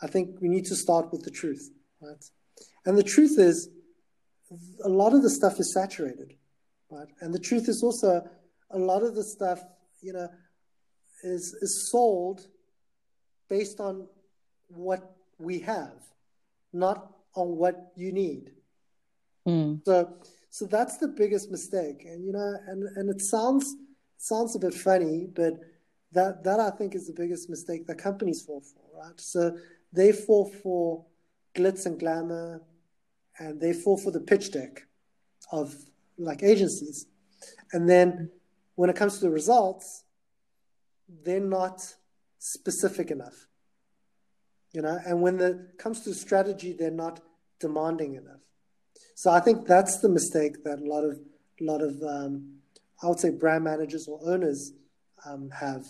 I 0.00 0.06
think 0.06 0.40
we 0.40 0.48
need 0.48 0.64
to 0.72 0.76
start 0.76 1.12
with 1.12 1.24
the 1.24 1.30
truth, 1.30 1.70
right? 2.00 2.24
And 2.86 2.96
the 2.96 3.02
truth 3.02 3.38
is, 3.38 3.68
a 4.82 4.88
lot 4.88 5.12
of 5.12 5.20
the 5.22 5.30
stuff 5.30 5.60
is 5.60 5.74
saturated, 5.74 6.36
right? 6.90 7.08
And 7.20 7.34
the 7.34 7.38
truth 7.38 7.68
is 7.68 7.82
also, 7.82 8.26
a 8.72 8.78
lot 8.78 9.02
of 9.02 9.14
the 9.14 9.24
stuff, 9.24 9.62
you 10.00 10.12
know, 10.12 10.28
is 11.22 11.54
is 11.54 11.90
sold 11.90 12.46
based 13.48 13.80
on 13.80 14.06
what 14.68 15.16
we 15.38 15.58
have, 15.60 15.96
not 16.72 17.12
on 17.34 17.56
what 17.56 17.92
you 17.96 18.12
need. 18.12 18.52
Mm. 19.46 19.80
So, 19.84 20.16
so 20.50 20.66
that's 20.66 20.98
the 20.98 21.08
biggest 21.08 21.50
mistake. 21.50 22.04
And 22.04 22.24
you 22.24 22.32
know, 22.32 22.54
and 22.66 22.84
and 22.96 23.10
it 23.10 23.20
sounds 23.20 23.76
sounds 24.16 24.54
a 24.56 24.58
bit 24.58 24.74
funny, 24.74 25.26
but 25.32 25.54
that 26.12 26.44
that 26.44 26.60
I 26.60 26.70
think 26.70 26.94
is 26.94 27.06
the 27.06 27.12
biggest 27.12 27.50
mistake 27.50 27.86
that 27.86 27.98
companies 27.98 28.42
fall 28.42 28.60
for, 28.60 29.04
right? 29.04 29.20
So 29.20 29.56
they 29.92 30.12
fall 30.12 30.50
for 30.62 31.04
glitz 31.54 31.86
and 31.86 31.98
glamour, 31.98 32.62
and 33.38 33.60
they 33.60 33.72
fall 33.72 33.96
for 33.96 34.10
the 34.10 34.20
pitch 34.20 34.52
deck 34.52 34.86
of 35.50 35.74
like 36.18 36.42
agencies, 36.42 37.06
and 37.72 37.88
then 37.88 38.30
when 38.74 38.90
it 38.90 38.96
comes 38.96 39.14
to 39.14 39.20
the 39.20 39.30
results, 39.30 40.04
they're 41.24 41.40
not 41.40 41.94
specific 42.38 43.10
enough, 43.10 43.46
you 44.72 44.82
know. 44.82 44.98
And 45.06 45.20
when 45.20 45.40
it 45.40 45.78
comes 45.78 46.00
to 46.00 46.14
strategy, 46.14 46.72
they're 46.72 46.90
not 46.90 47.20
demanding 47.60 48.14
enough. 48.14 48.40
So 49.14 49.30
I 49.30 49.40
think 49.40 49.66
that's 49.66 50.00
the 50.00 50.08
mistake 50.08 50.64
that 50.64 50.80
a 50.80 50.84
lot 50.84 51.04
of 51.04 51.18
a 51.60 51.64
lot 51.64 51.82
of 51.82 52.02
um, 52.02 52.62
I 53.02 53.08
would 53.08 53.18
say 53.18 53.30
brand 53.30 53.64
managers 53.64 54.06
or 54.06 54.20
owners 54.24 54.72
um, 55.26 55.50
have 55.50 55.86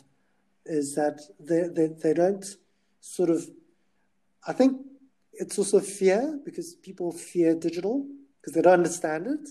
is 0.65 0.95
that 0.95 1.21
they, 1.41 1.69
they, 1.69 1.89
they 1.89 2.15
don't 2.15 2.45
sort 3.01 3.31
of, 3.31 3.45
I 4.47 4.53
think 4.53 4.81
it's 5.33 5.59
also 5.59 5.81
fear 5.81 6.39
because 6.45 6.75
people 6.75 7.13
fear 7.13 7.55
digital 7.55 8.07
because 8.41 8.55
they 8.55 8.63
don't 8.63 8.75
understand 8.75 9.27
it. 9.27 9.49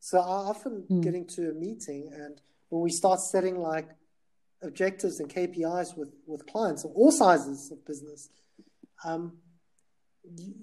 So 0.00 0.18
I 0.18 0.48
often 0.48 0.84
mm. 0.90 1.02
get 1.02 1.14
into 1.14 1.50
a 1.50 1.54
meeting 1.54 2.10
and 2.12 2.40
when 2.68 2.82
we 2.82 2.90
start 2.90 3.20
setting 3.20 3.60
like 3.60 3.88
objectives 4.62 5.20
and 5.20 5.28
KPIs 5.32 5.96
with, 5.96 6.12
with 6.26 6.46
clients 6.46 6.84
of 6.84 6.92
all 6.92 7.12
sizes 7.12 7.70
of 7.70 7.84
business, 7.86 8.30
um, 9.04 9.38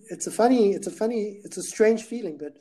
it's 0.09 0.27
a 0.27 0.31
funny, 0.31 0.71
it's 0.71 0.87
a 0.87 0.91
funny, 0.91 1.39
it's 1.43 1.57
a 1.57 1.63
strange 1.63 2.03
feeling, 2.03 2.37
but 2.37 2.59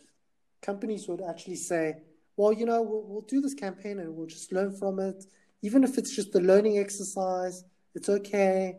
companies 0.63 1.09
would 1.09 1.23
actually 1.23 1.57
say, 1.57 1.97
well, 2.37 2.53
you 2.53 2.67
know, 2.67 2.83
we'll, 2.83 3.03
we'll 3.03 3.23
do 3.23 3.41
this 3.41 3.55
campaign 3.55 3.99
and 3.99 4.15
we'll 4.15 4.27
just 4.27 4.53
learn 4.53 4.77
from 4.77 4.99
it 5.01 5.25
even 5.63 5.85
if 5.85 5.99
it's 5.99 6.15
just 6.15 6.35
a 6.35 6.39
learning 6.39 6.79
exercise, 6.79 7.65
it's 7.95 8.09
okay. 8.09 8.77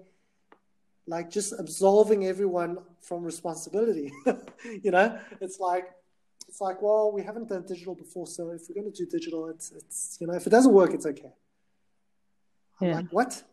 Like 1.05 1.29
just 1.29 1.53
absolving 1.57 2.25
everyone 2.25 2.77
from 3.01 3.23
responsibility. 3.23 4.11
you 4.83 4.91
know, 4.91 5.19
it's 5.41 5.59
like 5.59 5.89
it's 6.47 6.61
like, 6.61 6.81
well, 6.81 7.11
we 7.11 7.23
haven't 7.23 7.49
done 7.49 7.65
digital 7.67 7.95
before, 7.95 8.27
so 8.27 8.51
if 8.51 8.61
we're 8.67 8.81
going 8.81 8.91
to 8.91 8.97
do 8.97 9.09
digital, 9.09 9.49
it's 9.49 9.71
it's 9.71 10.17
you 10.19 10.27
know, 10.27 10.33
if 10.33 10.47
it 10.47 10.49
doesn't 10.49 10.73
work, 10.73 10.93
it's 10.93 11.05
okay. 11.05 11.33
I'm 12.79 12.87
yeah. 12.87 12.95
like, 12.95 13.09
what? 13.11 13.43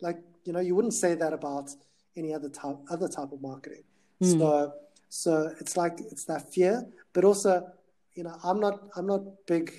Like, 0.00 0.18
you 0.44 0.52
know, 0.52 0.60
you 0.60 0.74
wouldn't 0.74 0.94
say 0.94 1.14
that 1.14 1.32
about 1.32 1.70
any 2.16 2.34
other 2.34 2.48
type 2.48 2.76
other 2.90 3.08
type 3.08 3.32
of 3.32 3.40
marketing. 3.40 3.84
Mm. 4.22 4.38
So 4.38 4.72
so 5.08 5.54
it's 5.60 5.76
like 5.76 6.00
it's 6.10 6.24
that 6.24 6.52
fear, 6.52 6.86
but 7.12 7.24
also, 7.24 7.66
you 8.14 8.24
know, 8.24 8.34
I'm 8.42 8.60
not 8.60 8.80
I'm 8.96 9.06
not 9.06 9.22
big 9.46 9.72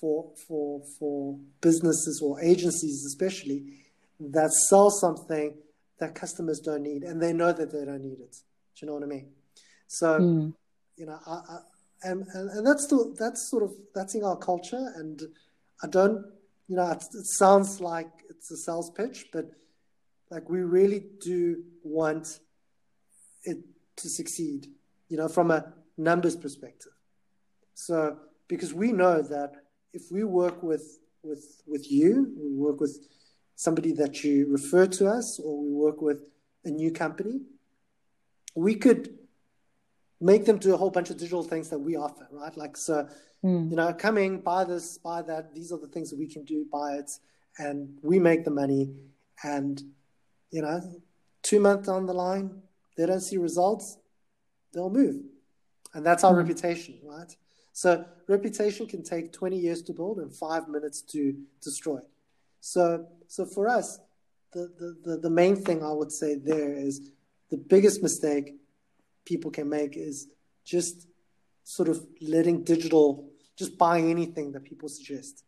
for 0.00 0.32
for 0.46 0.82
for 0.98 1.38
businesses 1.60 2.20
or 2.22 2.40
agencies 2.42 3.04
especially 3.06 3.64
that 4.20 4.52
sell 4.52 4.90
something 4.90 5.54
that 5.98 6.14
customers 6.14 6.60
don't 6.60 6.82
need 6.82 7.02
and 7.02 7.22
they 7.22 7.32
know 7.32 7.52
that 7.52 7.72
they 7.72 7.84
don't 7.84 8.02
need 8.02 8.20
it. 8.20 8.36
Do 8.74 8.78
you 8.80 8.86
know 8.86 8.94
what 8.94 9.02
I 9.02 9.06
mean? 9.06 9.28
So 9.86 10.20
mm. 10.20 10.52
You 10.96 11.06
know, 11.06 11.18
I, 11.26 11.32
I, 11.32 11.58
and, 12.02 12.26
and 12.34 12.50
and 12.50 12.66
that's 12.66 12.86
the, 12.86 13.14
that's 13.18 13.48
sort 13.48 13.62
of 13.62 13.74
that's 13.94 14.14
in 14.14 14.24
our 14.24 14.36
culture, 14.36 14.92
and 14.96 15.20
I 15.82 15.88
don't 15.88 16.24
you 16.68 16.76
know 16.76 16.90
it, 16.90 17.04
it 17.14 17.26
sounds 17.26 17.80
like 17.80 18.10
it's 18.28 18.50
a 18.50 18.56
sales 18.56 18.90
pitch, 18.90 19.26
but 19.32 19.50
like 20.30 20.48
we 20.48 20.60
really 20.60 21.04
do 21.20 21.62
want 21.82 22.40
it 23.44 23.58
to 23.96 24.08
succeed, 24.08 24.68
you 25.08 25.16
know, 25.16 25.28
from 25.28 25.50
a 25.50 25.72
numbers 25.96 26.36
perspective. 26.36 26.92
So 27.74 28.18
because 28.48 28.74
we 28.74 28.92
know 28.92 29.22
that 29.22 29.52
if 29.92 30.10
we 30.10 30.24
work 30.24 30.62
with 30.62 30.98
with 31.22 31.62
with 31.66 31.90
you, 31.90 32.32
we 32.38 32.52
work 32.52 32.80
with 32.80 32.98
somebody 33.54 33.92
that 33.92 34.22
you 34.22 34.46
refer 34.50 34.86
to 34.86 35.08
us, 35.08 35.40
or 35.40 35.62
we 35.62 35.70
work 35.70 36.02
with 36.02 36.22
a 36.64 36.70
new 36.70 36.90
company, 36.90 37.40
we 38.54 38.74
could 38.74 39.16
make 40.20 40.44
them 40.44 40.58
do 40.58 40.74
a 40.74 40.76
whole 40.76 40.90
bunch 40.90 41.10
of 41.10 41.16
digital 41.16 41.42
things 41.42 41.68
that 41.70 41.78
we 41.78 41.96
offer, 41.96 42.26
right? 42.30 42.56
Like 42.56 42.76
so, 42.76 43.08
mm. 43.44 43.70
you 43.70 43.76
know, 43.76 43.92
coming 43.92 44.40
buy 44.40 44.64
this, 44.64 44.98
buy 44.98 45.22
that. 45.22 45.54
These 45.54 45.72
are 45.72 45.78
the 45.78 45.88
things 45.88 46.10
that 46.10 46.18
we 46.18 46.26
can 46.26 46.44
do. 46.44 46.66
Buy 46.72 46.94
it, 46.94 47.10
and 47.58 47.98
we 48.02 48.18
make 48.18 48.44
the 48.44 48.50
money. 48.50 48.94
And 49.42 49.82
you 50.50 50.62
know, 50.62 50.80
two 51.42 51.60
months 51.60 51.88
down 51.88 52.06
the 52.06 52.14
line, 52.14 52.62
they 52.96 53.06
don't 53.06 53.20
see 53.20 53.36
results, 53.36 53.98
they'll 54.72 54.90
move, 54.90 55.22
and 55.94 56.04
that's 56.04 56.24
our 56.24 56.34
mm. 56.34 56.38
reputation, 56.38 56.98
right? 57.04 57.34
So 57.76 58.06
reputation 58.26 58.86
can 58.86 59.02
take 59.02 59.34
20 59.34 59.58
years 59.58 59.82
to 59.82 59.92
build 59.92 60.18
and 60.18 60.34
five 60.34 60.66
minutes 60.66 61.02
to 61.12 61.34
destroy. 61.62 61.98
So, 62.60 63.06
so 63.28 63.44
for 63.44 63.68
us, 63.68 64.00
the, 64.54 64.72
the, 64.78 64.96
the, 65.04 65.16
the 65.18 65.30
main 65.30 65.56
thing 65.56 65.84
I 65.84 65.92
would 65.92 66.10
say 66.10 66.36
there 66.36 66.72
is 66.72 67.10
the 67.50 67.58
biggest 67.58 68.02
mistake 68.02 68.54
people 69.26 69.50
can 69.50 69.68
make 69.68 69.96
is 69.96 70.28
just 70.64 71.06
sort 71.64 71.88
of 71.88 72.06
letting 72.22 72.62
digital, 72.62 73.28
just 73.58 73.76
buying 73.76 74.10
anything 74.10 74.52
that 74.52 74.64
people 74.64 74.88
suggest. 74.88 75.42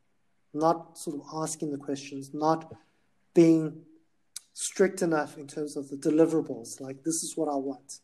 not 0.54 0.96
sort 0.96 1.14
of 1.16 1.22
asking 1.42 1.70
the 1.70 1.76
questions, 1.76 2.30
not 2.32 2.72
being 3.34 3.82
strict 4.54 5.02
enough 5.02 5.36
in 5.36 5.46
terms 5.46 5.76
of 5.76 5.88
the 5.90 5.96
deliverables. 5.96 6.80
Like, 6.80 7.04
this 7.04 7.22
is 7.22 7.34
what 7.36 7.48
I 7.48 7.54
want. 7.54 8.00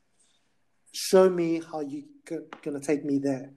Show 0.93 1.29
me 1.31 1.61
how 1.71 1.81
you're 1.81 2.05
going 2.63 2.81
to 2.81 2.87
take 2.87 3.05
me 3.05 3.19
there. 3.19 3.51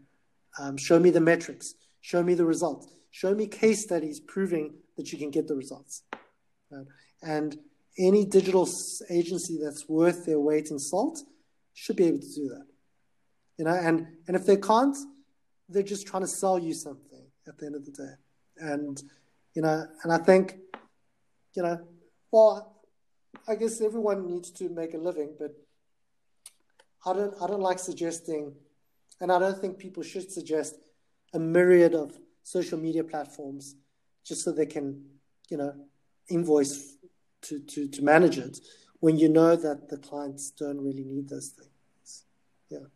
Um, 0.60 0.78
show 0.78 1.00
me 1.00 1.10
the 1.12 1.20
metrics. 1.20 1.76
Show 2.02 2.24
me 2.24 2.34
the 2.34 2.46
results. 2.46 2.88
Show 3.12 3.36
me 3.36 3.46
case 3.46 3.84
studies 3.84 4.20
proving 4.20 4.74
that 4.96 5.12
you 5.12 5.18
can 5.18 5.32
get 5.32 5.48
the 5.48 5.56
results. 5.56 6.04
Right? 6.72 6.86
And 7.22 7.58
any 8.00 8.26
digital 8.26 8.68
agency 9.10 9.60
that's 9.62 9.88
worth 9.88 10.26
their 10.26 10.40
weight 10.40 10.72
in 10.72 10.80
salt 10.80 11.22
should 11.78 11.96
be 11.96 12.06
able 12.06 12.20
to 12.20 12.34
do 12.34 12.50
that. 12.50 12.66
You 13.58 13.66
know, 13.66 13.74
and, 13.74 14.08
and 14.28 14.36
if 14.36 14.48
they 14.48 14.58
can't, 14.58 14.98
they're 15.70 15.84
just 15.84 16.08
trying 16.08 16.24
to 16.24 16.28
sell 16.28 16.58
you 16.58 16.74
something 16.74 17.24
at 17.48 17.60
the 17.60 17.68
end 17.68 17.76
of 17.76 17.86
the 17.86 17.92
day. 17.92 18.14
And, 18.58 19.02
you 19.54 19.62
know, 19.62 19.86
and 20.04 20.12
I 20.12 20.18
think, 20.18 20.58
you 21.56 21.62
know, 21.62 21.80
well, 22.32 22.82
I 23.48 23.54
guess 23.54 23.80
everyone 23.80 24.26
needs 24.26 24.50
to 24.54 24.70
make 24.70 24.96
a 24.96 24.98
living, 24.98 25.36
but 25.38 25.52
I 27.06 27.14
don't, 27.14 27.36
I 27.40 27.46
don't 27.46 27.62
like 27.62 27.78
suggesting, 27.78 28.54
and 29.22 29.32
I 29.32 29.38
don't 29.38 29.60
think 29.62 29.78
people 29.78 30.02
should 30.02 30.32
suggest 30.32 30.76
a 31.36 31.40
myriad 31.40 31.94
of 31.94 32.18
social 32.42 32.80
media 32.80 33.04
platforms 33.04 33.76
just 34.26 34.44
so 34.44 34.52
they 34.52 34.66
can, 34.66 35.06
you 35.50 35.58
know, 35.58 35.76
invoice 36.28 36.98
to, 37.44 37.60
to, 37.60 37.88
to 37.88 38.02
manage 38.02 38.40
it 38.40 38.60
when 39.00 39.18
you 39.18 39.30
know 39.30 39.56
that 39.56 39.90
the 39.90 39.98
clients 39.98 40.52
don't 40.52 40.82
really 40.82 41.04
need 41.04 41.30
those 41.30 41.50
things. 41.50 42.24
Yeah. 42.70 42.88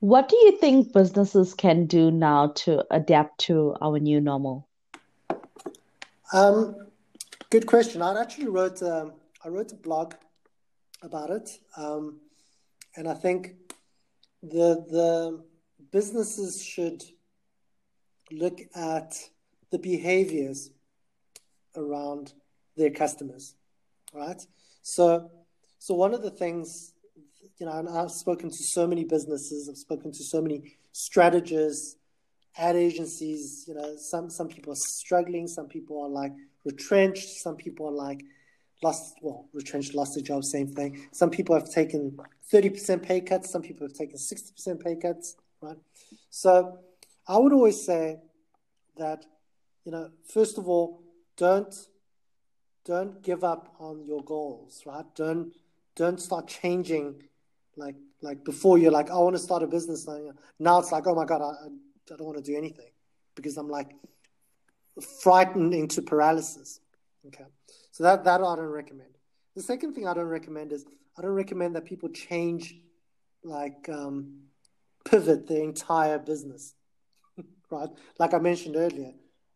What 0.00 0.28
do 0.28 0.36
you 0.36 0.58
think 0.58 0.92
businesses 0.92 1.54
can 1.54 1.86
do 1.86 2.10
now 2.10 2.48
to 2.56 2.84
adapt 2.90 3.40
to 3.46 3.74
our 3.80 3.98
new 3.98 4.20
normal? 4.20 4.68
Um, 6.32 6.88
good 7.50 7.66
question. 7.66 8.02
I 8.02 8.20
actually 8.20 8.48
wrote 8.48 8.82
um, 8.82 9.12
I 9.44 9.48
wrote 9.48 9.72
a 9.72 9.76
blog 9.76 10.14
about 11.02 11.30
it, 11.30 11.58
um, 11.76 12.20
and 12.96 13.08
I 13.08 13.14
think 13.14 13.54
the 14.42 14.84
the 14.90 15.44
businesses 15.90 16.62
should 16.62 17.02
look 18.30 18.60
at 18.74 19.16
the 19.70 19.78
behaviors 19.78 20.70
around 21.76 22.34
their 22.76 22.90
customers, 22.90 23.54
right? 24.12 24.40
So, 24.82 25.30
so 25.78 25.94
one 25.94 26.14
of 26.14 26.22
the 26.22 26.30
things 26.30 26.94
you 27.58 27.66
know, 27.66 27.72
and 27.72 27.88
I've 27.88 28.10
spoken 28.10 28.50
to 28.50 28.56
so 28.56 28.86
many 28.86 29.04
businesses, 29.04 29.68
I've 29.68 29.76
spoken 29.76 30.12
to 30.12 30.22
so 30.24 30.42
many 30.42 30.76
strategists, 30.92 31.96
ad 32.56 32.76
agencies. 32.76 33.64
You 33.68 33.74
know, 33.74 33.96
some 33.96 34.30
some 34.30 34.48
people 34.48 34.72
are 34.72 34.76
struggling, 34.76 35.46
some 35.46 35.68
people 35.68 36.02
are 36.02 36.08
like 36.08 36.32
retrenched, 36.64 37.28
some 37.40 37.56
people 37.56 37.86
are 37.88 37.92
like 37.92 38.24
lost. 38.82 39.16
Well, 39.22 39.48
retrenched, 39.52 39.94
lost 39.94 40.14
their 40.14 40.24
job, 40.24 40.44
same 40.44 40.68
thing. 40.68 41.08
Some 41.12 41.30
people 41.30 41.54
have 41.54 41.70
taken 41.70 42.18
thirty 42.50 42.70
percent 42.70 43.02
pay 43.02 43.20
cuts, 43.20 43.50
some 43.50 43.62
people 43.62 43.86
have 43.86 43.96
taken 43.96 44.18
sixty 44.18 44.52
percent 44.52 44.84
pay 44.84 44.96
cuts. 44.96 45.36
Right. 45.60 45.78
So, 46.30 46.78
I 47.26 47.38
would 47.38 47.52
always 47.52 47.84
say 47.84 48.18
that, 48.98 49.24
you 49.84 49.92
know, 49.92 50.10
first 50.32 50.58
of 50.58 50.68
all, 50.68 51.02
don't 51.36 51.74
don't 52.84 53.22
give 53.22 53.44
up 53.44 53.74
on 53.78 54.04
your 54.04 54.22
goals. 54.22 54.82
Right. 54.86 55.04
Don't 55.14 55.54
don't 55.96 56.20
start 56.20 56.48
changing 56.48 57.22
like 57.76 57.96
like 58.24 58.44
before, 58.44 58.78
you're 58.78 58.90
like, 58.90 59.10
I 59.10 59.16
want 59.16 59.36
to 59.36 59.42
start 59.42 59.62
a 59.62 59.66
business. 59.66 60.08
Now 60.58 60.78
it's 60.78 60.90
like, 60.90 61.06
oh 61.06 61.14
my 61.14 61.24
god, 61.24 61.42
I, 61.42 61.66
I 61.66 61.68
don't 62.06 62.24
want 62.24 62.38
to 62.38 62.42
do 62.42 62.56
anything 62.56 62.90
because 63.34 63.56
I'm 63.56 63.68
like 63.68 63.90
frightened 65.22 65.74
into 65.74 66.02
paralysis. 66.02 66.80
Okay, 67.26 67.44
so 67.90 68.04
that 68.04 68.24
that 68.24 68.40
I 68.40 68.56
don't 68.56 68.60
recommend. 68.66 69.10
The 69.54 69.62
second 69.62 69.94
thing 69.94 70.08
I 70.08 70.14
don't 70.14 70.28
recommend 70.28 70.72
is 70.72 70.84
I 71.16 71.22
don't 71.22 71.32
recommend 71.32 71.76
that 71.76 71.84
people 71.84 72.08
change, 72.08 72.76
like 73.42 73.88
um, 73.88 74.40
pivot 75.04 75.46
their 75.46 75.62
entire 75.62 76.18
business, 76.18 76.74
right? 77.70 77.90
Like 78.18 78.34
I 78.34 78.38
mentioned 78.38 78.76
earlier, 78.76 79.12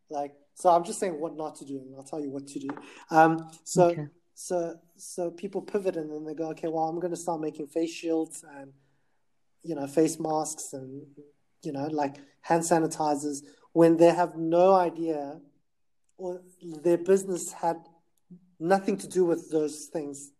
like 0.09 0.33
so 0.59 0.69
I'm 0.69 0.83
just 0.83 0.99
saying 0.99 1.17
what 1.17 1.37
not 1.37 1.55
to 1.57 1.65
do, 1.65 1.77
and 1.77 1.95
I'll 1.95 2.03
tell 2.03 2.19
you 2.19 2.29
what 2.29 2.45
to 2.47 2.59
do. 2.59 2.67
Um, 3.09 3.49
so 3.63 3.85
okay. 3.85 4.07
So 4.33 4.75
so 4.97 5.31
people 5.31 5.61
pivot 5.61 5.95
and 5.95 6.11
then 6.11 6.25
they 6.25 6.33
go, 6.33 6.49
okay, 6.51 6.67
well, 6.67 6.83
I'm 6.83 6.99
going 6.99 7.11
to 7.11 7.17
start 7.17 7.39
making 7.39 7.67
face 7.67 7.93
shields 7.93 8.43
and 8.57 8.73
you 9.63 9.75
know 9.75 9.87
face 9.87 10.19
masks 10.19 10.73
and 10.73 11.03
you 11.61 11.71
know 11.71 11.87
like 11.87 12.17
hand 12.41 12.63
sanitizers 12.63 13.41
when 13.71 13.95
they 13.95 14.13
have 14.13 14.35
no 14.35 14.73
idea 14.73 15.39
or 16.17 16.41
their 16.83 16.97
business 16.97 17.53
had 17.53 17.77
nothing 18.59 18.97
to 18.97 19.07
do 19.07 19.23
with 19.23 19.49
those 19.51 19.85
things 19.85 20.31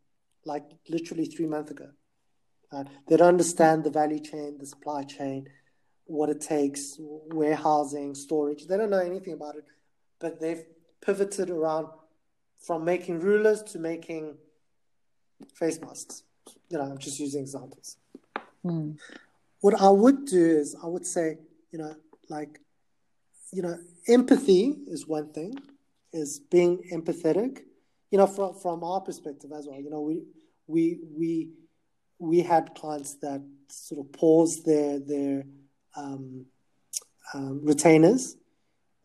like 0.45 0.65
literally 0.89 1.25
three 1.25 1.45
months 1.45 1.71
ago. 1.71 1.89
Uh, 2.73 2.83
they 3.07 3.15
don't 3.15 3.29
understand 3.29 3.85
the 3.85 3.89
value 3.89 4.19
chain, 4.19 4.57
the 4.59 4.65
supply 4.65 5.03
chain, 5.03 5.47
what 6.05 6.29
it 6.29 6.41
takes, 6.41 6.97
warehousing, 6.99 8.13
storage. 8.15 8.67
They 8.67 8.75
don't 8.75 8.89
know 8.89 8.99
anything 8.99 9.33
about 9.33 9.55
it, 9.55 9.63
but 10.19 10.39
they've 10.39 10.63
pivoted 11.01 11.49
around 11.49 11.87
from 12.59 12.83
making 12.83 13.19
rulers 13.19 13.63
to 13.63 13.79
making 13.79 14.35
face 15.55 15.79
masks. 15.79 16.23
You 16.69 16.77
know, 16.77 16.83
I'm 16.83 16.97
just 16.97 17.19
using 17.19 17.41
examples. 17.41 17.97
Mm. 18.65 18.97
What 19.61 19.79
I 19.79 19.89
would 19.89 20.25
do 20.25 20.45
is 20.45 20.75
I 20.81 20.87
would 20.87 21.05
say, 21.05 21.37
you 21.71 21.79
know, 21.79 21.95
like, 22.29 22.59
you 23.51 23.61
know, 23.61 23.77
empathy 24.07 24.75
is 24.87 25.07
one 25.07 25.31
thing, 25.31 25.55
is 26.13 26.39
being 26.39 26.83
empathetic. 26.93 27.61
You 28.11 28.17
know, 28.17 28.27
from 28.27 28.55
from 28.55 28.83
our 28.83 29.01
perspective 29.01 29.51
as 29.55 29.67
well. 29.67 29.79
You 29.79 29.89
know, 29.91 30.01
we 30.01 30.23
we 30.67 30.99
we 31.15 31.49
we 32.17 32.41
had 32.41 32.73
clients 32.75 33.15
that 33.15 33.41
sort 33.69 34.05
of 34.05 34.11
paused 34.13 34.65
their 34.65 34.99
their 34.99 35.45
um, 35.95 36.45
um, 37.33 37.61
retainers, 37.63 38.35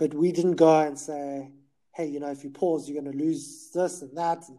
but 0.05 0.13
we 0.13 0.33
didn't 0.33 0.57
go 0.57 0.81
and 0.81 0.99
say, 0.99 1.51
hey, 1.95 2.05
you 2.05 2.21
know, 2.21 2.31
if 2.31 2.45
you 2.45 2.51
pause, 2.51 2.87
you're 2.87 3.01
going 3.01 3.11
to 3.11 3.25
lose 3.25 3.71
this 3.73 4.03
and 4.03 4.15
that, 4.19 4.37
and, 4.49 4.59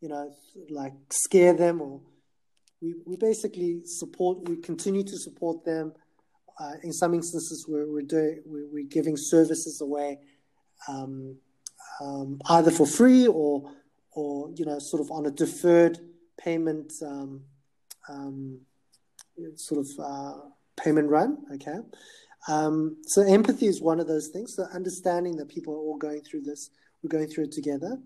you 0.00 0.08
know, 0.08 0.32
like 0.70 0.92
scare 1.10 1.52
them 1.52 1.80
or 1.80 2.00
we, 2.80 2.94
we 3.04 3.16
basically 3.16 3.80
support, 3.84 4.48
we 4.48 4.54
continue 4.54 5.02
to 5.02 5.18
support 5.18 5.64
them. 5.64 5.94
Uh, 6.60 6.74
in 6.84 6.92
some 6.92 7.12
instances, 7.12 7.66
we're, 7.68 7.90
we're, 7.90 8.02
doing, 8.02 8.40
we're, 8.46 8.68
we're 8.68 8.86
giving 8.86 9.16
services 9.16 9.80
away 9.80 10.20
um, 10.86 11.38
um, 12.00 12.40
either 12.50 12.70
for 12.70 12.86
free 12.86 13.26
or, 13.26 13.68
or, 14.12 14.48
you 14.54 14.64
know, 14.64 14.78
sort 14.78 15.02
of 15.02 15.10
on 15.10 15.26
a 15.26 15.30
deferred 15.32 15.98
payment 16.38 16.92
um, 17.02 17.42
um 18.08 18.60
sort 19.56 19.84
of 19.84 19.88
uh, 19.98 20.38
payment 20.76 21.10
run, 21.10 21.38
okay? 21.52 21.78
Um, 22.46 22.98
so 23.06 23.22
empathy 23.22 23.66
is 23.66 23.80
one 23.80 24.00
of 24.00 24.06
those 24.06 24.28
things. 24.28 24.54
So 24.54 24.64
understanding 24.64 25.36
that 25.36 25.48
people 25.48 25.74
are 25.74 25.78
all 25.78 25.96
going 25.96 26.20
through 26.22 26.42
this, 26.42 26.70
we're 27.02 27.08
going 27.08 27.28
through 27.28 27.44
it 27.44 27.52
together, 27.52 27.98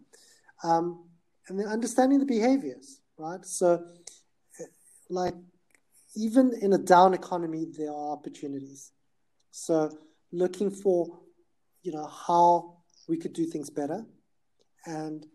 um, 0.63 1.05
and 1.49 1.59
then 1.59 1.67
understanding 1.67 2.19
the 2.19 2.27
behaviors, 2.27 3.01
right? 3.17 3.45
So, 3.45 3.85
like, 5.09 5.35
even 6.15 6.53
in 6.61 6.73
a 6.73 6.79
down 6.79 7.15
economy, 7.15 7.67
there 7.77 7.91
are 7.91 8.13
opportunities. 8.13 8.93
So, 9.51 9.91
looking 10.33 10.71
for, 10.71 11.21
you 11.83 11.93
know, 11.93 12.07
how 12.07 12.79
we 13.09 13.17
could 13.17 13.33
do 13.33 13.47
things 13.47 13.71
better, 13.71 14.05
and 14.85 15.27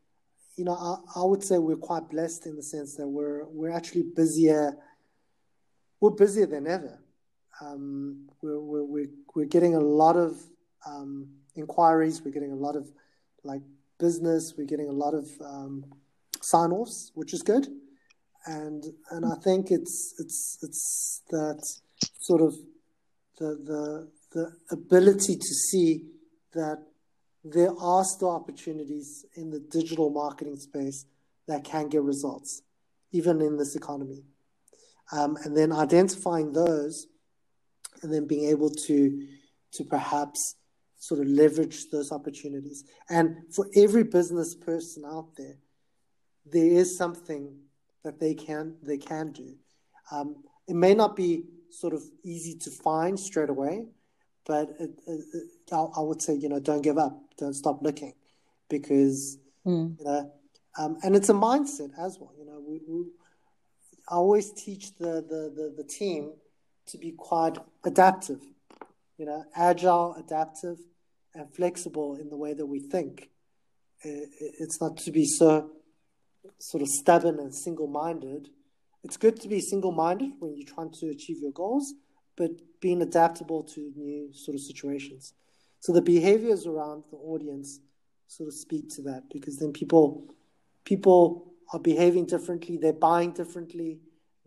you 0.56 0.66
know, 0.66 0.74
I, 0.74 1.22
I 1.22 1.24
would 1.24 1.44
say 1.44 1.58
we're 1.58 1.78
quite 1.78 2.10
blessed 2.10 2.46
in 2.46 2.56
the 2.56 2.64
sense 2.64 2.96
that 2.98 3.08
we're 3.08 3.46
we're 3.46 3.72
actually 3.72 4.04
busier. 4.04 4.76
We're 6.00 6.12
busier 6.12 6.46
than 6.46 6.68
ever 6.68 7.00
um, 7.62 8.30
we're, 8.42 8.60
we're, 8.60 9.08
we're 9.36 9.46
getting 9.46 9.76
a 9.76 9.80
lot 9.80 10.16
of 10.16 10.38
um, 10.86 11.28
inquiries. 11.56 12.22
We're 12.24 12.32
getting 12.32 12.52
a 12.52 12.56
lot 12.56 12.76
of 12.76 12.88
like 13.44 13.62
business. 14.00 14.54
We're 14.58 14.68
getting 14.68 14.90
a 14.90 14.94
lot 14.94 15.14
of 15.14 15.30
um, 15.42 15.86
sign-offs, 16.42 17.12
which 17.16 17.34
is 17.34 17.42
good. 17.42 17.68
And 18.46 18.84
and 19.12 19.26
I 19.26 19.36
think 19.42 19.72
it's 19.72 20.16
it's 20.20 20.60
it's 20.62 21.22
that 21.30 21.66
sort 22.20 22.42
of 22.42 22.54
the 23.40 23.58
the 23.64 24.12
the 24.34 24.52
ability 24.72 25.36
to 25.36 25.54
see 25.70 26.06
that 26.54 26.84
there 27.46 27.72
are 27.80 28.04
still 28.04 28.32
opportunities 28.32 29.26
in 29.36 29.50
the 29.50 29.60
digital 29.60 30.10
marketing 30.10 30.58
space 30.58 31.06
that 31.48 31.64
can 31.64 31.88
get 31.88 32.02
results, 32.02 32.62
even 33.12 33.42
in 33.42 33.58
this 33.58 33.76
economy. 33.76 34.24
Um, 35.12 35.38
and 35.44 35.56
then 35.56 35.72
identifying 35.72 36.54
those 36.54 37.08
and 38.04 38.14
then 38.14 38.28
being 38.28 38.50
able 38.50 38.70
to 38.70 39.28
to 39.72 39.84
perhaps 39.84 40.56
sort 40.98 41.20
of 41.20 41.28
leverage 41.28 41.90
those 41.90 42.12
opportunities. 42.12 42.86
And 43.10 43.38
for 43.52 43.68
every 43.76 44.04
business 44.04 44.54
person 44.56 45.04
out 45.06 45.36
there, 45.36 45.58
there 46.46 46.66
is 46.66 46.96
something 46.96 47.58
that 48.04 48.20
they 48.20 48.34
can 48.34 48.76
they 48.84 48.98
can 48.98 49.32
do. 49.32 49.56
Um, 50.12 50.44
it 50.68 50.76
may 50.76 50.94
not 50.94 51.16
be 51.16 51.46
sort 51.70 51.94
of 51.94 52.04
easy 52.24 52.56
to 52.60 52.70
find 52.70 53.20
straight 53.20 53.50
away, 53.50 53.86
but 54.46 54.70
it, 54.80 54.92
it, 55.08 55.26
it, 55.34 55.50
I, 55.72 55.78
I, 55.98 56.02
would 56.02 56.22
say 56.22 56.36
you 56.36 56.50
know 56.50 56.60
don't 56.60 56.82
give 56.82 56.98
up, 56.98 57.18
don't 57.38 57.54
stop 57.54 57.82
looking, 57.82 58.14
because 58.70 59.38
mm. 59.66 59.98
you 59.98 60.06
know, 60.06 60.32
um, 60.78 60.98
and 61.04 61.16
it's 61.16 61.30
a 61.30 61.34
mindset 61.34 61.92
as 61.98 62.18
well. 62.20 62.34
You 62.38 62.46
know, 62.46 62.62
we, 62.66 62.82
we 62.88 63.06
I 64.10 64.16
always 64.16 64.52
teach 64.52 64.96
the, 64.96 65.24
the, 65.28 65.52
the, 65.56 65.74
the 65.78 65.84
team 65.84 66.34
to 66.88 66.98
be 66.98 67.12
quite 67.12 67.58
adaptive, 67.86 68.42
you 69.18 69.26
know, 69.26 69.46
agile, 69.56 70.16
adaptive, 70.18 70.80
and 71.34 71.54
flexible 71.54 72.16
in 72.16 72.30
the 72.30 72.38
way 72.38 72.54
that 72.54 72.66
we 72.66 72.80
think. 72.80 73.30
It's 74.04 74.82
not 74.82 74.98
to 74.98 75.12
be 75.12 75.26
so 75.26 75.72
sort 76.60 76.84
of 76.84 76.90
stubborn 76.90 77.40
and 77.40 77.56
single 77.56 77.88
minded. 77.88 78.50
It's 79.04 79.18
good 79.18 79.40
to 79.42 79.48
be 79.48 79.60
single 79.62 79.92
minded 79.92 80.34
when 80.40 80.56
you're 80.56 80.68
trying 80.68 80.92
to 81.00 81.10
achieve 81.10 81.40
your 81.40 81.52
goals, 81.52 81.94
but 82.36 82.52
being 82.82 83.02
adaptable 83.02 83.64
to 83.64 83.92
new 83.96 84.30
sort 84.34 84.56
of 84.56 84.62
situations. 84.62 85.34
So 85.80 85.94
the 85.94 86.02
behaviors 86.02 86.66
around 86.66 87.04
the 87.12 87.18
audience 87.18 87.80
sort 88.28 88.48
of 88.48 88.54
speak 88.54 88.90
to 88.96 89.02
that 89.04 89.24
because 89.32 89.58
then 89.58 89.72
people 89.74 90.34
people 90.86 91.54
are 91.72 91.80
behaving 91.80 92.26
differently, 92.26 92.78
they're 92.78 92.94
buying 92.94 93.32
differently, 93.32 94.00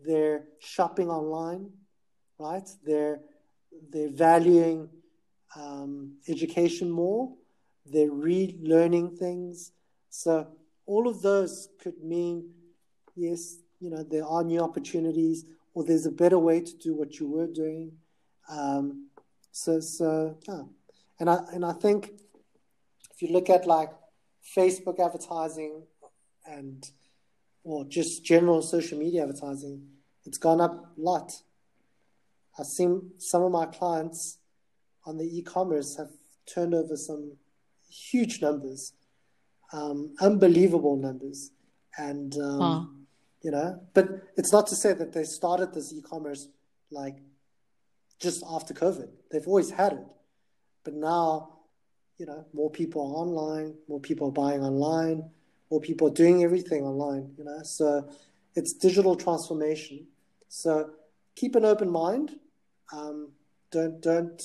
they're 0.05 0.45
shopping 0.59 1.09
online, 1.09 1.71
right? 2.39 2.69
They're 2.85 3.21
they're 3.91 4.11
valuing 4.11 4.89
um, 5.55 6.17
education 6.29 6.91
more, 6.91 7.33
they're 7.85 8.11
relearning 8.11 9.17
things. 9.19 9.73
So 10.11 10.47
all 10.87 11.09
of 11.09 11.23
those 11.23 11.69
could 11.83 12.03
mean, 12.03 12.51
yes, 13.15 13.59
you 13.81 13.91
know, 13.91 14.03
there 14.03 14.25
are 14.25 14.43
new 14.45 14.61
opportunities, 14.61 15.45
or 15.75 15.85
there's 15.85 16.07
a 16.07 16.11
better 16.11 16.39
way 16.39 16.61
to 16.61 16.77
do 16.79 16.95
what 16.95 17.19
you 17.19 17.29
were 17.29 17.47
doing. 17.47 17.93
Um, 18.49 19.09
so, 19.53 19.81
so 19.81 20.37
yeah. 20.49 20.63
and 21.21 21.29
I 21.29 21.39
and 21.53 21.65
I 21.65 21.73
think 21.73 22.13
if 23.13 23.23
you 23.23 23.29
look 23.29 23.51
at 23.51 23.67
like 23.67 23.91
Facebook 24.57 25.01
advertising 25.01 25.83
and 26.47 26.89
or 27.65 27.85
just 27.85 28.25
general 28.25 28.63
social 28.63 28.99
media 28.99 29.23
advertising, 29.23 29.83
it's 30.25 30.39
gone 30.39 30.61
up 30.61 30.97
a 30.97 31.01
lot. 31.01 31.33
I've 32.59 32.67
seen 32.67 33.11
some 33.19 33.43
of 33.43 33.53
my 33.53 33.67
clients 33.67 34.39
on 35.05 35.19
the 35.19 35.25
e-commerce 35.25 35.97
have 35.97 36.11
turned 36.47 36.75
over 36.75 36.97
some 36.97 37.33
huge 37.89 38.41
numbers, 38.41 38.93
um, 39.73 40.15
unbelievable 40.21 40.97
numbers, 40.97 41.51
and 41.99 42.37
um, 42.39 42.61
huh. 42.61 42.85
you 43.43 43.51
know. 43.51 43.81
But 43.95 44.09
it's 44.37 44.53
not 44.53 44.67
to 44.69 44.77
say 44.77 44.93
that 44.93 45.13
they 45.13 45.25
started 45.25 45.75
this 45.75 45.93
e-commerce 45.93 46.49
like 46.91 47.17
just 48.19 48.43
after 48.49 48.75
COVID. 48.75 49.09
They've 49.31 49.47
always 49.47 49.71
had 49.71 49.93
it, 49.93 50.07
but 50.85 50.95
now, 50.95 51.59
you 52.19 52.27
know, 52.27 52.47
more 52.53 52.71
people 52.71 53.03
are 53.03 53.21
online, 53.23 53.75
more 53.89 54.01
people 54.01 54.29
are 54.29 54.33
buying 54.33 54.63
online 54.63 55.31
more 55.71 55.81
people 55.81 56.09
are 56.09 56.13
doing 56.15 56.45
everything 56.45 56.85
online, 56.85 57.33
you 57.37 57.45
know. 57.45 57.63
So 57.63 58.09
it's 58.55 58.73
digital 58.73 59.17
transformation. 59.17 60.07
So 60.49 60.91
keep 61.35 61.55
an 61.57 61.65
open 61.65 61.91
mind. 61.91 62.39
Um, 62.93 63.33
don't 63.71 64.01
don't 64.01 64.43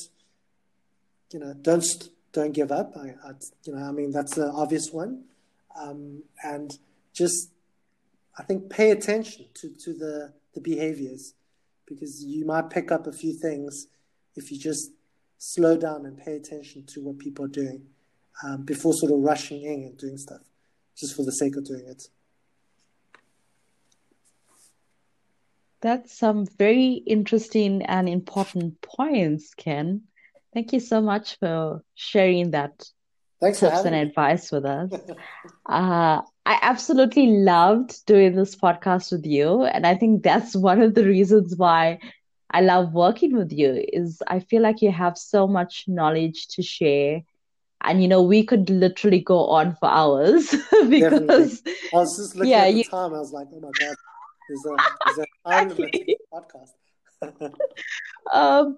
you 1.31 1.39
know 1.39 1.53
don't 1.53 1.85
don't 2.33 2.53
give 2.53 2.71
up. 2.71 2.93
I, 2.95 3.15
I 3.27 3.31
you 3.63 3.75
know 3.75 3.83
I 3.83 3.91
mean 3.91 4.11
that's 4.11 4.35
the 4.35 4.51
obvious 4.51 4.89
one, 4.91 5.23
um, 5.79 6.23
and 6.43 6.71
just 7.13 7.51
I 8.37 8.43
think 8.43 8.69
pay 8.69 8.91
attention 8.91 9.45
to 9.55 9.69
to 9.69 9.93
the 9.93 10.33
the 10.53 10.61
behaviors 10.61 11.33
because 11.85 12.23
you 12.23 12.45
might 12.45 12.69
pick 12.69 12.91
up 12.91 13.07
a 13.07 13.11
few 13.11 13.33
things 13.33 13.87
if 14.35 14.51
you 14.51 14.57
just 14.57 14.91
slow 15.37 15.77
down 15.77 16.05
and 16.05 16.17
pay 16.17 16.35
attention 16.35 16.85
to 16.85 17.01
what 17.01 17.19
people 17.19 17.45
are 17.45 17.49
doing 17.49 17.83
um, 18.43 18.63
before 18.63 18.93
sort 18.93 19.11
of 19.11 19.19
rushing 19.19 19.63
in 19.63 19.83
and 19.83 19.97
doing 19.97 20.17
stuff 20.17 20.41
just 20.95 21.15
for 21.15 21.23
the 21.25 21.31
sake 21.31 21.55
of 21.55 21.65
doing 21.65 21.85
it. 21.87 22.03
That's 25.81 26.15
some 26.15 26.45
very 26.45 26.93
interesting 26.93 27.81
and 27.83 28.07
important 28.07 28.81
points, 28.81 29.53
Ken. 29.55 30.03
Thank 30.53 30.73
you 30.73 30.79
so 30.79 31.01
much 31.01 31.39
for 31.39 31.83
sharing 31.95 32.51
that 32.51 32.85
Thanks 33.41 33.59
tips 33.59 33.85
and 33.85 33.95
advice 33.95 34.51
with 34.51 34.65
us. 34.65 34.91
uh, 35.65 36.21
I 36.45 36.59
absolutely 36.61 37.27
loved 37.27 38.05
doing 38.05 38.35
this 38.35 38.55
podcast 38.55 39.11
with 39.11 39.25
you, 39.25 39.63
and 39.63 39.87
I 39.87 39.95
think 39.95 40.21
that's 40.21 40.55
one 40.55 40.81
of 40.81 40.93
the 40.93 41.05
reasons 41.05 41.55
why 41.55 41.99
I 42.51 42.61
love 42.61 42.93
working 42.93 43.35
with 43.35 43.51
you. 43.51 43.83
Is 43.91 44.21
I 44.27 44.39
feel 44.39 44.61
like 44.61 44.81
you 44.83 44.91
have 44.91 45.17
so 45.17 45.47
much 45.47 45.85
knowledge 45.87 46.47
to 46.49 46.61
share, 46.61 47.21
and 47.83 48.03
you 48.03 48.07
know 48.07 48.21
we 48.21 48.43
could 48.43 48.69
literally 48.69 49.21
go 49.21 49.47
on 49.47 49.75
for 49.77 49.89
hours 49.89 50.51
because 50.89 51.61
Definitely. 51.61 51.73
I 51.93 51.95
was 51.95 52.17
just 52.17 52.35
looking 52.35 52.51
yeah, 52.51 52.65
at 52.65 52.71
the 52.71 52.77
you... 52.77 52.83
time. 52.83 53.13
I 53.13 53.19
was 53.19 53.31
like, 53.31 53.47
oh 53.51 53.59
my 53.59 53.71
god, 53.79 53.95
there's 54.51 54.65
a 54.65 54.75
there's 55.05 55.19
a 55.19 56.15
podcast. 56.33 56.73
um, 58.33 58.77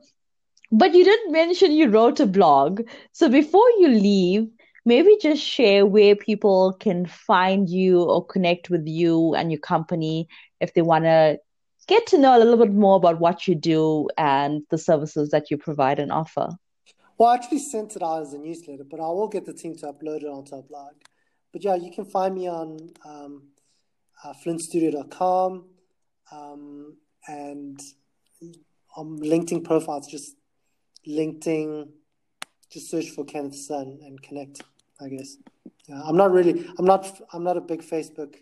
but 0.72 0.94
you 0.94 1.04
didn't 1.04 1.32
mention 1.32 1.72
you 1.72 1.90
wrote 1.90 2.20
a 2.20 2.26
blog. 2.26 2.82
So 3.12 3.30
before 3.30 3.70
you 3.80 3.90
leave, 3.90 4.48
maybe 4.86 5.18
just 5.22 5.42
share 5.42 5.86
where 5.86 6.16
people 6.16 6.74
can 6.80 7.06
find 7.06 7.70
you 7.70 8.02
or 8.02 8.26
connect 8.26 8.70
with 8.70 8.88
you 8.88 9.34
and 9.36 9.52
your 9.52 9.62
company 9.62 10.28
if 10.60 10.74
they 10.74 10.82
want 10.82 11.06
to 11.06 11.40
get 11.88 12.08
to 12.08 12.18
know 12.18 12.38
a 12.38 12.40
little 12.40 12.58
bit 12.58 12.74
more 12.74 12.96
about 12.96 13.20
what 13.20 13.48
you 13.48 13.56
do 13.56 14.08
and 14.18 14.64
the 14.70 14.78
services 14.78 15.30
that 15.30 15.52
you 15.52 15.58
provide 15.58 16.00
and 16.00 16.12
offer. 16.12 16.50
Well, 17.18 17.30
I 17.30 17.36
actually 17.36 17.60
sent 17.60 17.96
it 17.96 18.02
out 18.02 18.22
as 18.22 18.34
a 18.34 18.40
newsletter, 18.40 18.84
but 18.84 19.00
I 19.00 19.08
will 19.08 19.28
get 19.28 19.46
the 19.46 19.54
team 19.54 19.76
to 19.78 19.88
upload 19.88 20.24
it 20.24 20.28
onto 20.28 20.56
our 20.56 20.62
blog. 20.62 20.94
But 21.52 21.64
yeah, 21.64 21.76
you 21.76 21.92
can 21.92 22.06
find 22.06 22.34
me 22.34 22.48
on 22.48 22.90
um, 23.06 23.44
uh, 24.24 24.34
flintstudio.com 24.46 25.66
um, 26.32 26.98
and 27.28 27.80
on 28.96 29.20
LinkedIn 29.20 29.64
profiles, 29.64 30.08
just 30.08 30.36
LinkedIn, 31.08 31.90
just 32.72 32.90
search 32.90 33.10
for 33.10 33.26
Kenneth 33.26 33.56
Sun 33.56 34.00
and 34.04 34.22
connect, 34.22 34.62
I 35.02 35.10
guess. 35.10 35.38
I'm 36.06 36.16
not 36.16 36.32
really, 36.32 36.66
I'm 36.78 36.86
not, 36.86 37.22
I'm 37.34 37.44
not 37.44 37.58
a 37.58 37.62
big 37.62 37.82
Facebook 37.82 38.36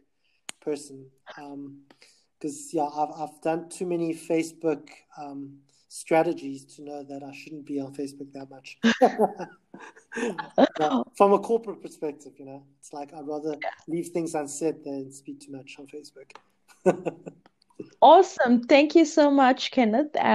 person. 0.61 1.07
because 1.35 1.53
um, 1.53 2.71
yeah, 2.73 2.83
I've, 2.83 3.09
I've 3.17 3.41
done 3.41 3.69
too 3.69 3.85
many 3.85 4.13
Facebook 4.13 4.89
um, 5.17 5.57
strategies 5.91 6.63
to 6.63 6.81
know 6.83 7.03
that 7.03 7.21
I 7.21 7.33
shouldn't 7.33 7.65
be 7.65 7.81
on 7.81 7.93
Facebook 7.93 8.31
that 8.33 8.49
much. 8.49 8.77
Oh. 10.81 11.05
from 11.15 11.31
a 11.31 11.39
corporate 11.39 11.81
perspective, 11.81 12.33
you 12.37 12.45
know, 12.45 12.63
it's 12.79 12.91
like 12.91 13.13
I'd 13.13 13.25
rather 13.25 13.55
leave 13.87 14.09
things 14.09 14.35
unsaid 14.35 14.83
than 14.83 15.09
speak 15.11 15.39
too 15.39 15.53
much 15.53 15.77
on 15.79 15.87
Facebook. 15.87 16.35
awesome. 18.01 18.61
Thank 18.63 18.93
you 18.93 19.05
so 19.05 19.31
much, 19.31 19.71
Kenneth. 19.71 20.13